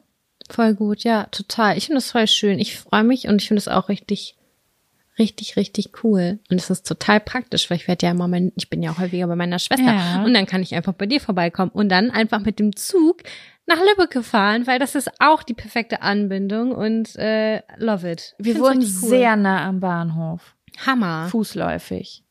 Voll 0.49 0.73
gut, 0.73 1.03
ja, 1.03 1.25
total. 1.25 1.77
Ich 1.77 1.85
finde 1.85 1.97
das 1.97 2.11
voll 2.11 2.27
schön. 2.27 2.59
Ich 2.59 2.77
freue 2.77 3.03
mich 3.03 3.27
und 3.27 3.41
ich 3.41 3.47
finde 3.47 3.59
es 3.59 3.67
auch 3.67 3.87
richtig, 3.89 4.35
richtig, 5.19 5.57
richtig 5.57 6.03
cool. 6.03 6.39
Und 6.49 6.59
es 6.59 6.69
ist 6.69 6.87
total 6.87 7.19
praktisch, 7.19 7.69
weil 7.69 7.77
ich 7.77 7.87
werde 7.87 8.07
ja 8.07 8.11
immer, 8.11 8.27
mein, 8.27 8.51
ich 8.55 8.69
bin 8.69 8.81
ja 8.81 8.91
auch 8.91 8.97
häufiger 8.97 9.27
bei 9.27 9.35
meiner 9.35 9.59
Schwester. 9.59 9.85
Ja. 9.85 10.23
Und 10.23 10.33
dann 10.33 10.47
kann 10.47 10.63
ich 10.63 10.73
einfach 10.73 10.93
bei 10.93 11.05
dir 11.05 11.21
vorbeikommen 11.21 11.71
und 11.71 11.89
dann 11.89 12.09
einfach 12.09 12.39
mit 12.39 12.57
dem 12.57 12.75
Zug 12.75 13.21
nach 13.67 13.77
Lübeck 13.77 14.25
fahren, 14.25 14.65
weil 14.65 14.79
das 14.79 14.95
ist 14.95 15.11
auch 15.19 15.43
die 15.43 15.53
perfekte 15.53 16.01
Anbindung 16.01 16.71
und 16.71 17.15
äh, 17.17 17.61
love 17.77 18.09
it. 18.09 18.33
Wir 18.39 18.59
wohnen 18.59 18.79
cool. 18.79 18.85
sehr 18.85 19.35
nah 19.35 19.67
am 19.67 19.79
Bahnhof. 19.79 20.55
Hammer. 20.85 21.27
fußläufig. 21.29 22.23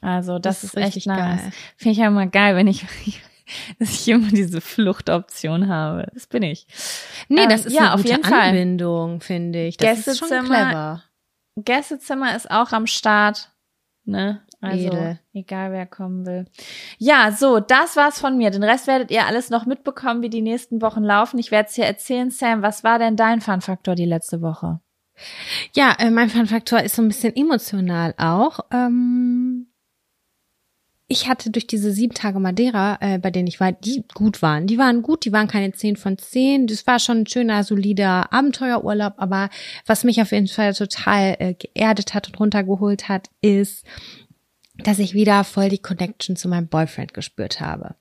Also 0.00 0.38
das, 0.38 0.62
Das 0.62 0.64
ist 0.64 0.70
ist, 0.74 0.76
echt 0.76 0.86
richtig 0.88 1.06
nice. 1.06 1.42
geil. 1.42 1.52
Finde 1.76 1.92
ich 1.92 1.98
ja 1.98 2.06
immer 2.08 2.26
geil, 2.26 2.56
wenn 2.56 2.66
ich, 2.66 2.84
dass 3.78 3.90
ich 3.90 4.08
immer 4.08 4.28
diese 4.28 4.60
Fluchtoption 4.60 5.68
habe. 5.68 6.08
Das 6.14 6.26
bin 6.26 6.42
ich. 6.42 6.66
Nee, 7.28 7.42
Ähm, 7.42 7.48
das 7.48 7.66
ist 7.66 7.72
ja, 7.74 7.82
eine 7.82 7.94
auf 7.94 8.00
gute 8.02 8.08
jeden 8.14 8.24
Fall. 8.24 8.48
Anbindung, 8.48 9.20
finde 9.20 9.64
ich. 9.66 9.76
Das 9.76 10.06
ist 10.06 10.18
schon 10.18 10.28
Gästezimmer- 10.28 10.46
clever. 10.68 11.02
Gästezimmer 11.56 12.34
ist 12.34 12.50
auch 12.50 12.72
am 12.72 12.86
Start. 12.86 13.50
Ne? 14.04 14.40
Also 14.60 14.86
Edel. 14.88 15.18
egal 15.32 15.72
wer 15.72 15.86
kommen 15.86 16.24
will. 16.24 16.46
Ja, 16.98 17.30
so, 17.32 17.60
das 17.60 17.96
war's 17.96 18.18
von 18.20 18.36
mir. 18.38 18.50
Den 18.50 18.62
Rest 18.62 18.86
werdet 18.86 19.10
ihr 19.10 19.26
alles 19.26 19.50
noch 19.50 19.66
mitbekommen, 19.66 20.22
wie 20.22 20.30
die 20.30 20.40
nächsten 20.42 20.80
Wochen 20.82 21.02
laufen. 21.02 21.38
Ich 21.38 21.50
werde 21.50 21.68
es 21.68 21.74
hier 21.74 21.84
erzählen. 21.86 22.30
Sam, 22.30 22.62
was 22.62 22.82
war 22.84 22.98
denn 22.98 23.16
dein 23.16 23.40
Fun-Faktor 23.40 23.94
die 23.96 24.04
letzte 24.06 24.40
Woche? 24.40 24.80
Ja, 25.74 25.94
äh, 25.98 26.10
mein 26.10 26.30
Fun-Faktor 26.30 26.80
ist 26.80 26.96
so 26.96 27.02
ein 27.02 27.08
bisschen 27.08 27.34
emotional 27.36 28.14
auch. 28.18 28.60
Ähm, 28.70 29.66
ich 31.12 31.28
hatte 31.28 31.50
durch 31.50 31.66
diese 31.66 31.92
sieben 31.92 32.14
Tage 32.14 32.40
Madeira, 32.40 32.96
äh, 33.02 33.18
bei 33.18 33.30
denen 33.30 33.46
ich 33.46 33.60
war, 33.60 33.70
die 33.70 34.02
gut 34.14 34.40
waren. 34.40 34.66
Die 34.66 34.78
waren 34.78 35.02
gut, 35.02 35.26
die 35.26 35.32
waren 35.32 35.46
keine 35.46 35.72
zehn 35.72 35.96
von 35.96 36.16
zehn. 36.16 36.66
Das 36.66 36.86
war 36.86 36.98
schon 36.98 37.18
ein 37.18 37.26
schöner, 37.26 37.64
solider 37.64 38.32
Abenteuerurlaub. 38.32 39.14
Aber 39.18 39.50
was 39.84 40.04
mich 40.04 40.22
auf 40.22 40.32
jeden 40.32 40.48
Fall 40.48 40.72
total 40.72 41.36
äh, 41.38 41.54
geerdet 41.54 42.14
hat 42.14 42.28
und 42.28 42.40
runtergeholt 42.40 43.10
hat, 43.10 43.28
ist, 43.42 43.84
dass 44.86 44.98
ich 44.98 45.14
wieder 45.14 45.44
voll 45.44 45.68
die 45.68 45.78
Connection 45.78 46.36
zu 46.36 46.48
meinem 46.48 46.68
Boyfriend 46.68 47.14
gespürt 47.14 47.60
habe. 47.60 47.94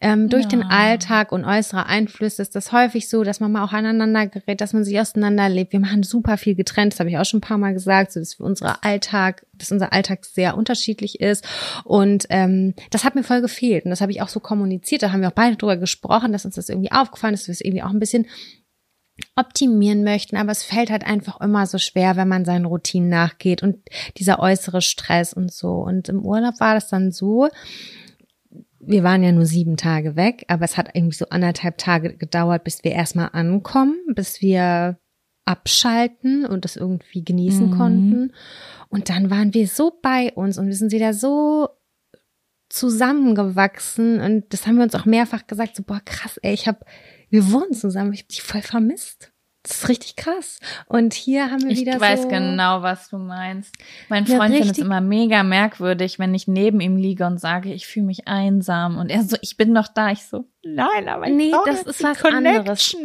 Ähm, 0.00 0.28
durch 0.28 0.46
den 0.46 0.60
Ja. 0.60 0.68
Alltag 0.68 1.32
und 1.32 1.44
äußere 1.44 1.86
Einflüsse 1.86 2.42
ist 2.42 2.54
das 2.54 2.72
häufig 2.72 3.08
so, 3.08 3.24
dass 3.24 3.40
man 3.40 3.52
mal 3.52 3.64
auch 3.64 3.72
aneinander 3.72 4.26
gerät, 4.26 4.60
dass 4.60 4.72
man 4.72 4.84
sich 4.84 4.98
auseinanderlebt. 5.00 5.72
Wir 5.72 5.80
machen 5.80 6.02
super 6.02 6.36
viel 6.36 6.54
getrennt, 6.54 6.92
das 6.92 7.00
habe 7.00 7.10
ich 7.10 7.18
auch 7.18 7.24
schon 7.24 7.38
ein 7.38 7.42
paar 7.42 7.58
Mal 7.58 7.72
gesagt, 7.72 8.12
so 8.12 8.20
dass 8.20 8.38
wir 8.38 8.46
unsere 8.46 8.82
Alltag, 8.82 9.46
dass 9.54 9.72
unser 9.72 9.92
Alltag 9.92 10.24
sehr 10.24 10.56
unterschiedlich 10.56 11.20
ist. 11.20 11.46
Und 11.84 12.26
ähm, 12.30 12.74
das 12.90 13.04
hat 13.04 13.14
mir 13.14 13.24
voll 13.24 13.40
gefehlt. 13.40 13.84
Und 13.84 13.90
das 13.90 14.00
habe 14.00 14.12
ich 14.12 14.22
auch 14.22 14.28
so 14.28 14.40
kommuniziert. 14.40 15.02
Da 15.02 15.12
haben 15.12 15.20
wir 15.20 15.28
auch 15.28 15.32
beide 15.32 15.56
drüber 15.56 15.76
gesprochen, 15.76 16.32
dass 16.32 16.44
uns 16.44 16.54
das 16.56 16.68
irgendwie 16.68 16.92
aufgefallen 16.92 17.34
ist, 17.34 17.42
dass 17.42 17.48
wir 17.48 17.52
es 17.52 17.60
irgendwie 17.60 17.82
auch 17.82 17.90
ein 17.90 18.00
bisschen 18.00 18.26
optimieren 19.34 20.04
möchten, 20.04 20.36
aber 20.36 20.52
es 20.52 20.62
fällt 20.62 20.90
halt 20.90 21.06
einfach 21.06 21.40
immer 21.40 21.66
so 21.66 21.78
schwer, 21.78 22.16
wenn 22.16 22.28
man 22.28 22.44
seinen 22.44 22.66
Routinen 22.66 23.08
nachgeht 23.08 23.62
und 23.62 23.78
dieser 24.18 24.38
äußere 24.38 24.82
Stress 24.82 25.32
und 25.32 25.52
so. 25.52 25.72
Und 25.72 26.08
im 26.08 26.24
Urlaub 26.24 26.60
war 26.60 26.74
das 26.74 26.88
dann 26.88 27.12
so, 27.12 27.48
wir 28.80 29.02
waren 29.02 29.22
ja 29.22 29.32
nur 29.32 29.46
sieben 29.46 29.76
Tage 29.76 30.16
weg, 30.16 30.44
aber 30.48 30.64
es 30.64 30.76
hat 30.76 30.90
irgendwie 30.94 31.16
so 31.16 31.26
anderthalb 31.30 31.78
Tage 31.78 32.16
gedauert, 32.16 32.64
bis 32.64 32.84
wir 32.84 32.92
erstmal 32.92 33.30
ankommen, 33.32 33.96
bis 34.14 34.40
wir 34.40 34.98
abschalten 35.44 36.44
und 36.44 36.64
das 36.64 36.76
irgendwie 36.76 37.24
genießen 37.24 37.70
Mhm. 37.70 37.70
konnten. 37.70 38.32
Und 38.88 39.08
dann 39.08 39.30
waren 39.30 39.54
wir 39.54 39.66
so 39.68 39.98
bei 40.02 40.32
uns 40.32 40.58
und 40.58 40.66
wir 40.66 40.74
sind 40.74 40.92
wieder 40.92 41.14
so 41.14 41.68
zusammengewachsen 42.68 44.20
und 44.20 44.52
das 44.52 44.66
haben 44.66 44.76
wir 44.76 44.82
uns 44.82 44.94
auch 44.94 45.04
mehrfach 45.04 45.46
gesagt, 45.46 45.76
so 45.76 45.82
boah 45.82 46.00
krass, 46.04 46.38
ey, 46.42 46.52
ich 46.52 46.66
hab, 46.66 46.84
wir 47.30 47.50
wohnen 47.52 47.72
zusammen, 47.72 48.12
ich 48.12 48.20
hab 48.22 48.28
dich 48.28 48.42
voll 48.42 48.62
vermisst. 48.62 49.32
Das 49.62 49.78
ist 49.78 49.88
richtig 49.88 50.14
krass. 50.14 50.60
Und 50.86 51.12
hier 51.12 51.50
haben 51.50 51.64
wir 51.64 51.72
Ich 51.72 51.80
wieder 51.80 52.00
weiß 52.00 52.22
so 52.22 52.28
genau, 52.28 52.82
was 52.82 53.08
du 53.08 53.18
meinst. 53.18 53.74
Mein 54.08 54.24
Ja, 54.26 54.36
Freund 54.36 54.54
findet 54.54 54.72
es 54.72 54.78
immer 54.78 55.00
mega 55.00 55.42
merkwürdig, 55.42 56.20
wenn 56.20 56.34
ich 56.34 56.46
neben 56.46 56.80
ihm 56.80 56.96
liege 56.96 57.26
und 57.26 57.40
sage, 57.40 57.72
ich 57.72 57.88
fühle 57.88 58.06
mich 58.06 58.28
einsam. 58.28 58.96
Und 58.96 59.10
er 59.10 59.24
so, 59.24 59.36
ich 59.40 59.56
bin 59.56 59.74
doch 59.74 59.88
da. 59.88 60.12
Ich 60.12 60.22
so, 60.22 60.44
nein, 60.62 61.08
aber 61.08 61.26
ich 61.26 61.34
Nee, 61.34 61.52
das 61.64 61.82
ist 61.82 61.98
die 61.98 62.04
was 62.04 62.24
anderes. 62.24 62.96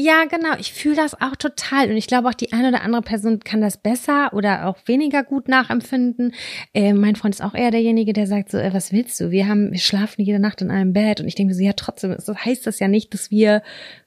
Ja, 0.00 0.26
genau. 0.26 0.54
Ich 0.60 0.72
fühle 0.72 0.94
das 0.94 1.20
auch 1.20 1.34
total. 1.34 1.90
Und 1.90 1.96
ich 1.96 2.06
glaube 2.06 2.28
auch, 2.28 2.34
die 2.34 2.52
eine 2.52 2.68
oder 2.68 2.82
andere 2.82 3.02
Person 3.02 3.40
kann 3.40 3.60
das 3.60 3.78
besser 3.78 4.32
oder 4.32 4.68
auch 4.68 4.78
weniger 4.86 5.24
gut 5.24 5.48
nachempfinden. 5.48 6.34
Äh, 6.72 6.92
mein 6.92 7.16
Freund 7.16 7.34
ist 7.34 7.40
auch 7.40 7.54
eher 7.54 7.72
derjenige, 7.72 8.12
der 8.12 8.28
sagt 8.28 8.52
so, 8.52 8.58
äh, 8.58 8.72
was 8.72 8.92
willst 8.92 9.18
du? 9.18 9.32
Wir 9.32 9.48
haben, 9.48 9.72
wir 9.72 9.80
schlafen 9.80 10.22
jede 10.22 10.38
Nacht 10.38 10.62
in 10.62 10.70
einem 10.70 10.92
Bett. 10.92 11.20
Und 11.20 11.26
ich 11.26 11.34
denke 11.34 11.52
so, 11.52 11.62
ja, 11.62 11.72
trotzdem 11.72 12.12
das 12.12 12.28
heißt 12.28 12.64
das 12.64 12.78
ja 12.78 12.86
nicht, 12.86 13.12
dass 13.12 13.32
wir 13.32 13.60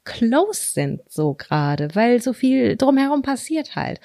close 0.06 0.72
sind 0.72 1.02
so 1.10 1.34
gerade, 1.34 1.94
weil 1.94 2.22
so 2.22 2.32
viel 2.32 2.78
drumherum 2.78 3.22
passiert 3.22 3.76
halt. 3.76 4.00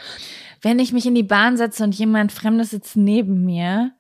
Wenn 0.63 0.81
ich 0.81 0.93
mich 0.93 1.07
in 1.07 1.15
die 1.15 1.23
Bahn 1.23 1.57
setze 1.57 1.85
und 1.85 1.95
jemand 1.95 2.33
Fremdes 2.33 2.71
sitzt 2.71 2.97
neben 2.97 3.45
mir, 3.45 3.93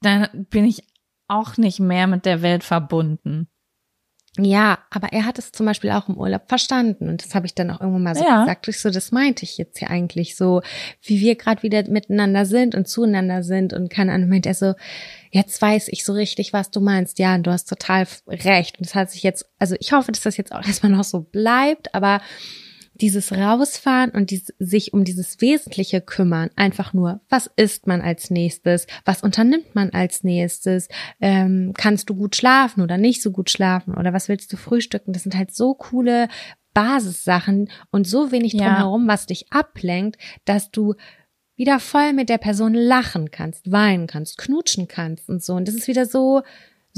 dann 0.00 0.46
bin 0.48 0.64
ich 0.64 0.84
auch 1.26 1.56
nicht 1.56 1.80
mehr 1.80 2.06
mit 2.06 2.24
der 2.24 2.42
Welt 2.42 2.62
verbunden. 2.62 3.48
Ja, 4.38 4.78
aber 4.90 5.12
er 5.12 5.24
hat 5.24 5.38
es 5.38 5.52
zum 5.52 5.64
Beispiel 5.66 5.90
auch 5.90 6.08
im 6.08 6.16
Urlaub 6.16 6.42
verstanden 6.48 7.08
und 7.08 7.24
das 7.24 7.34
habe 7.34 7.46
ich 7.46 7.54
dann 7.54 7.70
auch 7.70 7.80
irgendwann 7.80 8.02
mal 8.02 8.14
so 8.14 8.24
Ja. 8.24 8.40
gesagt. 8.40 8.68
Ich 8.68 8.80
so, 8.80 8.90
das 8.90 9.10
meinte 9.12 9.44
ich 9.44 9.56
jetzt 9.58 9.78
hier 9.78 9.90
eigentlich 9.90 10.36
so, 10.36 10.60
wie 11.02 11.20
wir 11.20 11.36
gerade 11.36 11.62
wieder 11.62 11.88
miteinander 11.88 12.44
sind 12.44 12.74
und 12.74 12.86
zueinander 12.86 13.42
sind 13.42 13.72
und 13.72 13.88
keine 13.90 14.12
Ahnung, 14.12 14.28
meint 14.28 14.46
er 14.46 14.54
so, 14.54 14.74
jetzt 15.30 15.60
weiß 15.60 15.88
ich 15.88 16.04
so 16.04 16.12
richtig, 16.12 16.52
was 16.52 16.70
du 16.70 16.80
meinst. 16.80 17.18
Ja, 17.18 17.34
und 17.34 17.46
du 17.46 17.50
hast 17.50 17.68
total 17.68 18.06
recht. 18.28 18.78
Und 18.78 18.86
das 18.86 18.94
hat 18.94 19.10
sich 19.10 19.22
jetzt, 19.22 19.46
also 19.58 19.74
ich 19.80 19.92
hoffe, 19.92 20.12
dass 20.12 20.22
das 20.22 20.36
jetzt 20.36 20.52
auch 20.52 20.62
erstmal 20.66 20.92
noch 20.92 21.04
so 21.04 21.20
bleibt, 21.20 21.94
aber 21.94 22.20
dieses 23.00 23.32
Rausfahren 23.32 24.10
und 24.10 24.30
dies, 24.30 24.52
sich 24.58 24.92
um 24.92 25.04
dieses 25.04 25.40
Wesentliche 25.40 26.00
kümmern, 26.00 26.50
einfach 26.56 26.92
nur, 26.92 27.20
was 27.28 27.50
isst 27.56 27.86
man 27.86 28.00
als 28.00 28.30
nächstes, 28.30 28.86
was 29.04 29.22
unternimmt 29.22 29.74
man 29.74 29.90
als 29.90 30.24
nächstes, 30.24 30.88
ähm, 31.20 31.72
kannst 31.76 32.10
du 32.10 32.14
gut 32.14 32.36
schlafen 32.36 32.82
oder 32.82 32.98
nicht 32.98 33.22
so 33.22 33.30
gut 33.30 33.50
schlafen 33.50 33.94
oder 33.94 34.12
was 34.12 34.28
willst 34.28 34.52
du 34.52 34.56
frühstücken, 34.56 35.12
das 35.12 35.22
sind 35.22 35.36
halt 35.36 35.54
so 35.54 35.74
coole 35.74 36.28
Basissachen 36.74 37.70
und 37.90 38.06
so 38.06 38.32
wenig 38.32 38.52
Ja. 38.52 38.66
drumherum, 38.68 39.08
was 39.08 39.26
dich 39.26 39.46
ablenkt, 39.50 40.20
dass 40.44 40.70
du 40.70 40.94
wieder 41.56 41.80
voll 41.80 42.12
mit 42.12 42.28
der 42.28 42.36
Person 42.38 42.74
lachen 42.74 43.30
kannst, 43.30 43.72
weinen 43.72 44.06
kannst, 44.06 44.36
knutschen 44.36 44.88
kannst 44.88 45.30
und 45.30 45.42
so. 45.42 45.54
Und 45.54 45.66
das 45.68 45.74
ist 45.74 45.88
wieder 45.88 46.04
so, 46.04 46.42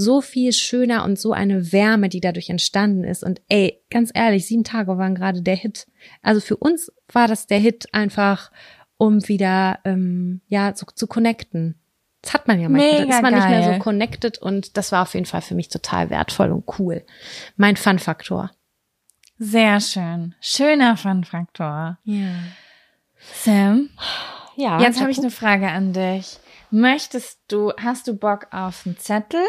so 0.00 0.20
viel 0.20 0.52
schöner 0.52 1.04
und 1.04 1.18
so 1.18 1.32
eine 1.32 1.72
Wärme, 1.72 2.08
die 2.08 2.20
dadurch 2.20 2.50
entstanden 2.50 3.02
ist. 3.02 3.24
Und 3.24 3.40
ey, 3.48 3.82
ganz 3.90 4.12
ehrlich, 4.14 4.46
sieben 4.46 4.62
Tage 4.62 4.96
waren 4.96 5.16
gerade 5.16 5.42
der 5.42 5.56
Hit. 5.56 5.88
Also 6.22 6.40
für 6.40 6.56
uns 6.56 6.92
war 7.12 7.26
das 7.26 7.48
der 7.48 7.58
Hit 7.58 7.92
einfach, 7.92 8.52
um 8.96 9.26
wieder, 9.26 9.80
ähm, 9.84 10.40
ja, 10.46 10.72
zu, 10.74 10.86
zu 10.94 11.08
connecten. 11.08 11.80
Das 12.22 12.32
hat 12.32 12.46
man 12.46 12.60
ja 12.60 12.68
manchmal. 12.68 13.00
Mega 13.00 13.16
ist 13.16 13.22
man 13.22 13.34
nicht 13.34 13.48
mehr 13.48 13.60
geil. 13.60 13.74
so 13.74 13.78
connected 13.80 14.38
und 14.38 14.76
das 14.76 14.92
war 14.92 15.02
auf 15.02 15.14
jeden 15.14 15.26
Fall 15.26 15.42
für 15.42 15.56
mich 15.56 15.68
total 15.68 16.10
wertvoll 16.10 16.52
und 16.52 16.64
cool. 16.78 17.04
Mein 17.56 17.76
Fun-Faktor. 17.76 18.52
Sehr 19.38 19.80
schön. 19.80 20.36
Schöner 20.40 20.96
Fun-Faktor. 20.96 21.98
Ja. 22.04 22.34
Sam, 23.34 23.90
Ja. 24.54 24.80
jetzt 24.80 25.00
habe 25.00 25.10
ich 25.10 25.18
eine 25.18 25.32
Frage 25.32 25.66
an 25.68 25.92
dich. 25.92 26.38
Möchtest 26.70 27.40
du, 27.48 27.72
hast 27.80 28.06
du 28.08 28.14
Bock 28.14 28.46
auf 28.52 28.82
einen 28.86 28.98
Zettel 28.98 29.40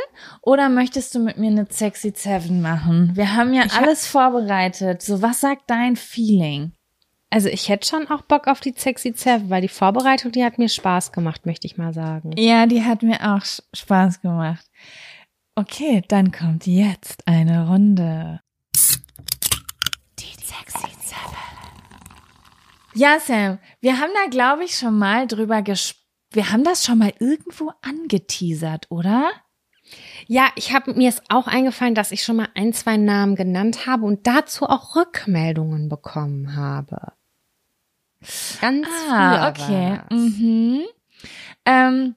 oder 0.42 0.70
möchtest 0.70 1.14
du 1.16 1.20
mit 1.20 1.38
mir 1.38 1.50
eine 1.52 1.68
Sexy 1.70 2.14
Seven 2.16 2.62
machen? 2.62 3.12
Wir 3.16 3.36
haben 3.36 3.54
ja 3.54 3.66
Ich 3.66 3.74
hab- 3.76 3.84
alles 3.84 4.08
vorbereitet. 4.08 5.02
So, 5.02 5.22
was 5.22 5.42
sagt 5.42 5.64
dein 5.70 5.96
Feeling? 5.96 6.74
Also 7.32 7.48
ich 7.50 7.70
hätte 7.70 7.88
schon 7.88 8.08
auch 8.10 8.22
Bock 8.24 8.48
auf 8.48 8.60
die 8.60 8.74
Sexy 8.76 9.14
Seven, 9.16 9.50
weil 9.50 9.62
die 9.62 9.68
Vorbereitung, 9.68 10.32
die 10.32 10.44
hat 10.44 10.58
mir 10.58 10.70
Spaß 10.70 11.12
gemacht, 11.12 11.46
möchte 11.46 11.68
ich 11.68 11.78
mal 11.78 11.94
sagen. 11.94 12.32
Ja, 12.38 12.66
die 12.66 12.84
hat 12.84 13.04
mir 13.04 13.20
auch 13.36 13.46
Spaß 13.74 14.22
gemacht. 14.22 14.66
Okay, 15.56 16.02
dann 16.08 16.32
kommt 16.32 16.66
jetzt 16.66 17.28
eine 17.28 17.68
Runde. 17.68 18.40
Die 20.20 20.34
Sexy 20.44 20.88
Seven. 21.02 21.38
Ja, 22.96 23.20
Sam, 23.20 23.60
wir 23.82 24.00
haben 24.00 24.12
da, 24.16 24.30
glaube 24.32 24.64
ich, 24.64 24.76
schon 24.76 24.98
mal 24.98 25.28
drüber 25.28 25.62
gesprochen. 25.62 25.99
Wir 26.32 26.52
haben 26.52 26.64
das 26.64 26.86
schon 26.86 27.00
mal 27.00 27.14
irgendwo 27.20 27.72
angeteasert, 27.82 28.88
oder? 28.90 29.32
Ja, 30.28 30.50
ich 30.56 30.74
habe 30.74 30.94
mir 30.94 31.10
ist 31.10 31.24
auch 31.30 31.48
eingefallen, 31.48 31.96
dass 31.96 32.12
ich 32.12 32.24
schon 32.24 32.36
mal 32.36 32.50
ein, 32.54 32.74
zwei 32.74 32.98
Namen 32.98 33.36
genannt 33.36 33.88
habe 33.88 34.06
und 34.06 34.28
dazu 34.28 34.66
auch 34.66 34.96
Rückmeldungen 34.96 35.90
bekommen 35.90 36.56
habe. 36.56 37.14
Ganz 38.62 38.88
Ah, 39.10 39.50
okay. 39.50 40.02
Mhm. 40.12 40.84
Ähm, 41.66 42.16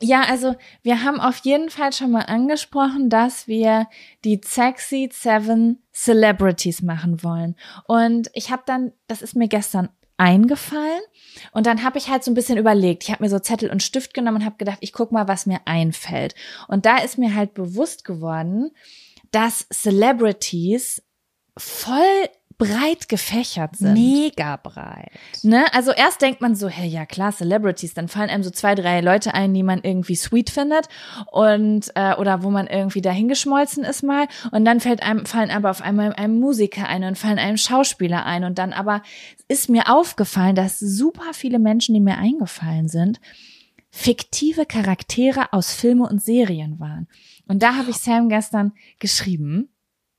ja, 0.00 0.22
also 0.22 0.54
wir 0.82 1.02
haben 1.02 1.20
auf 1.20 1.38
jeden 1.38 1.70
Fall 1.70 1.92
schon 1.92 2.12
mal 2.12 2.22
angesprochen, 2.22 3.10
dass 3.10 3.48
wir 3.48 3.88
die 4.24 4.40
Sexy 4.44 5.10
Seven 5.12 5.82
Celebrities 5.92 6.82
machen 6.82 7.22
wollen. 7.22 7.56
Und 7.86 8.30
ich 8.32 8.52
habe 8.52 8.62
dann, 8.64 8.92
das 9.08 9.22
ist 9.22 9.34
mir 9.34 9.48
gestern 9.48 9.88
eingefallen 10.18 11.00
und 11.52 11.66
dann 11.66 11.82
habe 11.82 11.98
ich 11.98 12.08
halt 12.08 12.24
so 12.24 12.30
ein 12.30 12.34
bisschen 12.34 12.58
überlegt. 12.58 13.04
Ich 13.04 13.10
habe 13.10 13.22
mir 13.22 13.30
so 13.30 13.38
Zettel 13.38 13.70
und 13.70 13.82
Stift 13.82 14.12
genommen 14.12 14.38
und 14.38 14.44
habe 14.44 14.56
gedacht, 14.58 14.78
ich 14.80 14.92
guck 14.92 15.12
mal, 15.12 15.28
was 15.28 15.46
mir 15.46 15.60
einfällt. 15.64 16.34
Und 16.66 16.84
da 16.86 16.98
ist 16.98 17.18
mir 17.18 17.34
halt 17.34 17.54
bewusst 17.54 18.04
geworden, 18.04 18.72
dass 19.30 19.66
Celebrities 19.72 21.02
voll 21.56 22.28
breit 22.58 23.08
gefächert 23.08 23.76
sind. 23.76 23.94
Mega 23.94 24.56
breit. 24.56 25.12
Ne? 25.42 25.64
Also 25.72 25.92
erst 25.92 26.20
denkt 26.20 26.40
man 26.40 26.56
so, 26.56 26.68
hey, 26.68 26.88
ja 26.88 27.06
klar, 27.06 27.32
Celebrities, 27.32 27.94
dann 27.94 28.08
fallen 28.08 28.30
einem 28.30 28.42
so 28.42 28.50
zwei, 28.50 28.74
drei 28.74 29.00
Leute 29.00 29.32
ein, 29.32 29.54
die 29.54 29.62
man 29.62 29.80
irgendwie 29.82 30.16
sweet 30.16 30.50
findet 30.50 30.88
und 31.30 31.90
äh, 31.94 32.14
oder 32.14 32.42
wo 32.42 32.50
man 32.50 32.66
irgendwie 32.66 33.00
dahingeschmolzen 33.00 33.84
ist 33.84 34.02
mal 34.02 34.26
und 34.50 34.64
dann 34.64 34.80
fällt 34.80 35.04
einem 35.04 35.24
fallen 35.24 35.52
aber 35.52 35.70
auf 35.70 35.80
einmal 35.82 36.12
einem 36.14 36.40
Musiker 36.40 36.88
ein 36.88 37.04
und 37.04 37.16
fallen 37.16 37.38
einem 37.38 37.56
Schauspieler 37.56 38.26
ein 38.26 38.42
und 38.42 38.58
dann 38.58 38.72
aber 38.72 39.02
ist 39.46 39.70
mir 39.70 39.88
aufgefallen, 39.88 40.56
dass 40.56 40.80
super 40.80 41.32
viele 41.32 41.60
Menschen, 41.60 41.94
die 41.94 42.00
mir 42.00 42.18
eingefallen 42.18 42.88
sind, 42.88 43.20
fiktive 43.90 44.66
Charaktere 44.66 45.52
aus 45.52 45.72
Filme 45.72 46.08
und 46.08 46.22
Serien 46.22 46.80
waren. 46.80 47.06
Und 47.46 47.62
da 47.62 47.76
habe 47.76 47.90
ich 47.90 47.98
Sam 47.98 48.28
gestern 48.28 48.72
geschrieben. 48.98 49.70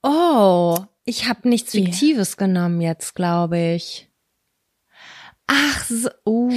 Oh, 0.02 0.78
ich 1.10 1.28
habe 1.28 1.50
nichts. 1.50 1.72
Fiktives 1.72 2.38
genommen 2.38 2.82
jetzt, 2.82 3.16
glaube 3.16 3.58
ich. 3.60 4.10
Ach 5.48 5.84
so, 5.86 6.10
oh. 6.26 6.50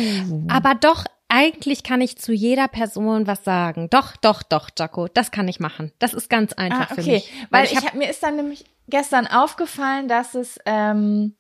Aber 0.49 0.75
doch, 0.75 1.05
eigentlich 1.29 1.83
kann 1.83 2.03
ich 2.03 2.19
zu 2.19 2.33
jeder 2.33 2.69
Person 2.69 3.27
was 3.27 3.43
sagen. 3.43 3.89
Doch, 3.91 4.17
doch, 4.17 4.43
doch, 4.43 4.69
Jaco, 4.79 5.09
das 5.09 5.31
kann 5.31 5.49
ich 5.49 5.61
machen. 5.61 5.93
Das 5.99 6.13
ist 6.13 6.29
ganz 6.29 6.53
einfach 6.53 6.91
Ah, 6.91 6.95
für 6.95 7.01
okay. 7.01 7.13
mich. 7.15 7.33
Weil, 7.51 7.65
ich 7.65 7.73
ich 7.73 7.79
hab, 7.79 7.95
mir 7.95 8.11
ist 8.11 8.23
dann 8.23 8.37
nämlich 8.37 8.67
gestern 8.89 9.27
aufgefallen, 9.27 10.09
dass 10.09 10.35
es 10.35 10.59
ähm, 10.67 11.35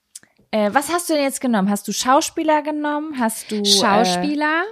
äh, 0.50 0.70
was 0.72 0.90
hast 0.90 1.10
du 1.10 1.14
denn 1.14 1.24
jetzt 1.24 1.40
genommen? 1.42 1.68
Hast 1.68 1.86
du 1.88 1.92
Schauspieler 1.92 2.62
genommen? 2.62 3.18
Hast 3.18 3.50
du 3.50 3.56
Äh, 3.56 3.64
Schauspieler. 3.66 4.62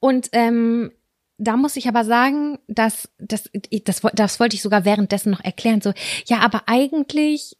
Und 0.00 0.28
ähm, 0.32 0.90
da 1.38 1.56
muss 1.56 1.76
ich 1.76 1.86
aber 1.86 2.04
sagen, 2.04 2.58
dass 2.66 3.08
das, 3.18 3.50
das, 3.84 4.00
das 4.14 4.40
wollte 4.40 4.56
ich 4.56 4.62
sogar 4.62 4.84
währenddessen 4.84 5.30
noch 5.30 5.44
erklären. 5.44 5.80
So, 5.80 5.92
ja, 6.26 6.38
aber 6.40 6.62
eigentlich 6.66 7.56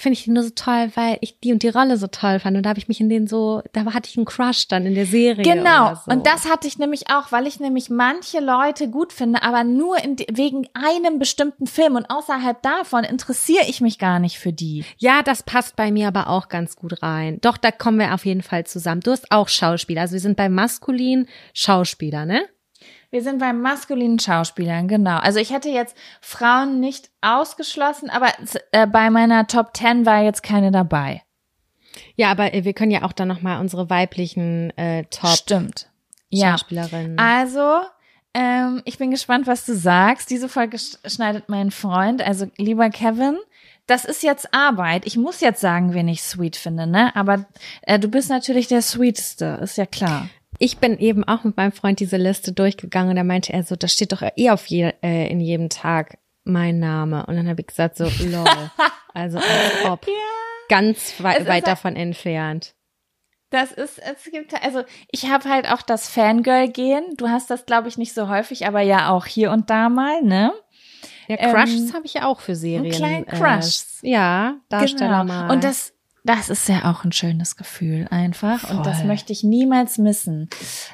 finde 0.00 0.14
ich 0.14 0.24
die 0.24 0.30
nur 0.30 0.42
so 0.42 0.50
toll, 0.50 0.90
weil 0.94 1.18
ich 1.20 1.38
die 1.40 1.52
und 1.52 1.62
die 1.62 1.68
Rolle 1.68 1.96
so 1.96 2.06
toll 2.06 2.40
fand. 2.40 2.56
Und 2.56 2.64
da 2.64 2.70
habe 2.70 2.78
ich 2.78 2.88
mich 2.88 3.00
in 3.00 3.08
den 3.08 3.26
so, 3.26 3.62
da 3.72 3.84
hatte 3.92 4.08
ich 4.08 4.16
einen 4.16 4.26
Crush 4.26 4.68
dann 4.68 4.86
in 4.86 4.94
der 4.94 5.06
Serie. 5.06 5.44
Genau, 5.44 5.94
so. 5.94 6.10
und 6.10 6.26
das 6.26 6.48
hatte 6.48 6.66
ich 6.66 6.78
nämlich 6.78 7.10
auch, 7.10 7.32
weil 7.32 7.46
ich 7.46 7.60
nämlich 7.60 7.90
manche 7.90 8.40
Leute 8.40 8.88
gut 8.88 9.12
finde, 9.12 9.42
aber 9.42 9.64
nur 9.64 10.02
in, 10.02 10.16
wegen 10.30 10.68
einem 10.74 11.18
bestimmten 11.18 11.66
Film 11.66 11.96
und 11.96 12.10
außerhalb 12.10 12.60
davon 12.62 13.04
interessiere 13.04 13.64
ich 13.68 13.80
mich 13.80 13.98
gar 13.98 14.18
nicht 14.18 14.38
für 14.38 14.52
die. 14.52 14.84
Ja, 14.98 15.22
das 15.22 15.42
passt 15.42 15.76
bei 15.76 15.90
mir 15.90 16.08
aber 16.08 16.28
auch 16.28 16.48
ganz 16.48 16.76
gut 16.76 17.02
rein. 17.02 17.38
Doch, 17.40 17.56
da 17.56 17.70
kommen 17.70 17.98
wir 17.98 18.14
auf 18.14 18.24
jeden 18.24 18.42
Fall 18.42 18.64
zusammen. 18.66 19.00
Du 19.00 19.10
hast 19.10 19.30
auch 19.30 19.48
Schauspieler. 19.48 20.02
Also 20.02 20.14
wir 20.14 20.20
sind 20.20 20.36
bei 20.36 20.48
maskulin 20.48 21.26
Schauspieler, 21.54 22.26
ne? 22.26 22.42
Wir 23.10 23.22
sind 23.22 23.38
bei 23.38 23.52
maskulinen 23.52 24.18
Schauspielern, 24.20 24.86
genau. 24.86 25.18
Also 25.18 25.40
ich 25.40 25.52
hätte 25.52 25.68
jetzt 25.68 25.96
Frauen 26.20 26.78
nicht 26.80 27.10
ausgeschlossen, 27.20 28.08
aber 28.10 28.28
äh, 28.72 28.86
bei 28.86 29.10
meiner 29.10 29.46
Top 29.48 29.76
10 29.76 30.06
war 30.06 30.22
jetzt 30.22 30.42
keine 30.42 30.70
dabei. 30.70 31.22
Ja, 32.14 32.30
aber 32.30 32.54
äh, 32.54 32.64
wir 32.64 32.72
können 32.72 32.92
ja 32.92 33.02
auch 33.02 33.12
dann 33.12 33.28
nochmal 33.28 33.60
unsere 33.60 33.90
weiblichen 33.90 34.70
äh, 34.78 35.04
Top 35.10 35.30
Stimmt. 35.30 35.88
Ja. 36.28 36.52
Schauspielerinnen. 36.52 37.18
Also, 37.18 37.80
ähm, 38.32 38.80
ich 38.84 38.98
bin 38.98 39.10
gespannt, 39.10 39.48
was 39.48 39.66
du 39.66 39.74
sagst. 39.74 40.30
Diese 40.30 40.48
Folge 40.48 40.76
sch- 40.76 40.96
schneidet 41.12 41.48
mein 41.48 41.72
Freund, 41.72 42.22
also 42.22 42.46
lieber 42.56 42.90
Kevin. 42.90 43.36
Das 43.88 44.04
ist 44.04 44.22
jetzt 44.22 44.54
Arbeit. 44.54 45.04
Ich 45.04 45.16
muss 45.16 45.40
jetzt 45.40 45.60
sagen, 45.60 45.94
wen 45.94 46.06
ich 46.06 46.22
sweet 46.22 46.54
finde, 46.54 46.86
ne? 46.86 47.14
Aber 47.16 47.46
äh, 47.82 47.98
du 47.98 48.06
bist 48.06 48.30
natürlich 48.30 48.68
der 48.68 48.82
Sweeteste, 48.82 49.58
ist 49.60 49.76
ja 49.78 49.86
klar. 49.86 50.28
Ich 50.62 50.76
bin 50.78 50.98
eben 50.98 51.24
auch 51.24 51.42
mit 51.42 51.56
meinem 51.56 51.72
Freund 51.72 51.98
diese 52.00 52.18
Liste 52.18 52.52
durchgegangen 52.52 53.10
und 53.10 53.16
da 53.16 53.24
meinte 53.24 53.52
er 53.52 53.62
so, 53.64 53.76
da 53.76 53.88
steht 53.88 54.12
doch 54.12 54.22
eh 54.36 54.50
auf 54.50 54.66
je, 54.66 54.92
äh, 55.02 55.26
in 55.28 55.40
jedem 55.40 55.70
Tag 55.70 56.18
mein 56.44 56.78
Name. 56.78 57.24
Und 57.26 57.34
dann 57.36 57.48
habe 57.48 57.62
ich 57.62 57.66
gesagt 57.66 57.96
so, 57.96 58.04
lol. 58.20 58.44
Also 59.14 59.38
als 59.38 59.84
ob. 59.90 60.06
Ganz 60.68 61.14
Es 61.14 61.22
wei 61.22 61.46
weit 61.46 61.66
ja- 61.66 61.72
davon 61.72 61.96
entfernt. 61.96 62.74
Das 63.48 63.72
ist, 63.72 63.98
es 63.98 64.30
gibt, 64.30 64.54
also 64.62 64.82
ich 65.10 65.28
habe 65.28 65.48
halt 65.48 65.68
auch 65.72 65.82
das 65.82 66.08
Fangirl-Gehen. 66.08 67.16
Du 67.16 67.28
hast 67.28 67.50
das, 67.50 67.66
glaube 67.66 67.88
ich, 67.88 67.98
nicht 67.98 68.14
so 68.14 68.28
häufig, 68.28 68.64
aber 68.66 68.80
ja 68.80 69.10
auch 69.10 69.26
hier 69.26 69.50
und 69.50 69.70
da 69.70 69.88
mal, 69.88 70.22
ne? 70.22 70.52
Ja, 71.26 71.36
Crushes 71.36 71.88
Ähm, 71.88 71.94
habe 71.94 72.06
ich 72.06 72.14
ja 72.14 72.26
auch 72.26 72.38
für 72.40 72.54
Serien. 72.54 72.92
kleinen 72.92 73.26
Crushs. 73.26 74.00
Äh, 74.04 74.10
ja, 74.10 74.54
Darsteller 74.68 75.22
Genau. 75.22 75.24
mal. 75.24 75.50
Und 75.50 75.64
das, 75.64 75.92
das 76.24 76.50
ist 76.50 76.68
ja 76.68 76.90
auch 76.90 77.04
ein 77.04 77.12
schönes 77.12 77.56
Gefühl 77.56 78.06
einfach. 78.10 78.70
Und 78.70 78.84
das 78.84 78.98
Voll. 78.98 79.06
möchte 79.06 79.32
ich 79.32 79.42
niemals 79.42 79.98
missen. 79.98 80.48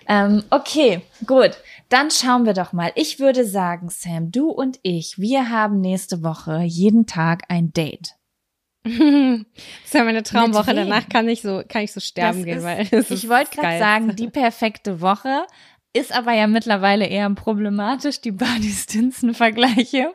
Ähm, 0.09 0.44
okay, 0.51 1.03
gut. 1.27 1.51
Dann 1.89 2.11
schauen 2.11 2.47
wir 2.47 2.53
doch 2.53 2.73
mal. 2.73 2.93
Ich 2.94 3.19
würde 3.19 3.44
sagen, 3.44 3.89
Sam, 3.90 4.31
du 4.31 4.51
und 4.51 4.78
ich, 4.82 5.19
wir 5.19 5.51
haben 5.51 5.81
nächste 5.81 6.23
Woche 6.23 6.61
jeden 6.62 7.07
Tag 7.07 7.44
ein 7.48 7.73
Date. 7.73 8.15
das 8.85 8.94
ist 8.94 9.94
ja 9.94 10.05
meine 10.05 10.23
Traumwoche. 10.23 10.74
Danach 10.74 11.09
kann 11.09 11.28
ich 11.28 11.43
so, 11.43 11.62
kann 11.69 11.82
ich 11.82 11.93
so 11.93 12.01
sterben 12.01 12.39
Das 12.39 12.44
gehen, 12.44 12.59
ist- 12.59 12.65
weil 12.65 12.85
das 12.90 13.11
ich 13.11 13.28
wollte 13.28 13.57
gerade 13.57 13.78
sagen, 13.78 14.15
die 14.16 14.28
perfekte 14.28 15.01
Woche 15.01 15.44
ist 15.93 16.12
aber 16.15 16.35
ja 16.35 16.47
mittlerweile 16.47 17.07
eher 17.07 17.28
problematisch, 17.31 18.20
die 18.20 18.31
Barney 18.32 18.69
Stinson-Vergleiche. 18.70 20.12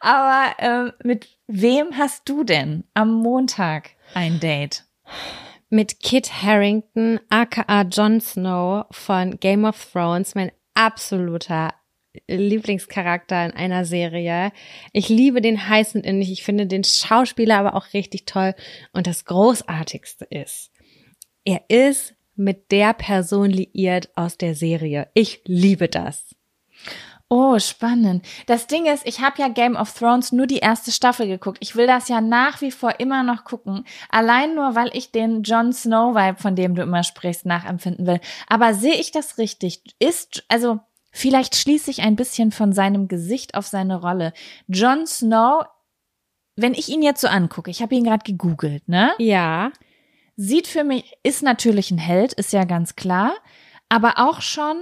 Aber 0.00 0.54
ähm, 0.58 0.92
mit 1.04 1.28
wem 1.52 1.96
hast 1.96 2.28
du 2.28 2.44
denn 2.44 2.84
am 2.94 3.12
Montag 3.12 3.90
ein 4.14 4.40
Date? 4.40 4.84
mit 5.72 6.00
Kit 6.00 6.42
Harrington, 6.42 7.18
aka 7.30 7.82
Jon 7.82 8.20
Snow 8.20 8.84
von 8.90 9.40
Game 9.40 9.64
of 9.64 9.90
Thrones, 9.90 10.34
mein 10.34 10.52
absoluter 10.74 11.72
Lieblingscharakter 12.28 13.46
in 13.46 13.52
einer 13.52 13.86
Serie. 13.86 14.52
Ich 14.92 15.08
liebe 15.08 15.40
den 15.40 15.68
heiß 15.70 15.94
und 15.94 16.04
innig. 16.04 16.30
Ich 16.30 16.44
finde 16.44 16.66
den 16.66 16.84
Schauspieler 16.84 17.58
aber 17.58 17.74
auch 17.74 17.94
richtig 17.94 18.26
toll. 18.26 18.54
Und 18.92 19.06
das 19.06 19.24
Großartigste 19.24 20.26
ist, 20.26 20.70
er 21.44 21.62
ist 21.68 22.14
mit 22.36 22.70
der 22.70 22.92
Person 22.92 23.48
liiert 23.48 24.10
aus 24.14 24.36
der 24.36 24.54
Serie. 24.54 25.08
Ich 25.14 25.40
liebe 25.46 25.88
das. 25.88 26.34
Oh, 27.34 27.58
spannend. 27.58 28.26
Das 28.44 28.66
Ding 28.66 28.84
ist, 28.84 29.06
ich 29.06 29.20
habe 29.20 29.40
ja 29.40 29.48
Game 29.48 29.74
of 29.74 29.94
Thrones 29.94 30.32
nur 30.32 30.46
die 30.46 30.58
erste 30.58 30.92
Staffel 30.92 31.26
geguckt. 31.26 31.56
Ich 31.62 31.74
will 31.74 31.86
das 31.86 32.08
ja 32.08 32.20
nach 32.20 32.60
wie 32.60 32.70
vor 32.70 33.00
immer 33.00 33.22
noch 33.22 33.44
gucken. 33.44 33.86
Allein 34.10 34.54
nur, 34.54 34.74
weil 34.74 34.90
ich 34.92 35.12
den 35.12 35.42
Jon 35.42 35.72
Snow-Vibe, 35.72 36.36
von 36.38 36.56
dem 36.56 36.74
du 36.74 36.82
immer 36.82 37.02
sprichst, 37.02 37.46
nachempfinden 37.46 38.06
will. 38.06 38.20
Aber 38.48 38.74
sehe 38.74 38.96
ich 38.96 39.12
das 39.12 39.38
richtig? 39.38 39.82
Ist, 39.98 40.44
also, 40.48 40.80
vielleicht 41.10 41.56
schließe 41.56 41.90
ich 41.90 42.02
ein 42.02 42.16
bisschen 42.16 42.52
von 42.52 42.74
seinem 42.74 43.08
Gesicht 43.08 43.54
auf 43.54 43.66
seine 43.66 44.02
Rolle. 44.02 44.34
Jon 44.66 45.06
Snow, 45.06 45.64
wenn 46.56 46.74
ich 46.74 46.90
ihn 46.90 47.00
jetzt 47.00 47.22
so 47.22 47.28
angucke, 47.28 47.70
ich 47.70 47.80
habe 47.80 47.94
ihn 47.94 48.04
gerade 48.04 48.24
gegoogelt, 48.24 48.86
ne? 48.90 49.12
Ja. 49.16 49.72
Sieht 50.36 50.66
für 50.66 50.84
mich, 50.84 51.10
ist 51.22 51.42
natürlich 51.42 51.92
ein 51.92 51.98
Held, 51.98 52.34
ist 52.34 52.52
ja 52.52 52.64
ganz 52.64 52.94
klar. 52.94 53.32
Aber 53.88 54.18
auch 54.18 54.42
schon 54.42 54.76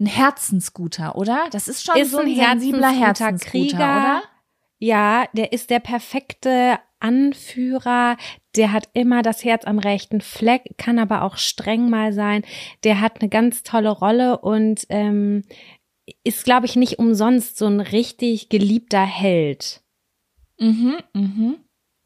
ein 0.00 0.06
Herzensguter, 0.06 1.16
oder? 1.16 1.46
Das 1.50 1.68
ist 1.68 1.84
schon 1.84 1.96
Ist 1.96 2.10
so 2.10 2.18
ein, 2.18 2.28
ein 2.28 2.60
sensibler 2.60 2.90
herzensguter 2.90 3.50
Krieger. 3.50 3.76
oder? 3.76 4.22
Ja, 4.78 5.26
der 5.32 5.52
ist 5.52 5.70
der 5.70 5.80
perfekte 5.80 6.78
Anführer. 7.00 8.16
Der 8.56 8.72
hat 8.72 8.88
immer 8.92 9.22
das 9.22 9.44
Herz 9.44 9.64
am 9.64 9.78
rechten 9.78 10.20
Fleck, 10.20 10.74
kann 10.78 10.98
aber 10.98 11.22
auch 11.22 11.36
streng 11.36 11.88
mal 11.90 12.12
sein. 12.12 12.42
Der 12.82 13.00
hat 13.00 13.20
eine 13.20 13.28
ganz 13.28 13.62
tolle 13.62 13.90
Rolle 13.90 14.38
und 14.38 14.86
ähm, 14.88 15.42
ist, 16.24 16.44
glaube 16.44 16.66
ich, 16.66 16.76
nicht 16.76 16.98
umsonst 16.98 17.56
so 17.56 17.66
ein 17.66 17.80
richtig 17.80 18.48
geliebter 18.48 19.04
Held. 19.04 19.82
Mhm, 20.58 20.96
mhm. 21.14 21.56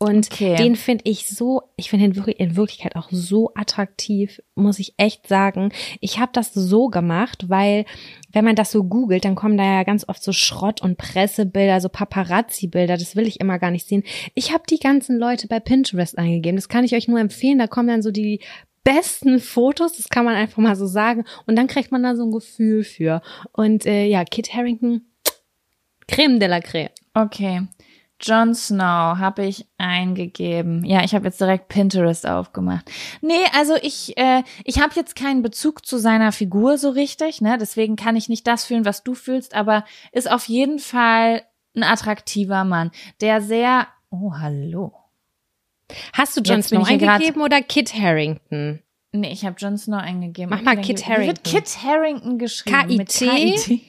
Und 0.00 0.28
Okay. 0.32 0.54
den 0.54 0.76
finde 0.76 1.02
ich 1.10 1.26
so, 1.26 1.62
ich 1.74 1.90
finde 1.90 2.04
ihn 2.04 2.14
wirklich 2.14 2.38
in 2.38 2.54
Wirklichkeit 2.54 2.94
auch 2.94 3.08
so 3.10 3.50
attraktiv, 3.56 4.40
muss 4.54 4.78
ich 4.78 4.94
echt 4.96 5.26
sagen. 5.26 5.72
Ich 6.00 6.20
habe 6.20 6.30
das 6.32 6.54
so 6.54 6.86
gemacht, 6.86 7.48
weil 7.48 7.84
wenn 8.32 8.44
man 8.44 8.54
das 8.54 8.70
so 8.70 8.84
googelt, 8.84 9.24
dann 9.24 9.34
kommen 9.34 9.58
da 9.58 9.64
ja 9.64 9.82
ganz 9.82 10.08
oft 10.08 10.22
so 10.22 10.32
Schrott- 10.32 10.82
und 10.82 10.98
Pressebilder, 10.98 11.80
so 11.80 11.88
Paparazzi-Bilder, 11.88 12.96
das 12.96 13.16
will 13.16 13.26
ich 13.26 13.40
immer 13.40 13.58
gar 13.58 13.72
nicht 13.72 13.88
sehen. 13.88 14.04
Ich 14.34 14.52
habe 14.52 14.62
die 14.70 14.78
ganzen 14.78 15.18
Leute 15.18 15.48
bei 15.48 15.58
Pinterest 15.58 16.16
eingegeben, 16.16 16.54
das 16.56 16.68
kann 16.68 16.84
ich 16.84 16.94
euch 16.94 17.08
nur 17.08 17.18
empfehlen, 17.18 17.58
da 17.58 17.66
kommen 17.66 17.88
dann 17.88 18.02
so 18.02 18.12
die 18.12 18.40
besten 18.84 19.40
Fotos, 19.40 19.96
das 19.96 20.08
kann 20.10 20.24
man 20.24 20.36
einfach 20.36 20.62
mal 20.62 20.76
so 20.76 20.86
sagen 20.86 21.24
und 21.46 21.56
dann 21.56 21.66
kriegt 21.66 21.90
man 21.90 22.04
da 22.04 22.14
so 22.14 22.24
ein 22.24 22.30
Gefühl 22.30 22.84
für. 22.84 23.20
Und 23.50 23.84
äh, 23.84 24.06
ja, 24.06 24.24
Kit 24.24 24.54
Harrington, 24.54 25.02
Creme 26.06 26.38
de 26.38 26.48
la 26.48 26.60
Creme. 26.60 26.90
Okay. 27.14 27.62
Jon 28.20 28.54
Snow 28.54 29.18
habe 29.18 29.46
ich 29.46 29.66
eingegeben. 29.78 30.84
Ja, 30.84 31.04
ich 31.04 31.14
habe 31.14 31.26
jetzt 31.26 31.40
direkt 31.40 31.68
Pinterest 31.68 32.26
aufgemacht. 32.26 32.90
Nee, 33.20 33.34
also 33.56 33.76
ich 33.80 34.16
äh, 34.16 34.42
ich 34.64 34.80
habe 34.80 34.94
jetzt 34.96 35.14
keinen 35.14 35.42
Bezug 35.42 35.86
zu 35.86 35.98
seiner 35.98 36.32
Figur 36.32 36.78
so 36.78 36.90
richtig, 36.90 37.40
ne? 37.40 37.58
Deswegen 37.58 37.96
kann 37.96 38.16
ich 38.16 38.28
nicht 38.28 38.46
das 38.46 38.64
fühlen, 38.64 38.84
was 38.84 39.04
du 39.04 39.14
fühlst, 39.14 39.54
aber 39.54 39.84
ist 40.12 40.30
auf 40.30 40.48
jeden 40.48 40.78
Fall 40.78 41.42
ein 41.76 41.84
attraktiver 41.84 42.64
Mann, 42.64 42.90
der 43.20 43.40
sehr 43.40 43.86
Oh, 44.10 44.32
hallo. 44.38 44.92
Hast 46.12 46.36
du 46.36 46.40
Jon 46.40 46.62
Snow 46.62 46.86
eingegeben 46.86 47.42
oder 47.42 47.60
Kit 47.62 47.94
Harrington? 47.94 48.80
Nee, 49.12 49.32
ich 49.32 49.44
habe 49.44 49.56
Jon 49.58 49.78
Snow 49.78 50.00
eingegeben. 50.00 50.50
Mach 50.50 50.62
mal 50.62 50.78
Ich 50.78 50.86
Kit 50.86 51.06
denke, 51.06 51.22
Wie 51.22 51.26
wird. 51.28 51.44
Kit 51.44 51.82
Harrington 51.82 52.38
geschrieben? 52.38 53.04
K-I-T? 53.06 53.26
K-I-T? 53.26 53.80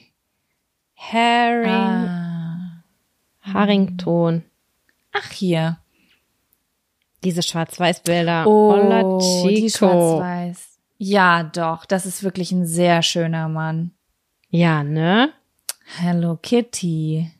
Harrington. 3.52 4.44
Ach 5.12 5.30
hier. 5.30 5.78
Diese 7.24 7.42
Schwarz-Weiß-Bilder. 7.42 8.46
Oh, 8.46 8.72
Hola, 8.72 9.18
die 9.48 9.68
schwarz-weiß. 9.68 10.78
Ja, 10.98 11.44
doch, 11.44 11.84
das 11.86 12.06
ist 12.06 12.22
wirklich 12.22 12.52
ein 12.52 12.66
sehr 12.66 13.02
schöner 13.02 13.48
Mann. 13.48 13.92
Ja, 14.50 14.82
ne? 14.82 15.32
Hello 15.98 16.36
Kitty. 16.36 17.30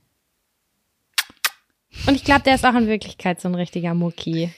Und 2.06 2.14
ich 2.14 2.24
glaube, 2.24 2.42
der 2.42 2.54
ist 2.54 2.64
auch 2.64 2.74
in 2.74 2.86
Wirklichkeit 2.86 3.40
so 3.40 3.48
ein 3.48 3.54
richtiger 3.54 3.94
Mucki. 3.94 4.52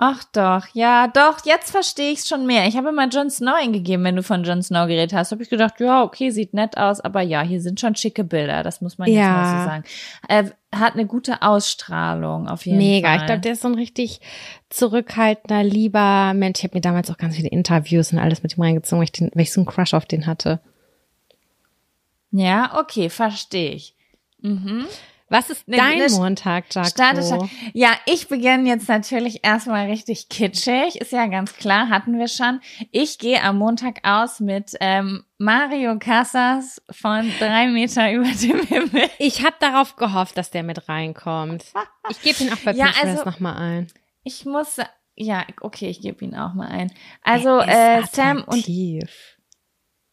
Ach 0.00 0.22
doch, 0.32 0.66
ja, 0.74 1.08
doch, 1.08 1.44
jetzt 1.44 1.72
verstehe 1.72 2.12
ich 2.12 2.20
es 2.20 2.28
schon 2.28 2.46
mehr. 2.46 2.68
Ich 2.68 2.76
habe 2.76 2.90
immer 2.90 3.08
Jon 3.08 3.30
Snow 3.30 3.54
eingegeben, 3.60 4.04
wenn 4.04 4.14
du 4.14 4.22
von 4.22 4.44
Jon 4.44 4.62
Snow 4.62 4.86
geredet 4.86 5.12
hast. 5.12 5.32
Habe 5.32 5.42
ich 5.42 5.50
gedacht, 5.50 5.80
ja, 5.80 6.04
okay, 6.04 6.30
sieht 6.30 6.54
nett 6.54 6.78
aus, 6.78 7.00
aber 7.00 7.20
ja, 7.20 7.42
hier 7.42 7.60
sind 7.60 7.80
schon 7.80 7.96
schicke 7.96 8.22
Bilder, 8.22 8.62
das 8.62 8.80
muss 8.80 8.96
man 8.96 9.08
jetzt 9.08 9.18
Ja. 9.18 9.32
mal 9.32 9.58
so 9.58 9.64
sagen. 9.64 9.84
Er 10.28 10.52
hat 10.80 10.94
eine 10.94 11.04
gute 11.04 11.42
Ausstrahlung 11.42 12.46
auf 12.48 12.64
jeden 12.64 12.78
Mega. 12.78 13.08
Fall. 13.08 13.16
Ich 13.18 13.26
glaube, 13.26 13.40
der 13.40 13.52
ist 13.54 13.62
so 13.62 13.68
ein 13.68 13.74
richtig 13.74 14.20
zurückhaltender, 14.70 15.64
lieber 15.64 16.32
Mensch. 16.32 16.60
Ich 16.60 16.64
habe 16.64 16.76
mir 16.76 16.80
damals 16.82 17.10
auch 17.10 17.18
ganz 17.18 17.34
viele 17.34 17.48
Interviews 17.48 18.12
und 18.12 18.20
alles 18.20 18.44
mit 18.44 18.56
ihm 18.56 18.62
reingezogen, 18.62 18.98
weil 19.00 19.04
ich, 19.06 19.12
den, 19.12 19.30
weil 19.34 19.42
ich 19.42 19.52
so 19.52 19.60
einen 19.60 19.66
Crush 19.66 19.94
auf 19.94 20.06
den 20.06 20.26
hatte. 20.28 20.60
Ja, 22.30 22.78
okay, 22.78 23.08
verstehe 23.10 23.72
ich. 23.72 23.94
Mhm. 24.42 24.84
Was 25.30 25.50
ist 25.50 25.64
dein 25.66 25.98
ne- 25.98 26.08
Montag, 26.10 26.74
Jaco? 26.74 27.48
Ja, 27.74 27.90
ich 28.06 28.28
beginne 28.28 28.68
jetzt 28.68 28.88
natürlich 28.88 29.44
erstmal 29.44 29.86
richtig 29.86 30.28
kitschig, 30.30 30.96
ist 31.00 31.12
ja 31.12 31.26
ganz 31.26 31.54
klar, 31.56 31.90
hatten 31.90 32.18
wir 32.18 32.28
schon. 32.28 32.60
Ich 32.92 33.18
gehe 33.18 33.42
am 33.42 33.58
Montag 33.58 34.00
aus 34.04 34.40
mit 34.40 34.74
ähm, 34.80 35.24
Mario 35.36 35.98
Casas 35.98 36.80
von 36.90 37.30
drei 37.38 37.66
Meter 37.68 38.10
über 38.14 38.28
dem 38.30 38.60
Himmel. 38.66 39.10
Ich 39.18 39.44
habe 39.44 39.56
darauf 39.60 39.96
gehofft, 39.96 40.38
dass 40.38 40.50
der 40.50 40.62
mit 40.62 40.88
reinkommt. 40.88 41.64
Ich 42.08 42.22
gebe 42.22 42.44
ihn 42.44 42.52
auch 42.52 42.58
bei 42.64 42.72
Ja, 42.72 42.86
Pinterest 42.86 43.18
also- 43.18 43.24
nochmal 43.30 43.56
ein. 43.56 43.86
Ich 44.24 44.44
muss, 44.46 44.76
ja, 45.14 45.44
okay, 45.60 45.88
ich 45.88 46.00
gebe 46.00 46.24
ihn 46.24 46.34
auch 46.36 46.54
mal 46.54 46.68
ein. 46.68 46.92
Also 47.22 47.60
äh, 47.60 48.02
Sam 48.12 48.44
und 48.44 48.66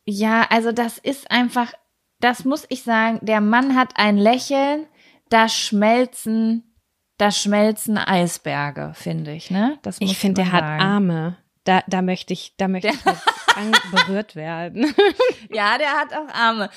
ja, 0.06 0.46
also 0.50 0.72
das 0.72 0.98
ist 0.98 1.32
einfach, 1.32 1.74
das 2.20 2.46
muss 2.46 2.66
ich 2.70 2.84
sagen, 2.84 3.20
der 3.24 3.42
Mann 3.42 3.76
hat 3.76 3.94
ein 3.96 4.18
Lächeln, 4.18 4.86
da 5.30 5.50
schmelzen, 5.50 6.76
da 7.18 7.32
schmelzen 7.32 7.98
Eisberge, 7.98 8.92
finde 8.96 9.34
ich, 9.34 9.50
ne? 9.52 9.78
Das 9.82 9.98
Ich 10.00 10.18
finde, 10.18 10.44
der 10.44 10.52
hat 10.52 10.62
sagen. 10.62 10.82
Arme. 10.82 11.38
Da, 11.64 11.82
da 11.88 12.02
möchte 12.02 12.34
ich, 12.34 12.54
da 12.58 12.68
möchte 12.68 12.90
ich 12.90 13.06
an- 13.56 13.72
berührt 13.92 14.36
werden. 14.36 14.94
Ja, 15.50 15.78
der 15.78 15.92
hat 15.94 16.14
auch 16.14 16.34
Arme. 16.34 16.70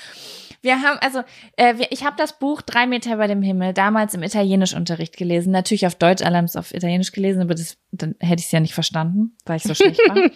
Wir 0.61 0.81
haben, 0.81 0.99
also, 0.99 1.23
äh, 1.55 1.77
wir, 1.77 1.91
ich 1.91 2.03
habe 2.03 2.15
das 2.17 2.37
Buch 2.37 2.61
Drei 2.61 2.85
Meter 2.85 3.13
über 3.13 3.27
dem 3.27 3.41
Himmel 3.41 3.73
damals 3.73 4.13
im 4.13 4.23
Italienischunterricht 4.23 5.15
gelesen. 5.15 5.51
Natürlich 5.51 5.87
auf 5.87 5.95
Deutsch, 5.95 6.21
alle 6.21 6.37
haben 6.37 6.45
es 6.45 6.55
auf 6.55 6.73
Italienisch 6.73 7.11
gelesen, 7.11 7.41
aber 7.41 7.55
das, 7.55 7.77
dann 7.91 8.15
hätte 8.19 8.39
ich 8.39 8.47
es 8.47 8.51
ja 8.51 8.59
nicht 8.59 8.73
verstanden, 8.73 9.35
weil 9.45 9.57
ich 9.57 9.63
so 9.63 9.73
schlecht 9.73 9.99
war. 10.09 10.15
und 10.17 10.31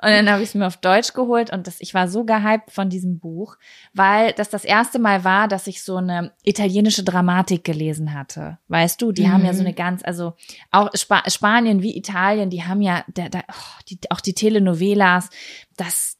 dann 0.00 0.30
habe 0.30 0.42
ich 0.42 0.50
es 0.50 0.54
mir 0.54 0.66
auf 0.66 0.76
Deutsch 0.76 1.14
geholt 1.14 1.52
und 1.52 1.66
das, 1.66 1.80
ich 1.80 1.94
war 1.94 2.08
so 2.08 2.24
gehypt 2.24 2.70
von 2.70 2.90
diesem 2.90 3.18
Buch, 3.18 3.56
weil 3.94 4.32
das 4.32 4.50
das 4.50 4.64
erste 4.64 4.98
Mal 4.98 5.24
war, 5.24 5.48
dass 5.48 5.66
ich 5.66 5.82
so 5.82 5.96
eine 5.96 6.32
italienische 6.42 7.04
Dramatik 7.04 7.64
gelesen 7.64 8.12
hatte. 8.12 8.58
Weißt 8.68 9.00
du, 9.00 9.12
die 9.12 9.28
haben 9.28 9.44
ja 9.44 9.54
so 9.54 9.60
eine 9.60 9.74
ganz, 9.74 10.04
also 10.04 10.34
auch 10.70 10.90
Spa 10.94 11.22
Spanien 11.28 11.82
wie 11.82 11.96
Italien, 11.96 12.50
die 12.50 12.64
haben 12.64 12.82
ja, 12.82 13.04
da, 13.14 13.28
da, 13.28 13.40
oh, 13.48 13.80
die, 13.88 13.98
auch 14.10 14.20
die 14.20 14.34
Telenovelas, 14.34 15.30
das, 15.76 16.18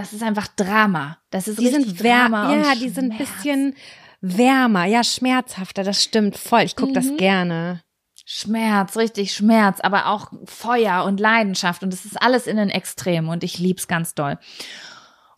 das 0.00 0.12
ist 0.12 0.22
einfach 0.22 0.48
Drama. 0.48 1.18
Das 1.30 1.48
ist 1.48 1.58
Die 1.60 1.68
richtig 1.68 1.98
Drama 1.98 2.52
und 2.52 2.62
ja, 2.62 2.74
die 2.74 2.88
sind 2.88 3.12
ein 3.12 3.18
bisschen 3.18 3.74
wärmer, 4.20 4.84
ja, 4.86 5.04
schmerzhafter, 5.04 5.84
das 5.84 6.02
stimmt 6.02 6.36
voll. 6.36 6.62
Ich 6.62 6.76
gucke 6.76 6.90
Mhm. 6.90 6.94
das 6.94 7.16
gerne. 7.16 7.82
Schmerz, 8.24 8.96
richtig 8.96 9.32
Schmerz, 9.34 9.78
aber 9.80 10.06
auch 10.06 10.32
Feuer 10.46 11.04
und 11.04 11.20
Leidenschaft 11.20 11.82
und 11.84 11.92
das 11.92 12.04
ist 12.04 12.20
alles 12.20 12.46
in 12.48 12.56
den 12.56 12.70
Extremen 12.70 13.28
und 13.28 13.44
ich 13.44 13.58
lieb's 13.58 13.86
ganz 13.86 14.14
doll. 14.14 14.38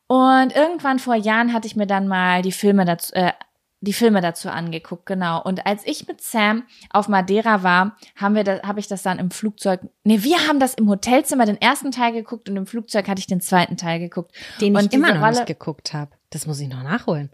Und 0.07 0.57
irgendwann 0.57 0.99
vor 0.99 1.15
Jahren 1.17 1.53
hatte 1.53 1.67
ich 1.67 1.77
mir 1.77 1.87
dann 1.87 2.09
mal 2.09 2.41
die 2.41 2.53
Filme 2.53 2.87
dazu, 2.87 3.13
äh, 3.15 3.33
die 3.81 3.93
Filme 3.93 4.21
dazu 4.21 4.49
angeguckt, 4.51 5.07
genau. 5.07 5.41
Und 5.43 5.65
als 5.67 5.87
ich 5.87 6.09
mit 6.09 6.21
Sam 6.21 6.65
auf 6.91 7.07
Madeira 7.09 7.63
war, 7.63 7.97
haben 8.17 8.35
wir 8.35 8.43
da, 8.45 8.61
habe 8.63 8.81
ich 8.81 8.89
das 8.89 9.03
dann 9.03 9.19
im 9.21 9.31
Flugzeug, 9.31 9.81
nee, 10.05 10.23
wir 10.23 10.49
haben 10.49 10.59
das 10.59 10.75
im 10.75 10.89
Hotelzimmer 10.89 11.47
den 11.47 11.61
ersten 11.61 11.93
Teil 11.93 12.13
geguckt 12.13 12.49
und 12.49 12.57
im 12.57 12.67
Flugzeug 12.67 13.07
hatte 13.09 13.21
ich 13.21 13.27
den 13.29 13.41
zweiten 13.41 13.77
Teil 13.77 14.01
geguckt. 14.01 14.33
Den 14.61 14.75
Und 14.77 14.87
ich 14.87 14.93
immer 14.93 15.13
noch 15.15 15.21
Rolle- 15.23 15.31
nicht 15.37 15.47
geguckt 15.47 15.95
habe. 15.95 16.11
Das 16.31 16.47
muss 16.47 16.59
ich 16.61 16.69
noch 16.69 16.83
nachholen. 16.83 17.31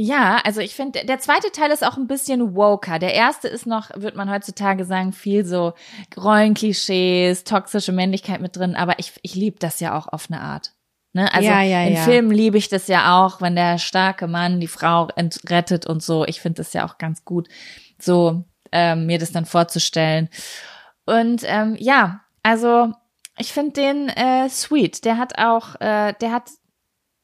Ja, 0.00 0.40
also 0.44 0.60
ich 0.60 0.76
finde, 0.76 1.04
der 1.04 1.18
zweite 1.18 1.50
Teil 1.50 1.72
ist 1.72 1.84
auch 1.84 1.96
ein 1.96 2.06
bisschen 2.06 2.54
woker. 2.54 3.00
Der 3.00 3.14
erste 3.14 3.48
ist 3.48 3.66
noch, 3.66 3.90
wird 3.96 4.14
man 4.14 4.30
heutzutage 4.30 4.84
sagen, 4.84 5.12
viel 5.12 5.44
so 5.44 5.74
Rollenklischees, 6.16 7.44
toxische 7.44 7.92
Männlichkeit 7.92 8.40
mit 8.40 8.56
drin, 8.56 8.76
aber 8.76 8.98
ich, 9.00 9.12
ich 9.22 9.34
liebe 9.34 9.58
das 9.58 9.80
ja 9.80 9.98
auch 9.98 10.06
auf 10.06 10.28
eine 10.30 10.40
Art. 10.40 10.72
Ne? 11.12 11.32
Also 11.32 11.48
Ja, 11.48 11.62
ja, 11.62 11.84
in 11.84 11.94
ja. 11.94 12.02
Filmen 12.02 12.30
liebe 12.30 12.58
ich 12.58 12.68
das 12.68 12.86
ja 12.88 13.18
auch, 13.18 13.40
wenn 13.40 13.56
der 13.56 13.78
starke 13.78 14.26
Mann 14.26 14.60
die 14.60 14.68
Frau 14.68 15.08
entrettet 15.16 15.86
und 15.86 16.02
so. 16.02 16.24
Ich 16.26 16.40
finde 16.40 16.62
das 16.62 16.72
ja 16.72 16.86
auch 16.86 16.98
ganz 16.98 17.24
gut, 17.24 17.48
so 17.98 18.44
ähm, 18.72 19.06
mir 19.06 19.18
das 19.18 19.32
dann 19.32 19.46
vorzustellen. 19.46 20.28
Und 21.06 21.42
ähm, 21.44 21.76
ja, 21.78 22.20
also 22.42 22.92
ich 23.38 23.52
finde 23.52 23.72
den 23.72 24.08
äh, 24.10 24.48
sweet. 24.48 25.04
Der 25.04 25.16
hat 25.16 25.38
auch, 25.38 25.80
äh, 25.80 26.12
der 26.20 26.32
hat 26.32 26.50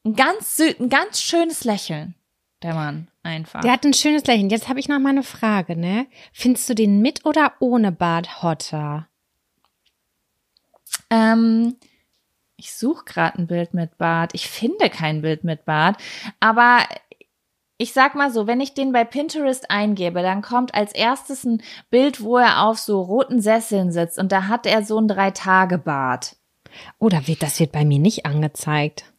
ein 0.03 0.15
ganz 0.15 0.57
sü 0.57 0.73
ein 0.79 0.89
ganz 0.89 1.21
schönes 1.21 1.63
Lächeln, 1.63 2.15
der 2.63 2.73
Mann 2.73 3.07
einfach. 3.23 3.61
Der 3.61 3.71
hat 3.71 3.85
ein 3.85 3.93
schönes 3.93 4.25
Lächeln. 4.25 4.49
Jetzt 4.49 4.69
habe 4.69 4.79
ich 4.79 4.87
noch 4.87 4.99
mal 4.99 5.09
eine 5.09 5.23
Frage, 5.23 5.75
ne? 5.75 6.07
Findest 6.33 6.69
du 6.69 6.75
den 6.75 7.01
mit 7.01 7.25
oder 7.25 7.53
ohne 7.59 7.91
Bart 7.91 8.41
hotter? 8.41 9.07
ähm, 11.09 11.75
Ich 12.57 12.73
suche 12.73 13.03
gerade 13.05 13.39
ein 13.39 13.47
Bild 13.47 13.73
mit 13.73 13.97
Bart. 13.97 14.31
Ich 14.33 14.49
finde 14.49 14.89
kein 14.89 15.21
Bild 15.21 15.43
mit 15.43 15.65
Bart. 15.65 15.97
Aber 16.39 16.79
ich 17.77 17.91
sag 17.91 18.15
mal 18.15 18.31
so, 18.31 18.47
wenn 18.47 18.61
ich 18.61 18.73
den 18.73 18.93
bei 18.93 19.03
Pinterest 19.03 19.69
eingebe, 19.69 20.21
dann 20.21 20.41
kommt 20.41 20.73
als 20.73 20.93
erstes 20.93 21.43
ein 21.43 21.61
Bild, 21.89 22.21
wo 22.21 22.37
er 22.37 22.63
auf 22.63 22.79
so 22.79 23.01
roten 23.01 23.41
Sesseln 23.41 23.91
sitzt 23.91 24.17
und 24.17 24.31
da 24.31 24.47
hat 24.47 24.65
er 24.65 24.83
so 24.83 24.97
ein 24.97 25.07
Drei-Tage-Bart. 25.07 26.37
Oder 26.99 27.21
oh, 27.23 27.27
wird 27.27 27.43
das 27.43 27.59
wird 27.59 27.71
bei 27.71 27.85
mir 27.85 27.99
nicht 27.99 28.25
angezeigt? 28.25 29.13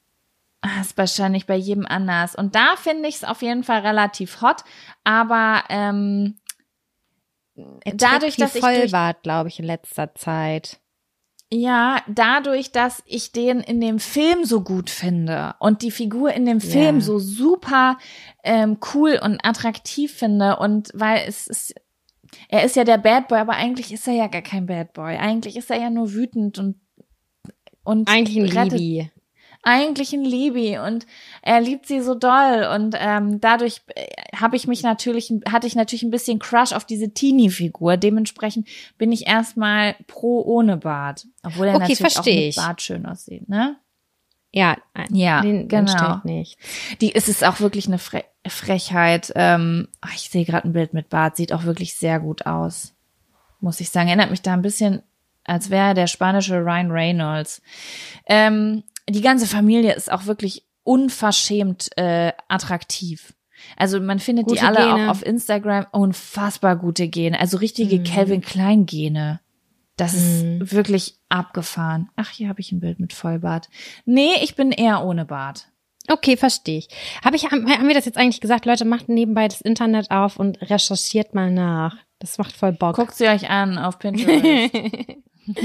Das 0.63 0.73
ah, 0.73 0.81
ist 0.81 0.99
wahrscheinlich 0.99 1.47
bei 1.47 1.57
jedem 1.57 1.87
anders. 1.87 2.35
Und 2.35 2.55
da 2.55 2.77
finde 2.77 3.09
ich 3.09 3.17
es 3.17 3.25
auf 3.25 3.43
jeden 3.43 3.63
Fall 3.63 3.81
relativ 3.81 4.41
hot, 4.41 4.65
aber 5.05 5.65
ähm, 5.69 6.39
dadurch, 7.85 8.37
dass 8.37 8.55
ich 8.55 8.61
Vollbart, 8.61 9.23
glaube 9.23 9.49
ich, 9.49 9.59
in 9.59 9.67
letzter 9.67 10.15
Zeit. 10.15 10.81
Ja, 11.53 12.03
dadurch, 12.09 12.73
dass 12.73 13.05
ich 13.07 13.31
den 13.31 13.61
in 13.61 13.81
dem 13.81 14.01
Film 14.01 14.45
so 14.45 14.63
gut 14.63 14.91
finde 14.91 15.55
und 15.61 15.83
die 15.83 15.93
Figur 15.93 16.33
in 16.33 16.45
dem 16.45 16.61
Film 16.61 16.97
ja. 16.97 17.01
so 17.01 17.21
super 17.21 17.99
ähm, 18.43 18.79
cool 18.93 19.21
und 19.23 19.45
attraktiv 19.45 20.13
finde 20.13 20.57
und 20.57 20.91
weil 20.93 21.23
es 21.29 21.47
ist, 21.47 21.75
er 22.49 22.65
ist 22.65 22.75
ja 22.75 22.83
der 22.83 22.99
Bad 22.99 23.29
Boy, 23.29 23.39
aber 23.39 23.53
eigentlich 23.53 23.93
ist 23.93 24.09
er 24.09 24.15
ja 24.15 24.27
gar 24.27 24.43
kein 24.43 24.67
Bad 24.67 24.93
Boy. 24.93 25.17
Eigentlich 25.17 25.57
ist 25.57 25.71
er 25.71 25.79
ja 25.79 25.89
nur 25.89 26.13
wütend 26.13 26.59
und 26.59 26.81
und 27.85 28.09
eigentlich 28.09 28.39
ein 28.39 28.59
rettet, 28.59 28.81
Liebie 28.81 29.11
eigentlich 29.67 30.13
ein 30.13 30.25
Libi 30.25 30.79
und 30.79 31.07
er 31.43 31.61
liebt 31.61 31.87
sie 31.87 32.01
so 32.01 32.15
doll 32.15 32.69
und 32.73 32.95
ähm, 32.99 33.41
dadurch 33.41 33.83
äh, 33.97 34.07
habe 34.37 34.55
ich 34.55 34.69
mich 34.69 34.85
natürlich 34.85 35.33
hatte 35.51 35.67
ich 35.67 35.75
natürlich 35.75 36.05
ein 36.05 36.13
bisschen 36.13 36.39
Crush 36.39 36.73
auf 36.73 36.85
diese 36.85 37.13
Teenie-Figur. 37.13 37.97
Dementsprechend 37.97 38.69
bin 38.97 39.11
ich 39.11 39.27
erstmal 39.27 39.97
pro 40.07 40.41
ohne 40.43 40.77
Bart, 40.77 41.27
obwohl 41.43 41.67
er 41.67 41.75
okay, 41.75 41.97
natürlich 42.01 42.19
auch 42.19 42.25
mit. 42.25 42.57
Bart 42.57 42.81
schön 42.81 43.07
aussieht, 43.07 43.49
ne? 43.49 43.77
Ja, 44.53 44.77
ja, 45.11 45.43
den, 45.43 45.69
genau. 45.69 46.21
nicht. 46.23 46.59
Die 47.01 47.11
ist 47.11 47.29
es 47.29 47.43
auch 47.43 47.59
wirklich 47.59 47.89
eine 47.89 47.99
Fre 47.99 48.25
Frechheit. 48.47 49.33
Ähm, 49.35 49.89
ach, 50.01 50.15
ich 50.15 50.31
sehe 50.31 50.45
gerade 50.45 50.69
ein 50.69 50.73
Bild 50.73 50.95
mit 50.95 51.09
Bart, 51.09 51.37
sieht 51.37 51.53
auch 51.53 51.65
wirklich 51.65 51.97
sehr 51.97 52.21
gut 52.21 52.47
aus, 52.47 52.95
muss 53.61 53.81
ich 53.81 53.91
sagen. 53.91 54.07
Erinnert 54.07 54.31
mich 54.31 54.43
da 54.43 54.53
ein 54.53 54.63
bisschen, 54.63 55.03
als 55.45 55.71
wäre 55.71 55.95
der 55.95 56.07
spanische 56.07 56.65
Ryan 56.65 56.93
Reynolds. 56.93 57.61
Ähm, 58.27 58.85
die 59.09 59.21
ganze 59.21 59.47
Familie 59.47 59.95
ist 59.95 60.11
auch 60.11 60.27
wirklich 60.27 60.65
unverschämt 60.83 61.91
äh, 61.97 62.33
attraktiv. 62.49 63.35
Also 63.77 64.01
man 64.01 64.19
findet 64.19 64.47
gute 64.47 64.61
die 64.61 64.67
alle 64.67 64.79
Gene. 64.79 65.07
auch 65.07 65.11
auf 65.11 65.25
Instagram 65.25 65.87
unfassbar 65.93 66.77
gute 66.77 67.09
Gene, 67.09 67.39
also 67.39 67.57
richtige 67.57 67.99
mhm. 67.99 68.05
Calvin 68.05 68.41
Klein 68.41 68.87
Gene. 68.87 69.41
Das 69.97 70.13
mhm. 70.15 70.61
ist 70.63 70.73
wirklich 70.73 71.19
abgefahren. 71.29 72.11
Ach, 72.17 72.31
hier 72.31 72.49
habe 72.49 72.61
ich 72.61 72.71
ein 72.71 72.81
Bild 72.81 73.01
mit 73.01 73.13
Vollbart. 73.13 73.69
Nee, 74.05 74.35
ich 74.43 74.55
bin 74.55 74.73
eher 74.73 75.05
ohne 75.05 75.25
Bart. 75.25 75.69
Okay, 76.09 76.37
verstehe 76.37 76.79
ich. 76.79 76.89
Habe 77.25 77.35
ich 77.35 77.47
haben 77.47 77.89
wir 77.89 77.95
das 77.95 78.05
jetzt 78.05 78.19
eigentlich 78.19 78.41
gesagt, 78.41 78.67
Leute, 78.67 78.85
macht 78.85 79.09
nebenbei 79.09 79.49
das 79.49 79.61
Internet 79.61 80.11
auf 80.11 80.37
und 80.37 80.61
recherchiert 80.71 81.35
mal 81.35 81.51
nach. 81.51 81.97
Das 82.19 82.39
macht 82.39 82.53
voll 82.53 82.73
Bock. 82.73 82.95
Guckt 82.95 83.17
sie 83.17 83.27
euch 83.27 83.51
an 83.51 83.79
auf 83.79 83.99
Pinterest. 83.99 84.73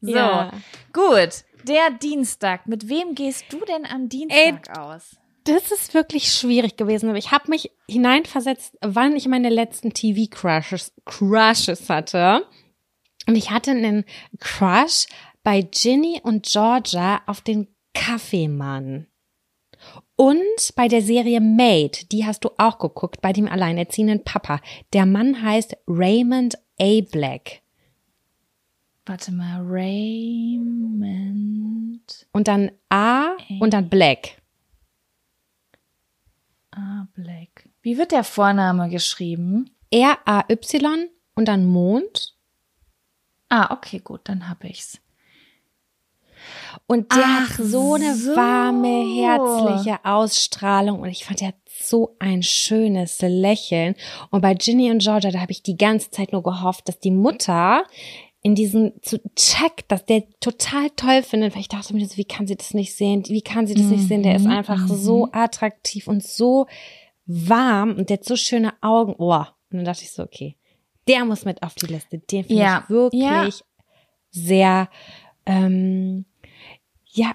so, 0.00 0.10
ja. 0.10 0.52
gut 0.92 1.44
der 1.68 1.90
Dienstag. 1.90 2.66
Mit 2.66 2.88
wem 2.88 3.14
gehst 3.14 3.44
du 3.50 3.60
denn 3.64 3.86
am 3.86 4.08
Dienstag 4.08 4.68
Ey, 4.68 4.78
aus? 4.78 5.16
Das 5.44 5.70
ist 5.70 5.94
wirklich 5.94 6.32
schwierig 6.32 6.76
gewesen, 6.76 7.08
aber 7.08 7.18
ich 7.18 7.30
habe 7.30 7.50
mich 7.50 7.70
hineinversetzt, 7.88 8.76
wann 8.82 9.16
ich 9.16 9.28
meine 9.28 9.48
letzten 9.48 9.94
TV-Crushes 9.94 10.92
Crushes 11.04 11.88
hatte. 11.88 12.46
Und 13.26 13.36
ich 13.36 13.50
hatte 13.50 13.70
einen 13.70 14.04
Crush 14.40 15.06
bei 15.42 15.62
Ginny 15.62 16.20
und 16.22 16.44
Georgia 16.44 17.22
auf 17.26 17.40
den 17.40 17.68
Kaffeemann. 17.94 19.06
Und 20.16 20.74
bei 20.74 20.88
der 20.88 21.02
Serie 21.02 21.40
Made, 21.40 21.98
die 22.10 22.26
hast 22.26 22.44
du 22.44 22.50
auch 22.58 22.78
geguckt, 22.78 23.20
bei 23.20 23.32
dem 23.32 23.46
alleinerziehenden 23.46 24.24
Papa. 24.24 24.60
Der 24.92 25.06
Mann 25.06 25.42
heißt 25.42 25.76
Raymond 25.86 26.58
A. 26.80 27.00
Black. 27.10 27.62
Warte 29.08 29.32
mal, 29.32 29.62
Raymond. 29.62 31.08
Und 32.30 32.46
dann 32.46 32.70
A 32.90 33.38
und 33.58 33.72
dann 33.72 33.88
Black. 33.88 34.36
A 36.72 37.06
Black. 37.14 37.70
Wie 37.80 37.96
wird 37.96 38.12
der 38.12 38.22
Vorname 38.22 38.90
geschrieben? 38.90 39.70
R-A-Y 39.90 41.08
und 41.34 41.48
dann 41.48 41.64
Mond. 41.64 42.36
Ah, 43.48 43.72
okay, 43.72 44.00
gut, 44.00 44.20
dann 44.24 44.46
hab 44.46 44.62
ich's. 44.64 45.00
Und 46.86 47.10
der 47.10 47.24
Ach, 47.24 47.48
hat 47.48 47.66
so 47.66 47.94
eine 47.94 48.14
so. 48.14 48.36
warme, 48.36 49.06
herzliche 49.22 50.04
Ausstrahlung 50.04 51.00
und 51.00 51.08
ich 51.08 51.24
fand, 51.24 51.40
der 51.40 51.48
hat 51.48 51.56
so 51.66 52.14
ein 52.18 52.42
schönes 52.42 53.22
Lächeln. 53.22 53.94
Und 54.30 54.42
bei 54.42 54.52
Ginny 54.52 54.90
und 54.90 55.00
Georgia, 55.00 55.30
da 55.30 55.40
habe 55.40 55.52
ich 55.52 55.62
die 55.62 55.78
ganze 55.78 56.10
Zeit 56.10 56.32
nur 56.32 56.42
gehofft, 56.42 56.88
dass 56.88 56.98
die 57.00 57.10
Mutter 57.10 57.84
in 58.48 58.54
diesen 58.54 58.94
zu 59.02 59.20
check, 59.36 59.86
dass 59.88 60.06
der 60.06 60.24
total 60.40 60.88
toll 60.96 61.22
findet, 61.22 61.54
weil 61.54 61.60
ich 61.60 61.68
dachte 61.68 61.94
mir 61.94 62.06
so, 62.06 62.16
wie 62.16 62.24
kann 62.24 62.46
sie 62.46 62.56
das 62.56 62.72
nicht 62.72 62.94
sehen? 62.94 63.22
Wie 63.28 63.42
kann 63.42 63.66
sie 63.66 63.74
das 63.74 63.84
mhm. 63.84 63.90
nicht 63.90 64.08
sehen? 64.08 64.22
Der 64.22 64.36
ist 64.36 64.46
mhm, 64.46 64.52
einfach 64.52 64.78
mhm. 64.78 64.96
so 64.96 65.28
attraktiv 65.32 66.08
und 66.08 66.24
so 66.24 66.66
warm 67.26 67.90
und 67.96 68.08
der 68.08 68.16
hat 68.16 68.24
so 68.24 68.36
schöne 68.36 68.72
Augen. 68.80 69.14
Oh. 69.18 69.34
Und 69.34 69.76
dann 69.76 69.84
dachte 69.84 70.04
ich 70.04 70.12
so, 70.12 70.22
okay, 70.22 70.56
der 71.06 71.26
muss 71.26 71.44
mit 71.44 71.62
auf 71.62 71.74
die 71.74 71.88
Liste. 71.88 72.18
Den 72.18 72.44
finde 72.44 72.62
ja. 72.62 72.84
ich 72.84 72.88
wirklich 72.88 73.22
ja. 73.22 73.50
sehr, 74.30 74.88
ähm, 75.44 76.24
ja. 77.04 77.32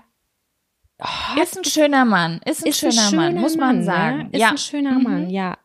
Oh, 1.00 1.42
ist 1.44 1.58
ein 1.58 1.64
schöner 1.64 2.06
Mann, 2.06 2.42
ist 2.44 2.64
ein, 2.64 2.70
ist 2.70 2.80
schöner, 2.80 2.92
ein 2.94 3.10
schöner 3.10 3.22
Mann, 3.22 3.36
muss 3.36 3.56
man 3.56 3.68
Mann, 3.68 3.78
ne? 3.78 3.84
sagen. 3.84 4.18
Ne? 4.18 4.30
Ist 4.32 4.42
ja. 4.42 4.50
ein 4.50 4.58
schöner 4.58 4.98
mhm. 4.98 5.04
Mann, 5.04 5.30
ja. 5.30 5.58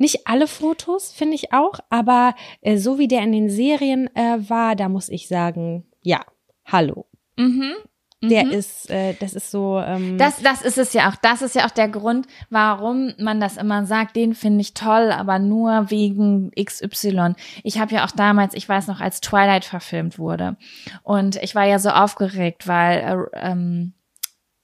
Nicht 0.00 0.26
alle 0.26 0.46
Fotos 0.46 1.12
finde 1.12 1.34
ich 1.34 1.52
auch, 1.52 1.78
aber 1.90 2.34
äh, 2.62 2.78
so 2.78 2.98
wie 2.98 3.06
der 3.06 3.22
in 3.22 3.32
den 3.32 3.50
Serien 3.50 4.08
äh, 4.16 4.38
war, 4.48 4.74
da 4.74 4.88
muss 4.88 5.10
ich 5.10 5.28
sagen, 5.28 5.84
ja, 6.00 6.24
hallo. 6.64 7.04
Mhm. 7.36 7.74
Der 8.22 8.46
mhm. 8.46 8.50
ist, 8.52 8.88
äh, 8.88 9.12
das 9.20 9.34
ist 9.34 9.50
so. 9.50 9.78
Ähm 9.78 10.16
das, 10.16 10.40
das 10.40 10.62
ist 10.62 10.78
es 10.78 10.94
ja 10.94 11.10
auch. 11.10 11.16
Das 11.16 11.42
ist 11.42 11.54
ja 11.54 11.66
auch 11.66 11.70
der 11.70 11.88
Grund, 11.88 12.26
warum 12.48 13.12
man 13.18 13.40
das 13.40 13.58
immer 13.58 13.84
sagt. 13.84 14.16
Den 14.16 14.34
finde 14.34 14.62
ich 14.62 14.72
toll, 14.72 15.12
aber 15.12 15.38
nur 15.38 15.90
wegen 15.90 16.50
XY. 16.58 17.34
Ich 17.62 17.78
habe 17.78 17.94
ja 17.94 18.06
auch 18.06 18.10
damals, 18.10 18.54
ich 18.54 18.66
weiß 18.66 18.86
noch, 18.86 19.00
als 19.02 19.20
Twilight 19.20 19.66
verfilmt 19.66 20.18
wurde, 20.18 20.56
und 21.02 21.36
ich 21.36 21.54
war 21.54 21.66
ja 21.66 21.78
so 21.78 21.90
aufgeregt, 21.90 22.66
weil 22.66 23.28
äh, 23.34 23.50
ähm, 23.50 23.92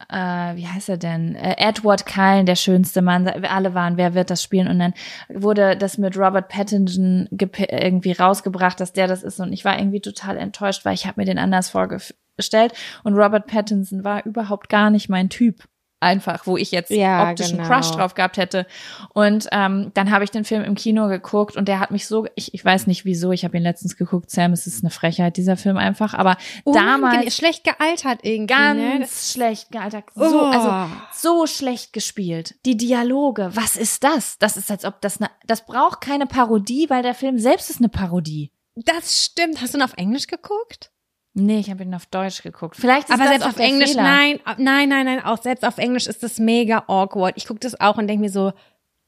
äh, 0.08 0.56
wie 0.56 0.66
heißt 0.66 0.88
er 0.88 0.96
denn? 0.96 1.34
Äh, 1.34 1.56
Edward 1.58 2.06
Cullen, 2.06 2.46
der 2.46 2.56
schönste 2.56 3.02
Mann. 3.02 3.26
Alle 3.28 3.74
waren, 3.74 3.96
wer 3.96 4.14
wird 4.14 4.30
das 4.30 4.42
spielen? 4.42 4.68
Und 4.68 4.78
dann 4.78 4.94
wurde 5.28 5.76
das 5.76 5.98
mit 5.98 6.16
Robert 6.16 6.48
Pattinson 6.48 7.28
irgendwie 7.30 8.12
rausgebracht, 8.12 8.80
dass 8.80 8.92
der 8.92 9.08
das 9.08 9.22
ist. 9.22 9.40
Und 9.40 9.52
ich 9.52 9.64
war 9.64 9.78
irgendwie 9.78 10.00
total 10.00 10.36
enttäuscht, 10.36 10.84
weil 10.84 10.94
ich 10.94 11.06
habe 11.06 11.20
mir 11.20 11.26
den 11.26 11.38
anders 11.38 11.70
vorgestellt. 11.70 12.72
Und 13.04 13.14
Robert 13.14 13.46
Pattinson 13.46 14.04
war 14.04 14.24
überhaupt 14.24 14.68
gar 14.68 14.90
nicht 14.90 15.08
mein 15.08 15.28
Typ 15.28 15.64
einfach, 16.00 16.46
wo 16.46 16.56
ich 16.56 16.70
jetzt 16.70 16.90
ja, 16.90 17.30
optischen 17.30 17.58
genau. 17.58 17.68
Crush 17.68 17.90
drauf 17.90 18.14
gehabt 18.14 18.36
hätte. 18.36 18.66
Und 19.14 19.48
ähm, 19.52 19.92
dann 19.94 20.10
habe 20.10 20.24
ich 20.24 20.30
den 20.30 20.44
Film 20.44 20.62
im 20.62 20.74
Kino 20.74 21.08
geguckt 21.08 21.56
und 21.56 21.68
der 21.68 21.80
hat 21.80 21.90
mich 21.90 22.06
so, 22.06 22.26
ich, 22.34 22.52
ich 22.54 22.64
weiß 22.64 22.86
nicht 22.86 23.04
wieso, 23.04 23.32
ich 23.32 23.44
habe 23.44 23.56
ihn 23.56 23.62
letztens 23.62 23.96
geguckt, 23.96 24.30
Sam, 24.30 24.52
es 24.52 24.66
ist 24.66 24.84
eine 24.84 24.90
Frechheit, 24.90 25.36
dieser 25.36 25.56
Film 25.56 25.76
einfach, 25.76 26.14
aber 26.14 26.36
oh, 26.64 26.72
damals. 26.72 27.34
Schlecht 27.34 27.64
gealtert 27.64 28.20
irgendwie. 28.22 28.46
Ganz 28.46 28.78
ne? 28.78 29.06
schlecht 29.08 29.70
gealtert. 29.70 30.04
So, 30.14 30.42
oh. 30.42 30.44
also 30.44 30.94
so 31.12 31.46
schlecht 31.46 31.92
gespielt. 31.92 32.54
Die 32.66 32.76
Dialoge, 32.76 33.50
was 33.54 33.76
ist 33.76 34.04
das? 34.04 34.38
Das 34.38 34.56
ist, 34.56 34.70
als 34.70 34.84
ob 34.84 35.00
das 35.00 35.20
eine, 35.20 35.30
das 35.46 35.64
braucht 35.64 36.02
keine 36.02 36.26
Parodie, 36.26 36.90
weil 36.90 37.02
der 37.02 37.14
Film 37.14 37.38
selbst 37.38 37.70
ist 37.70 37.80
eine 37.80 37.88
Parodie. 37.88 38.52
Das 38.74 39.24
stimmt. 39.24 39.62
Hast 39.62 39.72
du 39.72 39.78
ihn 39.78 39.82
auf 39.82 39.94
Englisch 39.96 40.26
geguckt? 40.26 40.90
Nee, 41.38 41.58
ich 41.58 41.70
habe 41.70 41.82
ihn 41.82 41.94
auf 41.94 42.06
Deutsch 42.06 42.42
geguckt. 42.42 42.76
Vielleicht 42.76 43.10
ist 43.10 43.14
Aber 43.14 43.24
das 43.24 43.28
selbst 43.32 43.46
auf 43.46 43.58
Englisch, 43.58 43.90
Fehler. 43.90 44.02
nein, 44.04 44.40
nein, 44.56 44.88
nein, 44.88 45.04
nein, 45.04 45.22
auch 45.22 45.36
selbst 45.36 45.66
auf 45.66 45.76
Englisch 45.76 46.06
ist 46.06 46.22
das 46.22 46.38
mega 46.38 46.84
awkward. 46.86 47.34
Ich 47.36 47.46
gucke 47.46 47.60
das 47.60 47.78
auch 47.78 47.98
und 47.98 48.06
denke 48.06 48.22
mir 48.22 48.30
so, 48.30 48.54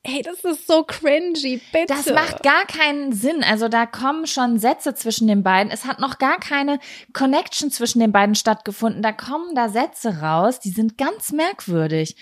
Ey, 0.04 0.22
das 0.22 0.44
ist 0.44 0.66
so 0.68 0.84
cringy, 0.84 1.60
bitte. 1.72 1.86
Das 1.88 2.06
macht 2.06 2.42
gar 2.44 2.64
keinen 2.66 3.12
Sinn. 3.12 3.42
Also 3.42 3.68
da 3.68 3.84
kommen 3.84 4.26
schon 4.26 4.58
Sätze 4.58 4.94
zwischen 4.94 5.26
den 5.26 5.42
beiden. 5.42 5.72
Es 5.72 5.86
hat 5.86 5.98
noch 5.98 6.18
gar 6.18 6.38
keine 6.38 6.78
Connection 7.12 7.70
zwischen 7.70 7.98
den 7.98 8.12
beiden 8.12 8.36
stattgefunden. 8.36 9.02
Da 9.02 9.12
kommen 9.12 9.56
da 9.56 9.68
Sätze 9.68 10.20
raus, 10.20 10.60
die 10.60 10.70
sind 10.70 10.98
ganz 10.98 11.32
merkwürdig. 11.32 12.16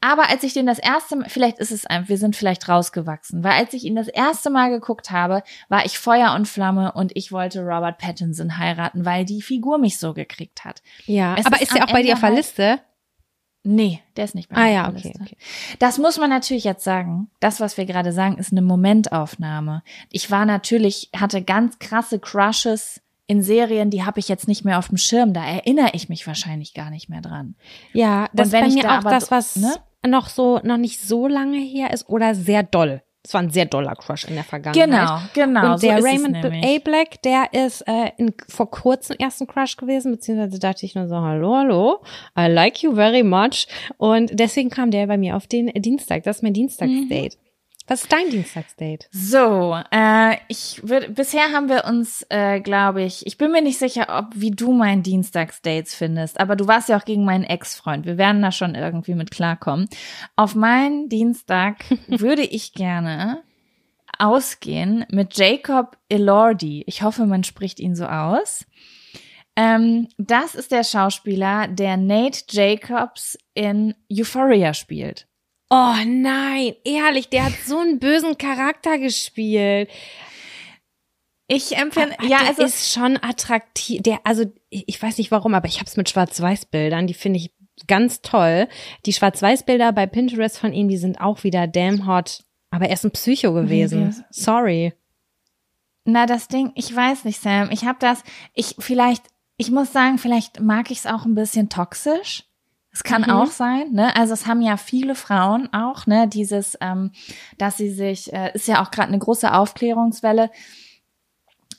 Aber 0.00 0.30
als 0.30 0.42
ich 0.42 0.54
den 0.54 0.66
das 0.66 0.78
erste 0.78 1.16
Mal, 1.16 1.28
vielleicht 1.28 1.58
ist 1.58 1.70
es 1.70 1.84
einfach, 1.84 2.08
wir 2.08 2.18
sind 2.18 2.34
vielleicht 2.34 2.66
rausgewachsen, 2.66 3.44
weil 3.44 3.52
als 3.52 3.74
ich 3.74 3.84
ihn 3.84 3.94
das 3.94 4.08
erste 4.08 4.48
Mal 4.48 4.70
geguckt 4.70 5.10
habe, 5.10 5.42
war 5.68 5.84
ich 5.84 5.98
Feuer 5.98 6.34
und 6.34 6.48
Flamme 6.48 6.92
und 6.92 7.12
ich 7.14 7.30
wollte 7.30 7.60
Robert 7.60 7.98
Pattinson 7.98 8.56
heiraten, 8.56 9.04
weil 9.04 9.26
die 9.26 9.42
Figur 9.42 9.78
mich 9.78 9.98
so 9.98 10.14
gekriegt 10.14 10.64
hat. 10.64 10.82
Ja, 11.04 11.36
es 11.38 11.44
aber 11.44 11.56
ist, 11.56 11.70
ist 11.70 11.76
er 11.76 11.84
auch 11.84 11.92
bei 11.92 12.02
dir 12.02 12.14
auf 12.14 12.20
der 12.20 12.28
halt 12.30 12.38
Liste? 12.38 12.80
Nee, 13.64 14.00
der 14.16 14.24
ist 14.24 14.34
nicht 14.34 14.50
mehr. 14.50 14.60
Ah 14.60 14.68
ja, 14.68 14.88
okay, 14.88 15.12
okay. 15.20 15.36
Das 15.78 15.98
muss 15.98 16.18
man 16.18 16.30
natürlich 16.30 16.64
jetzt 16.64 16.84
sagen. 16.84 17.30
Das, 17.40 17.60
was 17.60 17.76
wir 17.76 17.86
gerade 17.86 18.12
sagen, 18.12 18.38
ist 18.38 18.52
eine 18.52 18.62
Momentaufnahme. 18.62 19.82
Ich 20.10 20.30
war 20.30 20.46
natürlich, 20.46 21.10
hatte 21.14 21.42
ganz 21.42 21.78
krasse 21.78 22.18
Crushes 22.18 23.02
in 23.26 23.42
Serien, 23.42 23.90
die 23.90 24.04
habe 24.04 24.20
ich 24.20 24.28
jetzt 24.28 24.48
nicht 24.48 24.64
mehr 24.64 24.78
auf 24.78 24.88
dem 24.88 24.96
Schirm, 24.96 25.34
da 25.34 25.44
erinnere 25.44 25.90
ich 25.92 26.08
mich 26.08 26.26
wahrscheinlich 26.26 26.72
gar 26.72 26.90
nicht 26.90 27.10
mehr 27.10 27.20
dran. 27.20 27.56
Ja, 27.92 28.28
das 28.32 28.48
ist 28.48 28.54
ich 28.54 28.60
bei 28.60 28.68
mir 28.68 28.82
da 28.84 28.98
auch 28.98 29.02
das, 29.02 29.30
was 29.30 29.56
ne? 29.56 29.74
noch 30.06 30.30
so, 30.30 30.60
noch 30.64 30.78
nicht 30.78 31.00
so 31.00 31.28
lange 31.28 31.58
her 31.58 31.92
ist 31.92 32.08
oder 32.08 32.34
sehr 32.34 32.62
doll. 32.62 33.02
Es 33.28 33.34
war 33.34 33.42
ein 33.42 33.50
sehr 33.50 33.66
doller 33.66 33.94
Crush 33.94 34.24
in 34.24 34.36
der 34.36 34.42
Vergangenheit. 34.44 34.88
Genau, 35.34 35.50
genau. 35.52 35.72
Und 35.72 35.80
so 35.80 35.86
der 35.86 35.98
es 35.98 36.04
Raymond. 36.06 36.46
A. 36.46 36.78
Black, 36.82 37.20
der 37.20 37.52
ist 37.52 37.82
äh, 37.82 38.12
in, 38.16 38.32
vor 38.48 38.70
kurzem 38.70 39.16
erst 39.18 39.42
ein 39.42 39.46
Crush 39.46 39.76
gewesen, 39.76 40.12
beziehungsweise 40.12 40.58
dachte 40.58 40.86
ich 40.86 40.94
nur 40.94 41.08
so, 41.08 41.16
hallo, 41.16 41.54
hallo, 41.54 42.00
I 42.38 42.46
like 42.50 42.82
you 42.82 42.94
very 42.94 43.22
much. 43.22 43.66
Und 43.98 44.30
deswegen 44.32 44.70
kam 44.70 44.90
der 44.90 45.06
bei 45.08 45.18
mir 45.18 45.36
auf 45.36 45.46
den 45.46 45.66
Dienstag. 45.66 46.22
Das 46.22 46.36
ist 46.36 46.42
mein 46.42 46.54
Dienstagsdate. 46.54 47.36
Mhm. 47.36 47.47
Was 47.88 48.02
ist 48.02 48.12
dein 48.12 48.28
Dienstagsdate? 48.28 49.08
So, 49.10 49.74
äh, 49.90 50.36
ich 50.48 50.82
würde, 50.86 51.08
bisher 51.08 51.52
haben 51.52 51.70
wir 51.70 51.86
uns, 51.86 52.24
äh, 52.28 52.60
glaube 52.60 53.02
ich, 53.02 53.26
ich 53.26 53.38
bin 53.38 53.50
mir 53.50 53.62
nicht 53.62 53.78
sicher, 53.78 54.08
ob 54.10 54.26
wie 54.34 54.50
du 54.50 54.72
meinen 54.72 55.02
Dienstagsdates 55.02 55.94
findest, 55.94 56.38
aber 56.38 56.54
du 56.54 56.66
warst 56.66 56.90
ja 56.90 56.98
auch 56.98 57.06
gegen 57.06 57.24
meinen 57.24 57.44
Ex-Freund. 57.44 58.04
Wir 58.04 58.18
werden 58.18 58.42
da 58.42 58.52
schon 58.52 58.74
irgendwie 58.74 59.14
mit 59.14 59.30
klarkommen. 59.30 59.88
Auf 60.36 60.54
meinen 60.54 61.08
Dienstag 61.08 61.84
würde 62.08 62.42
ich 62.42 62.74
gerne 62.74 63.42
ausgehen 64.18 65.06
mit 65.10 65.38
Jacob 65.38 65.96
Elordi. 66.10 66.84
Ich 66.86 67.02
hoffe, 67.02 67.24
man 67.24 67.42
spricht 67.42 67.80
ihn 67.80 67.94
so 67.94 68.04
aus. 68.04 68.66
Ähm, 69.56 70.08
das 70.18 70.54
ist 70.54 70.72
der 70.72 70.84
Schauspieler, 70.84 71.68
der 71.68 71.96
Nate 71.96 72.42
Jacobs 72.50 73.38
in 73.54 73.94
Euphoria 74.12 74.74
spielt. 74.74 75.27
Oh 75.70 75.94
nein, 76.06 76.74
ehrlich, 76.84 77.28
der 77.28 77.44
hat 77.46 77.52
so 77.66 77.78
einen 77.78 77.98
bösen 77.98 78.38
Charakter 78.38 78.98
gespielt. 78.98 79.90
Ich 81.46 81.76
empfinde, 81.76 82.18
Aber 82.18 82.28
ja, 82.28 82.38
der 82.40 82.48
also 82.48 82.62
ist 82.62 82.92
schon 82.92 83.16
attraktiv. 83.22 84.02
Der, 84.02 84.20
also 84.24 84.44
ich 84.70 85.00
weiß 85.02 85.18
nicht 85.18 85.30
warum, 85.30 85.54
aber 85.54 85.66
ich 85.66 85.76
habe 85.78 85.86
es 85.86 85.96
mit 85.96 86.08
Schwarz-Weiß-Bildern. 86.08 87.06
Die 87.06 87.14
finde 87.14 87.38
ich 87.38 87.52
ganz 87.86 88.20
toll. 88.22 88.68
Die 89.06 89.12
Schwarz-Weiß-Bilder 89.12 89.92
bei 89.92 90.06
Pinterest 90.06 90.58
von 90.58 90.72
ihm, 90.72 90.88
die 90.88 90.98
sind 90.98 91.20
auch 91.20 91.44
wieder 91.44 91.66
damn 91.66 92.06
hot. 92.06 92.44
Aber 92.70 92.86
er 92.86 92.92
ist 92.92 93.04
ein 93.04 93.12
Psycho 93.12 93.52
gewesen. 93.54 94.10
Wie- 94.10 94.22
Sorry. 94.30 94.92
Na, 96.04 96.26
das 96.26 96.48
Ding, 96.48 96.72
ich 96.74 96.94
weiß 96.94 97.24
nicht, 97.24 97.40
Sam. 97.40 97.70
Ich 97.70 97.84
habe 97.84 97.98
das, 98.00 98.22
ich 98.54 98.76
vielleicht, 98.78 99.24
ich 99.58 99.70
muss 99.70 99.92
sagen, 99.92 100.18
vielleicht 100.18 100.60
mag 100.60 100.90
ich 100.90 100.98
es 100.98 101.06
auch 101.06 101.24
ein 101.24 101.34
bisschen 101.34 101.68
toxisch. 101.68 102.44
Es 102.98 103.04
kann 103.04 103.22
Mhm. 103.22 103.30
auch 103.30 103.46
sein, 103.46 103.92
ne? 103.92 104.16
Also 104.16 104.34
es 104.34 104.48
haben 104.48 104.60
ja 104.60 104.76
viele 104.76 105.14
Frauen 105.14 105.72
auch, 105.72 106.06
ne? 106.08 106.26
Dieses, 106.26 106.76
ähm, 106.80 107.12
dass 107.56 107.76
sie 107.76 107.90
sich, 107.90 108.32
äh, 108.32 108.50
ist 108.54 108.66
ja 108.66 108.82
auch 108.82 108.90
gerade 108.90 109.06
eine 109.06 109.20
große 109.20 109.54
Aufklärungswelle. 109.54 110.50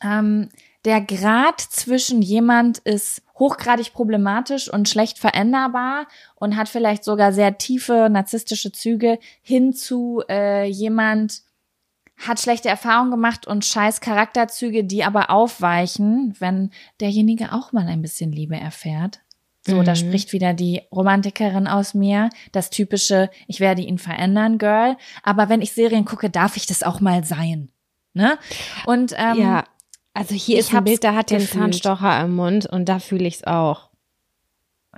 Ähm, 0.02 0.48
der 0.86 1.02
Grad 1.02 1.60
zwischen 1.60 2.22
jemand 2.22 2.78
ist 2.78 3.22
hochgradig 3.38 3.92
problematisch 3.92 4.72
und 4.72 4.88
schlecht 4.88 5.20
veränderbar 5.20 6.08
und 6.36 6.56
hat 6.56 6.70
vielleicht 6.70 7.04
sogar 7.04 7.34
sehr 7.34 7.58
tiefe 7.58 8.08
narzisstische 8.10 8.72
Züge 8.72 9.20
hin 9.42 9.74
zu 9.74 10.24
äh, 10.30 10.64
jemand 10.70 11.42
hat 12.16 12.40
schlechte 12.40 12.70
Erfahrungen 12.70 13.12
gemacht 13.12 13.46
und 13.46 13.66
scheiß 13.66 14.00
Charakterzüge, 14.00 14.86
die 14.86 15.04
aber 15.04 15.30
aufweichen, 15.32 16.34
wenn 16.40 16.72
derjenige 17.02 17.52
auch 17.52 17.74
mal 17.74 17.88
ein 17.88 18.02
bisschen 18.02 18.32
Liebe 18.32 18.56
erfährt. 18.56 19.20
So, 19.62 19.84
da 19.84 19.92
Mhm. 19.92 19.96
spricht 19.98 20.32
wieder 20.34 20.54
die 20.54 20.82
Romantikerin 20.92 21.68
aus 21.68 21.94
mir, 21.94 22.30
das 22.54 22.70
typische, 22.70 23.30
ich 23.48 23.60
werde 23.60 23.82
ihn 23.82 23.98
verändern, 23.98 24.58
Girl. 24.58 24.96
Aber 25.24 25.50
wenn 25.50 25.62
ich 25.62 25.74
Serien 25.74 26.06
gucke, 26.06 26.30
darf 26.30 26.56
ich 26.58 26.66
das 26.66 26.82
auch 26.84 27.00
mal 27.02 27.24
sein. 27.26 27.70
Ne? 28.14 28.40
Und 28.86 29.14
ähm, 29.18 29.38
ja, 29.38 29.64
also 30.14 30.34
hier 30.34 30.60
ist 30.60 30.74
ein 30.74 30.84
Bild, 30.84 31.04
da 31.04 31.14
hat 31.14 31.28
gefühlt. 31.28 31.50
Zahnstocher 31.50 32.22
im 32.22 32.36
Mund 32.36 32.66
und 32.66 32.88
da 32.90 33.00
fühle 33.00 33.28
ich 33.28 33.36
es 33.36 33.44
auch. 33.44 33.89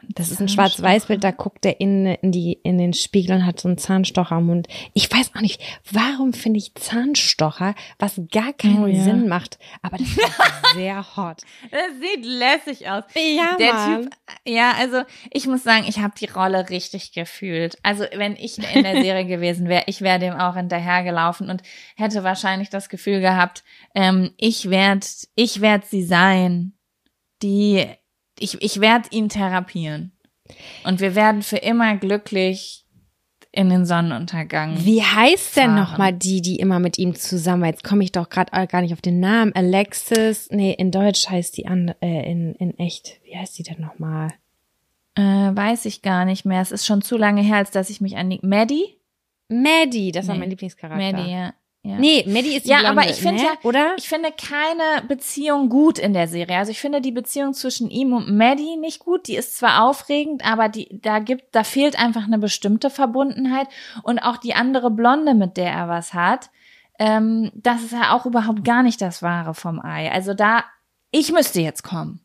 Das 0.09 0.31
ist 0.31 0.39
ein. 0.39 0.47
Schwarz-Weiß-Bild, 0.47 1.21
da 1.21 1.31
guckt 1.31 1.65
er 1.65 1.81
in, 1.81 2.05
in, 2.05 2.31
die, 2.31 2.53
in 2.63 2.77
den 2.77 2.93
Spiegel 2.93 3.35
und 3.35 3.45
hat 3.45 3.59
so 3.59 3.67
einen 3.67 3.77
Zahnstocher 3.77 4.37
im 4.37 4.45
Mund. 4.45 4.67
Ich 4.93 5.11
weiß 5.11 5.31
auch 5.35 5.41
nicht, 5.41 5.61
warum 5.91 6.31
finde 6.31 6.59
ich 6.59 6.73
Zahnstocher, 6.75 7.75
was 7.99 8.21
gar 8.31 8.53
keinen 8.53 8.83
Oh 8.83 8.87
ja. 8.87 9.03
Sinn 9.03 9.27
macht, 9.27 9.59
aber 9.81 9.97
das 9.97 10.07
ist 10.07 10.19
sehr 10.75 11.17
hot. 11.17 11.41
das 11.71 11.81
sieht 11.99 12.25
lässig 12.25 12.89
aus. 12.89 13.03
Ja, 13.15 13.57
Der 13.57 13.73
Mann. 13.73 14.03
Typ, 14.03 14.13
ja, 14.45 14.71
also 14.79 15.03
ich 15.29 15.45
muss 15.47 15.63
sagen, 15.63 15.85
ich 15.87 15.99
habe 15.99 16.13
die 16.17 16.25
Rolle 16.25 16.69
richtig 16.69 17.11
gefühlt. 17.11 17.77
Also 17.83 18.05
wenn 18.15 18.37
ich 18.37 18.57
in 18.73 18.83
der 18.83 19.01
Serie 19.01 19.25
gewesen 19.27 19.67
wäre, 19.67 19.83
ich 19.87 19.99
wäre 20.01 20.19
dem 20.19 20.33
auch 20.35 20.55
hinterhergelaufen 20.55 21.49
und 21.49 21.63
hätte 21.97 22.23
wahrscheinlich 22.23 22.69
das 22.69 22.87
Gefühl 22.87 23.19
gehabt, 23.19 23.63
ähm, 23.93 24.31
ich 24.37 24.69
werd, 24.69 25.05
ich 25.35 25.59
werd 25.59 25.85
sie 25.85 26.03
sein, 26.03 26.73
die, 27.41 27.85
ich, 28.41 28.61
ich 28.61 28.81
werd 28.81 29.11
ihn 29.11 29.29
therapieren. 29.29 30.11
Und 30.83 30.99
wir 30.99 31.15
werden 31.15 31.41
für 31.43 31.57
immer 31.57 31.95
glücklich 31.97 32.85
in 33.53 33.69
den 33.69 33.85
Sonnenuntergang. 33.85 34.83
Wie 34.85 35.01
heißt 35.03 35.57
denn 35.57 35.75
nochmal 35.75 36.13
die, 36.13 36.41
die 36.41 36.55
immer 36.57 36.79
mit 36.79 36.97
ihm 36.97 37.15
zusammen 37.15 37.63
war? 37.63 37.69
Jetzt 37.69 37.83
komme 37.83 38.03
ich 38.03 38.11
doch 38.13 38.29
gerade 38.29 38.67
gar 38.67 38.81
nicht 38.81 38.93
auf 38.93 39.01
den 39.01 39.19
Namen. 39.19 39.53
Alexis, 39.53 40.47
nee, 40.51 40.73
in 40.73 40.91
Deutsch 40.91 41.27
heißt 41.29 41.57
die 41.57 41.67
an, 41.67 41.93
äh, 42.01 42.29
in, 42.31 42.55
in 42.55 42.77
echt, 42.79 43.19
wie 43.25 43.37
heißt 43.37 43.57
die 43.59 43.63
denn 43.63 43.81
nochmal? 43.81 44.29
Äh, 45.15 45.21
weiß 45.21 45.85
ich 45.85 46.01
gar 46.01 46.23
nicht 46.23 46.45
mehr. 46.45 46.61
Es 46.61 46.71
ist 46.71 46.85
schon 46.85 47.01
zu 47.01 47.17
lange 47.17 47.41
her, 47.41 47.57
als 47.57 47.71
dass 47.71 47.89
ich 47.89 47.99
mich 47.99 48.15
an 48.15 48.29
die, 48.29 48.39
Maddie? 48.41 48.85
Maddie, 49.49 50.13
das 50.13 50.27
war 50.27 50.35
Nee. 50.35 50.39
mein 50.39 50.49
Lieblingscharakter. 50.51 51.11
Maddie, 51.11 51.31
ja. 51.31 51.53
Ja. 51.83 51.97
Nee, 51.97 52.23
Maddie 52.27 52.57
ist 52.57 52.65
die 52.65 52.69
Ja, 52.69 52.81
Blonde, 52.81 53.01
aber 53.01 53.09
ich 53.09 53.17
finde 53.17 53.41
ne? 53.41 53.47
ja, 53.47 53.53
oder? 53.63 53.95
ich 53.97 54.07
finde 54.07 54.31
keine 54.31 55.05
Beziehung 55.07 55.67
gut 55.67 55.97
in 55.97 56.13
der 56.13 56.27
Serie. 56.27 56.57
Also 56.57 56.71
ich 56.71 56.79
finde 56.79 57.01
die 57.01 57.11
Beziehung 57.11 57.53
zwischen 57.53 57.89
ihm 57.89 58.13
und 58.13 58.37
Maddie 58.37 58.77
nicht 58.77 58.99
gut. 58.99 59.27
Die 59.27 59.35
ist 59.35 59.57
zwar 59.57 59.83
aufregend, 59.83 60.45
aber 60.45 60.69
die, 60.69 60.99
da 61.01 61.17
gibt, 61.17 61.55
da 61.55 61.63
fehlt 61.63 61.99
einfach 61.99 62.25
eine 62.25 62.37
bestimmte 62.37 62.91
Verbundenheit. 62.91 63.67
Und 64.03 64.19
auch 64.19 64.37
die 64.37 64.53
andere 64.53 64.91
Blonde, 64.91 65.33
mit 65.33 65.57
der 65.57 65.71
er 65.71 65.89
was 65.89 66.13
hat, 66.13 66.51
ähm, 66.99 67.51
das 67.55 67.81
ist 67.81 67.93
ja 67.93 68.15
auch 68.15 68.27
überhaupt 68.27 68.63
gar 68.63 68.83
nicht 68.83 69.01
das 69.01 69.23
Wahre 69.23 69.55
vom 69.55 69.83
Ei. 69.83 70.11
Also 70.11 70.35
da, 70.35 70.63
ich 71.09 71.31
müsste 71.31 71.61
jetzt 71.61 71.81
kommen. 71.81 72.20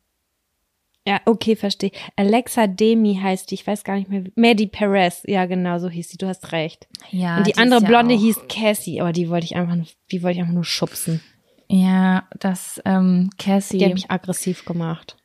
Ja, 1.07 1.21
okay, 1.25 1.55
verstehe. 1.55 1.91
Alexa 2.17 2.67
Demi 2.67 3.17
heißt 3.23 3.49
die, 3.49 3.55
ich 3.55 3.65
weiß 3.65 3.85
gar 3.85 3.95
nicht 3.95 4.09
mehr. 4.09 4.23
Maddie 4.35 4.67
Perez, 4.67 5.23
ja 5.25 5.45
genau, 5.45 5.79
so 5.79 5.87
hieß 5.87 6.09
sie, 6.09 6.17
du 6.17 6.27
hast 6.27 6.51
recht. 6.51 6.85
Ja. 7.11 7.37
Und 7.37 7.47
die 7.47 7.51
ist 7.51 7.57
andere 7.59 7.81
ja 7.81 7.87
Blonde 7.87 8.15
auch- 8.15 8.19
hieß 8.19 8.41
Cassie, 8.49 8.99
aber 8.99 9.13
die 9.13 9.29
wollte 9.29 9.45
ich 9.45 9.55
einfach 9.55 9.75
nur, 9.75 9.85
die 10.11 10.21
wollte 10.21 10.35
ich 10.35 10.41
einfach 10.41 10.53
nur 10.53 10.65
schubsen. 10.65 11.21
Ja, 11.69 12.27
das, 12.37 12.81
ähm, 12.83 13.29
Cassie. 13.39 13.77
Die 13.77 13.85
hat 13.85 13.93
mich 13.93 14.11
aggressiv 14.11 14.65
gemacht. 14.65 15.15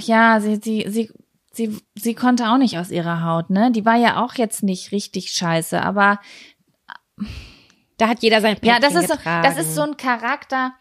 Ja, 0.00 0.40
sie, 0.40 0.56
sie, 0.56 0.86
sie, 0.88 1.10
sie, 1.52 1.78
sie 1.94 2.14
konnte 2.14 2.50
auch 2.50 2.58
nicht 2.58 2.76
aus 2.76 2.90
ihrer 2.90 3.22
Haut, 3.22 3.50
ne? 3.50 3.70
Die 3.70 3.84
war 3.84 3.96
ja 3.96 4.24
auch 4.24 4.34
jetzt 4.34 4.64
nicht 4.64 4.90
richtig 4.90 5.30
scheiße, 5.30 5.80
aber 5.80 6.18
Da 7.96 8.08
hat 8.08 8.22
jeder 8.22 8.40
sein 8.40 8.56
ja, 8.62 8.74
Päckchen 8.78 8.82
das 8.82 9.04
ist 9.04 9.08
so, 9.08 9.18
das 9.42 9.56
ist 9.58 9.74
so 9.76 9.82
ein 9.82 9.96
Charakter, 9.96 10.72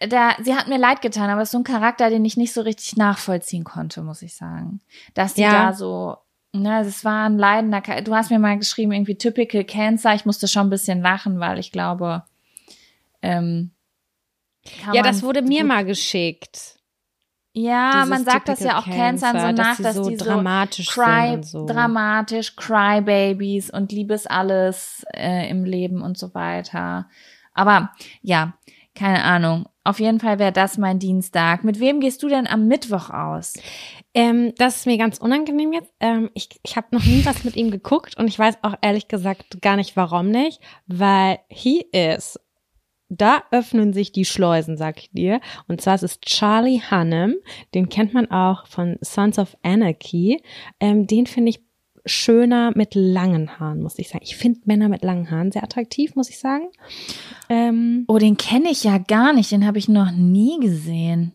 da, 0.00 0.34
sie 0.42 0.54
hat 0.54 0.68
mir 0.68 0.78
leid 0.78 1.02
getan, 1.02 1.30
aber 1.30 1.42
es 1.42 1.48
ist 1.48 1.52
so 1.52 1.58
ein 1.58 1.64
Charakter, 1.64 2.10
den 2.10 2.24
ich 2.24 2.36
nicht 2.36 2.52
so 2.52 2.60
richtig 2.62 2.96
nachvollziehen 2.96 3.64
konnte, 3.64 4.02
muss 4.02 4.22
ich 4.22 4.34
sagen. 4.34 4.80
Dass 5.14 5.34
die 5.34 5.42
Ja. 5.42 5.50
da 5.50 5.72
so, 5.72 6.16
ne, 6.52 6.80
es 6.80 7.04
war 7.04 7.26
ein 7.26 7.38
leidender, 7.38 7.80
du 8.02 8.14
hast 8.14 8.30
mir 8.30 8.38
mal 8.38 8.58
geschrieben, 8.58 8.92
irgendwie 8.92 9.16
typical 9.16 9.64
Cancer, 9.64 10.14
ich 10.14 10.24
musste 10.26 10.48
schon 10.48 10.66
ein 10.66 10.70
bisschen 10.70 11.00
lachen, 11.02 11.40
weil 11.40 11.58
ich 11.58 11.72
glaube, 11.72 12.24
ähm, 13.22 13.72
ja, 14.92 15.02
das 15.02 15.22
wurde 15.22 15.42
mir 15.42 15.64
mal 15.64 15.84
geschickt. 15.84 16.78
Ja, 17.54 17.92
Dieses 17.92 18.08
man 18.08 18.24
sagt 18.24 18.48
das 18.48 18.60
ja 18.60 18.78
auch 18.78 18.84
Typical 18.84 19.08
Cancern 19.10 19.32
so 19.32 19.38
Cancer, 19.38 19.52
nach, 19.52 19.68
dass 19.68 19.76
sie 19.76 19.82
dass 19.82 19.96
so 19.96 20.08
die 20.08 20.16
so 20.16 20.24
dramatisch 20.24 20.88
cry, 20.88 21.30
sind 21.32 21.46
so. 21.46 21.66
dramatisch, 21.66 22.56
Crybabies 22.56 23.70
und 23.70 23.92
liebes 23.92 24.26
alles 24.26 25.04
äh, 25.12 25.50
im 25.50 25.64
Leben 25.64 26.00
und 26.00 26.16
so 26.16 26.32
weiter. 26.34 27.08
Aber 27.52 27.92
ja, 28.22 28.54
keine 28.94 29.22
Ahnung. 29.24 29.66
Auf 29.84 29.98
jeden 29.98 30.20
Fall 30.20 30.38
wäre 30.38 30.52
das 30.52 30.78
mein 30.78 31.00
Dienstag. 31.00 31.64
Mit 31.64 31.80
wem 31.80 32.00
gehst 32.00 32.22
du 32.22 32.28
denn 32.28 32.46
am 32.46 32.68
Mittwoch 32.68 33.10
aus? 33.10 33.54
Ähm, 34.14 34.52
das 34.56 34.76
ist 34.76 34.86
mir 34.86 34.96
ganz 34.96 35.18
unangenehm 35.18 35.72
jetzt. 35.72 35.92
Ähm, 35.98 36.30
ich 36.34 36.48
ich 36.62 36.76
habe 36.76 36.88
noch 36.92 37.04
nie 37.04 37.24
was 37.24 37.42
mit 37.42 37.56
ihm 37.56 37.70
geguckt 37.70 38.16
und 38.16 38.28
ich 38.28 38.38
weiß 38.38 38.58
auch 38.62 38.74
ehrlich 38.80 39.08
gesagt 39.08 39.60
gar 39.60 39.76
nicht, 39.76 39.96
warum 39.96 40.30
nicht, 40.30 40.60
weil 40.86 41.40
he 41.48 41.84
is. 41.92 42.38
Da 43.08 43.42
öffnen 43.50 43.92
sich 43.92 44.12
die 44.12 44.24
Schleusen, 44.24 44.78
sag 44.78 44.98
ich 44.98 45.10
dir. 45.10 45.40
Und 45.68 45.82
zwar 45.82 45.96
ist 45.96 46.02
es 46.02 46.20
Charlie 46.20 46.80
Hunnam. 46.90 47.34
Den 47.74 47.90
kennt 47.90 48.14
man 48.14 48.30
auch 48.30 48.66
von 48.66 48.96
Sons 49.02 49.38
of 49.38 49.56
Anarchy. 49.62 50.42
Ähm, 50.80 51.06
den 51.06 51.26
finde 51.26 51.50
ich 51.50 51.60
schöner 52.04 52.72
mit 52.74 52.94
langen 52.94 53.58
Haaren, 53.58 53.82
muss 53.82 53.98
ich 53.98 54.08
sagen. 54.08 54.24
Ich 54.24 54.36
finde 54.36 54.60
Männer 54.64 54.88
mit 54.88 55.02
langen 55.02 55.30
Haaren 55.30 55.52
sehr 55.52 55.62
attraktiv, 55.62 56.14
muss 56.16 56.28
ich 56.30 56.38
sagen. 56.38 56.68
Ähm, 57.48 58.04
Oh, 58.08 58.18
den 58.18 58.36
kenne 58.36 58.70
ich 58.70 58.84
ja 58.84 58.98
gar 58.98 59.32
nicht. 59.32 59.52
Den 59.52 59.66
habe 59.66 59.78
ich 59.78 59.88
noch 59.88 60.10
nie 60.12 60.58
gesehen. 60.60 61.32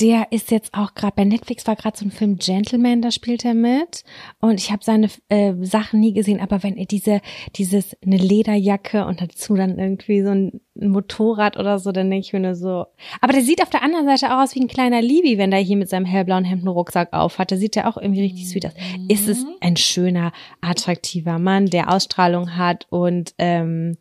Der 0.00 0.32
ist 0.32 0.50
jetzt 0.50 0.74
auch 0.74 0.94
gerade 0.94 1.14
bei 1.14 1.24
Netflix 1.24 1.66
war 1.66 1.76
gerade 1.76 1.96
so 1.96 2.04
ein 2.04 2.10
Film 2.10 2.36
Gentleman, 2.38 3.02
da 3.02 3.10
spielt 3.12 3.44
er 3.44 3.54
mit 3.54 4.02
und 4.40 4.58
ich 4.58 4.72
habe 4.72 4.82
seine 4.82 5.08
äh, 5.28 5.54
Sachen 5.60 6.00
nie 6.00 6.12
gesehen, 6.12 6.40
aber 6.40 6.62
wenn 6.62 6.76
er 6.76 6.86
diese 6.86 7.20
dieses 7.56 7.96
eine 8.02 8.16
Lederjacke 8.16 9.04
und 9.06 9.20
dazu 9.20 9.54
dann 9.54 9.78
irgendwie 9.78 10.22
so 10.22 10.30
ein 10.30 10.60
Motorrad 10.74 11.56
oder 11.56 11.78
so, 11.78 11.92
dann 11.92 12.10
denke 12.10 12.26
ich 12.26 12.32
mir 12.32 12.40
nur 12.40 12.54
so. 12.56 12.86
Aber 13.20 13.32
der 13.32 13.42
sieht 13.42 13.62
auf 13.62 13.70
der 13.70 13.82
anderen 13.82 14.06
Seite 14.06 14.34
auch 14.34 14.42
aus 14.42 14.54
wie 14.54 14.60
ein 14.60 14.68
kleiner 14.68 15.02
Libi, 15.02 15.38
wenn 15.38 15.50
der 15.50 15.60
hier 15.60 15.76
mit 15.76 15.88
seinem 15.88 16.06
hellblauen 16.06 16.44
Hemd 16.44 16.62
einen 16.62 16.68
Rucksack 16.68 17.12
aufhat. 17.12 17.50
Der 17.50 17.58
sieht 17.58 17.76
ja 17.76 17.88
auch 17.88 17.96
irgendwie 17.96 18.22
richtig 18.22 18.48
sweet 18.48 18.66
aus. 18.66 18.72
Ist 19.08 19.28
es 19.28 19.44
Mhm. 19.44 19.54
ein 19.60 19.76
schöner, 19.76 20.32
attraktiver 20.62 21.38
Mann, 21.38 21.66
der 21.66 21.92
Ausstrahlung 21.92 22.56
hat 22.56 22.86
und 22.90 23.34
ähm, 23.38 23.98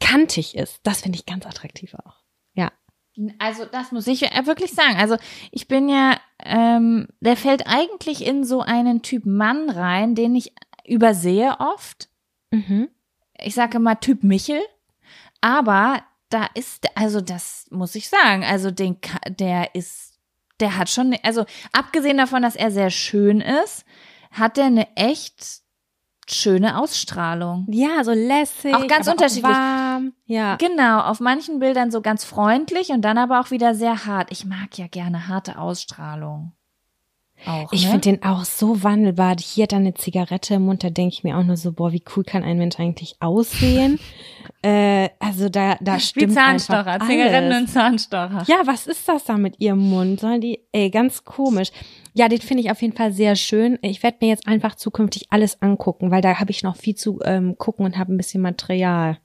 kantig 0.00 0.56
ist. 0.56 0.80
Das 0.82 1.02
finde 1.02 1.16
ich 1.18 1.26
ganz 1.26 1.46
attraktiv 1.46 1.94
auch. 1.94 2.21
Also 3.38 3.64
das 3.64 3.92
muss 3.92 4.06
ich 4.06 4.20
ja 4.22 4.46
wirklich 4.46 4.72
sagen. 4.72 4.96
Also 4.96 5.16
ich 5.50 5.68
bin 5.68 5.88
ja, 5.88 6.16
ähm, 6.44 7.08
der 7.20 7.36
fällt 7.36 7.66
eigentlich 7.66 8.26
in 8.26 8.44
so 8.44 8.60
einen 8.60 9.02
Typ 9.02 9.26
Mann 9.26 9.70
rein, 9.70 10.14
den 10.14 10.34
ich 10.34 10.52
übersehe 10.84 11.56
oft. 11.58 12.08
Mhm. 12.50 12.88
Ich 13.38 13.54
sage 13.54 13.78
mal 13.78 13.96
Typ 13.96 14.22
Michel. 14.22 14.60
Aber 15.40 16.02
da 16.30 16.46
ist, 16.54 16.86
also 16.94 17.20
das 17.20 17.66
muss 17.70 17.94
ich 17.94 18.08
sagen, 18.08 18.44
also 18.44 18.70
den, 18.70 18.96
der 19.28 19.74
ist, 19.74 20.18
der 20.60 20.76
hat 20.76 20.88
schon, 20.88 21.16
also 21.22 21.44
abgesehen 21.72 22.16
davon, 22.16 22.42
dass 22.42 22.56
er 22.56 22.70
sehr 22.70 22.90
schön 22.90 23.40
ist, 23.40 23.84
hat 24.30 24.56
er 24.56 24.66
eine 24.66 24.96
echt 24.96 25.62
schöne 26.28 26.78
Ausstrahlung. 26.78 27.66
Ja, 27.68 28.02
so 28.04 28.12
lässig. 28.12 28.74
Auch 28.74 28.86
ganz 28.86 29.08
unterschiedlich. 29.08 29.52
Ja. 30.26 30.56
Genau, 30.56 31.00
auf 31.00 31.20
manchen 31.20 31.58
Bildern 31.58 31.90
so 31.90 32.00
ganz 32.00 32.24
freundlich 32.24 32.90
und 32.90 33.02
dann 33.02 33.18
aber 33.18 33.40
auch 33.40 33.50
wieder 33.50 33.74
sehr 33.74 34.06
hart. 34.06 34.30
Ich 34.30 34.44
mag 34.44 34.76
ja 34.78 34.86
gerne 34.86 35.28
harte 35.28 35.58
Ausstrahlung. 35.58 36.52
Auch, 37.46 37.72
Ich 37.72 37.84
ne? 37.84 37.90
finde 37.90 38.10
den 38.10 38.22
auch 38.22 38.44
so 38.44 38.82
wandelbar. 38.82 39.36
Hier 39.40 39.64
hat 39.64 39.72
er 39.72 39.78
eine 39.78 39.94
Zigarette 39.94 40.54
im 40.54 40.62
Mund, 40.62 40.84
da 40.84 40.90
denke 40.90 41.14
ich 41.14 41.24
mir 41.24 41.36
auch 41.36 41.42
nur 41.42 41.56
so, 41.56 41.72
boah, 41.72 41.92
wie 41.92 42.02
cool 42.14 42.24
kann 42.24 42.44
ein 42.44 42.58
Mensch 42.58 42.78
eigentlich 42.78 43.16
aussehen? 43.20 43.98
äh, 44.62 45.08
also 45.18 45.48
da, 45.48 45.76
da 45.80 45.96
Wie 45.96 46.00
stimmt 46.00 46.34
Zahnstocher, 46.34 46.86
einfach 46.86 47.08
Zigaretten 47.08 47.52
und 47.52 47.68
Zahnstocher. 47.68 48.44
Ja, 48.46 48.62
was 48.64 48.86
ist 48.86 49.08
das 49.08 49.24
da 49.24 49.36
mit 49.38 49.60
ihrem 49.60 49.80
Mund? 49.80 50.20
Sollen 50.20 50.40
die, 50.40 50.60
ey, 50.72 50.90
ganz 50.90 51.24
komisch. 51.24 51.70
Ja, 52.14 52.28
den 52.28 52.40
finde 52.40 52.62
ich 52.62 52.70
auf 52.70 52.80
jeden 52.80 52.96
Fall 52.96 53.12
sehr 53.12 53.34
schön. 53.34 53.78
Ich 53.82 54.02
werde 54.02 54.18
mir 54.20 54.28
jetzt 54.28 54.46
einfach 54.46 54.76
zukünftig 54.76 55.26
alles 55.30 55.60
angucken, 55.62 56.10
weil 56.10 56.22
da 56.22 56.38
habe 56.38 56.50
ich 56.50 56.62
noch 56.62 56.76
viel 56.76 56.94
zu 56.94 57.20
ähm, 57.24 57.56
gucken 57.58 57.84
und 57.84 57.98
habe 57.98 58.12
ein 58.12 58.18
bisschen 58.18 58.42
Material. 58.42 59.18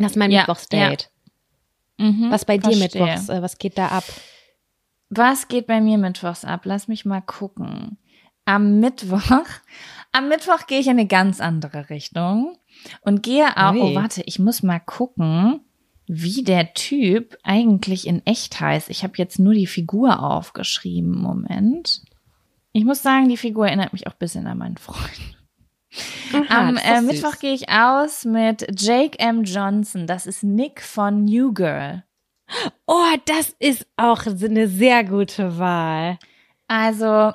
Das 0.00 0.12
ist 0.12 0.16
mein 0.16 0.30
Ja, 0.30 0.40
Mittwochsdate. 0.40 1.10
Mhm, 1.98 2.30
Was 2.30 2.44
bei 2.44 2.56
dir 2.58 2.76
verstehe. 2.76 3.02
Mittwochs? 3.04 3.28
Äh, 3.28 3.42
was 3.42 3.58
geht 3.58 3.76
da 3.78 3.88
ab? 3.88 4.04
Was 5.10 5.48
geht 5.48 5.66
bei 5.66 5.80
mir 5.80 5.98
mittwochs 5.98 6.44
ab? 6.44 6.62
Lass 6.64 6.88
mich 6.88 7.04
mal 7.04 7.20
gucken. 7.20 7.98
Am 8.44 8.80
Mittwoch, 8.80 9.46
am 10.12 10.28
Mittwoch 10.28 10.66
gehe 10.66 10.80
ich 10.80 10.86
in 10.86 10.92
eine 10.98 11.06
ganz 11.06 11.40
andere 11.40 11.90
Richtung 11.90 12.56
und 13.02 13.22
gehe 13.22 13.56
auch, 13.56 13.72
Ui. 13.72 13.80
oh 13.80 13.94
warte, 13.94 14.22
ich 14.24 14.38
muss 14.38 14.62
mal 14.62 14.80
gucken, 14.80 15.60
wie 16.06 16.42
der 16.42 16.74
Typ 16.74 17.36
eigentlich 17.42 18.06
in 18.06 18.24
echt 18.26 18.60
heißt. 18.60 18.88
Ich 18.90 19.04
habe 19.04 19.12
jetzt 19.16 19.38
nur 19.38 19.52
die 19.54 19.66
Figur 19.68 20.22
aufgeschrieben. 20.22 21.20
Moment. 21.20 22.02
Ich 22.72 22.84
muss 22.84 23.02
sagen, 23.02 23.28
die 23.28 23.36
Figur 23.36 23.66
erinnert 23.66 23.92
mich 23.92 24.06
auch 24.06 24.12
ein 24.12 24.18
bisschen 24.18 24.46
an 24.46 24.58
meinen 24.58 24.76
Freund. 24.76 25.36
Aha, 26.32 26.68
Am 26.68 26.76
äh. 26.76 27.00
Mittwoch 27.02 27.38
gehe 27.38 27.54
ich 27.54 27.68
aus 27.68 28.24
mit 28.24 28.66
Jake 28.80 29.18
M. 29.18 29.44
Johnson. 29.44 30.06
Das 30.06 30.26
ist 30.26 30.42
Nick 30.42 30.80
von 30.82 31.24
New 31.24 31.52
Girl. 31.52 32.04
Oh, 32.86 33.14
das 33.26 33.54
ist 33.58 33.86
auch 33.96 34.26
eine 34.26 34.68
sehr 34.68 35.04
gute 35.04 35.58
Wahl. 35.58 36.18
Also 36.66 37.32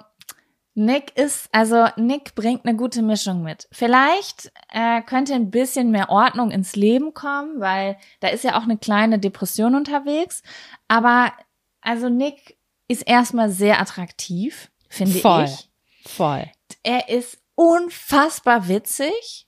Nick 0.73 1.17
ist, 1.17 1.47
also 1.53 1.87
Nick 1.95 2.35
bringt 2.35 2.65
eine 2.65 2.75
gute 2.75 3.01
Mischung 3.01 3.41
mit. 3.41 3.67
Vielleicht 3.71 4.51
äh, 4.73 5.01
könnte 5.01 5.33
ein 5.33 5.49
bisschen 5.49 5.89
mehr 5.89 6.09
Ordnung 6.09 6.51
ins 6.51 6.75
Leben 6.75 7.13
kommen, 7.13 7.61
weil 7.61 7.97
da 8.19 8.27
ist 8.27 8.43
ja 8.43 8.57
auch 8.57 8.63
eine 8.63 8.77
kleine 8.77 9.17
Depression 9.17 9.75
unterwegs. 9.75 10.43
Aber 10.89 11.31
also 11.79 12.09
Nick 12.09 12.57
ist 12.89 13.07
erstmal 13.07 13.49
sehr 13.49 13.79
attraktiv, 13.79 14.69
finde 14.89 15.19
Voll. 15.19 15.45
ich. 15.45 15.69
Voll. 16.05 16.51
Er 16.83 17.07
ist 17.09 17.37
unfassbar 17.55 18.67
witzig 18.67 19.47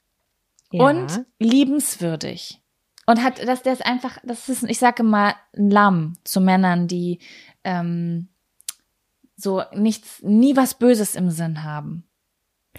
Ja. 0.71 0.85
und 0.85 1.25
liebenswürdig. 1.39 2.61
Und 3.05 3.23
hat, 3.23 3.39
dass 3.47 3.63
der 3.63 3.73
ist 3.73 3.85
einfach, 3.85 4.17
das 4.23 4.49
ist, 4.49 4.63
ich 4.63 4.79
sage 4.79 5.03
mal, 5.03 5.33
ein 5.55 5.69
Lamm 5.69 6.13
zu 6.25 6.41
Männern, 6.41 6.87
die 6.87 7.19
ähm, 7.63 8.27
so 9.37 9.63
nichts, 9.73 10.21
nie 10.23 10.55
was 10.57 10.73
Böses 10.73 11.15
im 11.15 11.29
Sinn 11.29 11.63
haben. 11.63 12.06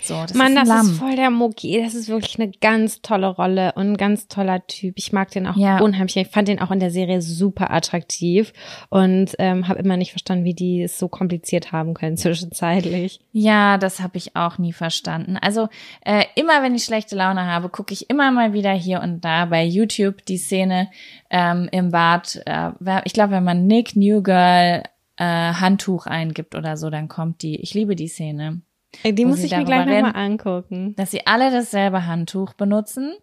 So, 0.03 0.15
das 0.23 0.35
Mann, 0.35 0.49
ist 0.53 0.61
das 0.63 0.69
Lamm. 0.69 0.87
ist 0.87 0.99
voll 0.99 1.17
der 1.17 1.31
Mucki. 1.31 1.83
Das 1.83 1.95
ist 1.95 2.09
wirklich 2.09 2.39
eine 2.41 2.51
ganz 2.51 3.03
tolle 3.03 3.27
Rolle 3.29 3.73
und 3.75 3.93
ein 3.93 3.97
ganz 3.97 4.29
toller 4.29 4.67
Typ. 4.67 4.95
Ich 4.97 5.13
mag 5.13 5.31
den 5.31 5.47
auch 5.47 5.57
Ja. 5.57 5.79
unheimlich. 5.81 6.17
Ich 6.17 6.29
fand 6.29 6.49
den 6.49 6.61
auch 6.61 6.71
in 6.71 6.81
der 6.81 6.91
Serie 6.91 7.21
super 7.21 7.71
attraktiv 7.71 8.53
und 8.91 9.35
ähm, 9.39 9.69
habe 9.69 9.81
immer 9.81 9.97
nicht 9.97 10.11
verstanden, 10.13 10.45
wie 10.45 10.55
die 10.55 10.83
es 10.83 10.99
so 10.99 11.09
kompliziert 11.09 11.73
haben 11.73 11.95
können 11.95 12.17
zwischenzeitlich. 12.53 13.21
Ja, 13.33 13.79
das 13.79 14.01
habe 14.01 14.17
ich 14.19 14.37
auch 14.37 14.59
nie 14.59 14.73
verstanden. 14.73 15.37
Also 15.37 15.69
äh, 16.05 16.25
immer 16.37 16.63
wenn 16.63 16.75
ich 16.75 16.85
schlechte 16.85 17.17
Laune 17.17 17.47
habe, 17.47 17.69
gucke 17.69 17.93
ich 17.93 18.09
immer 18.11 18.31
mal 18.31 18.53
wieder 18.53 18.73
hier 18.73 19.01
und 19.03 19.25
da 19.25 19.45
bei 19.47 19.65
YouTube 19.65 20.25
die 20.27 20.39
Szene 20.39 20.89
ähm, 21.31 21.69
im 21.73 21.91
Bad. 21.91 22.41
Äh, 22.47 22.71
ich 23.05 23.13
glaube, 23.13 23.33
wenn 23.33 23.45
man 23.45 23.67
Nick 23.67 23.97
New 23.97 24.23
Girl 24.23 24.83
äh, 25.17 25.25
Handtuch 25.25 26.07
eingibt 26.07 26.55
oder 26.55 26.77
so, 26.77 26.91
dann 26.91 27.09
kommt 27.09 27.43
die. 27.43 27.61
Ich 27.61 27.75
liebe 27.75 27.97
die 27.97 28.09
Szene. 28.09 28.63
Ey, 29.03 29.15
Die 29.15 29.25
muss 29.25 29.43
ich 29.43 29.55
mir 29.55 29.65
gleich 29.65 29.87
nochmal 29.87 30.17
angucken. 30.17 30.95
dass 30.97 31.11
sie 31.11 31.27
alle 31.27 31.51
dasselbe 31.51 32.07
Handtuch 32.07 32.55
benutzen. 32.55 33.15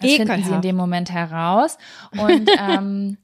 Das 0.00 0.10
finden 0.12 0.26
sie 0.28 0.32
in 0.34 0.40
Ekelhaft. 0.42 0.64
dem 0.64 0.76
Moment 0.76 1.10
heraus. 1.10 1.78
Und, 2.12 2.48
ähm, 2.58 3.18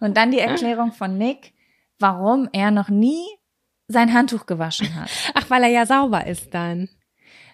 und 0.00 0.16
dann 0.16 0.30
die 0.30 0.38
Erklärung 0.40 0.92
von 0.92 1.16
Nick, 1.18 1.52
warum 1.98 2.48
er 2.52 2.70
noch 2.70 2.88
nie 2.88 3.22
sein 3.88 4.12
Handtuch 4.12 4.46
gewaschen 4.46 4.94
hat. 4.94 5.10
Ach, 5.34 5.48
weil 5.50 5.62
er 5.64 5.68
ja 5.68 5.86
sauber 5.86 6.26
ist 6.26 6.52
dann. 6.54 6.88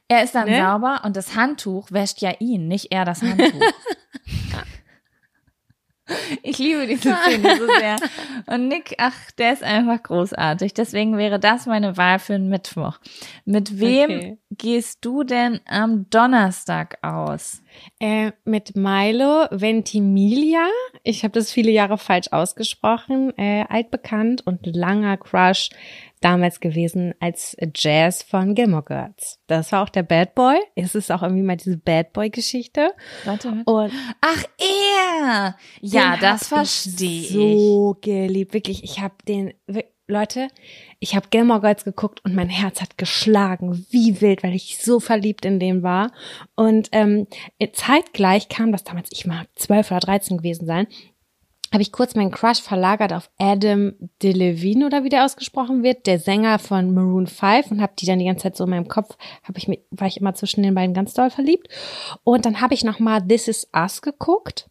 Er 0.08 0.22
ist 0.22 0.34
dann 0.34 0.48
Ne? 0.48 0.56
sauber 0.58 1.02
und 1.04 1.16
das 1.16 1.34
Handtuch 1.36 1.90
wäscht 1.92 2.22
ja 2.22 2.32
ihn, 2.38 2.68
nicht 2.68 2.92
er 2.92 3.04
das 3.04 3.20
Handtuch. 3.22 3.60
Ich 6.42 6.58
liebe 6.58 6.86
diese 6.86 7.14
Szene 7.14 7.56
so 7.58 7.66
sehr. 7.66 7.96
Und 8.46 8.68
Nick, 8.68 8.94
ach, 8.98 9.30
der 9.32 9.52
ist 9.52 9.62
einfach 9.62 10.02
großartig. 10.02 10.72
Deswegen 10.74 11.16
wäre 11.18 11.38
das 11.38 11.66
meine 11.66 11.96
Wahl 11.96 12.18
für 12.18 12.32
den 12.34 12.48
Mittwoch. 12.48 12.98
Mit 13.44 13.78
wem 13.80 14.10
Okay. 14.10 14.38
gehst 14.50 15.04
du 15.04 15.22
denn 15.24 15.60
am 15.66 16.08
Donnerstag 16.10 16.98
aus? 17.02 17.62
Äh, 18.00 18.32
mit 18.44 18.76
Milo 18.76 19.46
Ventimiglia. 19.50 20.66
Ich 21.02 21.24
habe 21.24 21.32
das 21.32 21.50
viele 21.50 21.70
Jahre 21.70 21.98
falsch 21.98 22.28
ausgesprochen. 22.30 23.36
Äh, 23.36 23.64
altbekannt 23.68 24.46
und 24.46 24.66
langer 24.66 25.16
Crush 25.16 25.70
damals 26.20 26.60
gewesen 26.60 27.14
als 27.20 27.56
Jazz 27.74 28.22
von 28.22 28.54
Gilmore 28.54 28.82
Girls. 28.82 29.40
Das 29.46 29.72
war 29.72 29.82
auch 29.82 29.88
der 29.88 30.02
Bad 30.02 30.34
Boy. 30.34 30.58
Es 30.74 30.94
ist 30.94 31.10
auch 31.10 31.22
irgendwie 31.22 31.42
mal 31.42 31.56
diese 31.56 31.76
Bad 31.76 32.12
Boy 32.12 32.30
Geschichte. 32.30 32.92
Warte, 33.24 33.48
warte. 33.48 33.70
Und 33.70 33.92
Ach, 34.20 34.44
er! 34.58 35.56
Ja, 35.80 36.16
das 36.16 36.48
verstehe 36.48 37.20
ich. 37.20 37.28
So 37.30 37.96
geliebt, 38.00 38.54
wirklich. 38.54 38.82
Ich 38.84 39.00
habe 39.00 39.14
den, 39.26 39.52
Leute, 40.10 40.48
ich 41.00 41.14
habe 41.14 41.28
Gilmore 41.28 41.60
Girls 41.60 41.84
geguckt 41.84 42.24
und 42.24 42.34
mein 42.34 42.48
Herz 42.48 42.80
hat 42.80 42.96
geschlagen, 42.96 43.86
wie 43.90 44.22
wild, 44.22 44.42
weil 44.42 44.54
ich 44.54 44.78
so 44.78 45.00
verliebt 45.00 45.44
in 45.44 45.60
den 45.60 45.82
war. 45.82 46.12
Und 46.54 46.88
ähm, 46.92 47.26
zeitgleich 47.74 48.48
kam 48.48 48.72
das 48.72 48.84
damals, 48.84 49.10
ich 49.12 49.26
mag 49.26 49.46
zwölf 49.54 49.90
oder 49.90 50.00
dreizehn 50.00 50.38
gewesen 50.38 50.64
sein, 50.64 50.86
habe 51.70 51.82
ich 51.82 51.92
kurz 51.92 52.14
meinen 52.14 52.30
Crush 52.30 52.62
verlagert 52.62 53.12
auf 53.12 53.28
Adam 53.36 53.92
DeLevine 54.22 54.86
oder 54.86 55.04
wie 55.04 55.10
der 55.10 55.26
ausgesprochen 55.26 55.82
wird, 55.82 56.06
der 56.06 56.18
Sänger 56.18 56.58
von 56.58 56.94
Maroon 56.94 57.26
5 57.26 57.70
und 57.72 57.82
habe 57.82 57.92
die 57.98 58.06
dann 58.06 58.18
die 58.18 58.24
ganze 58.24 58.44
Zeit 58.44 58.56
so 58.56 58.64
in 58.64 58.70
meinem 58.70 58.88
Kopf, 58.88 59.18
habe 59.42 59.58
ich 59.58 59.68
mir, 59.68 59.78
war 59.90 60.08
ich 60.08 60.16
immer 60.16 60.32
zwischen 60.32 60.62
den 60.62 60.74
beiden 60.74 60.94
ganz 60.94 61.12
doll 61.12 61.28
verliebt. 61.28 61.68
Und 62.24 62.46
dann 62.46 62.62
habe 62.62 62.72
ich 62.72 62.82
noch 62.82 62.98
mal 62.98 63.20
This 63.20 63.46
Is 63.46 63.68
Us 63.76 64.00
geguckt. 64.00 64.70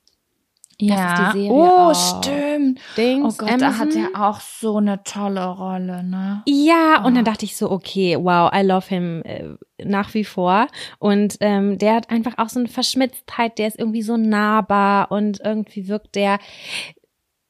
Ja. 0.80 1.32
die 1.34 1.40
Serie 1.40 1.52
oh, 1.52 1.94
stimmt. 1.94 2.80
Dings, 2.98 3.26
Oh 3.26 3.46
Gott, 3.46 3.60
da 3.60 3.78
hat 3.78 3.82
Amazon. 3.94 4.10
er 4.14 4.30
auch 4.30 4.40
so 4.40 4.78
eine 4.78 5.04
tolle 5.04 5.46
Rolle, 5.48 6.04
ne? 6.04 6.44
Ja, 6.46 7.04
und 7.04 7.14
Ah. 7.14 7.16
dann 7.16 7.26
dachte 7.26 7.46
ich 7.46 7.58
so, 7.58 7.72
okay, 7.72 8.16
wow, 8.20 8.52
I 8.54 8.62
love 8.62 8.88
him 8.88 9.24
äh, 9.26 9.44
nach 9.84 10.14
wie 10.14 10.24
vor. 10.24 10.68
Und 11.00 11.38
ähm, 11.40 11.78
der 11.80 11.96
hat 11.96 12.10
einfach 12.12 12.38
auch 12.38 12.50
so 12.50 12.60
eine 12.60 12.68
Verschmitztheit, 12.70 13.58
der 13.58 13.68
ist 13.70 13.80
irgendwie 13.80 14.04
so 14.04 14.18
nahbar 14.18 15.12
und 15.12 15.40
irgendwie 15.44 15.88
wirkt 15.88 16.14
der 16.16 16.38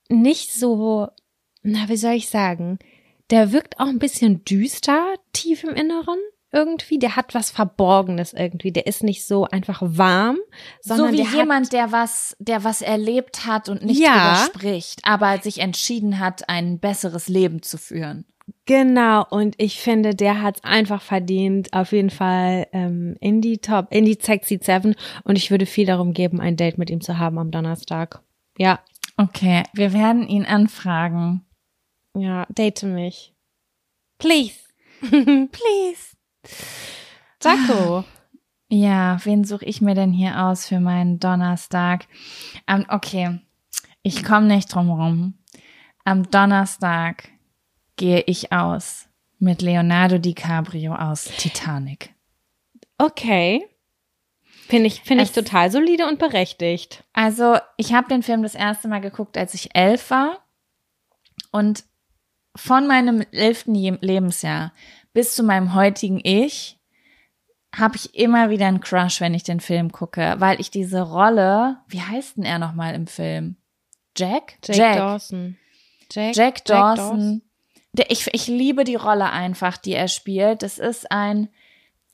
nicht 0.09 0.53
so, 0.53 1.07
na, 1.63 1.89
wie 1.89 1.97
soll 1.97 2.13
ich 2.13 2.29
sagen, 2.29 2.79
der 3.29 3.51
wirkt 3.51 3.79
auch 3.79 3.87
ein 3.87 3.99
bisschen 3.99 4.45
düster, 4.45 5.03
tief 5.33 5.65
im 5.65 5.73
Inneren. 5.75 6.17
Irgendwie. 6.51 6.99
Der 6.99 7.15
hat 7.15 7.33
was 7.35 7.51
Verborgenes 7.51 8.33
irgendwie. 8.33 8.71
Der 8.71 8.87
ist 8.87 9.03
nicht 9.03 9.25
so 9.25 9.45
einfach 9.45 9.81
warm, 9.83 10.37
sondern 10.81 11.07
so 11.07 11.13
wie 11.13 11.23
der 11.23 11.31
jemand, 11.39 11.67
hat, 11.67 11.73
der 11.73 11.91
was, 11.91 12.35
der 12.39 12.63
was 12.63 12.81
erlebt 12.81 13.45
hat 13.45 13.69
und 13.69 13.83
nicht 13.83 13.99
Ja. 14.01 14.45
spricht, 14.47 15.01
aber 15.03 15.37
sich 15.39 15.59
entschieden 15.59 16.19
hat, 16.19 16.49
ein 16.49 16.79
besseres 16.79 17.27
Leben 17.27 17.61
zu 17.61 17.77
führen. 17.77 18.25
Genau, 18.65 19.25
und 19.29 19.55
ich 19.57 19.81
finde, 19.81 20.15
der 20.15 20.41
hat 20.41 20.57
es 20.57 20.63
einfach 20.63 21.01
verdient, 21.01 21.73
auf 21.73 21.91
jeden 21.91 22.09
Fall 22.09 22.67
ähm, 22.71 23.17
in 23.19 23.41
die 23.41 23.57
Top, 23.57 23.87
in 23.91 24.05
die 24.05 24.17
Sexy 24.21 24.59
Seven. 24.61 24.95
Und 25.25 25.35
ich 25.37 25.51
würde 25.51 25.65
viel 25.65 25.85
darum 25.85 26.13
geben, 26.13 26.39
ein 26.39 26.55
Date 26.55 26.77
mit 26.77 26.89
ihm 26.89 27.01
zu 27.01 27.17
haben 27.17 27.37
am 27.39 27.51
Donnerstag. 27.51 28.21
Ja, 28.57 28.79
Okay, 29.19 29.63
wir 29.73 29.93
werden 29.93 30.27
ihn 30.27 30.45
anfragen. 30.45 31.43
ja, 32.15 32.45
date 32.49 32.83
mich. 32.83 33.33
Please. 34.19 34.53
Please. 35.01 36.15
Jaco. 37.41 38.03
Ja, 38.69 39.17
wen 39.23 39.45
suche 39.45 39.65
ich 39.65 39.81
mir 39.81 39.95
denn 39.95 40.11
hier 40.11 40.43
aus 40.43 40.67
für 40.67 40.79
meinen 40.79 41.19
Donnerstag? 41.19 42.07
Ähm, 42.67 42.85
okay, 42.89 43.39
ich 44.03 44.23
komme 44.23 44.47
nicht 44.47 44.73
drum 44.73 44.89
rum. 44.89 45.33
Am 46.03 46.29
Donnerstag 46.29 47.29
gehe 47.95 48.21
ich 48.25 48.51
aus 48.51 49.07
mit 49.39 49.61
Leonardo 49.61 50.17
DiCaprio 50.17 50.95
aus 50.95 51.25
Titanic. 51.25 52.13
Okay. 52.97 53.65
Finde 54.67 54.87
ich, 54.87 55.01
finde 55.01 55.23
ich 55.23 55.31
total 55.31 55.71
solide 55.71 56.07
und 56.07 56.19
berechtigt. 56.19 57.05
Also, 57.13 57.57
ich 57.77 57.93
habe 57.93 58.09
den 58.09 58.23
Film 58.23 58.43
das 58.43 58.55
erste 58.55 58.89
Mal 58.89 58.99
geguckt, 58.99 59.37
als 59.37 59.53
ich 59.53 59.75
elf 59.75 60.09
war. 60.09 60.45
Und 61.51 61.85
von 62.55 62.87
meinem 62.87 63.21
elften 63.31 63.75
Lebensjahr 63.75 64.73
bis 65.17 65.33
zu 65.33 65.41
meinem 65.41 65.73
heutigen 65.73 66.21
Ich 66.23 66.77
habe 67.75 67.95
ich 67.95 68.13
immer 68.13 68.51
wieder 68.51 68.67
einen 68.67 68.81
Crush, 68.81 69.19
wenn 69.19 69.33
ich 69.33 69.41
den 69.41 69.59
Film 69.59 69.91
gucke, 69.91 70.35
weil 70.37 70.61
ich 70.61 70.69
diese 70.69 71.01
Rolle, 71.01 71.77
wie 71.87 72.03
heißt 72.03 72.37
denn 72.37 72.43
er 72.43 72.59
nochmal 72.59 72.93
im 72.93 73.07
Film? 73.07 73.55
Jack? 74.15 74.59
Jack, 74.63 74.97
Dawson. 74.97 75.57
Jack, 76.11 76.35
Jack 76.35 76.65
Dawson. 76.65 77.41
Der, 77.93 78.11
ich, 78.11 78.31
ich 78.31 78.45
liebe 78.45 78.83
die 78.83 78.93
Rolle 78.93 79.31
einfach, 79.31 79.77
die 79.77 79.95
er 79.95 80.07
spielt. 80.07 80.61
Das 80.61 80.77
ist 80.77 81.11
ein, 81.11 81.49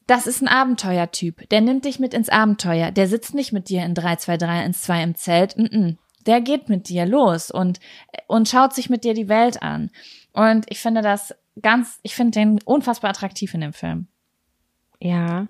das 0.07 0.25
ist 0.25 0.41
ein 0.41 0.47
Abenteuertyp. 0.47 1.49
Der 1.49 1.59
nimmt 1.59 1.83
dich 1.83 1.99
mit 1.99 2.13
ins 2.13 2.29
Abenteuer. 2.29 2.91
Der 2.91 3.09
sitzt 3.09 3.35
nicht 3.35 3.51
mit 3.51 3.67
dir 3.67 3.83
in 3.83 3.95
32312 3.95 5.03
im 5.03 5.15
Zelt. 5.15 5.57
Mm 5.57 5.63
-mm. 5.63 5.97
Der 6.25 6.39
geht 6.39 6.69
mit 6.69 6.87
dir 6.87 7.05
los 7.05 7.51
und, 7.51 7.81
und 8.27 8.47
schaut 8.47 8.73
sich 8.73 8.89
mit 8.89 9.03
dir 9.03 9.13
die 9.13 9.27
Welt 9.27 9.61
an. 9.61 9.91
Und 10.31 10.67
ich 10.69 10.79
finde 10.79 11.01
das 11.01 11.35
ganz, 11.61 11.99
ich 12.03 12.15
finde 12.15 12.39
den 12.39 12.59
unfassbar 12.63 13.11
attraktiv 13.11 13.53
in 13.53 13.61
dem 13.61 13.73
Film. 13.73 14.07
Ja. 14.99 15.47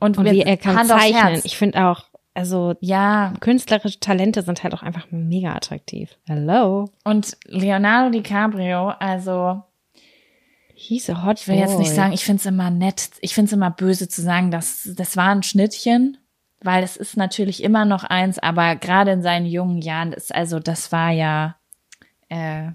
Und, 0.00 0.18
Und 0.18 0.30
wie 0.30 0.42
er 0.42 0.56
kann 0.56 0.76
Hand 0.76 0.88
zeichnen. 0.88 1.40
Ich 1.44 1.56
finde 1.56 1.86
auch, 1.86 2.04
also 2.34 2.74
ja, 2.80 3.32
künstlerische 3.40 4.00
Talente 4.00 4.42
sind 4.42 4.64
halt 4.64 4.74
auch 4.74 4.82
einfach 4.82 5.06
mega 5.10 5.54
attraktiv. 5.54 6.18
Hello. 6.26 6.90
und 7.04 7.36
Leonardo 7.46 8.10
DiCaprio, 8.10 8.88
also 8.98 9.62
He's 10.76 11.08
a 11.08 11.24
hot 11.24 11.40
Ich 11.40 11.48
will 11.48 11.56
jetzt 11.56 11.78
nicht 11.78 11.92
sagen, 11.92 12.12
ich 12.12 12.24
finde 12.24 12.40
es 12.40 12.46
immer 12.46 12.70
nett, 12.70 13.10
ich 13.20 13.32
finde 13.34 13.46
es 13.46 13.52
immer 13.52 13.70
böse 13.70 14.08
zu 14.08 14.20
sagen, 14.20 14.50
dass 14.50 14.90
das 14.96 15.16
war 15.16 15.28
ein 15.28 15.44
Schnittchen, 15.44 16.18
weil 16.60 16.82
es 16.82 16.96
ist 16.96 17.16
natürlich 17.16 17.62
immer 17.62 17.84
noch 17.84 18.02
eins, 18.02 18.40
aber 18.40 18.74
gerade 18.74 19.12
in 19.12 19.22
seinen 19.22 19.46
jungen 19.46 19.80
Jahren 19.80 20.12
ist 20.12 20.34
also 20.34 20.58
das 20.58 20.90
war 20.90 21.10
ja 21.10 21.56
äh, 22.28 22.72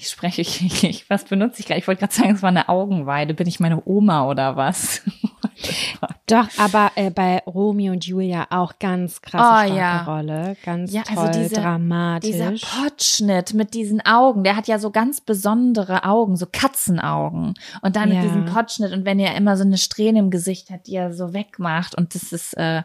ich 0.00 0.08
spreche 0.08 0.40
ich, 0.40 0.62
ich 0.84 1.10
was 1.10 1.24
benutze 1.24 1.60
ich 1.60 1.66
gerade? 1.66 1.78
Ich 1.80 1.86
wollte 1.86 2.00
gerade 2.00 2.14
sagen, 2.14 2.34
es 2.34 2.42
war 2.42 2.48
eine 2.48 2.68
Augenweide. 2.68 3.34
Bin 3.34 3.46
ich 3.46 3.60
meine 3.60 3.82
Oma 3.86 4.26
oder 4.28 4.56
was? 4.56 5.02
Doch, 6.26 6.48
aber 6.58 6.92
äh, 6.94 7.10
bei 7.10 7.38
Romeo 7.46 7.92
und 7.92 8.06
Julia 8.06 8.46
auch 8.50 8.78
ganz 8.78 9.20
krasse 9.20 9.44
Oh, 9.44 9.66
starke 9.74 9.76
ja. 9.76 10.02
Rolle. 10.04 10.56
Ganz 10.64 10.92
Ja, 10.92 11.02
also 11.08 11.22
toll, 11.24 11.30
diese- 11.42 11.54
dramatisch. 11.56 12.30
Dieser 12.30 12.52
Potschnitt 12.52 13.52
mit 13.54 13.74
diesen 13.74 14.00
Augen, 14.06 14.42
der 14.44 14.56
hat 14.56 14.68
ja 14.68 14.78
so 14.78 14.90
ganz 14.90 15.20
besondere 15.20 16.04
Augen, 16.04 16.36
so 16.36 16.46
Katzenaugen. 16.50 17.54
Und 17.82 17.96
dann 17.96 18.08
Ja. 18.10 18.16
mit 18.16 18.24
diesem 18.24 18.46
Potschnitt 18.46 18.92
und 18.92 19.04
wenn 19.04 19.18
er 19.18 19.34
immer 19.36 19.56
so 19.56 19.64
eine 19.64 19.76
Strähne 19.76 20.20
im 20.20 20.30
Gesicht 20.30 20.70
hat, 20.70 20.86
die 20.86 20.94
er 20.94 21.12
so 21.12 21.34
wegmacht. 21.34 21.94
Und 21.94 22.14
das 22.14 22.32
ist, 22.32 22.54
äh, 22.56 22.82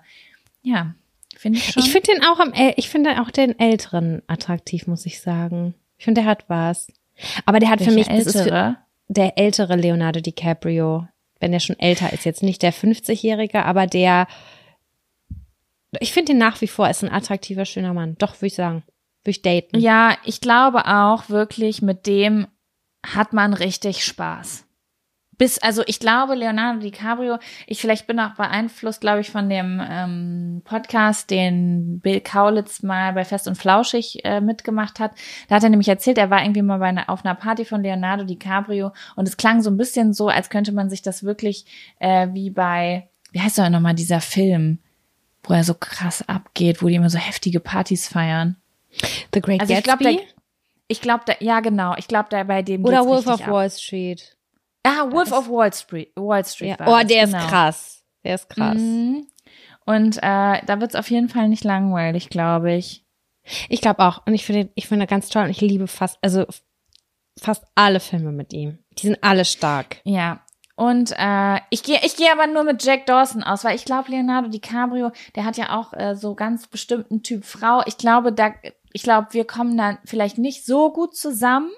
ja, 0.64 0.94
finde 1.38 1.60
ich 1.60 1.72
schon. 1.72 1.84
ich 1.84 1.92
finde 1.92 2.12
den 2.14 2.24
auch 2.26 2.40
am, 2.40 2.50
äl- 2.52 2.74
ich 2.76 2.90
finde 2.90 3.22
auch 3.22 3.32
den 3.32 3.58
älteren 3.60 4.22
attraktiv, 4.28 4.88
muss 4.88 5.06
ich 5.06 5.22
sagen. 5.22 5.76
Ich 5.98 6.04
finde, 6.06 6.22
der 6.22 6.30
hat 6.30 6.46
was. 6.50 6.88
Aber 7.46 7.60
der 7.60 7.70
hat 7.70 7.82
für 7.82 7.92
mich, 7.92 8.08
Welcher 8.08 8.24
das 8.24 8.36
ist 8.36 8.42
für, 8.42 8.50
ältere? 8.50 8.78
der 9.08 9.38
ältere 9.38 9.76
Leonardo 9.76 10.20
DiCaprio, 10.20 11.08
wenn 11.40 11.52
der 11.52 11.60
schon 11.60 11.80
älter 11.80 12.12
ist, 12.14 12.26
jetzt 12.26 12.44
nicht 12.44 12.62
der 12.62 12.74
50-Jährige, 12.74 13.66
aber 13.66 13.88
der, 13.88 14.28
ich 16.00 16.14
finde 16.14 16.34
ihn 16.34 16.38
nach 16.38 16.62
wie 16.62 16.68
vor 16.68 16.90
ist 16.90 17.04
ein 17.04 17.12
attraktiver, 17.12 17.66
schöner 17.66 17.94
Mann. 17.94 18.16
Doch, 18.18 18.36
würde 18.36 18.48
ich 18.48 18.56
sagen. 18.56 18.84
Würde 19.24 19.32
ich 19.32 19.42
daten. 19.42 19.80
Ja, 19.80 20.18
ich 20.24 20.42
glaube 20.42 20.86
auch 20.86 21.30
wirklich, 21.30 21.82
mit 21.82 22.06
dem 22.06 22.48
hat 23.06 23.34
man 23.34 23.54
richtig 23.54 24.04
Spaß. 24.04 24.65
Bis, 25.38 25.58
also 25.58 25.84
ich 25.86 26.00
glaube, 26.00 26.36
Leonardo 26.36 26.80
DiCaprio, 26.80 27.38
ich 27.68 27.82
vielleicht 27.82 28.08
bin 28.08 28.20
auch 28.20 28.36
beeinflusst, 28.36 29.02
glaube 29.02 29.22
ich, 29.22 29.30
von 29.30 29.50
dem 29.50 29.82
ähm, 29.88 30.62
Podcast, 30.64 31.30
den 31.30 32.00
Bill 32.00 32.22
Kaulitz 32.22 32.84
mal 32.84 33.14
bei 33.14 33.26
Fest 33.26 33.48
und 33.48 33.56
Flauschig 33.56 34.24
äh, 34.24 34.40
mitgemacht 34.40 35.00
hat. 35.00 35.12
Da 35.48 35.56
hat 35.56 35.64
er 35.64 35.70
nämlich 35.70 35.90
erzählt, 35.90 36.18
er 36.18 36.30
war 36.30 36.42
irgendwie 36.42 36.62
mal 36.62 36.80
bei 36.80 36.88
einer, 36.88 37.10
auf 37.10 37.26
einer 37.26 37.36
Party 37.36 37.66
von 37.66 37.84
Leonardo 37.84 38.24
DiCaprio 38.24 38.92
und 39.16 39.28
es 39.28 39.38
klang 39.38 39.62
so 39.62 39.70
ein 39.70 39.78
bisschen 39.78 40.14
so, 40.14 40.30
als 40.30 40.50
könnte 40.50 40.72
man 40.72 40.90
sich 40.90 41.02
das 41.02 41.24
wirklich 41.24 41.66
äh, 42.00 42.30
wie 42.32 42.50
bei, 42.50 43.10
wie 43.32 43.42
heißt 43.42 43.58
doch 43.58 43.70
nochmal 43.70 43.96
dieser 43.96 44.22
Film, 44.22 44.80
wo 45.44 45.54
er 45.54 45.64
so 45.64 45.74
krass 45.74 46.28
abgeht, 46.28 46.82
wo 46.82 46.88
die 46.88 46.96
immer 46.96 47.10
so 47.10 47.18
heftige 47.18 47.60
Partys 47.60 48.08
feiern. 48.08 48.56
The 49.34 49.42
Great 49.42 49.62
Also 49.62 49.74
ich 49.74 49.84
Gatsby 49.84 50.04
glaube, 50.04 50.24
ich 50.88 51.02
glaube, 51.02 51.24
da, 51.26 51.34
ja 51.40 51.60
genau, 51.60 51.96
ich 51.98 52.08
glaube, 52.08 52.28
da 52.30 52.44
bei 52.44 52.62
dem 52.62 52.86
oder 52.86 53.06
Wolf 53.06 53.28
of. 53.28 53.46
Wall 53.48 53.70
Street. 53.70 54.35
Ah, 54.86 55.12
Wolf 55.12 55.32
of 55.32 55.50
Wall 55.50 55.74
Street, 55.74 56.12
Wall 56.16 56.46
Street. 56.46 56.80
Ja. 56.80 56.80
war 56.80 56.88
Oh, 56.88 57.00
das, 57.00 57.08
der 57.08 57.26
genau. 57.26 57.38
ist 57.38 57.48
krass. 57.48 58.04
Der 58.24 58.36
ist 58.36 58.50
krass. 58.50 58.78
Mhm. 58.78 59.28
Und 59.86 60.18
äh, 60.18 60.66
da 60.66 60.80
wird's 60.80 60.96
auf 60.96 61.10
jeden 61.10 61.30
Fall 61.30 61.48
nicht 61.48 61.64
langweilig, 61.64 62.30
glaube 62.30 62.74
ich. 62.74 63.06
Ich 63.70 63.82
glaube 63.82 64.00
auch. 64.00 64.26
Und 64.26 64.34
ich 64.34 64.46
finde, 64.46 64.72
ich 64.76 64.88
finde 64.88 65.08
ganz 65.08 65.30
toll. 65.30 65.44
Und 65.44 65.52
ich 65.52 65.62
liebe 65.62 65.88
fast, 65.88 66.18
also 66.22 66.46
fast 67.40 67.64
alle 67.76 68.00
Filme 68.00 68.32
mit 68.32 68.54
ihm. 68.54 68.80
Die 68.98 69.08
sind 69.08 69.24
alle 69.24 69.46
stark. 69.46 69.98
Ja. 70.04 70.42
Und 70.76 71.14
äh, 71.18 71.60
ich 71.70 71.84
gehe 71.84 72.00
ich 72.04 72.18
gehe 72.18 72.32
aber 72.32 72.48
nur 72.48 72.64
mit 72.64 72.84
Jack 72.84 73.06
Dawson 73.06 73.44
aus, 73.44 73.64
weil 73.64 73.76
ich 73.76 73.86
glaube, 73.86 74.12
Leonardo 74.12 74.50
DiCaprio, 74.50 75.12
der 75.36 75.46
hat 75.46 75.58
ja 75.58 75.78
auch 75.78 75.94
äh, 75.94 76.16
so 76.16 76.36
ganz 76.36 76.68
bestimmten 76.68 77.24
Typ 77.24 77.46
Frau. 77.46 77.82
Ich 77.86 77.98
glaube, 77.98 78.34
da, 78.34 78.54
ich 78.92 79.04
glaube, 79.04 79.28
wir 79.32 79.46
kommen 79.46 79.78
dann 79.78 80.00
vielleicht 80.04 80.38
nicht 80.38 80.66
so 80.66 80.92
gut 80.92 81.16
zusammen. 81.16 81.72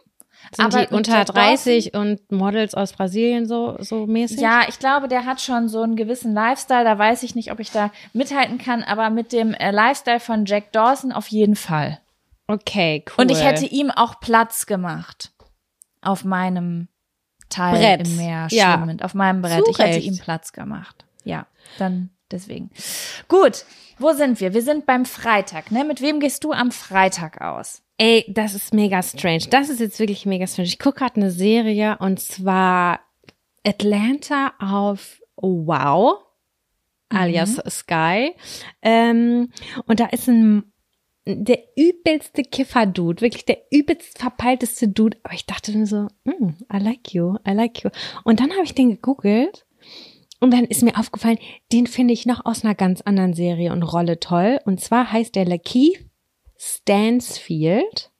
Sind 0.55 0.65
aber 0.73 0.85
die 0.85 0.93
unter 0.93 1.17
Jack 1.17 1.27
30 1.27 1.93
und 1.93 2.31
Models 2.31 2.73
aus 2.73 2.93
Brasilien 2.93 3.45
so, 3.47 3.77
so 3.79 4.05
mäßig? 4.05 4.39
Ja, 4.39 4.61
ich 4.67 4.79
glaube, 4.79 5.07
der 5.07 5.25
hat 5.25 5.41
schon 5.41 5.67
so 5.67 5.81
einen 5.81 5.95
gewissen 5.95 6.33
Lifestyle. 6.33 6.83
Da 6.83 6.97
weiß 6.97 7.23
ich 7.23 7.35
nicht, 7.35 7.51
ob 7.51 7.59
ich 7.59 7.71
da 7.71 7.91
mithalten 8.13 8.57
kann, 8.57 8.83
aber 8.83 9.09
mit 9.09 9.31
dem 9.33 9.53
äh, 9.53 9.71
Lifestyle 9.71 10.19
von 10.19 10.45
Jack 10.45 10.71
Dawson 10.71 11.11
auf 11.11 11.27
jeden 11.27 11.55
Fall. 11.55 11.99
Okay, 12.47 13.03
cool. 13.09 13.23
Und 13.23 13.31
ich 13.31 13.43
hätte 13.43 13.65
ihm 13.65 13.91
auch 13.91 14.19
Platz 14.19 14.65
gemacht 14.65 15.31
auf 16.01 16.23
meinem 16.23 16.87
Teil 17.49 17.77
Brett. 17.97 18.07
im 18.07 18.17
Meer 18.17 18.47
Ja. 18.51 18.73
schwimmend, 18.77 19.03
auf 19.03 19.13
meinem 19.13 19.41
Brett. 19.41 19.65
Zu 19.65 19.71
ich 19.71 19.79
hätte 19.79 19.99
ihm 19.99 20.17
Platz 20.17 20.53
gemacht. 20.53 21.05
Ja, 21.23 21.45
dann 21.77 22.09
deswegen. 22.31 22.69
Gut, 23.27 23.65
wo 23.99 24.13
sind 24.13 24.39
wir? 24.39 24.53
Wir 24.53 24.61
sind 24.61 24.85
beim 24.85 25.05
Freitag. 25.05 25.71
Ne? 25.71 25.83
Mit 25.83 26.01
wem 26.01 26.19
gehst 26.19 26.43
du 26.43 26.51
am 26.53 26.71
Freitag 26.71 27.41
aus? 27.41 27.81
Ey, 27.97 28.25
das 28.27 28.53
ist 28.53 28.73
mega 28.73 29.01
strange. 29.01 29.45
Das 29.49 29.69
ist 29.69 29.79
jetzt 29.79 29.99
wirklich 29.99 30.25
mega 30.25 30.45
strange. 30.45 30.67
Ich 30.67 30.79
gucke 30.79 30.99
gerade 30.99 31.15
eine 31.15 31.31
Serie 31.31 31.97
und 31.99 32.19
zwar 32.19 32.99
Atlanta 33.65 34.53
auf 34.59 35.21
Wow, 35.35 36.19
alias 37.09 37.61
Sky. 37.69 38.33
Ähm, 38.81 39.51
und 39.85 39.99
da 39.99 40.05
ist 40.07 40.27
ein 40.27 40.71
der 41.25 41.59
übelste 41.75 42.43
Kiffer-Dude, 42.43 43.21
wirklich 43.21 43.45
der 43.45 43.57
übelst 43.69 44.17
verpeilteste 44.17 44.87
Dude. 44.87 45.17
Aber 45.23 45.33
ich 45.33 45.45
dachte 45.45 45.77
mir 45.77 45.85
so, 45.85 46.07
mm, 46.23 46.55
I 46.73 46.77
like 46.77 47.13
you, 47.13 47.35
I 47.47 47.51
like 47.51 47.83
you. 47.83 47.89
Und 48.23 48.39
dann 48.39 48.51
habe 48.51 48.63
ich 48.63 48.73
den 48.73 48.91
gegoogelt 48.91 49.65
und 50.39 50.51
dann 50.51 50.65
ist 50.65 50.83
mir 50.83 50.97
aufgefallen, 50.97 51.39
den 51.73 51.87
finde 51.87 52.13
ich 52.13 52.25
noch 52.25 52.45
aus 52.45 52.63
einer 52.63 52.75
ganz 52.75 53.01
anderen 53.01 53.33
Serie 53.33 53.73
und 53.73 53.83
Rolle 53.83 54.19
toll. 54.19 54.59
Und 54.65 54.79
zwar 54.79 55.11
heißt 55.11 55.35
der 55.35 55.45
Lakeith 55.45 56.05
Stansfield. 56.57 58.11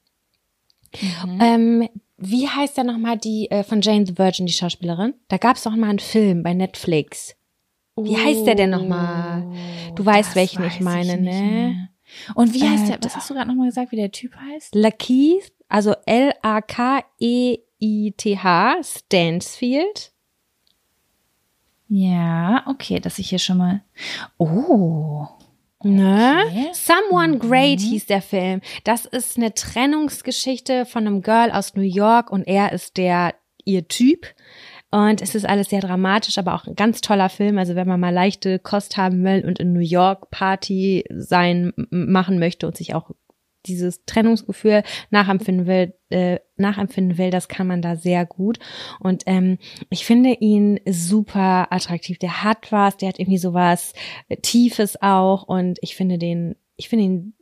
Ähm, 1.40 1.88
wie 2.18 2.48
heißt 2.48 2.78
der 2.78 2.84
nochmal 2.84 3.18
die 3.18 3.52
äh, 3.52 3.64
von 3.64 3.82
Jane 3.82 4.06
the 4.06 4.18
Virgin, 4.18 4.46
die 4.46 4.54
Schauspielerin? 4.54 5.14
Da 5.28 5.38
gab 5.38 5.58
es 5.58 5.64
doch 5.64 5.76
mal 5.76 5.90
einen 5.90 6.00
Film 6.00 6.44
bei 6.44 6.54
Netflix. 6.54 7.36
Wie 7.96 8.16
heißt 8.18 8.46
der 8.46 8.56
denn 8.56 8.70
nochmal? 8.70 9.46
Du 9.96 10.06
weißt, 10.06 10.36
welchen 10.36 10.64
ich 10.64 10.76
weiß 10.76 10.82
meine, 10.82 11.18
nicht 11.18 11.34
ne? 11.34 11.42
mehr. 11.42 11.90
Und 12.36 12.54
wie 12.54 12.64
heißt 12.64 12.86
Äh, 12.86 12.88
der? 12.88 13.04
Was 13.04 13.16
hast 13.16 13.30
du 13.30 13.34
gerade 13.34 13.48
nochmal 13.50 13.68
gesagt, 13.68 13.92
wie 13.92 13.96
der 13.98 14.12
Typ 14.12 14.36
heißt? 14.36 14.76
Lakeith, 14.76 15.52
also 15.68 15.94
L-A-K-E-I-T-H, 16.06 16.84
Stansfield. 18.84 20.12
Ja, 21.90 22.64
okay, 22.68 23.00
dass 23.00 23.18
ich 23.20 23.30
hier 23.30 23.40
schon 23.40 23.58
mal. 23.58 23.82
Oh. 24.38 25.26
Ne? 25.84 26.44
Okay. 26.48 26.72
Someone 26.74 27.38
Great 27.38 27.80
hieß 27.80 28.08
der 28.08 28.22
Film. 28.22 28.62
Das 28.84 29.06
ist 29.06 29.38
eine 29.38 29.54
Trennungsgeschichte 29.54 30.86
von 30.86 31.06
einem 31.06 31.22
Girl 31.22 31.52
aus 31.52 31.76
New 31.76 31.82
York 31.82 32.32
und 32.32 32.48
er 32.48 32.72
ist 32.72 32.98
der 32.98 33.36
ihr 33.64 33.88
Typ. 33.88 34.26
Und 34.90 35.22
es 35.22 35.36
ist 35.36 35.46
alles 35.46 35.70
sehr 35.70 35.82
dramatisch, 35.82 36.38
aber 36.38 36.56
auch 36.56 36.66
ein 36.66 36.76
ganz 36.76 37.02
toller 37.02 37.30
Film. 37.30 37.58
Also 37.58 37.76
wenn 37.76 37.88
man 37.88 38.00
mal 38.00 38.14
leichte 38.14 38.58
Kost 38.58 38.98
haben 38.98 39.24
will 39.24 39.44
und 39.46 39.60
in 39.60 39.74
New 39.74 39.82
York 39.82 40.32
Party 40.32 41.04
sein 41.10 41.74
machen 41.90 42.40
möchte 42.40 42.66
und 42.66 42.78
sich 42.78 42.96
auch 42.96 43.12
dieses 43.68 44.06
Trennungsgefühl 44.06 44.84
nachempfinden 45.10 45.68
will, 45.68 45.94
äh, 46.10 46.40
nachempfinden 46.56 47.18
will, 47.18 47.30
das 47.30 47.48
kann 47.48 47.68
man 47.68 47.82
da 47.82 47.96
sehr 47.96 48.26
gut. 48.26 48.60
Und 49.00 49.24
ähm, 49.26 49.58
ich 49.90 50.06
finde 50.06 50.34
ihn 50.40 50.80
super 50.88 51.72
attraktiv. 51.72 52.18
Der 52.20 52.44
hat 52.44 52.72
was, 52.72 52.98
der 52.98 53.10
hat 53.10 53.20
irgendwie 53.20 53.38
sowas 53.38 53.94
äh, 54.30 54.38
Tiefes 54.38 55.02
auch 55.02 55.44
und 55.44 55.78
ich 55.82 55.96
finde 55.96 56.18
den, 56.18 56.56
ich 56.76 56.90
finde 56.90 57.06
ihn 57.06 57.37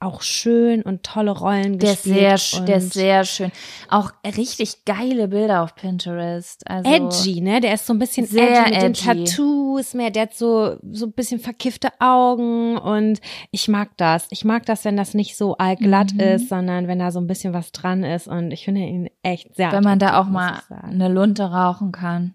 auch 0.00 0.22
schön 0.22 0.82
und 0.82 1.02
tolle 1.02 1.30
Rollen 1.30 1.78
Der 1.78 1.92
ist 1.92 2.04
gespielt. 2.04 2.16
sehr, 2.18 2.38
sch- 2.38 2.64
der 2.64 2.76
ist 2.78 2.92
sehr 2.94 3.24
schön. 3.24 3.52
Auch 3.88 4.12
richtig 4.24 4.84
geile 4.86 5.28
Bilder 5.28 5.62
auf 5.62 5.74
Pinterest. 5.74 6.68
Also, 6.68 6.90
edgy, 6.90 7.40
ne? 7.42 7.60
Der 7.60 7.74
ist 7.74 7.86
so 7.86 7.92
ein 7.92 7.98
bisschen 7.98 8.26
Sehr 8.26 8.50
edgy 8.66 8.70
mit 8.72 8.82
den 8.82 8.90
edgy. 8.92 9.24
Tattoos, 9.24 9.94
mehr, 9.94 10.10
der 10.10 10.22
hat 10.22 10.34
so 10.34 10.76
so 10.90 11.06
ein 11.06 11.12
bisschen 11.12 11.38
verkiffte 11.38 11.88
Augen 12.00 12.78
und 12.78 13.20
ich 13.50 13.68
mag 13.68 13.90
das. 13.98 14.26
Ich 14.30 14.44
mag 14.44 14.64
das, 14.66 14.84
wenn 14.84 14.96
das 14.96 15.14
nicht 15.14 15.36
so 15.36 15.56
allglatt 15.58 16.14
Mhm. 16.14 16.20
ist, 16.20 16.48
sondern 16.48 16.88
wenn 16.88 16.98
da 16.98 17.10
so 17.10 17.20
ein 17.20 17.26
bisschen 17.26 17.52
was 17.52 17.70
dran 17.72 18.02
ist 18.02 18.26
und 18.26 18.50
ich 18.52 18.64
finde 18.64 18.80
ihn 18.80 19.10
echt 19.22 19.54
sehr 19.54 19.70
Wenn 19.72 19.84
man 19.84 19.98
da 19.98 20.18
auch 20.20 20.26
mal 20.26 20.60
eine 20.82 21.08
Lunte 21.08 21.44
rauchen 21.44 21.92
kann. 21.92 22.34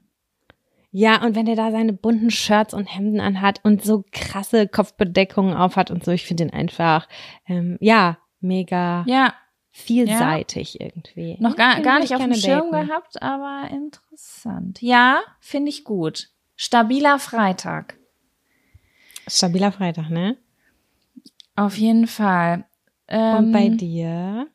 Ja, 0.98 1.22
und 1.22 1.36
wenn 1.36 1.46
der 1.46 1.58
da 1.58 1.72
seine 1.72 1.92
bunten 1.92 2.32
Shirts 2.32 2.74
und 2.74 2.86
Hemden 2.86 3.20
anhat 3.20 3.60
und 3.66 3.84
so 3.84 4.06
krasse 4.14 4.66
Kopfbedeckungen 4.66 5.54
aufhat 5.54 5.92
und 5.92 6.06
so, 6.06 6.12
ich 6.12 6.26
finde 6.26 6.46
ihn 6.46 6.52
einfach, 6.52 7.10
ähm, 7.50 7.78
ja, 7.82 8.18
mega 8.40 9.04
Ja, 9.06 9.34
vielseitig 9.72 10.80
irgendwie. 10.80 11.36
noch 11.42 11.58
gar, 11.58 11.82
gar 11.82 12.00
nicht 12.00 12.12
ich 12.12 12.16
auf 12.16 12.24
dem 12.24 12.34
Schirm 12.34 12.72
daten. 12.72 12.88
gehabt, 12.88 13.22
aber 13.22 13.70
interessant. 13.72 14.82
Ja, 14.82 15.20
finde 15.42 15.68
ich 15.68 15.84
gut. 15.84 16.30
Stabiler 16.56 17.20
Freitag. 17.20 17.98
Stabiler 19.28 19.74
Freitag, 19.74 20.10
ne? 20.10 20.38
Auf 21.58 21.78
jeden 21.78 22.08
Fall. 22.08 22.64
Ähm, 23.10 23.38
Und 23.38 23.52
bei 23.52 23.68
dir? 23.68 24.48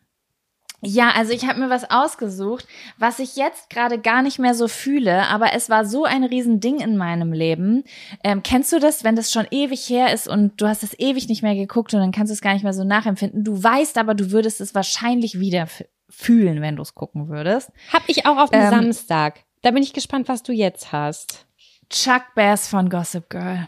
Ja, 0.82 1.10
also 1.14 1.32
ich 1.32 1.46
habe 1.46 1.60
mir 1.60 1.68
was 1.68 1.90
ausgesucht, 1.90 2.66
was 2.96 3.18
ich 3.18 3.36
jetzt 3.36 3.68
gerade 3.68 3.98
gar 3.98 4.22
nicht 4.22 4.38
mehr 4.38 4.54
so 4.54 4.66
fühle, 4.66 5.26
aber 5.28 5.52
es 5.52 5.68
war 5.68 5.84
so 5.84 6.04
ein 6.04 6.24
Riesending 6.24 6.80
in 6.80 6.96
meinem 6.96 7.32
Leben. 7.32 7.84
Ähm, 8.24 8.42
kennst 8.42 8.72
du 8.72 8.78
das, 8.80 9.04
wenn 9.04 9.14
das 9.14 9.30
schon 9.30 9.46
ewig 9.50 9.88
her 9.90 10.12
ist 10.12 10.26
und 10.26 10.58
du 10.60 10.66
hast 10.66 10.82
es 10.82 10.98
ewig 10.98 11.28
nicht 11.28 11.42
mehr 11.42 11.54
geguckt 11.54 11.92
und 11.92 12.00
dann 12.00 12.12
kannst 12.12 12.30
du 12.30 12.34
es 12.34 12.40
gar 12.40 12.54
nicht 12.54 12.62
mehr 12.62 12.72
so 12.72 12.84
nachempfinden? 12.84 13.44
Du 13.44 13.62
weißt 13.62 13.98
aber, 13.98 14.14
du 14.14 14.30
würdest 14.30 14.60
es 14.62 14.74
wahrscheinlich 14.74 15.38
wieder 15.38 15.68
fühlen, 16.08 16.62
wenn 16.62 16.76
du 16.76 16.82
es 16.82 16.94
gucken 16.94 17.28
würdest. 17.28 17.70
Hab 17.92 18.02
ich 18.08 18.24
auch 18.26 18.38
auf 18.38 18.50
dem 18.50 18.60
Ähm, 18.62 18.70
Samstag. 18.70 19.40
Da 19.62 19.72
bin 19.72 19.82
ich 19.82 19.92
gespannt, 19.92 20.28
was 20.28 20.42
du 20.42 20.52
jetzt 20.52 20.92
hast. 20.92 21.46
Chuck 21.90 22.22
Bass 22.34 22.68
von 22.68 22.88
Gossip 22.88 23.28
Girl. 23.28 23.66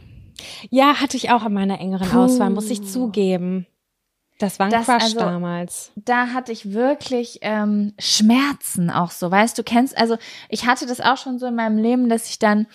Ja, 0.71 0.95
hatte 1.01 1.17
ich 1.17 1.31
auch 1.31 1.45
in 1.45 1.53
meiner 1.53 1.79
engeren 1.79 2.09
Puh. 2.09 2.21
Auswahl, 2.21 2.51
muss 2.51 2.71
ich 2.71 2.83
zugeben. 2.85 3.67
Das 4.43 4.59
war 4.59 4.67
ein 4.67 4.73
Das, 4.73 4.87
Crush 4.87 5.03
also- 5.05 5.19
damals. 5.21 5.93
da 5.95 6.29
hatte 6.29 6.51
ich 6.51 6.73
wirklich 6.73 7.39
ähm, 7.43 7.95
Schmerzen 8.01 8.91
auch 8.91 9.13
so, 9.13 9.31
weißt 9.31 9.57
du, 9.57 9.63
kennst, 9.63 9.97
also 9.97 10.19
ich 10.49 10.67
hatte 10.67 10.85
das 10.87 11.01
auch 11.01 11.17
schon 11.17 11.39
so 11.39 11.47
in 11.47 11.55
meinem 11.55 11.79
Leben, 11.79 12.09
dass 12.09 12.29
ich 12.29 12.41
dann 12.41 12.67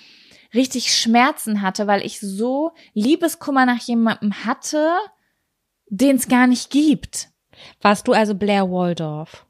richtig 0.53 0.95
Schmerzen 0.95 1.61
hatte, 1.61 1.85
weil 1.85 2.06
ich 2.06 2.22
so 2.22 2.72
Liebeskummer 2.94 3.65
nach 3.65 3.81
jemandem 3.81 4.45
hatte, 4.45 4.91
den 5.89 6.15
es 6.15 6.30
gar 6.30 6.48
nicht 6.48 6.69
gibt. 6.72 7.27
Warst 7.81 8.07
du 8.07 8.14
also 8.14 8.34
Blair 8.34 8.72
Waldorf? 8.72 9.45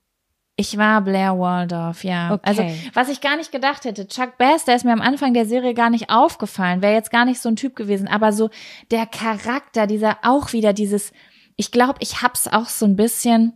Ich 0.55 0.75
war 0.75 1.01
Blair 1.01 1.37
Waldorf, 1.37 2.03
ja. 2.03 2.33
Okay. 2.33 2.41
Also, 2.43 2.63
was 2.95 3.09
ich 3.09 3.21
gar 3.21 3.37
nicht 3.37 3.51
gedacht 3.51 3.85
hätte, 3.85 4.07
Chuck 4.07 4.39
Bass, 4.39 4.65
der 4.65 4.75
ist 4.75 4.85
mir 4.85 4.91
am 4.93 5.01
Anfang 5.01 5.35
der 5.35 5.45
Serie 5.45 5.75
gar 5.75 5.91
nicht 5.91 6.09
aufgefallen, 6.09 6.81
wäre 6.81 6.95
jetzt 6.95 7.11
gar 7.11 7.25
nicht 7.25 7.39
so 7.39 7.49
ein 7.49 7.55
Typ 7.55 7.75
gewesen, 7.75 8.07
aber 8.07 8.33
so 8.33 8.49
der 8.89 9.05
Charakter, 9.05 9.85
dieser 9.85 10.17
auch 10.23 10.53
wieder 10.53 10.73
dieses, 10.73 11.11
ich 11.57 11.71
glaube, 11.71 11.99
ich 12.01 12.21
hab's 12.21 12.47
auch 12.47 12.69
so 12.69 12.85
ein 12.85 12.95
bisschen 12.95 13.53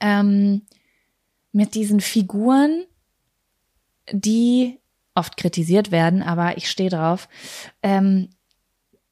ähm, 0.00 0.62
mit 1.52 1.74
diesen 1.74 2.00
Figuren, 2.00 2.84
die 4.10 4.80
oft 5.14 5.36
kritisiert 5.36 5.90
werden, 5.90 6.22
aber 6.22 6.56
ich 6.56 6.70
stehe 6.70 6.90
drauf, 6.90 7.28
ähm, 7.82 8.30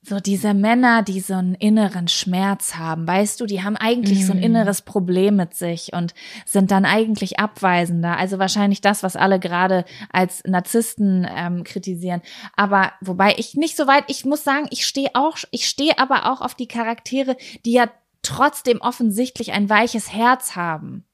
so 0.08 0.20
diese 0.20 0.54
Männer, 0.54 1.02
die 1.02 1.20
so 1.20 1.34
einen 1.34 1.54
inneren 1.54 2.06
Schmerz 2.06 2.76
haben, 2.76 3.06
weißt 3.08 3.40
du, 3.40 3.46
die 3.46 3.62
haben 3.64 3.76
eigentlich 3.76 4.24
so 4.24 4.32
ein 4.32 4.38
Mhm. 4.38 4.44
inneres 4.44 4.82
Problem 4.82 5.36
mit 5.36 5.54
sich 5.54 5.92
und 5.92 6.14
sind 6.44 6.70
dann 6.70 6.84
eigentlich 6.84 7.38
abweisender. 7.40 8.16
Also 8.16 8.38
wahrscheinlich 8.38 8.80
das, 8.80 9.02
was 9.02 9.16
alle 9.16 9.40
gerade 9.40 9.84
als 10.12 10.44
Narzissten 10.46 11.26
ähm, 11.28 11.64
kritisieren. 11.64 12.22
Aber 12.54 12.92
wobei 13.00 13.34
ich 13.36 13.54
nicht 13.54 13.76
so 13.76 13.86
weit, 13.86 14.04
ich 14.08 14.24
muss 14.24 14.44
sagen, 14.44 14.66
ich 14.70 14.86
stehe 14.86 15.10
auch, 15.14 15.38
ich 15.50 15.66
stehe 15.66 15.98
aber 15.98 16.30
auch 16.32 16.40
auf 16.40 16.54
die 16.54 16.68
Charaktere, 16.68 17.36
die 17.64 17.72
ja 17.72 17.90
trotzdem 18.22 18.80
offensichtlich 18.80 19.52
ein 19.52 19.68
weiches 19.68 20.12
Herz 20.12 20.54
haben. 20.56 21.04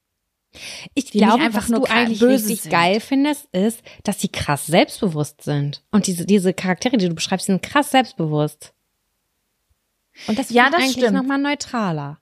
Ich 0.93 1.05
Die 1.05 1.17
glaube, 1.17 1.43
einfach 1.43 1.63
was 1.63 1.69
nur 1.69 1.79
du 1.79 1.85
eigentlich 1.91 2.21
richtig 2.21 2.61
sind. 2.61 2.71
geil 2.71 2.99
findest, 2.99 3.47
ist, 3.53 3.81
dass 4.03 4.21
sie 4.21 4.27
krass 4.27 4.67
selbstbewusst 4.67 5.41
sind. 5.41 5.81
Und 5.89 6.05
diese, 6.05 6.27
diese 6.27 6.53
Charaktere, 6.53 6.97
die 6.97 7.09
du 7.09 7.15
beschreibst, 7.15 7.47
sind 7.47 7.63
krass 7.63 7.89
selbstbewusst. 7.89 8.73
Und 10.27 10.39
das 10.39 10.49
Ja, 10.49 10.69
das 10.69 10.81
eigentlich 10.81 11.11
nochmal 11.11 11.39
neutraler. 11.39 12.19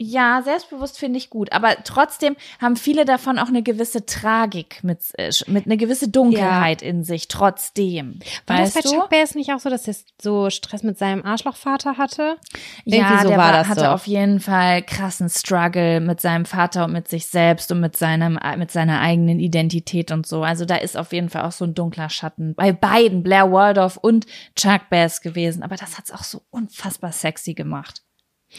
Ja, 0.00 0.42
selbstbewusst 0.44 0.96
finde 0.96 1.18
ich 1.18 1.28
gut, 1.28 1.52
aber 1.52 1.74
trotzdem 1.82 2.36
haben 2.60 2.76
viele 2.76 3.04
davon 3.04 3.36
auch 3.36 3.48
eine 3.48 3.64
gewisse 3.64 4.06
Tragik 4.06 4.84
mit, 4.84 5.00
äh, 5.14 5.32
mit 5.48 5.66
eine 5.66 5.76
gewisse 5.76 6.08
Dunkelheit 6.08 6.82
in 6.82 7.02
sich, 7.02 7.26
trotzdem. 7.26 8.20
War 8.46 8.58
das 8.58 8.74
bei 8.74 8.80
du? 8.82 8.90
Chuck 8.90 9.10
Bass 9.10 9.34
nicht 9.34 9.52
auch 9.52 9.58
so, 9.58 9.68
dass 9.68 9.88
er 9.88 9.96
so 10.22 10.50
Stress 10.50 10.84
mit 10.84 10.98
seinem 10.98 11.24
Arschlochvater 11.24 11.98
hatte? 11.98 12.36
Ja, 12.84 12.96
Irgendwie 12.96 13.22
so 13.22 13.28
der 13.30 13.38
war 13.38 13.48
war, 13.48 13.52
das 13.58 13.68
hatte 13.68 13.80
doch. 13.82 13.94
auf 13.94 14.06
jeden 14.06 14.38
Fall 14.38 14.82
krassen 14.82 15.28
Struggle 15.28 15.98
mit 16.00 16.20
seinem 16.20 16.44
Vater 16.44 16.84
und 16.84 16.92
mit 16.92 17.08
sich 17.08 17.26
selbst 17.26 17.72
und 17.72 17.80
mit 17.80 17.96
seinem 17.96 18.38
mit 18.56 18.70
seiner 18.70 19.00
eigenen 19.00 19.40
Identität 19.40 20.12
und 20.12 20.26
so. 20.26 20.44
Also 20.44 20.64
da 20.64 20.76
ist 20.76 20.96
auf 20.96 21.12
jeden 21.12 21.28
Fall 21.28 21.42
auch 21.42 21.52
so 21.52 21.64
ein 21.64 21.74
dunkler 21.74 22.08
Schatten 22.08 22.54
bei 22.54 22.72
beiden 22.72 23.24
Blair 23.24 23.50
Waldorf 23.50 23.96
und 23.96 24.26
Chuck 24.54 24.90
Bass 24.90 25.22
gewesen. 25.22 25.64
Aber 25.64 25.74
das 25.74 25.98
hat's 25.98 26.12
auch 26.12 26.22
so 26.22 26.42
unfassbar 26.50 27.10
sexy 27.10 27.54
gemacht. 27.54 28.02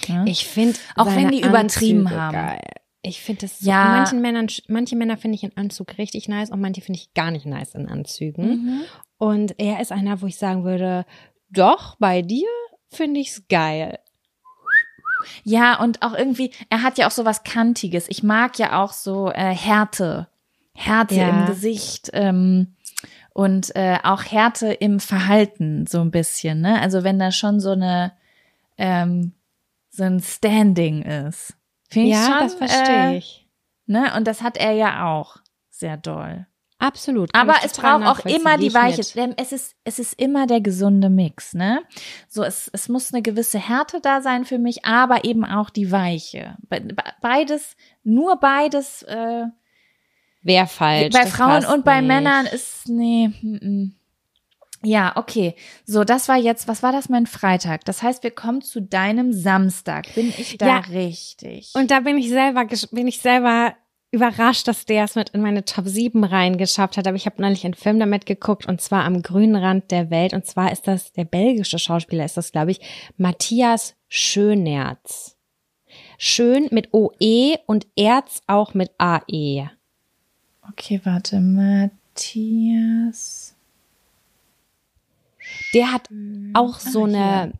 Ja? 0.08 0.24
Ich 0.26 0.46
finde 0.46 0.78
Auch 0.96 1.06
wenn 1.08 1.30
die 1.32 1.42
übertrieben 1.42 2.10
haben. 2.12 2.34
Geil. 2.34 2.62
Ich 3.02 3.22
finde 3.22 3.42
das 3.42 3.60
so, 3.60 3.70
Ja. 3.70 3.86
manchen 3.98 4.22
Männern, 4.22 4.48
manche 4.68 4.96
Männer 4.98 5.18
finde 5.18 5.36
ich 5.36 5.44
in 5.44 5.56
Anzug 5.56 5.98
richtig 5.98 6.28
nice 6.28 6.50
und 6.50 6.60
manche 6.60 6.82
finde 6.82 7.00
ich 7.00 7.14
gar 7.14 7.32
nicht 7.32 7.46
nice 7.46 7.74
in 7.74 7.88
Anzügen. 7.88 8.48
Mhm. 8.50 8.82
Und 9.18 9.56
er 9.60 9.80
ist 9.80 9.92
einer, 9.92 10.22
wo 10.22 10.28
ich 10.28 10.38
sagen 10.38 10.64
würde, 10.66 11.06
doch, 11.50 11.96
bei 12.00 12.22
dir 12.22 12.48
finde 12.90 13.22
ich's 13.22 13.44
geil. 13.50 14.00
Ja, 15.44 15.80
und 15.82 16.02
auch 16.02 16.14
irgendwie, 16.14 16.52
er 16.70 16.82
hat 16.82 16.98
ja 16.98 17.08
auch 17.08 17.12
so 17.12 17.26
was 17.26 17.44
Kantiges. 17.44 18.08
Ich 18.10 18.24
mag 18.24 18.58
ja 18.60 18.84
auch 18.84 18.92
so 18.94 19.30
äh, 19.30 19.54
Härte. 19.56 20.28
Härte 20.74 21.16
Ja. 21.16 21.30
im 21.30 21.46
Gesicht 21.46 22.10
ähm, 22.14 22.76
und 23.34 23.76
äh, 23.76 23.98
auch 24.04 24.24
Härte 24.24 24.72
im 24.72 25.00
Verhalten 25.00 25.86
so 25.88 26.00
ein 26.02 26.12
bisschen. 26.12 26.62
Ne? 26.62 26.80
Also 26.82 27.04
wenn 27.04 27.20
da 27.20 27.32
schon 27.32 27.60
so 27.60 27.72
eine 27.72 28.14
ähm, 28.78 29.34
so 30.00 30.06
ein 30.06 30.20
Standing 30.22 31.04
ist. 31.04 31.54
Finde 31.90 32.10
ich 32.10 32.16
Ja, 32.16 32.26
schon, 32.26 32.40
das 32.40 32.54
verstehe 32.56 33.12
äh, 33.14 33.18
ich. 33.18 33.48
Ne? 33.86 34.12
Und 34.16 34.26
das 34.28 34.42
hat 34.42 34.58
er 34.58 34.72
ja 34.72 35.06
auch 35.12 35.38
sehr 35.70 35.98
doll. 35.98 36.46
Absolut. 36.82 37.30
Aber 37.36 37.56
es 37.66 37.74
braucht 37.74 38.06
auch 38.06 38.26
immer 38.26 38.58
die 38.58 38.68
ich 38.68 38.74
weiche. 38.74 39.02
es 39.02 39.52
ist, 39.52 39.76
es 39.84 40.00
ist 40.00 40.14
immer 40.18 40.48
der 40.48 40.62
gesunde 40.62 41.10
Mix, 41.10 41.54
ne? 41.54 41.82
So, 42.30 42.42
es, 42.44 42.70
es 42.72 42.88
muss 42.88 43.14
eine 43.14 43.22
gewisse 43.22 43.60
Härte 43.60 44.00
da 44.00 44.22
sein 44.22 44.46
für 44.46 44.60
mich, 44.60 44.86
aber 44.86 45.26
eben 45.26 45.44
auch 45.44 45.70
die 45.70 45.92
weiche. 45.92 46.56
Be- 46.70 46.80
be- 46.80 46.96
Beides, 47.22 47.76
nur 48.04 48.40
beides, 48.40 49.04
äh, 49.04 49.48
Wäre 50.42 50.68
falsch. 50.68 51.14
bei 51.14 51.26
Frauen 51.26 51.66
und 51.66 51.84
bei 51.84 52.00
nicht. 52.00 52.08
Männern 52.08 52.46
ist, 52.46 52.88
nee, 52.88 53.28
mm, 53.42 53.56
mm. 53.56 53.96
Ja, 54.84 55.14
okay. 55.18 55.56
So, 55.86 56.04
das 56.04 56.30
war 56.30 56.38
jetzt, 56.38 56.68
was 56.68 56.84
war 56.84 56.92
das 56.92 57.10
mein 57.10 57.26
Freitag? 57.28 57.86
Das 57.86 58.02
heißt, 58.02 58.24
wir 58.24 58.32
kommen 58.32 58.62
zu 58.62 58.82
deinem 58.82 59.34
Samstag. 59.34 60.14
Bin 60.16 60.34
ich 60.38 60.58
da 60.58 60.66
Ja. 60.68 60.78
richtig? 60.80 61.72
Und 61.74 61.92
da 61.92 62.00
bin 62.02 62.18
ich 62.18 62.30
selber, 62.30 62.66
bin 62.92 63.08
ich 63.08 63.20
selber 63.20 63.74
überrascht, 64.12 64.68
dass 64.68 64.86
der 64.86 65.04
es 65.04 65.16
mit 65.16 65.30
in 65.30 65.42
meine 65.42 65.66
Top 65.66 65.88
7 65.88 66.24
reingeschafft 66.24 66.98
hat. 66.98 67.08
Aber 67.08 67.16
ich 67.16 67.26
habe 67.26 67.42
neulich 67.42 67.66
einen 67.66 67.74
Film 67.76 68.00
damit 68.00 68.26
geguckt 68.26 68.66
und 68.68 68.82
zwar 68.82 69.04
am 69.04 69.22
grünen 69.22 69.56
Rand 69.56 69.92
der 69.92 70.10
Welt. 70.10 70.34
Und 70.34 70.46
zwar 70.46 70.72
ist 70.72 70.88
das, 70.88 71.12
der 71.12 71.26
belgische 71.26 71.78
Schauspieler 71.78 72.26
ist 72.26 72.38
das, 72.38 72.52
glaube 72.52 72.72
ich, 72.72 72.80
Matthias 73.18 73.96
Schönerz. 74.08 75.36
Schön 76.18 76.68
mit 76.72 76.94
OE 76.94 77.58
und 77.66 77.88
Erz 77.96 78.42
auch 78.48 78.74
mit 78.74 78.92
AE. 78.98 79.70
Okay, 80.70 81.02
warte, 81.04 81.40
Matthias. 82.16 83.56
Der 85.74 85.92
hat 85.92 86.10
auch 86.54 86.80
so 86.80 87.04
eine 87.06 87.54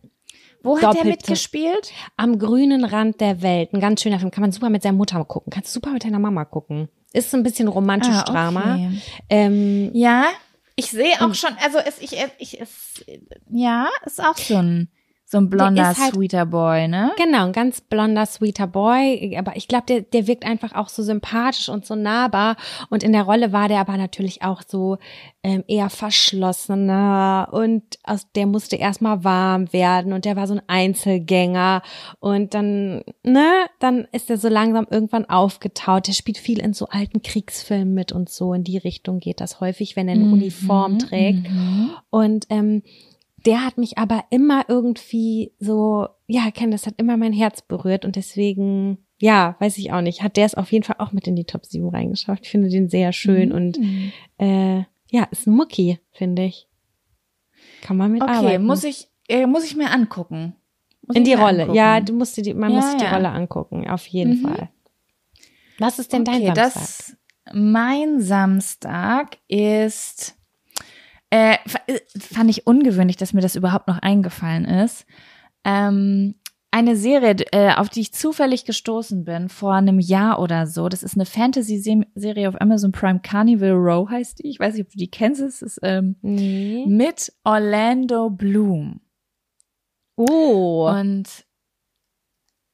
Wo 0.64 0.80
hat 0.82 0.96
der 0.96 1.06
mitgespielt? 1.06 1.92
am 2.18 2.38
grünen 2.40 2.84
Rand 2.86 3.22
der 3.22 3.42
Welt. 3.42 3.74
Ein 3.74 3.80
ganz 3.80 4.02
schöner 4.02 4.20
Film. 4.20 4.32
Kann 4.32 4.42
man 4.42 4.52
super 4.52 4.70
mit 4.70 4.84
seiner 4.84 4.98
Mutter 4.98 5.24
gucken. 5.26 5.52
Kannst 5.52 5.72
super 5.74 5.92
mit 5.92 6.04
deiner 6.04 6.20
Mama 6.20 6.46
gucken. 6.46 6.90
Ist 7.14 7.32
so 7.32 7.38
ein 7.38 7.44
bisschen 7.44 7.68
romantisch 7.68 8.14
Ah, 8.14 8.24
Drama. 8.24 8.76
okay. 8.76 9.02
Ähm, 9.30 9.92
Ja, 9.94 10.26
ich 10.76 10.92
sehe 10.92 11.14
auch 11.22 11.34
schon, 11.34 11.52
also 11.64 11.78
es, 11.80 12.00
ich, 12.02 12.16
ich, 12.38 12.62
es, 12.62 13.04
ja, 13.52 13.88
ist 14.06 14.24
auch 14.24 14.38
so 14.38 14.58
ein, 14.58 14.90
so 15.32 15.38
ein 15.38 15.48
blonder, 15.48 15.96
halt- 15.96 16.16
sweeter 16.16 16.48
Boy, 16.48 16.88
ne? 16.88 17.12
Genau, 17.16 17.46
ein 17.46 17.54
ganz 17.54 17.82
blonder, 17.82 18.26
sweeter 18.26 18.66
Boy. 18.66 19.36
Aber 19.38 19.56
ich 19.56 19.68
glaube, 19.68 19.86
der, 19.88 20.02
der 20.02 20.26
wirkt 20.26 20.44
einfach 20.44 20.74
auch 20.74 20.90
so 20.90 21.04
sympathisch 21.04 21.70
und 21.70 21.86
so 21.86 21.94
nahbar. 21.94 22.56
Und 22.90 23.04
in 23.04 23.14
der 23.14 23.22
Rolle 23.22 23.54
war 23.54 23.68
der 23.68 23.80
aber 23.80 23.96
natürlich 23.96 24.42
auch 24.42 24.64
so 24.68 24.98
ähm, 25.44 25.64
eher 25.68 25.92
verschlossener 25.92 27.48
und 27.52 27.84
aus, 28.04 28.26
der 28.36 28.48
musste 28.48 28.76
erstmal 28.76 29.24
warm 29.24 29.72
werden 29.72 30.14
und 30.14 30.26
der 30.26 30.36
war 30.36 30.48
so 30.48 30.56
ein 30.56 30.62
Einzelgänger. 30.66 31.84
Und 32.20 32.56
dann, 32.56 33.04
ne, 33.24 33.68
dann 33.80 34.08
ist 34.12 34.32
er 34.32 34.38
so 34.38 34.50
langsam 34.50 34.88
irgendwann 34.90 35.26
aufgetaut. 35.26 36.08
Der 36.08 36.14
spielt 36.14 36.40
viel 36.40 36.60
in 36.60 36.74
so 36.74 36.88
alten 36.88 37.22
Kriegsfilmen 37.22 37.94
mit 37.94 38.12
und 38.12 38.30
so. 38.30 38.54
In 38.54 38.64
die 38.64 38.80
Richtung 38.80 39.20
geht 39.20 39.42
das 39.42 39.60
häufig, 39.60 39.96
wenn 39.96 40.08
er 40.08 40.16
eine 40.16 40.26
Uniform 40.26 40.98
trägt. 40.98 41.48
Mhm. 41.48 41.92
Und 42.10 42.48
ähm, 42.50 42.82
der 43.46 43.66
hat 43.66 43.78
mich 43.78 43.98
aber 43.98 44.26
immer 44.30 44.66
irgendwie 44.68 45.54
so, 45.60 46.08
ja, 46.28 46.50
Ken, 46.52 46.72
das 46.72 46.86
hat 46.88 46.96
immer 46.98 47.18
mein 47.18 47.34
Herz 47.34 47.62
berührt 47.62 48.06
und 48.06 48.16
deswegen, 48.16 48.98
ja, 49.20 49.56
weiß 49.60 49.78
ich 49.78 49.92
auch 49.92 50.02
nicht, 50.02 50.22
hat 50.24 50.38
der 50.38 50.46
es 50.46 50.56
auf 50.56 50.72
jeden 50.72 50.84
Fall 50.84 50.98
auch 51.00 51.12
mit 51.12 51.28
in 51.28 51.36
die 51.36 51.46
Top 51.46 51.66
7 51.66 51.88
reingeschafft. 51.90 52.44
Ich 52.46 52.52
finde 52.52 52.70
den 52.70 52.90
sehr 52.90 53.12
schön 53.14 53.52
und 53.52 53.78
Mhm. 53.80 54.12
äh, 54.38 54.78
ja, 55.12 55.24
ist 55.32 55.48
ein 55.48 55.56
Mucki, 55.56 56.00
finde 56.12 56.44
ich. 56.46 56.68
Kann 57.82 57.98
man 57.98 58.12
mit 58.12 58.22
Okay, 58.22 58.32
arbeiten. 58.32 58.66
muss 58.66 58.84
ich, 58.84 59.08
äh, 59.28 59.46
muss 59.48 59.64
ich 59.64 59.76
mir 59.76 59.90
angucken. 59.92 60.56
Muss 61.08 61.16
in 61.16 61.24
die 61.24 61.34
Rolle, 61.34 61.62
angucken. 61.64 61.76
ja, 61.78 62.00
du 62.02 62.14
musst 62.14 62.38
dir 62.38 62.44
die, 62.44 62.54
man 62.54 62.72
Ja, 62.72 62.76
muss 62.78 62.86
sich 62.88 62.98
die 62.98 63.06
ja. 63.06 63.14
Rolle 63.14 63.30
angucken, 63.30 63.88
auf 63.90 64.06
jeden 64.08 64.40
Mhm. 64.42 64.46
Fall. 64.48 64.70
Was 65.80 65.98
ist 65.98 66.12
denn 66.14 66.26
dein 66.26 66.36
okay, 66.36 66.46
Samstag? 66.48 66.74
das, 66.74 67.16
mein 67.54 68.20
Samstag 68.22 69.38
ist, 69.48 70.36
äh, 71.30 71.58
äh, 71.88 72.00
fand 72.20 72.50
ich 72.50 72.66
ungewöhnlich, 72.66 73.18
dass 73.18 73.34
mir 73.34 73.42
das 73.42 73.56
überhaupt 73.56 73.88
noch 73.88 74.00
eingefallen 74.00 74.66
ist. 74.66 75.06
Ähm, 75.64 76.36
eine 76.72 76.96
Serie, 76.96 77.36
äh, 77.52 77.74
auf 77.74 77.90
die 77.90 78.02
ich 78.02 78.14
zufällig 78.14 78.66
gestoßen 78.66 79.24
bin 79.24 79.50
vor 79.50 79.74
einem 79.74 80.00
Jahr 80.00 80.40
oder 80.40 80.68
so. 80.68 80.88
Das 80.88 81.02
ist 81.02 81.16
eine 81.16 81.26
Fantasy-Serie 81.26 82.48
auf 82.48 82.62
Amazon 82.62 82.92
Prime. 82.92 83.20
Carnival 83.22 83.72
Row 83.72 84.10
heißt 84.10 84.40
die. 84.40 84.50
Ich 84.50 84.60
weiß 84.60 84.76
nicht, 84.76 84.86
ob 84.86 84.92
du 84.92 84.98
die 84.98 85.10
kennst. 85.10 85.42
Es 85.42 85.62
ist 85.62 85.80
ähm, 85.82 86.16
nee. 86.22 86.86
mit 86.88 87.34
Orlando 87.44 88.30
Bloom. 88.30 89.02
Oh, 90.16 90.90
Und 90.90 91.46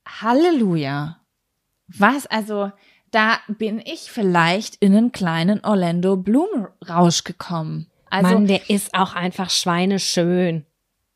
Halleluja. 0.08 1.22
Was, 1.88 2.26
also, 2.28 2.72
da 3.12 3.38
bin 3.48 3.80
ich 3.80 4.12
vielleicht 4.12 4.76
in 4.78 4.96
einen 4.96 5.12
kleinen 5.12 5.64
Orlando 5.64 6.18
Bloom 6.18 6.68
Rausch 6.88 7.24
gekommen. 7.24 7.88
Also, 8.16 8.34
Mann, 8.36 8.48
der 8.48 8.70
ist 8.70 8.94
auch 8.94 9.14
einfach 9.16 9.50
schweineschön. 9.50 10.66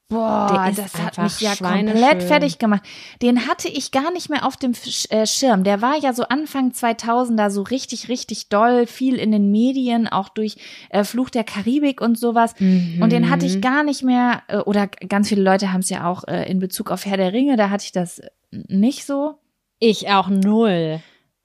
boah, 0.09 0.47
der 0.65 0.71
ist 0.71 0.79
das 0.95 1.01
hat 1.03 1.17
mich 1.19 1.39
ja 1.39 1.55
komplett 1.55 2.23
fertig 2.23 2.57
gemacht. 2.57 2.81
Den 3.21 3.47
hatte 3.47 3.67
ich 3.67 3.91
gar 3.91 4.11
nicht 4.11 4.27
mehr 4.29 4.43
auf 4.45 4.57
dem 4.57 4.73
äh, 5.09 5.27
Schirm. 5.27 5.63
Der 5.63 5.81
war 5.83 5.97
ja 5.99 6.13
so 6.13 6.23
Anfang 6.23 6.71
2000er 6.71 7.51
so 7.51 7.61
richtig, 7.61 8.09
richtig 8.09 8.49
doll, 8.49 8.87
viel 8.87 9.15
in 9.17 9.31
den 9.31 9.51
Medien, 9.51 10.07
auch 10.07 10.29
durch 10.29 10.57
äh, 10.89 11.03
Fluch 11.03 11.29
der 11.29 11.43
Karibik 11.43 12.01
und 12.01 12.17
sowas. 12.17 12.55
Und 12.59 13.11
den 13.11 13.29
hatte 13.29 13.45
Mhm. 13.45 13.51
ich 13.51 13.61
gar 13.61 13.83
nicht 13.83 14.01
mehr, 14.03 14.41
äh, 14.47 14.57
oder 14.57 14.87
ganz 14.87 15.29
viele 15.29 15.43
Leute 15.43 15.71
haben 15.71 15.81
es 15.81 15.89
ja 15.91 16.07
auch 16.09 16.23
äh, 16.27 16.49
in 16.49 16.57
Bezug 16.59 16.89
auf 16.89 17.05
Herr 17.05 17.17
der 17.17 17.31
Ringe, 17.33 17.55
da 17.55 17.69
hatte 17.69 17.85
ich 17.85 17.91
das 17.91 18.17
äh, 18.17 18.29
nicht 18.51 19.05
so, 19.05 19.35
Ich 19.77 20.09
auch 20.09 20.27
null. 20.27 21.01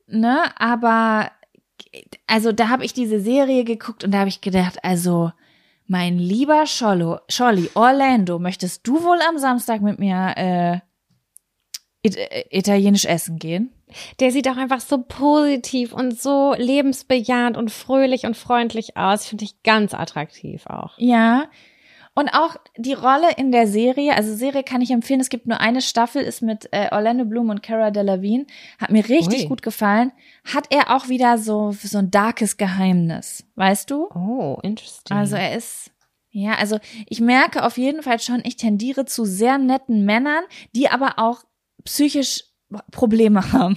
ne? 0.06 0.39
Aber 0.59 1.31
also 2.26 2.51
da 2.52 2.70
habe 2.70 2.85
ich 2.85 2.93
diese 2.94 3.20
Serie 3.20 3.64
geguckt 3.64 4.05
und 4.05 4.10
da 4.12 4.18
habe 4.20 4.28
ich 4.28 4.40
gedacht, 4.40 4.78
also 4.82 5.31
mein 5.86 6.19
lieber 6.19 6.66
Schollo, 6.66 7.19
Scholli, 7.28 7.70
Orlando, 7.74 8.39
möchtest 8.39 8.86
du 8.86 9.02
wohl 9.02 9.19
am 9.28 9.39
Samstag 9.39 9.82
mit 9.82 9.98
mir 9.98 10.35
äh, 10.36 10.78
it 12.02 12.16
äh, 12.16 12.44
italienisch 12.51 13.05
essen 13.05 13.39
gehen? 13.39 13.73
Der 14.20 14.32
sieht 14.32 14.48
auch 14.48 14.56
einfach 14.56 14.81
so 14.81 15.02
positiv 15.02 15.93
und 15.93 16.20
so 16.20 16.55
lebensbejahend 16.56 17.56
und 17.56 17.70
fröhlich 17.70 18.24
und 18.24 18.36
freundlich 18.36 18.97
aus. 18.97 19.27
Finde 19.27 19.44
ich 19.44 19.62
ganz 19.62 19.94
attraktiv 19.94 20.66
auch. 20.66 20.94
Ja. 20.98 21.48
Und 22.15 22.28
auch 22.28 22.57
die 22.77 22.93
Rolle 22.93 23.32
in 23.36 23.51
der 23.51 23.66
Serie, 23.66 24.15
also 24.15 24.35
Serie 24.35 24.62
kann 24.62 24.81
ich 24.81 24.93
empfehlen, 24.93 25.20
es 25.20 25.31
gibt 25.31 25.47
nur 25.47 25.61
eine 25.61 25.82
Staffel, 25.82 26.23
ist 26.23 26.43
mit 26.43 26.69
äh, 26.70 26.89
Orlando 26.93 27.24
Bloom 27.24 27.51
und 27.51 27.62
Cara 27.62 27.91
Delevingne, 27.91 28.47
hat 28.78 28.91
mir 28.91 29.09
richtig 29.09 29.43
Ui. 29.43 29.49
gut 29.49 29.62
gefallen. 29.62 30.12
Hat 30.45 30.66
er 30.70 30.95
auch 30.95 31.09
wieder 31.09 31.39
so 31.39 31.73
so 31.73 31.99
ein 31.99 32.12
darkes 32.12 32.57
Geheimnis, 32.57 33.45
weißt 33.57 33.91
du? 33.91 34.09
Oh, 34.15 34.59
interesting. 34.62 35.16
Also 35.16 35.35
er 35.35 35.57
ist 35.57 35.91
ja, 36.31 36.55
also 36.55 36.78
ich 37.09 37.20
merke 37.20 37.65
auf 37.65 37.78
jeden 37.78 38.03
Fall 38.03 38.19
schon, 38.19 38.43
ich 38.45 38.57
tendiere 38.57 39.05
zu 39.05 39.24
sehr 39.24 39.57
netten 39.57 40.05
Männern, 40.05 40.43
die 40.74 40.89
aber 40.89 41.15
auch 41.19 41.45
psychisch 41.85 42.43
Probleme 42.91 43.53
haben. 43.53 43.77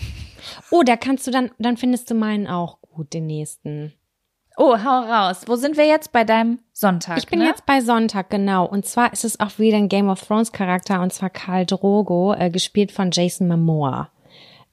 oh, 0.72 0.82
da 0.82 0.98
kannst 0.98 1.28
du 1.28 1.32
dann, 1.32 1.52
dann 1.60 1.78
findest 1.78 2.10
du 2.10 2.16
meinen 2.16 2.48
auch 2.48 2.82
gut, 2.82 3.14
den 3.14 3.28
nächsten. 3.28 3.94
Oh, 4.58 4.76
hau 4.84 5.02
raus. 5.02 5.44
Wo 5.46 5.56
sind 5.56 5.78
wir 5.78 5.86
jetzt 5.86 6.12
bei 6.12 6.24
deinem 6.24 6.60
Sonntag? 6.80 7.18
Ich 7.18 7.26
bin 7.26 7.40
ne? 7.40 7.46
jetzt 7.46 7.66
bei 7.66 7.82
Sonntag, 7.82 8.30
genau. 8.30 8.64
Und 8.66 8.86
zwar 8.86 9.12
ist 9.12 9.26
es 9.26 9.40
auch 9.40 9.58
wieder 9.58 9.78
ein 9.78 9.90
Game 9.90 10.10
of 10.10 10.22
Thrones 10.22 10.52
Charakter 10.52 11.02
und 11.02 11.12
zwar 11.12 11.32
Karl 11.32 11.66
Drogo, 11.66 12.36
äh, 12.36 12.52
gespielt 12.52 12.92
von 12.92 13.10
Jason 13.12 13.48
Momoa. 13.48 14.12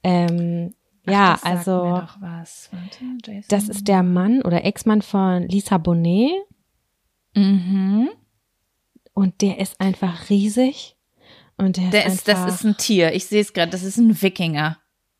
Ähm, 0.02 0.74
ja, 1.06 1.32
das 1.32 1.40
sagt 1.40 1.56
also. 1.56 2.02
Warte, 2.20 3.42
das 3.48 3.70
ist 3.70 3.88
der 3.88 4.02
Mann 4.02 4.42
oder 4.42 4.64
Ex-Mann 4.64 5.00
von 5.00 5.48
Lisa 5.48 5.78
Bonet 5.78 6.32
Mhm. 7.34 8.10
und 9.14 9.40
der 9.40 9.58
ist 9.58 9.80
einfach 9.80 10.28
riesig. 10.28 10.96
Und 11.56 11.78
der, 11.78 11.88
Der 11.88 12.06
ist, 12.06 12.16
ist, 12.16 12.28
das 12.28 12.54
ist 12.54 12.64
ein 12.64 12.76
Tier. 12.76 13.14
Ich 13.14 13.26
sehe 13.26 13.40
es 13.40 13.54
gerade. 13.54 13.70
Das 13.72 13.82
ist 13.82 13.96
ein 13.96 14.20
Wikinger. 14.20 14.76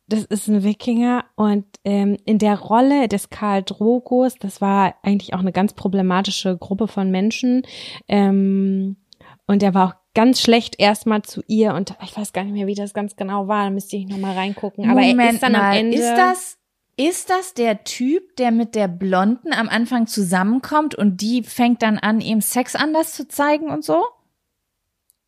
Das 0.07 0.25
ist 0.25 0.49
ein 0.49 0.63
Wikinger 0.63 1.25
und 1.35 1.65
ähm, 1.85 2.17
in 2.25 2.39
der 2.39 2.59
Rolle 2.59 3.09
des 3.09 3.31
Karl 3.31 3.63
Drogos, 3.63 4.35
das 4.39 4.61
war 4.61 4.95
eigentlich 5.03 5.35
auch 5.35 5.39
eine 5.39 5.53
ganz 5.53 5.73
problematische 5.73 6.57
Gruppe 6.57 6.89
von 6.89 7.11
Menschen 7.11 7.63
ähm, 8.09 8.97
und 9.47 9.63
der 9.63 9.75
war 9.75 9.89
auch 9.89 9.95
ganz 10.15 10.41
schlecht 10.41 10.79
erstmal 10.79 11.23
zu 11.23 11.43
ihr 11.47 11.75
und 11.75 11.95
ich 12.03 12.17
weiß 12.17 12.33
gar 12.33 12.45
nicht 12.45 12.53
mehr, 12.53 12.67
wie 12.67 12.75
das 12.75 12.95
ganz 12.95 13.17
genau 13.17 13.49
war, 13.49 13.65
da 13.65 13.71
müsste 13.71 13.97
ich 13.97 14.07
nochmal 14.07 14.35
reingucken, 14.35 14.91
aber 14.91 15.03
er 15.03 15.31
ist 15.31 15.43
dann 15.43 15.53
mal. 15.53 15.71
am 15.71 15.77
Ende 15.77 15.97
Ist 15.97 16.15
das, 16.17 16.59
ist 16.97 17.31
das 17.31 17.55
der 17.55 17.85
Typ, 17.85 18.37
der 18.37 18.51
mit 18.51 18.75
der 18.75 18.89
Blonden 18.89 19.53
am 19.53 19.69
Anfang 19.69 20.07
zusammenkommt 20.07 20.95
und 20.95 21.21
die 21.21 21.43
fängt 21.43 21.83
dann 21.83 21.99
an, 21.99 22.21
ihm 22.21 22.41
Sex 22.41 22.77
anders 22.77 23.15
zu 23.15 23.27
zeigen 23.27 23.71
und 23.71 23.85
so? 23.85 24.05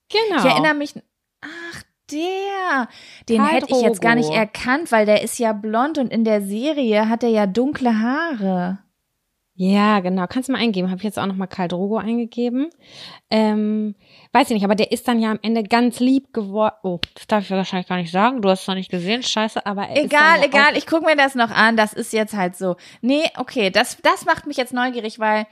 genau. 0.08 0.38
Ich 0.38 0.44
erinnere 0.44 0.74
mich. 0.74 0.94
Ach, 1.40 1.82
der. 2.10 2.88
Den 3.28 3.38
Karl 3.38 3.54
hätte 3.54 3.74
ich 3.74 3.82
jetzt 3.82 4.00
gar 4.00 4.14
nicht 4.14 4.30
erkannt, 4.30 4.92
weil 4.92 5.06
der 5.06 5.22
ist 5.22 5.38
ja 5.38 5.52
blond 5.52 5.98
und 5.98 6.12
in 6.12 6.24
der 6.24 6.42
Serie 6.42 7.08
hat 7.08 7.22
er 7.22 7.30
ja 7.30 7.46
dunkle 7.46 8.00
Haare. 8.00 8.78
Ja, 9.58 10.00
genau. 10.00 10.26
Kannst 10.28 10.50
du 10.50 10.52
mal 10.52 10.58
eingeben. 10.58 10.90
Habe 10.90 10.98
ich 10.98 11.04
jetzt 11.04 11.18
auch 11.18 11.24
nochmal 11.24 11.48
Karl 11.48 11.68
Drogo 11.68 11.96
eingegeben. 11.96 12.68
Ähm, 13.30 13.94
weiß 14.32 14.48
ich 14.50 14.54
nicht, 14.54 14.64
aber 14.64 14.74
der 14.74 14.92
ist 14.92 15.08
dann 15.08 15.18
ja 15.18 15.30
am 15.30 15.38
Ende 15.40 15.62
ganz 15.62 15.98
lieb 15.98 16.34
geworden. 16.34 16.74
Oh, 16.82 17.00
das 17.14 17.26
darf 17.26 17.44
ich 17.44 17.50
wahrscheinlich 17.50 17.88
gar 17.88 17.96
nicht 17.96 18.12
sagen. 18.12 18.42
Du 18.42 18.50
hast 18.50 18.62
es 18.62 18.66
noch 18.68 18.74
nicht 18.74 18.90
gesehen. 18.90 19.22
Scheiße, 19.22 19.64
aber 19.64 19.88
er 19.88 19.96
ist 19.96 20.04
Egal, 20.04 20.44
egal, 20.44 20.76
ich 20.76 20.86
gucke 20.86 21.06
mir 21.06 21.16
das 21.16 21.34
noch 21.34 21.50
an. 21.50 21.78
Das 21.78 21.94
ist 21.94 22.12
jetzt 22.12 22.34
halt 22.34 22.54
so. 22.54 22.76
Nee, 23.00 23.22
okay, 23.38 23.70
das, 23.70 23.96
das 24.02 24.26
macht 24.26 24.46
mich 24.46 24.58
jetzt 24.58 24.74
neugierig, 24.74 25.18
weil 25.18 25.46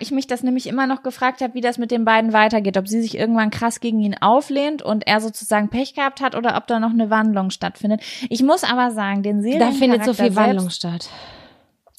ich 0.00 0.10
mich 0.10 0.26
das 0.26 0.42
nämlich 0.42 0.66
immer 0.66 0.86
noch 0.86 1.02
gefragt 1.02 1.40
habe, 1.40 1.54
wie 1.54 1.60
das 1.60 1.78
mit 1.78 1.90
den 1.90 2.04
beiden 2.04 2.32
weitergeht. 2.32 2.76
Ob 2.76 2.88
sie 2.88 3.00
sich 3.00 3.16
irgendwann 3.16 3.50
krass 3.50 3.80
gegen 3.80 4.00
ihn 4.00 4.16
auflehnt 4.20 4.82
und 4.82 5.06
er 5.06 5.20
sozusagen 5.20 5.68
Pech 5.68 5.94
gehabt 5.94 6.20
hat 6.20 6.34
oder 6.34 6.56
ob 6.56 6.66
da 6.66 6.80
noch 6.80 6.90
eine 6.90 7.10
Wandlung 7.10 7.50
stattfindet. 7.50 8.02
Ich 8.28 8.42
muss 8.42 8.64
aber 8.64 8.90
sagen, 8.90 9.22
den 9.22 9.38
Auch, 9.38 9.42
da 9.42 9.70
Seriencharakter 9.72 9.78
findet 9.78 10.04
so 10.04 10.14
viel 10.14 10.34
Wandlung 10.34 10.70
selbst, 10.70 10.76
statt. 10.76 11.10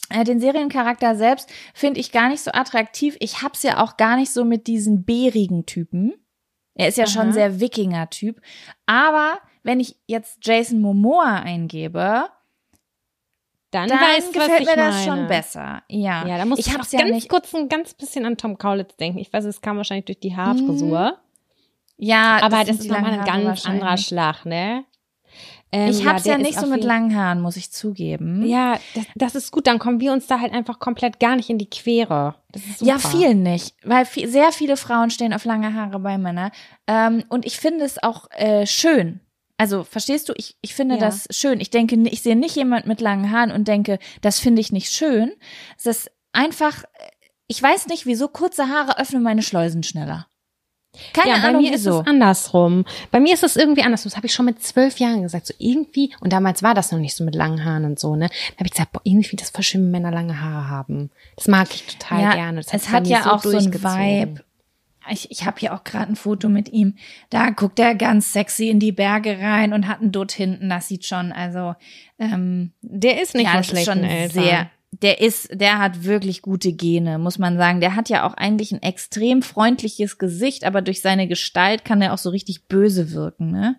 äh, 0.09 0.23
den 0.25 0.41
Seriencharakter 0.41 1.15
selbst 1.15 1.49
finde 1.73 2.01
ich 2.01 2.11
gar 2.11 2.27
nicht 2.29 2.41
so 2.43 2.51
attraktiv. 2.51 3.15
Ich 3.19 3.41
hab's 3.43 3.63
ja 3.63 3.81
auch 3.81 3.95
gar 3.95 4.17
nicht 4.17 4.31
so 4.31 4.43
mit 4.43 4.67
diesen 4.67 5.05
bärigen 5.05 5.65
Typen. 5.65 6.13
Er 6.75 6.89
ist 6.89 6.97
ja 6.97 7.07
schon 7.07 7.27
Aha. 7.27 7.31
sehr 7.31 7.59
Wikinger-Typ. 7.59 8.41
Aber 8.85 9.39
wenn 9.63 9.79
ich 9.79 9.97
jetzt 10.07 10.39
Jason 10.41 10.81
Momoa 10.81 11.35
eingebe, 11.35 12.25
Dann, 13.71 13.87
dann 13.87 13.99
weißt 13.99 14.33
gefällt 14.33 14.61
ich 14.61 14.67
mir 14.67 14.75
das 14.75 14.95
meine. 14.95 15.05
schon 15.05 15.27
besser. 15.27 15.83
Ja, 15.89 16.25
Ja, 16.25 16.37
da 16.37 16.45
muss 16.45 16.59
ich, 16.59 16.67
ich 16.67 16.73
ja 16.73 16.99
ganz 16.99 17.11
nicht. 17.11 17.29
kurz 17.29 17.53
ein 17.53 17.69
ganz 17.69 17.93
bisschen 17.93 18.25
an 18.25 18.35
Tom 18.35 18.57
Kaulitz 18.57 18.95
denken. 18.95 19.19
Ich 19.19 19.31
weiß, 19.31 19.45
es 19.45 19.61
kam 19.61 19.77
wahrscheinlich 19.77 20.05
durch 20.05 20.19
die 20.19 20.35
Haarfrisur. 20.35 21.17
Ja, 21.97 22.39
aber 22.41 22.59
das, 22.59 22.67
sind 22.67 22.79
ist 22.79 22.89
nochmal 22.89 23.19
ein 23.19 23.25
ganz 23.25 23.65
anderer. 23.65 23.97
Schlag, 23.97 24.45
ne? 24.45 24.85
Ähm, 25.71 25.91
ich 25.91 26.05
hab's 26.07 26.25
ja, 26.25 26.35
ist 26.35 26.41
nicht 26.41 26.59
so 26.59 26.65
mit 26.65 26.83
langen 26.83 27.15
Haaren, 27.15 27.41
muss 27.41 27.55
ich 27.55 27.71
zugeben. 27.71 28.43
Ja, 28.47 28.79
das, 28.95 29.05
das 29.15 29.35
ist 29.35 29.51
gut. 29.51 29.67
Dann 29.67 29.77
kommen 29.77 29.99
wir 29.99 30.11
uns 30.11 30.25
da 30.25 30.39
halt 30.39 30.51
einfach 30.51 30.79
komplett 30.79 31.19
gar 31.19 31.35
nicht 31.35 31.49
in 31.49 31.59
die 31.59 31.69
Quere. 31.69 32.35
Das. 32.51 32.63
Ja, 32.79 32.97
viel 32.97 33.35
nicht, 33.35 33.75
weil 33.83 34.05
viel, 34.05 34.27
sehr 34.27 34.51
viele 34.51 34.77
Frauen 34.77 35.11
stehen 35.11 35.33
auf 35.33 35.45
lange 35.45 35.73
Haare 35.75 35.99
bei 35.99 36.17
Männern. 36.17 36.49
Ähm, 36.87 37.23
und 37.29 37.45
ich 37.45 37.59
finde 37.59 37.85
es 37.85 38.01
auch 38.01 38.31
äh, 38.31 38.65
schön. 38.65 39.19
Also, 39.59 39.83
verstehst 39.83 40.29
du, 40.29 40.33
ich, 40.37 40.55
ich 40.61 40.73
finde 40.73 40.95
Ja. 40.95 41.01
das 41.01 41.27
schön. 41.31 41.59
Ich 41.59 41.69
denke, 41.69 41.95
ich 42.09 42.21
sehe 42.21 42.35
nicht 42.35 42.55
jemand 42.55 42.87
mit 42.87 43.01
langen 43.01 43.29
Haaren 43.31 43.51
und 43.51 43.67
denke, 43.67 43.99
das 44.21 44.39
finde 44.39 44.61
ich 44.61 44.71
nicht 44.71 44.91
schön. 44.91 45.33
Es 45.77 45.85
ist 45.85 46.11
einfach, 46.31 46.83
äh, 46.83 46.87
ich 47.47 47.61
weiß 47.61 47.87
nicht, 47.87 48.05
wieso 48.05 48.27
kurze 48.29 48.69
Haare 48.69 48.97
öffnen 48.97 49.21
meine 49.21 49.41
Schleusen 49.43 49.83
schneller. 49.83 50.27
Keine 51.13 51.29
ja, 51.31 51.37
bei 51.41 51.49
Ahnung, 51.49 51.61
mir 51.61 51.73
ist 51.73 51.81
wieso. 51.85 52.01
es 52.01 52.07
andersrum. 52.07 52.83
Bei 53.11 53.19
mir 53.19 53.33
ist 53.33 53.43
es 53.43 53.55
irgendwie 53.55 53.83
anders. 53.83 54.03
Das 54.03 54.15
habe 54.15 54.25
ich 54.25 54.33
schon 54.33 54.45
mit 54.45 54.63
zwölf 54.63 54.97
Jahren 54.99 55.21
gesagt. 55.21 55.45
So 55.47 55.53
irgendwie, 55.59 56.13
und 56.21 56.33
damals 56.33 56.63
war 56.63 56.73
das 56.73 56.91
noch 56.91 56.99
nicht 56.99 57.15
so 57.15 57.23
mit 57.23 57.35
langen 57.35 57.63
Haaren 57.63 57.85
und 57.85 57.99
so, 57.99 58.15
ne? 58.15 58.27
Da 58.29 58.55
habe 58.59 58.65
ich 58.65 58.71
gesagt, 58.71 58.91
boah, 58.93 59.01
irgendwie 59.03 59.27
finde 59.27 59.43
das 59.43 59.51
voll 59.51 59.63
schön, 59.63 59.81
wenn 59.83 59.91
Männer 59.91 60.11
lange 60.11 60.41
Haare 60.41 60.67
haben. 60.67 61.11
Das 61.35 61.47
mag 61.47 61.67
ich 61.73 61.85
total 61.85 62.21
Ja, 62.21 62.33
gerne. 62.33 62.61
Das 62.61 62.73
es 62.73 62.85
bei 62.85 62.91
hat 62.91 63.03
mir 63.03 63.09
ja 63.09 63.31
auch 63.33 63.43
so 63.43 63.55
ein. 63.55 63.71
Vibe. 63.73 64.43
Ich, 65.11 65.31
ich 65.31 65.45
habe 65.45 65.59
hier 65.59 65.73
auch 65.73 65.83
gerade 65.83 66.11
ein 66.11 66.15
Foto 66.15 66.49
mit 66.49 66.69
ihm. 66.69 66.95
Da 67.29 67.49
guckt 67.49 67.79
er 67.79 67.95
ganz 67.95 68.33
sexy 68.33 68.69
in 68.69 68.79
die 68.79 68.91
Berge 68.91 69.39
rein 69.39 69.73
und 69.73 69.87
hat 69.87 70.01
einen 70.01 70.11
Dutt 70.11 70.31
hinten. 70.31 70.69
Das 70.69 70.87
sieht 70.87 71.05
schon, 71.05 71.31
also 71.31 71.75
ähm, 72.17 72.73
Der 72.81 73.21
ist 73.21 73.35
nicht 73.35 73.45
ja, 73.53 73.63
schlechten 73.63 73.93
schon 73.93 74.03
Eltern. 74.03 74.43
sehr. 74.43 74.71
Der 74.91 75.21
ist, 75.21 75.49
der 75.53 75.77
hat 75.77 76.03
wirklich 76.03 76.41
gute 76.41 76.73
Gene, 76.73 77.19
muss 77.19 77.37
man 77.37 77.57
sagen. 77.57 77.79
Der 77.79 77.95
hat 77.95 78.09
ja 78.09 78.25
auch 78.27 78.33
eigentlich 78.33 78.71
ein 78.71 78.81
extrem 78.81 79.43
freundliches 79.43 80.17
Gesicht, 80.17 80.63
aber 80.63 80.81
durch 80.81 81.01
seine 81.01 81.27
Gestalt 81.27 81.85
kann 81.85 82.01
er 82.01 82.13
auch 82.13 82.17
so 82.17 82.31
richtig 82.31 82.67
böse 82.67 83.11
wirken, 83.11 83.51
ne? 83.51 83.75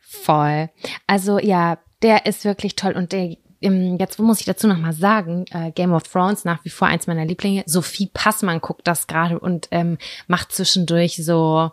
Voll. 0.00 0.70
Also 1.06 1.38
ja, 1.38 1.78
der 2.02 2.26
ist 2.26 2.44
wirklich 2.44 2.74
toll 2.76 2.92
und 2.92 3.12
der 3.12 3.36
Jetzt 3.60 4.18
muss 4.18 4.40
ich 4.40 4.46
dazu 4.46 4.66
noch 4.66 4.78
mal 4.78 4.94
sagen, 4.94 5.44
äh, 5.50 5.70
Game 5.70 5.92
of 5.92 6.04
Thrones 6.04 6.44
nach 6.44 6.64
wie 6.64 6.70
vor 6.70 6.88
eins 6.88 7.06
meiner 7.06 7.26
Lieblinge. 7.26 7.62
Sophie 7.66 8.10
Passmann 8.12 8.60
guckt 8.60 8.86
das 8.86 9.06
gerade 9.06 9.38
und 9.38 9.68
ähm, 9.70 9.98
macht 10.28 10.52
zwischendurch 10.52 11.22
so 11.22 11.70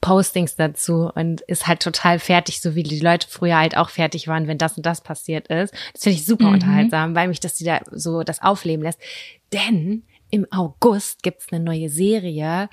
Postings 0.00 0.56
dazu 0.56 1.10
und 1.14 1.40
ist 1.42 1.66
halt 1.66 1.80
total 1.80 2.18
fertig, 2.18 2.60
so 2.60 2.74
wie 2.74 2.82
die 2.82 2.98
Leute 2.98 3.28
früher 3.30 3.56
halt 3.56 3.76
auch 3.76 3.90
fertig 3.90 4.28
waren, 4.28 4.48
wenn 4.48 4.58
das 4.58 4.76
und 4.76 4.84
das 4.84 5.00
passiert 5.00 5.48
ist. 5.48 5.72
Das 5.92 6.02
finde 6.02 6.18
ich 6.18 6.26
super 6.26 6.48
unterhaltsam, 6.48 7.14
weil 7.14 7.28
mich 7.28 7.40
das 7.40 7.60
wieder 7.60 7.80
so 7.90 8.22
das 8.22 8.42
aufleben 8.42 8.82
lässt. 8.84 8.98
Denn 9.52 10.02
im 10.30 10.46
August 10.50 11.22
gibt's 11.22 11.46
eine 11.52 11.62
neue 11.62 11.88
Serie, 11.88 12.68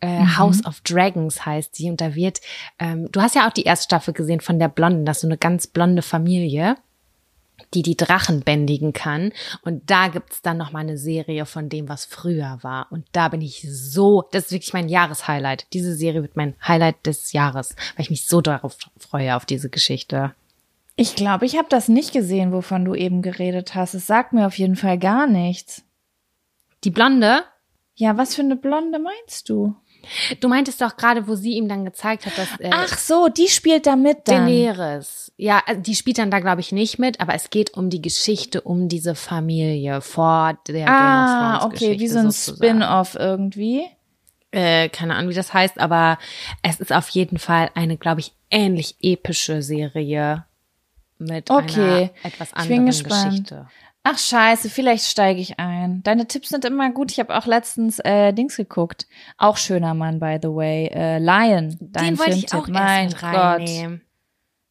äh, 0.00 0.26
House 0.36 0.66
of 0.66 0.80
Dragons 0.80 1.46
heißt 1.46 1.78
die 1.78 1.88
und 1.88 2.00
da 2.00 2.16
wird, 2.16 2.40
ähm, 2.80 3.08
du 3.12 3.22
hast 3.22 3.36
ja 3.36 3.48
auch 3.48 3.52
die 3.52 3.62
erste 3.62 3.84
Staffel 3.84 4.12
gesehen 4.12 4.40
von 4.40 4.58
der 4.58 4.68
Blonden, 4.68 5.06
das 5.06 5.18
ist 5.18 5.22
so 5.22 5.28
eine 5.28 5.38
ganz 5.38 5.68
blonde 5.68 6.02
Familie 6.02 6.76
die 7.72 7.82
die 7.82 7.96
Drachen 7.96 8.40
bändigen 8.40 8.92
kann. 8.92 9.32
Und 9.62 9.90
da 9.90 10.08
gibt's 10.08 10.42
dann 10.42 10.56
noch 10.56 10.72
mal 10.72 10.80
eine 10.80 10.98
Serie 10.98 11.46
von 11.46 11.68
dem, 11.68 11.88
was 11.88 12.04
früher 12.04 12.58
war. 12.62 12.86
Und 12.90 13.06
da 13.12 13.28
bin 13.28 13.40
ich 13.40 13.66
so, 13.70 14.24
das 14.32 14.46
ist 14.46 14.52
wirklich 14.52 14.72
mein 14.72 14.88
Jahreshighlight. 14.88 15.66
Diese 15.72 15.94
Serie 15.94 16.22
wird 16.22 16.36
mein 16.36 16.54
Highlight 16.66 17.06
des 17.06 17.32
Jahres, 17.32 17.74
weil 17.96 18.04
ich 18.04 18.10
mich 18.10 18.26
so 18.26 18.40
darauf 18.40 18.76
freue, 18.98 19.36
auf 19.36 19.46
diese 19.46 19.70
Geschichte. 19.70 20.34
Ich 20.96 21.16
glaube, 21.16 21.44
ich 21.44 21.56
habe 21.56 21.68
das 21.68 21.88
nicht 21.88 22.12
gesehen, 22.12 22.52
wovon 22.52 22.84
du 22.84 22.94
eben 22.94 23.22
geredet 23.22 23.74
hast. 23.74 23.94
Es 23.94 24.06
sagt 24.06 24.32
mir 24.32 24.46
auf 24.46 24.58
jeden 24.58 24.76
Fall 24.76 24.98
gar 24.98 25.26
nichts. 25.26 25.82
Die 26.84 26.90
Blonde, 26.90 27.42
Ja, 27.96 28.16
was 28.16 28.34
für 28.34 28.42
eine 28.42 28.56
Blonde 28.56 28.98
meinst 28.98 29.48
du? 29.48 29.76
Du 30.40 30.48
meintest 30.48 30.80
doch 30.80 30.96
gerade, 30.96 31.26
wo 31.28 31.34
sie 31.34 31.52
ihm 31.54 31.68
dann 31.68 31.84
gezeigt 31.84 32.26
hat, 32.26 32.36
dass 32.38 32.48
äh, 32.60 32.70
Ach 32.72 32.96
so, 32.98 33.28
die 33.28 33.48
spielt 33.48 33.86
da 33.86 33.96
mit 33.96 34.26
dann. 34.26 34.46
Daenerys. 34.46 35.32
Ja, 35.36 35.62
also 35.66 35.80
die 35.80 35.94
spielt 35.94 36.18
dann 36.18 36.30
da, 36.30 36.40
glaube 36.40 36.60
ich, 36.60 36.70
nicht 36.72 36.98
mit, 36.98 37.20
aber 37.20 37.34
es 37.34 37.50
geht 37.50 37.74
um 37.74 37.90
die 37.90 38.00
Geschichte 38.02 38.60
um 38.60 38.88
diese 38.88 39.14
Familie 39.14 40.00
vor 40.00 40.58
der 40.68 40.74
Game 40.84 40.86
of 40.86 40.90
Ah, 40.90 41.64
okay, 41.66 41.98
wie 41.98 42.08
so 42.08 42.18
ein. 42.20 42.32
Spin-off 42.32 43.16
irgendwie. 43.18 43.84
äh, 44.52 44.88
keine 44.90 45.16
Ahnung, 45.16 45.30
wie 45.30 45.34
das 45.34 45.52
heißt, 45.52 45.80
aber 45.80 46.18
es 46.62 46.78
ist 46.78 46.92
auf 46.92 47.08
jeden 47.08 47.38
Fall 47.38 47.70
eine, 47.74 47.96
glaube 47.96 48.20
ich, 48.20 48.32
ähnlich 48.50 48.94
epische 49.02 49.62
Serie 49.62 50.44
mit 51.18 51.50
Okay, 51.50 52.10
einer 52.22 52.32
etwas 52.32 52.48
ich 52.50 52.54
bin 52.54 52.62
anderen 52.62 52.86
gespannt. 52.86 53.30
Geschichte. 53.32 53.66
Ach 54.06 54.18
scheiße, 54.18 54.68
vielleicht 54.68 55.06
steige 55.06 55.40
ich 55.40 55.58
ein. 55.58 56.02
Deine 56.02 56.26
Tipps 56.28 56.50
sind 56.50 56.64
immer 56.66 56.90
gut. 56.90 57.10
Ich 57.10 57.18
habe 57.18 57.34
auch 57.36 57.46
letztens 57.46 57.98
äh, 58.00 58.32
Dings 58.34 58.56
geguckt. 58.56 59.06
Auch 59.38 59.56
schöner 59.56 59.94
Mann, 59.94 60.20
by 60.20 60.38
the 60.42 60.48
way. 60.48 60.88
Äh, 60.92 61.18
Lion, 61.18 61.76
dein 61.80 62.04
Den 62.04 62.18
wollte 62.18 62.32
ich 62.36 62.52
auch 62.52 62.68
mein 62.68 63.04
erst 63.04 63.14
mit 63.16 63.22
Gott. 63.22 63.34
reinnehmen. 63.34 64.02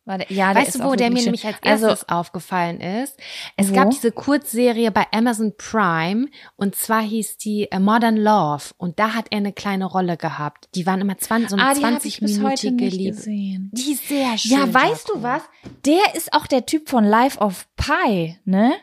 War 0.06 0.18
der, 0.18 0.30
ja, 0.32 0.54
Weißt 0.54 0.76
du, 0.76 0.84
wo 0.84 0.96
der 0.96 1.10
mir 1.10 1.16
wirklich 1.16 1.26
nämlich 1.26 1.42
schön. 1.42 1.54
als 1.54 1.82
erstes 1.82 2.04
Also, 2.10 2.20
aufgefallen 2.20 2.82
ist? 2.82 3.18
Es 3.56 3.72
Wo? 3.72 3.76
gab 3.76 3.90
diese 3.90 4.12
Kurzserie 4.12 4.92
bei 4.92 5.06
Amazon 5.14 5.54
Prime 5.58 6.28
und 6.58 6.76
zwar 6.76 7.02
hieß 7.02 7.38
die 7.38 7.72
äh, 7.72 7.80
Modern 7.80 8.18
Love 8.18 8.66
und 8.78 9.00
da 9.00 9.14
hat 9.14 9.28
er 9.32 9.38
eine 9.38 9.54
kleine 9.54 9.86
Rolle 9.86 10.18
gehabt. 10.18 10.68
Die 10.76 10.86
waren 10.86 11.00
immer 11.00 11.18
20, 11.18 11.50
so 11.50 11.56
eine 11.56 11.66
ah, 11.70 11.74
die 11.74 11.86
habe 11.86 12.06
ich 12.06 12.20
bis 12.20 12.42
heute 12.42 12.68
20-minütige 12.68 12.72
nicht 12.84 12.98
Liebe. 12.98 13.16
gesehen. 13.16 13.72
Die 13.74 13.94
ist 13.94 14.08
sehr 14.10 14.38
schön. 14.38 14.52
Ja, 14.52 14.74
weißt 14.74 15.08
Jaco. 15.08 15.20
du 15.20 15.24
was? 15.24 15.42
Der 15.86 16.16
ist 16.16 16.34
auch 16.34 16.48
der 16.48 16.66
Typ 16.66 16.90
von 16.90 17.06
Life 17.06 17.40
of 17.40 17.66
Pi, 17.78 18.38
ne? 18.44 18.74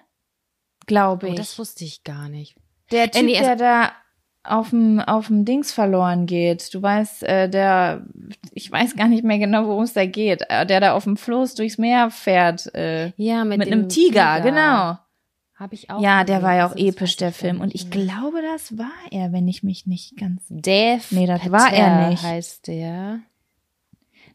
Glaube 0.91 1.27
Oh, 1.29 1.31
ich. 1.31 1.37
das 1.37 1.59
wusste 1.59 1.85
ich 1.85 2.03
gar 2.05 2.29
nicht. 2.29 2.57
Der 2.91 3.11
Typ, 3.11 3.25
nee, 3.25 3.35
es- 3.37 3.41
der 3.47 3.57
da 3.57 3.93
auf 4.43 4.71
dem 4.71 5.01
auf 5.01 5.27
dem 5.29 5.45
Dings 5.45 5.71
verloren 5.71 6.27
geht. 6.27 6.73
Du 6.75 6.83
weißt, 6.83 7.23
äh, 7.25 7.49
der 7.49 8.07
ich 8.53 8.71
weiß 8.73 8.97
gar 8.97 9.07
nicht 9.07 9.23
mehr 9.23 9.39
genau, 9.39 9.67
worum 9.67 9.85
es 9.85 9.93
da 9.93 10.05
geht. 10.07 10.43
Äh, 10.49 10.67
Der 10.67 10.81
da 10.81 10.95
auf 10.95 11.05
dem 11.05 11.17
Floß 11.17 11.55
durchs 11.55 11.79
Meer 11.79 12.11
fährt 12.11 12.75
äh, 12.75 13.13
Ja, 13.17 13.45
mit, 13.45 13.59
mit, 13.59 13.69
dem 13.69 13.81
einem 13.81 13.89
Tiger, 13.89 14.41
genau. 14.41 14.99
Habe 15.57 15.75
ich 15.75 15.91
auch. 15.91 16.01
Ja, 16.01 16.25
der 16.25 16.43
war 16.43 16.55
ja 16.57 16.67
auch 16.67 16.75
episch 16.77 17.17
der 17.19 17.33
Film 17.33 17.61
und 17.61 17.75
ich 17.75 17.91
glaube, 17.91 18.41
das 18.43 18.79
war 18.79 18.91
er, 19.11 19.31
wenn 19.33 19.47
ich 19.47 19.63
mich 19.63 19.87
nicht 19.87 20.17
ganz 20.17 20.43
Dev 20.49 21.05
Nee, 21.15 21.27
das 21.27 21.41
Patel 21.41 21.53
war 21.53 21.73
er 21.73 22.09
nicht. 22.09 22.23
heißt 22.23 22.67
der. 22.67 23.21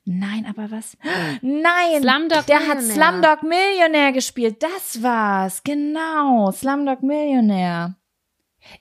Nein, 0.06 0.46
aber 0.48 0.70
was? 0.72 0.96
Nein, 1.42 2.02
Slumdog 2.02 2.46
der 2.46 2.60
hat 2.68 2.78
Millionär. 2.78 2.94
Slumdog 2.94 3.44
Millionär 3.44 4.12
gespielt. 4.12 4.62
Das 4.62 5.02
war's. 5.02 5.64
Genau, 5.64 6.52
Slumdog 6.52 7.02
Millionär. 7.02 7.96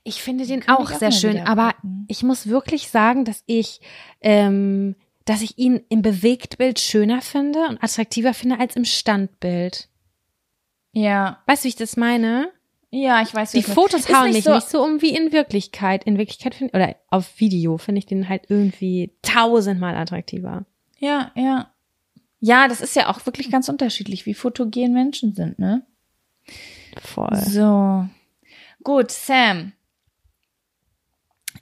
Ich 0.03 0.23
finde 0.23 0.47
den 0.47 0.67
auch 0.69 0.81
auch 0.81 0.91
sehr 0.99 1.13
schön, 1.13 1.41
aber 1.41 1.73
gucken. 1.75 2.05
ich 2.09 2.23
muss 2.23 2.47
wirklich 2.49 2.89
sagen, 2.91 3.25
dass 3.25 3.43
ich, 3.47 3.81
ähm, 4.21 4.97
dass 5.25 5.43
ich 5.43 5.59
ihn 5.59 5.81
im 5.89 6.03
Bewegtbild 6.03 6.79
schöner 6.81 7.21
finde 7.23 7.67
und 7.69 7.83
attraktiver 7.83 8.35
finde 8.35 8.61
als 8.61 8.77
im 8.77 8.85
Standbild. 8.85 9.89
Ja, 10.93 11.43
Weißt 11.47 11.65
du, 11.65 11.67
wie 11.67 11.71
ich 11.71 11.77
das 11.77 11.97
meine? 11.97 12.51
ja, 12.91 13.21
ich 13.23 13.35
weiß. 13.35 13.55
wie 13.55 13.59
Die 13.59 13.65
Fotos 13.65 14.09
hauen 14.13 14.27
nicht 14.27 14.35
mich 14.37 14.45
so- 14.45 14.55
nicht 14.55 14.69
so 14.69 14.85
um 14.85 15.03
wie 15.03 15.17
in 15.17 15.33
Wirklichkeit. 15.33 16.05
In 16.05 16.17
Wirklichkeit 16.17 16.55
finde 16.55 16.75
oder 16.75 16.95
auf 17.11 17.41
Video 17.41 17.77
finde 17.77 17.99
ich 17.99 18.07
den 18.07 18.29
halt 18.29 18.45
irgendwie 18.49 19.13
tausendmal 19.23 19.97
attraktiver. 19.97 20.65
Ja, 21.05 21.33
ja. 21.35 21.71
Ja, 22.41 22.67
das 22.67 22.81
ist 22.81 22.97
ja 22.97 23.11
auch 23.11 23.25
wirklich 23.27 23.51
ganz 23.51 23.69
unterschiedlich, 23.69 24.25
wie 24.25 24.33
fotogen 24.33 24.95
Menschen 24.95 25.35
sind, 25.35 25.59
ne? 25.59 25.87
Voll. 26.99 27.37
So. 27.37 28.09
Gut, 28.83 29.11
Sam. 29.11 29.73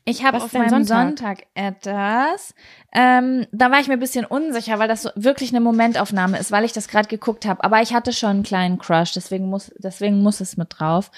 Ich 0.04 0.24
habe 0.24 0.38
auf 0.38 0.52
meinem 0.52 0.84
Sonntag? 0.84 0.98
Sonntag, 1.08 1.46
etwas. 1.54 2.54
Ähm, 2.92 3.46
da 3.52 3.70
war 3.72 3.80
ich 3.80 3.88
mir 3.88 3.94
ein 3.94 4.00
bisschen 4.00 4.24
unsicher, 4.24 4.78
weil 4.78 4.88
das 4.88 5.02
so 5.02 5.10
wirklich 5.16 5.50
eine 5.50 5.60
Momentaufnahme 5.60 6.38
ist, 6.38 6.52
weil 6.52 6.64
ich 6.64 6.72
das 6.72 6.86
gerade 6.86 7.08
geguckt 7.08 7.46
habe. 7.46 7.62
Aber 7.64 7.82
ich 7.82 7.94
hatte 7.94 8.12
schon 8.12 8.30
einen 8.30 8.42
kleinen 8.44 8.78
Crush, 8.78 9.12
deswegen 9.12 9.48
muss, 9.48 9.72
deswegen 9.78 10.22
muss 10.22 10.40
es 10.40 10.56
mit 10.56 10.68
drauf. 10.78 11.10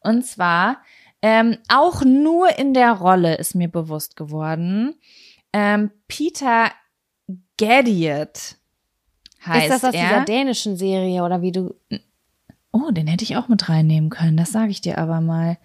Und 0.00 0.24
zwar 0.24 0.82
ähm, 1.20 1.58
auch 1.68 2.04
nur 2.04 2.58
in 2.58 2.74
der 2.74 2.92
Rolle 2.92 3.36
ist 3.36 3.54
mir 3.54 3.68
bewusst 3.68 4.16
geworden. 4.16 4.94
Ähm, 5.52 5.90
Peter 6.08 6.70
Gadiot 7.66 8.56
heißt 9.46 9.64
ist 9.66 9.70
das 9.70 9.84
aus 9.84 9.94
er. 9.94 10.08
dieser 10.08 10.24
dänischen 10.24 10.76
Serie 10.76 11.22
oder 11.24 11.42
wie 11.42 11.52
du 11.52 11.74
Oh, 12.72 12.90
den 12.90 13.06
hätte 13.06 13.24
ich 13.24 13.36
auch 13.36 13.48
mit 13.48 13.68
reinnehmen 13.68 14.08
können. 14.08 14.36
Das 14.36 14.50
sage 14.52 14.70
ich 14.70 14.80
dir 14.80 14.96
aber 14.98 15.20
mal. 15.20 15.58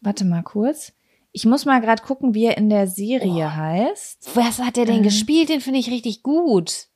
Warte 0.00 0.24
mal 0.24 0.42
kurz. 0.42 0.92
Ich 1.32 1.44
muss 1.44 1.64
mal 1.66 1.80
gerade 1.80 2.02
gucken, 2.02 2.32
wie 2.34 2.46
er 2.46 2.56
in 2.56 2.70
der 2.70 2.86
Serie 2.86 3.46
Oh. 3.46 3.50
heißt. 3.56 4.30
Was 4.34 4.60
hat 4.60 4.78
er 4.78 4.86
denn 4.86 5.00
Äh. 5.00 5.02
gespielt? 5.02 5.48
Den 5.50 5.60
finde 5.60 5.80
ich 5.80 5.90
richtig 5.90 6.22
gut. 6.22 6.86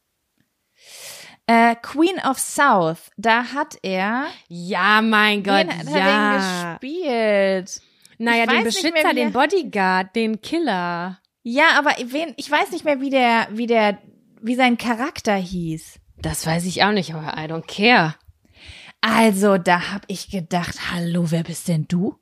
Äh, 1.47 1.75
Queen 1.83 2.19
of 2.29 2.39
South. 2.39 3.11
Da 3.17 3.45
hat 3.55 3.79
er 3.83 4.27
Ja, 4.49 5.01
mein 5.03 5.43
Gott, 5.43 5.63
den, 5.63 5.71
hat 5.71 5.87
er 5.95 6.75
den 6.75 6.79
gespielt. 6.81 7.83
Naja, 8.19 8.43
Ich 8.45 8.49
den 8.49 8.57
mehr, 8.57 8.65
Beschützer, 8.65 9.11
wie 9.11 9.15
den 9.15 9.33
Bodyguard, 9.33 10.17
den 10.17 10.41
Killer. 10.41 11.19
Ja, 11.43 11.65
aber 11.79 11.91
wen, 12.07 12.35
ich 12.37 12.51
weiß 12.51 12.71
nicht 12.73 12.85
mehr, 12.85 13.01
wie 13.01 13.11
der, 13.11 13.49
wie 13.53 13.67
der, 13.67 13.99
wie 14.43 14.55
sein 14.55 14.79
Charakter 14.79 15.35
hieß. 15.35 16.01
Das 16.21 16.47
weiß 16.47 16.65
ich 16.67 16.83
auch 16.83 16.93
nicht, 16.93 17.15
aber 17.15 17.35
I 17.39 17.47
don't 17.51 17.67
care. 17.67 18.15
Also, 19.01 19.59
da 19.59 19.93
hab 19.93 20.03
ich 20.09 20.31
gedacht, 20.31 20.77
hallo, 20.93 21.31
wer 21.31 21.45
bist 21.45 21.69
denn 21.69 21.87
du? 21.87 22.17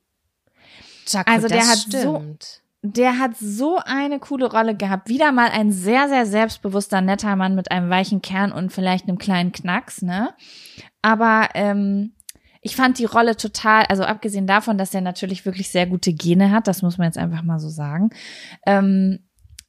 Jaco, 1.07 1.31
Also, 1.31 1.47
der 1.47 1.67
hat 1.67 1.77
so- 1.77 2.19
stimmt. 2.19 2.61
der 2.83 3.17
hat 3.17 3.31
so 3.39 3.79
eine 3.83 4.19
coole 4.19 4.51
Rolle 4.51 4.75
gehabt. 4.75 5.09
Wieder 5.09 5.31
mal 5.31 5.49
ein 5.49 5.71
sehr, 5.71 6.07
sehr 6.09 6.25
selbstbewusster, 6.27 7.01
netter 7.01 7.35
Mann 7.35 7.55
mit 7.55 7.71
einem 7.71 7.89
weichen 7.89 8.21
Kern 8.21 8.51
und 8.51 8.71
vielleicht 8.71 9.07
einem 9.07 9.17
kleinen 9.17 9.51
Knacks, 9.51 10.01
ne? 10.03 10.35
Aber 11.01 11.49
ähm, 11.55 12.13
ich 12.61 12.75
fand 12.75 12.99
die 12.99 13.05
Rolle 13.05 13.37
total, 13.37 13.85
also 13.85 14.03
abgesehen 14.03 14.45
davon, 14.45 14.77
dass 14.77 14.93
er 14.93 15.01
natürlich 15.01 15.45
wirklich 15.45 15.69
sehr 15.69 15.87
gute 15.87 16.13
Gene 16.13 16.51
hat, 16.51 16.67
das 16.67 16.81
muss 16.81 16.97
man 16.97 17.05
jetzt 17.05 17.17
einfach 17.17 17.41
mal 17.43 17.59
so 17.59 17.69
sagen, 17.69 18.09
ähm, 18.65 19.19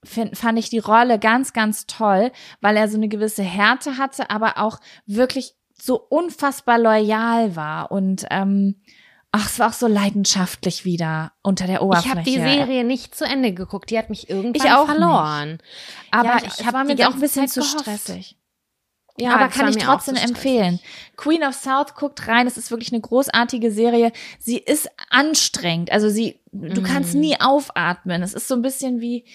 find, 0.04 0.36
fand 0.36 0.58
ich 0.58 0.70
die 0.70 0.78
Rolle 0.78 1.18
ganz, 1.18 1.52
ganz 1.52 1.86
toll, 1.86 2.32
weil 2.60 2.76
er 2.76 2.88
so 2.88 2.96
eine 2.96 3.08
gewisse 3.08 3.42
Härte 3.42 3.98
hatte, 3.98 4.30
aber 4.30 4.58
auch 4.58 4.78
wirklich 5.06 5.54
so 5.80 5.96
unfassbar 6.00 6.78
loyal 6.78 7.54
war 7.56 7.90
und 7.92 8.26
ähm, 8.30 8.76
Ach, 9.30 9.44
es 9.46 9.58
war 9.58 9.68
auch 9.68 9.72
so 9.74 9.86
leidenschaftlich 9.86 10.86
wieder 10.86 11.32
unter 11.42 11.66
der 11.66 11.82
Oberfläche. 11.82 12.08
Ich 12.08 12.10
habe 12.16 12.22
die 12.48 12.56
Serie 12.56 12.82
nicht 12.82 13.14
zu 13.14 13.26
Ende 13.26 13.52
geguckt. 13.52 13.90
Die 13.90 13.98
hat 13.98 14.08
mich 14.08 14.30
irgendwann 14.30 14.54
Ich 14.66 14.72
auch 14.72 14.86
verloren. 14.86 15.50
Nicht. 15.50 15.62
Aber 16.12 16.28
ja, 16.28 16.38
ich 16.46 16.64
habe 16.66 16.84
mir 16.84 17.08
auch 17.08 17.12
ein 17.12 17.20
bisschen 17.20 17.46
Zeit 17.46 17.50
zu 17.50 17.60
gehofft. 17.60 17.80
stressig. 17.80 18.38
Ja, 19.18 19.34
aber 19.34 19.48
kann 19.48 19.68
ich 19.68 19.76
trotzdem 19.76 20.16
zu 20.16 20.22
empfehlen. 20.22 20.80
Queen 21.16 21.42
of 21.44 21.54
South 21.54 21.94
guckt 21.94 22.26
rein. 22.26 22.46
Es 22.46 22.56
ist 22.56 22.70
wirklich 22.70 22.90
eine 22.90 23.02
großartige 23.02 23.70
Serie. 23.70 24.12
Sie 24.38 24.56
ist 24.56 24.88
anstrengend. 25.10 25.92
Also 25.92 26.08
sie, 26.08 26.40
du 26.52 26.82
kannst 26.82 27.14
Mhm. 27.14 27.20
nie 27.20 27.38
aufatmen. 27.38 28.22
Es 28.22 28.32
ist 28.32 28.48
so 28.48 28.54
ein 28.54 28.62
bisschen 28.62 29.00
wie 29.02 29.26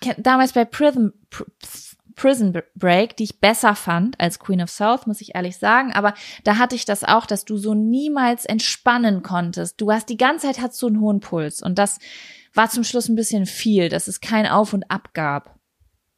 kenn- 0.00 0.20
damals 0.22 0.52
bei 0.52 0.64
Prison, 0.64 1.12
Pr- 1.30 1.46
Prison 2.14 2.52
Break, 2.74 3.16
die 3.16 3.24
ich 3.24 3.40
besser 3.40 3.74
fand 3.76 4.18
als 4.20 4.38
Queen 4.40 4.60
of 4.60 4.70
South, 4.70 5.06
muss 5.06 5.20
ich 5.20 5.34
ehrlich 5.36 5.56
sagen. 5.56 5.92
Aber 5.92 6.14
da 6.44 6.58
hatte 6.58 6.74
ich 6.74 6.84
das 6.84 7.04
auch, 7.04 7.26
dass 7.26 7.44
du 7.44 7.56
so 7.56 7.74
niemals 7.74 8.44
entspannen 8.44 9.22
konntest. 9.22 9.80
Du 9.80 9.92
hast 9.92 10.08
die 10.08 10.16
ganze 10.16 10.46
Zeit 10.48 10.60
hast 10.60 10.80
du 10.82 10.88
einen 10.88 11.00
hohen 11.00 11.20
Puls 11.20 11.62
und 11.62 11.78
das 11.78 11.98
war 12.54 12.68
zum 12.70 12.82
Schluss 12.82 13.08
ein 13.08 13.14
bisschen 13.14 13.46
viel, 13.46 13.88
dass 13.88 14.08
es 14.08 14.20
kein 14.20 14.46
Auf 14.46 14.72
und 14.72 14.90
Ab 14.90 15.10
gab. 15.14 15.54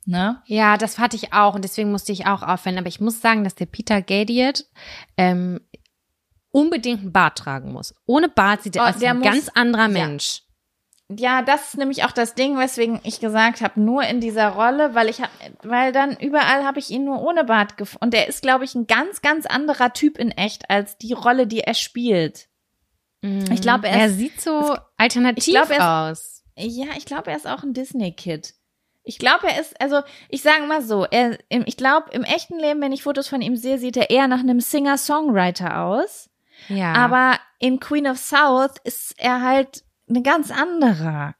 Ne? 0.06 0.40
Ja, 0.46 0.78
das 0.78 0.98
hatte 0.98 1.16
ich 1.16 1.34
auch 1.34 1.54
und 1.54 1.62
deswegen 1.64 1.90
musste 1.90 2.12
ich 2.12 2.26
auch 2.26 2.42
aufhören. 2.42 2.78
Aber 2.78 2.88
ich 2.88 3.00
muss 3.00 3.20
sagen, 3.20 3.44
dass 3.44 3.54
der 3.54 3.66
Peter 3.66 4.00
Gadiot 4.00 4.64
ähm, 5.18 5.60
unbedingt 6.50 7.00
einen 7.02 7.12
Bart 7.12 7.36
tragen 7.38 7.72
muss. 7.72 7.94
Ohne 8.06 8.28
Bart 8.28 8.62
sieht 8.62 8.76
er 8.76 8.84
Oh, 8.84 8.86
aus 8.86 9.00
wie 9.00 9.06
ein 9.06 9.18
muss- 9.18 9.26
ganz 9.28 9.48
anderer. 9.50 9.88
Mensch. 9.88 10.40
Ja, 10.42 10.49
das 11.16 11.68
ist 11.70 11.76
nämlich 11.76 12.04
auch 12.04 12.12
das 12.12 12.34
Ding, 12.34 12.56
weswegen 12.56 13.00
ich 13.02 13.18
gesagt 13.20 13.60
habe, 13.62 13.80
nur 13.80 14.02
in 14.04 14.20
dieser 14.20 14.50
Rolle, 14.50 14.94
weil 14.94 15.08
ich 15.08 15.20
hab, 15.20 15.30
weil 15.62 15.92
dann 15.92 16.16
überall 16.16 16.64
habe 16.64 16.78
ich 16.78 16.90
ihn 16.90 17.04
nur 17.04 17.20
ohne 17.22 17.44
Bart 17.44 17.76
gefunden. 17.76 18.04
Und 18.04 18.14
er 18.14 18.28
ist, 18.28 18.42
glaube 18.42 18.64
ich, 18.64 18.74
ein 18.74 18.86
ganz, 18.86 19.20
ganz 19.20 19.46
anderer 19.46 19.92
Typ 19.92 20.18
in 20.18 20.30
echt 20.30 20.70
als 20.70 20.98
die 20.98 21.12
Rolle, 21.12 21.46
die 21.46 21.60
er 21.60 21.74
spielt. 21.74 22.46
Ich 23.22 23.60
glaube, 23.60 23.86
er 23.88 23.98
er 24.00 24.06
ist- 24.06 24.16
sieht 24.16 24.40
so 24.40 24.76
alternativ 24.96 25.46
ich 25.46 25.52
glaube, 25.52 25.74
er 25.74 26.10
aus. 26.10 26.42
Ja, 26.56 26.86
ich 26.96 27.04
glaube, 27.04 27.30
er 27.30 27.36
ist 27.36 27.46
auch 27.46 27.62
ein 27.62 27.74
Disney-Kid. 27.74 28.54
Ich 29.02 29.18
glaube, 29.18 29.48
er 29.48 29.60
ist, 29.60 29.78
also 29.80 30.00
ich 30.28 30.42
sage 30.42 30.62
mal 30.66 30.80
so, 30.82 31.04
er, 31.10 31.38
ich 31.48 31.76
glaube, 31.76 32.10
im 32.12 32.22
echten 32.22 32.58
Leben, 32.58 32.80
wenn 32.80 32.92
ich 32.92 33.02
Fotos 33.02 33.28
von 33.28 33.42
ihm 33.42 33.56
sehe, 33.56 33.78
sieht 33.78 33.96
er 33.96 34.10
eher 34.10 34.28
nach 34.28 34.40
einem 34.40 34.60
Singer-Songwriter 34.60 35.80
aus. 35.84 36.30
Ja. 36.68 36.92
Aber 36.92 37.38
in 37.58 37.80
Queen 37.80 38.06
of 38.06 38.18
South 38.18 38.74
ist 38.84 39.14
er 39.18 39.42
halt 39.42 39.82
ein 40.10 40.22
ganz 40.22 40.50
anderer 40.50 41.34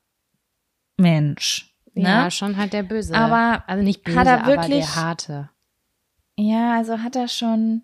Mensch. 0.97 1.67
Ne? 1.95 2.05
ja, 2.09 2.31
schon 2.31 2.57
halt 2.57 2.73
der 2.73 2.85
Böse. 2.85 3.15
Aber 3.15 3.65
also 3.67 3.83
nicht 3.83 4.05
böse, 4.05 4.19
hat 4.19 4.27
er 4.27 4.39
aber 4.45 4.47
wirklich- 4.47 4.85
der 4.87 4.95
harte. 4.97 5.51
Ja, 6.37 6.77
also 6.77 6.99
hat 7.01 7.17
er 7.17 7.29
schon. 7.29 7.83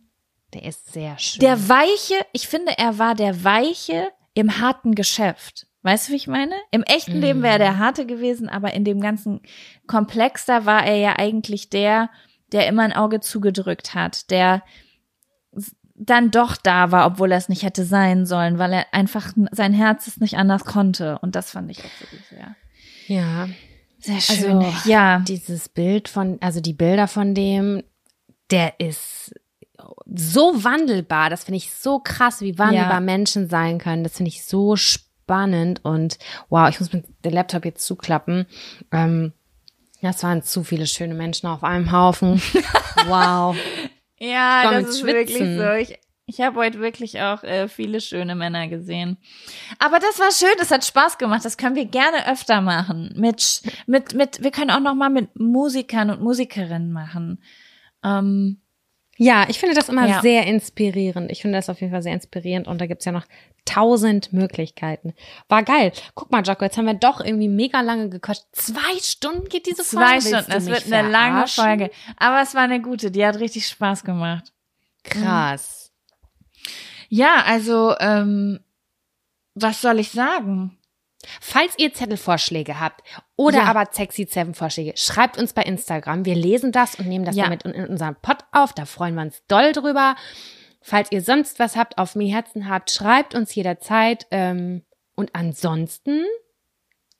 Der 0.55 0.63
ist 0.65 0.93
sehr 0.93 1.19
schön. 1.19 1.41
Der 1.41 1.69
Weiche, 1.69 2.15
ich 2.33 2.47
finde, 2.47 2.79
er 2.79 2.99
war 2.99 3.15
der 3.17 3.43
Weiche 3.45 4.11
im 4.35 4.61
harten 4.61 4.95
Geschäft. 4.95 5.67
Weißt 5.83 6.09
du, 6.09 6.13
wie 6.13 6.17
ich 6.17 6.29
meine? 6.29 6.55
Im 6.71 6.83
echten 6.85 7.17
Mhm. 7.17 7.21
Leben 7.21 7.43
wäre 7.43 7.59
der 7.59 7.79
harte 7.79 8.07
gewesen, 8.07 8.49
aber 8.49 8.73
in 8.73 8.85
dem 8.85 9.01
ganzen 9.01 9.41
Komplex, 9.87 10.45
da 10.47 10.65
war 10.65 10.85
er 10.87 10.97
ja 10.97 11.17
eigentlich 11.19 11.69
der, 11.69 12.11
der 12.53 12.69
immer 12.69 12.83
ein 12.83 12.93
Auge 12.93 13.21
zugedrückt 13.21 13.95
hat, 13.95 14.31
der 14.31 14.63
dann 15.99 16.31
doch 16.31 16.57
da 16.57 16.93
war, 16.93 17.07
obwohl 17.07 17.33
er 17.33 17.39
es 17.39 17.49
nicht 17.49 17.63
hätte 17.63 17.85
sein 17.85 18.27
sollen, 18.27 18.59
weil 18.59 18.73
er 18.73 18.87
einfach 18.93 19.33
sein 19.51 19.73
Herz 19.73 20.07
es 20.07 20.21
nicht 20.21 20.37
anders 20.37 20.65
konnte. 20.65 21.19
Und 21.21 21.35
das 21.35 21.51
fand 21.51 21.71
ich 21.71 21.81
auch 21.81 22.01
wirklich 22.01 22.23
sehr, 22.29 22.57
ja. 23.07 23.49
sehr 23.99 24.21
schön. 24.21 24.59
Also, 24.59 24.89
ja. 24.91 25.21
Dieses 25.21 25.69
Bild 25.69 26.09
von, 26.09 26.39
also 26.41 26.61
die 26.61 26.75
Bilder 26.75 27.09
von 27.09 27.35
dem, 27.35 27.83
der 28.51 28.79
ist 28.79 29.35
so 30.07 30.65
wandelbar. 30.65 31.31
Das 31.31 31.45
finde 31.45 31.57
ich 31.57 31.73
so 31.73 31.99
krass, 31.99 32.41
wie 32.41 32.59
wandelbar 32.59 32.95
Ja. 32.95 33.01
Menschen 33.01 33.49
sein 33.49 33.79
können. 33.79 34.05
Das 34.05 34.17
finde 34.17 34.29
ich 34.29 34.45
so 34.45 34.77
spannend 34.77 35.85
und 35.85 36.19
wow, 36.49 36.69
ich 36.69 36.79
muss 36.79 36.93
mit 36.93 37.07
dem 37.25 37.33
Laptop 37.33 37.65
jetzt 37.65 37.85
zuklappen. 37.87 38.47
Ähm, 38.93 39.33
das 40.03 40.23
waren 40.23 40.43
zu 40.43 40.63
viele 40.63 40.87
schöne 40.87 41.15
Menschen 41.15 41.49
auf 41.49 41.65
einem 41.65 41.91
Haufen. 41.91 42.41
wow. 43.07 43.57
Ja, 44.19 44.63
Komm 44.65 44.75
das 44.75 44.89
ist 44.89 45.05
wirklich 45.05 45.37
Schwitzen. 45.37 45.59
so. 45.59 45.73
Ich, 45.73 45.99
ich 46.27 46.41
habe 46.41 46.59
heute 46.59 46.81
wirklich 46.81 47.21
auch 47.21 47.45
äh, 47.45 47.69
viele 47.69 48.01
schöne 48.01 48.35
Männer 48.35 48.69
gesehen. 48.69 49.17
Aber 49.79 49.99
das 49.99 50.19
war 50.19 50.33
schön, 50.33 50.57
das 50.59 50.71
hat 50.71 50.85
Spaß 50.85 51.19
gemacht. 51.19 51.45
Das 51.45 51.57
können 51.57 51.77
wir 51.77 51.85
gerne 51.85 52.29
öfter 52.31 52.61
machen. 52.61 53.13
Mit, 53.17 53.63
mit, 53.87 54.15
mit, 54.15 54.43
wir 54.43 54.51
können 54.51 54.71
auch 54.71 54.81
noch 54.81 54.95
mal 54.95 55.11
mit 55.11 55.39
Musikern 55.39 56.11
und 56.11 56.21
Musikerinnen 56.23 56.93
machen. 56.93 57.43
Ähm, 58.03 58.61
Ja, 59.19 59.47
ich 59.49 59.59
finde 59.59 59.75
das 59.75 59.89
immer 59.89 60.07
Ja. 60.07 60.21
sehr 60.21 60.47
inspirierend. 60.47 61.31
Ich 61.31 61.41
finde 61.43 61.59
das 61.59 61.71
auf 61.71 61.81
jeden 61.81 61.93
Fall 61.93 62.03
sehr 62.03 62.13
inspirierend 62.13 62.69
und 62.69 62.81
da 62.81 62.87
gibt's 62.87 63.05
ja 63.07 63.13
noch 63.13 63.25
tausend 63.65 64.33
Möglichkeiten. 64.33 65.15
War 65.49 65.63
geil. 65.63 65.93
Guck 66.15 66.31
mal, 66.31 66.43
Jocko, 66.43 66.65
jetzt 66.65 66.77
haben 66.77 66.87
wir 66.87 66.95
doch 66.95 67.21
irgendwie 67.21 67.49
mega 67.49 67.81
lange 67.81 68.11
gequatscht. 68.11 68.45
Zwei 68.53 68.99
Stunden 69.01 69.49
geht 69.49 69.67
diese 69.67 69.85
Folge. 69.85 70.21
zwei 70.21 70.21
Stunden, 70.21 70.51
das 70.51 70.67
wird 70.67 70.93
eine 70.93 71.09
lange? 71.09 71.47
Folge. 71.49 71.91
Aber 72.19 72.43
es 72.43 72.55
war 72.55 72.63
eine 72.63 72.81
gute, 72.81 73.11
die 73.11 73.25
hat 73.27 73.39
richtig 73.41 73.67
Spaß 73.67 74.05
gemacht. 74.05 74.53
Krass. 75.03 75.93
Ja, 77.09 77.43
also, 77.47 77.95
ähm, 77.99 78.61
was 79.55 79.81
soll 79.81 79.99
ich 79.99 80.11
sagen? 80.11 80.77
Falls 81.41 81.75
ihr 81.79 81.93
Zettelvorschläge 81.93 82.79
habt 82.79 83.03
oder 83.37 83.59
Ja. 83.59 83.65
aber 83.65 83.89
sexy 83.91 84.27
Seven 84.31 84.55
Vorschläge, 84.55 84.93
schreibt 84.97 85.39
uns 85.39 85.53
bei 85.53 85.63
Instagram. 85.63 86.25
Wir 86.25 86.35
lesen 86.35 86.73
das 86.73 86.95
und 86.97 87.07
nehmen 87.09 87.25
das 87.25 87.37
Ja. 87.37 87.45
damit 87.45 87.63
in, 87.63 87.75
unseren 87.87 88.17
Pod 88.21 88.39
auf. 88.53 88.73
Da 88.75 88.85
freuen 88.85 89.15
wir 89.15 89.23
uns 89.23 89.43
doll 89.49 89.73
drüber. 89.73 90.15
Falls 90.81 91.11
ihr 91.11 91.21
sonst 91.23 91.59
was 91.59 91.75
habt, 91.77 91.99
auf 91.99 92.15
mir 92.15 92.33
Herzen 92.33 92.69
habt, 92.69 92.91
schreibt 92.91 93.35
uns 93.35 93.55
jederzeit. 93.55 94.27
Ähm, 94.31 94.83
und 95.15 95.35
ansonsten, 95.35 96.25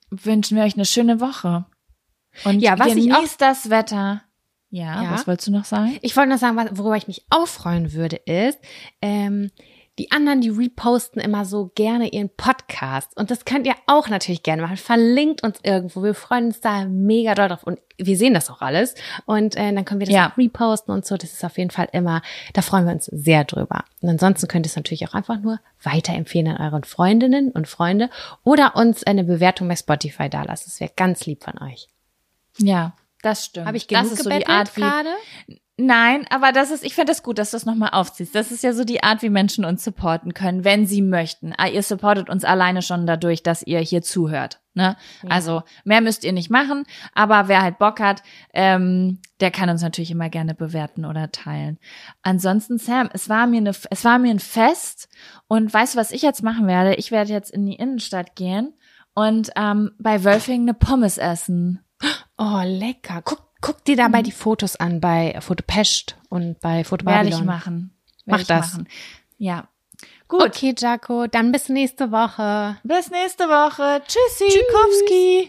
Wünschen 0.09 0.55
wir 0.55 0.63
euch 0.63 0.75
eine 0.75 0.85
schöne 0.85 1.19
Woche. 1.19 1.65
Und 2.45 2.61
Ja, 2.61 2.79
was 2.79 2.95
ich 2.95 3.09
genießt 3.09 3.41
das 3.41 3.69
Wetter. 3.69 4.21
Ja, 4.69 5.03
Ja. 5.03 5.11
was 5.11 5.27
wolltest 5.27 5.47
du 5.49 5.51
noch 5.51 5.65
sagen? 5.65 5.97
ich 6.01 6.15
wollte 6.15 6.29
noch 6.29 6.37
sagen, 6.37 6.57
worüber 6.77 6.95
ich 6.95 7.07
mich 7.09 7.25
auch 7.29 7.45
freuen 7.47 7.91
würde, 7.91 8.15
ist, 8.15 8.57
ähm, 9.01 9.51
die 9.97 10.11
anderen, 10.11 10.41
die 10.41 10.49
reposten 10.49 11.19
immer 11.21 11.43
so 11.45 11.71
gerne 11.73 12.09
ihren 12.09 12.29
Podcast. 12.29 13.17
Und 13.17 13.31
das 13.31 13.45
könnt 13.45 13.65
ihr 13.65 13.73
auch 13.87 14.09
natürlich 14.09 14.43
gerne 14.43 14.61
machen. 14.61 14.77
Verlinkt 14.77 15.43
uns 15.43 15.59
irgendwo. 15.63 16.03
Wir 16.03 16.13
freuen 16.13 16.45
uns 16.47 16.61
da 16.61 16.85
mega 16.85 17.33
doll 17.33 17.47
drauf. 17.49 17.63
Und 17.63 17.79
wir 17.97 18.15
sehen 18.15 18.35
das 18.35 18.49
auch 18.51 18.61
alles. 18.61 18.93
Und 19.25 19.55
äh, 19.55 19.73
dann 19.73 19.85
können 19.85 19.99
wir 19.99 20.05
das 20.05 20.15
Ja. 20.15 20.31
auch 20.31 20.37
reposten 20.37 20.93
und 20.93 21.05
so. 21.05 21.17
Das 21.17 21.33
ist 21.33 21.43
auf 21.43 21.57
jeden 21.57 21.71
Fall 21.71 21.89
immer, 21.93 22.21
da 22.53 22.61
freuen 22.61 22.85
wir 22.85 22.93
uns 22.93 23.05
sehr 23.05 23.43
drüber. 23.43 23.85
Und 24.01 24.09
ansonsten 24.09 24.47
könnt 24.47 24.67
ihr 24.67 24.69
es 24.69 24.75
natürlich 24.75 25.07
auch 25.07 25.15
einfach 25.15 25.39
nur 25.39 25.59
weiterempfehlen 25.81 26.55
an 26.55 26.63
euren 26.67 26.83
Freundinnen 26.83 27.51
und 27.51 27.67
Freunde 27.67 28.09
oder 28.43 28.75
uns 28.75 29.03
eine 29.03 29.23
Bewertung 29.23 29.67
bei 29.67 29.75
Spotify 29.75 30.29
dalassen. 30.29 30.65
Das 30.67 30.79
wäre 30.79 30.91
ganz 30.95 31.25
lieb 31.25 31.43
von 31.43 31.59
euch. 31.61 31.87
Ja, 32.59 32.93
das 33.27 33.45
stimmt. 33.45 33.67
Habe 33.67 33.77
ich 33.77 33.87
das 33.87 34.01
genug 34.03 34.13
ist 34.13 34.23
so 34.23 34.29
die 34.29 34.35
gebettelt 34.35 34.57
Art, 34.57 34.77
wie, 34.77 34.81
gerade? 34.81 35.09
Nein, 35.79 36.25
aber 36.31 36.51
das 36.51 36.71
ist, 36.71 36.83
ich 36.83 36.95
finde 36.95 37.11
das 37.11 37.21
gut, 37.21 37.37
dass 37.37 37.51
du 37.51 37.55
das 37.55 37.67
nochmal 37.67 37.91
aufziehst. 37.91 38.33
Das 38.33 38.51
ist 38.51 38.63
ja 38.63 38.73
so 38.73 38.83
die 38.83 39.03
Art, 39.03 39.21
wie 39.21 39.29
Menschen 39.29 39.63
uns 39.63 39.83
supporten 39.83 40.33
können, 40.33 40.63
wenn 40.63 40.87
sie 40.87 41.03
möchten. 41.03 41.53
Ah, 41.55 41.67
Ihr 41.67 41.83
supportet 41.83 42.29
uns 42.29 42.43
alleine 42.43 42.81
schon 42.81 43.05
dadurch, 43.05 43.43
dass 43.43 43.61
ihr 43.61 43.79
hier 43.79 44.01
zuhört. 44.01 44.59
Ne? 44.73 44.95
Also 45.27 45.61
mehr 45.85 46.01
müsst 46.01 46.23
ihr 46.23 46.33
nicht 46.33 46.49
machen, 46.49 46.83
aber 47.13 47.47
wer 47.47 47.61
halt 47.61 47.77
Bock 47.77 47.99
hat, 47.99 48.23
ähm, 48.53 49.19
der 49.39 49.51
kann 49.51 49.69
uns 49.69 49.81
natürlich 49.81 50.11
immer 50.11 50.29
gerne 50.29 50.55
bewerten 50.55 51.05
oder 51.05 51.31
teilen. 51.31 51.77
Ansonsten, 52.23 52.79
Sam, 52.79 53.09
es 53.13 53.29
war 53.29 53.45
mir 53.45 53.57
eine, 53.57 53.71
es 53.89 54.05
war 54.05 54.17
mir 54.17 54.31
ein 54.31 54.39
Fest 54.39 55.09
und 55.47 55.71
weißt 55.71 55.93
du, 55.93 55.99
was 55.99 56.11
ich 56.11 56.23
jetzt 56.23 56.43
machen 56.43 56.67
werde? 56.67 56.95
Ich 56.95 57.11
werde 57.11 57.33
jetzt 57.33 57.51
in 57.51 57.65
die 57.65 57.75
Innenstadt 57.75 58.35
gehen 58.35 58.73
und 59.13 59.49
ähm, 59.55 59.91
bei 59.97 60.23
Wölfing 60.23 60.61
eine 60.61 60.75
Pommes 60.75 61.17
essen. 61.17 61.83
Oh, 62.37 62.61
lecker. 62.63 63.21
Guck, 63.23 63.41
guck 63.61 63.83
dir 63.85 63.95
dabei 63.95 64.21
die 64.21 64.31
Fotos 64.31 64.75
an 64.75 65.01
bei 65.01 65.35
Fotopest 65.41 66.17
und 66.29 66.59
bei 66.59 66.69
Werde 66.69 66.85
Fotobabylon. 66.85 67.39
ich 67.39 67.45
machen. 67.45 67.91
Mach 68.25 68.33
Werde 68.33 68.41
ich 68.41 68.47
das. 68.47 68.71
Machen. 68.73 68.87
Ja. 69.37 69.67
Gut. 70.27 70.41
Okay, 70.41 70.75
Jaco, 70.77 71.27
dann 71.27 71.51
bis 71.51 71.69
nächste 71.69 72.11
Woche. 72.11 72.77
Bis 72.83 73.09
nächste 73.09 73.45
Woche. 73.45 74.01
Tschüssi. 74.05 74.45
Tschüssi. 74.49 75.45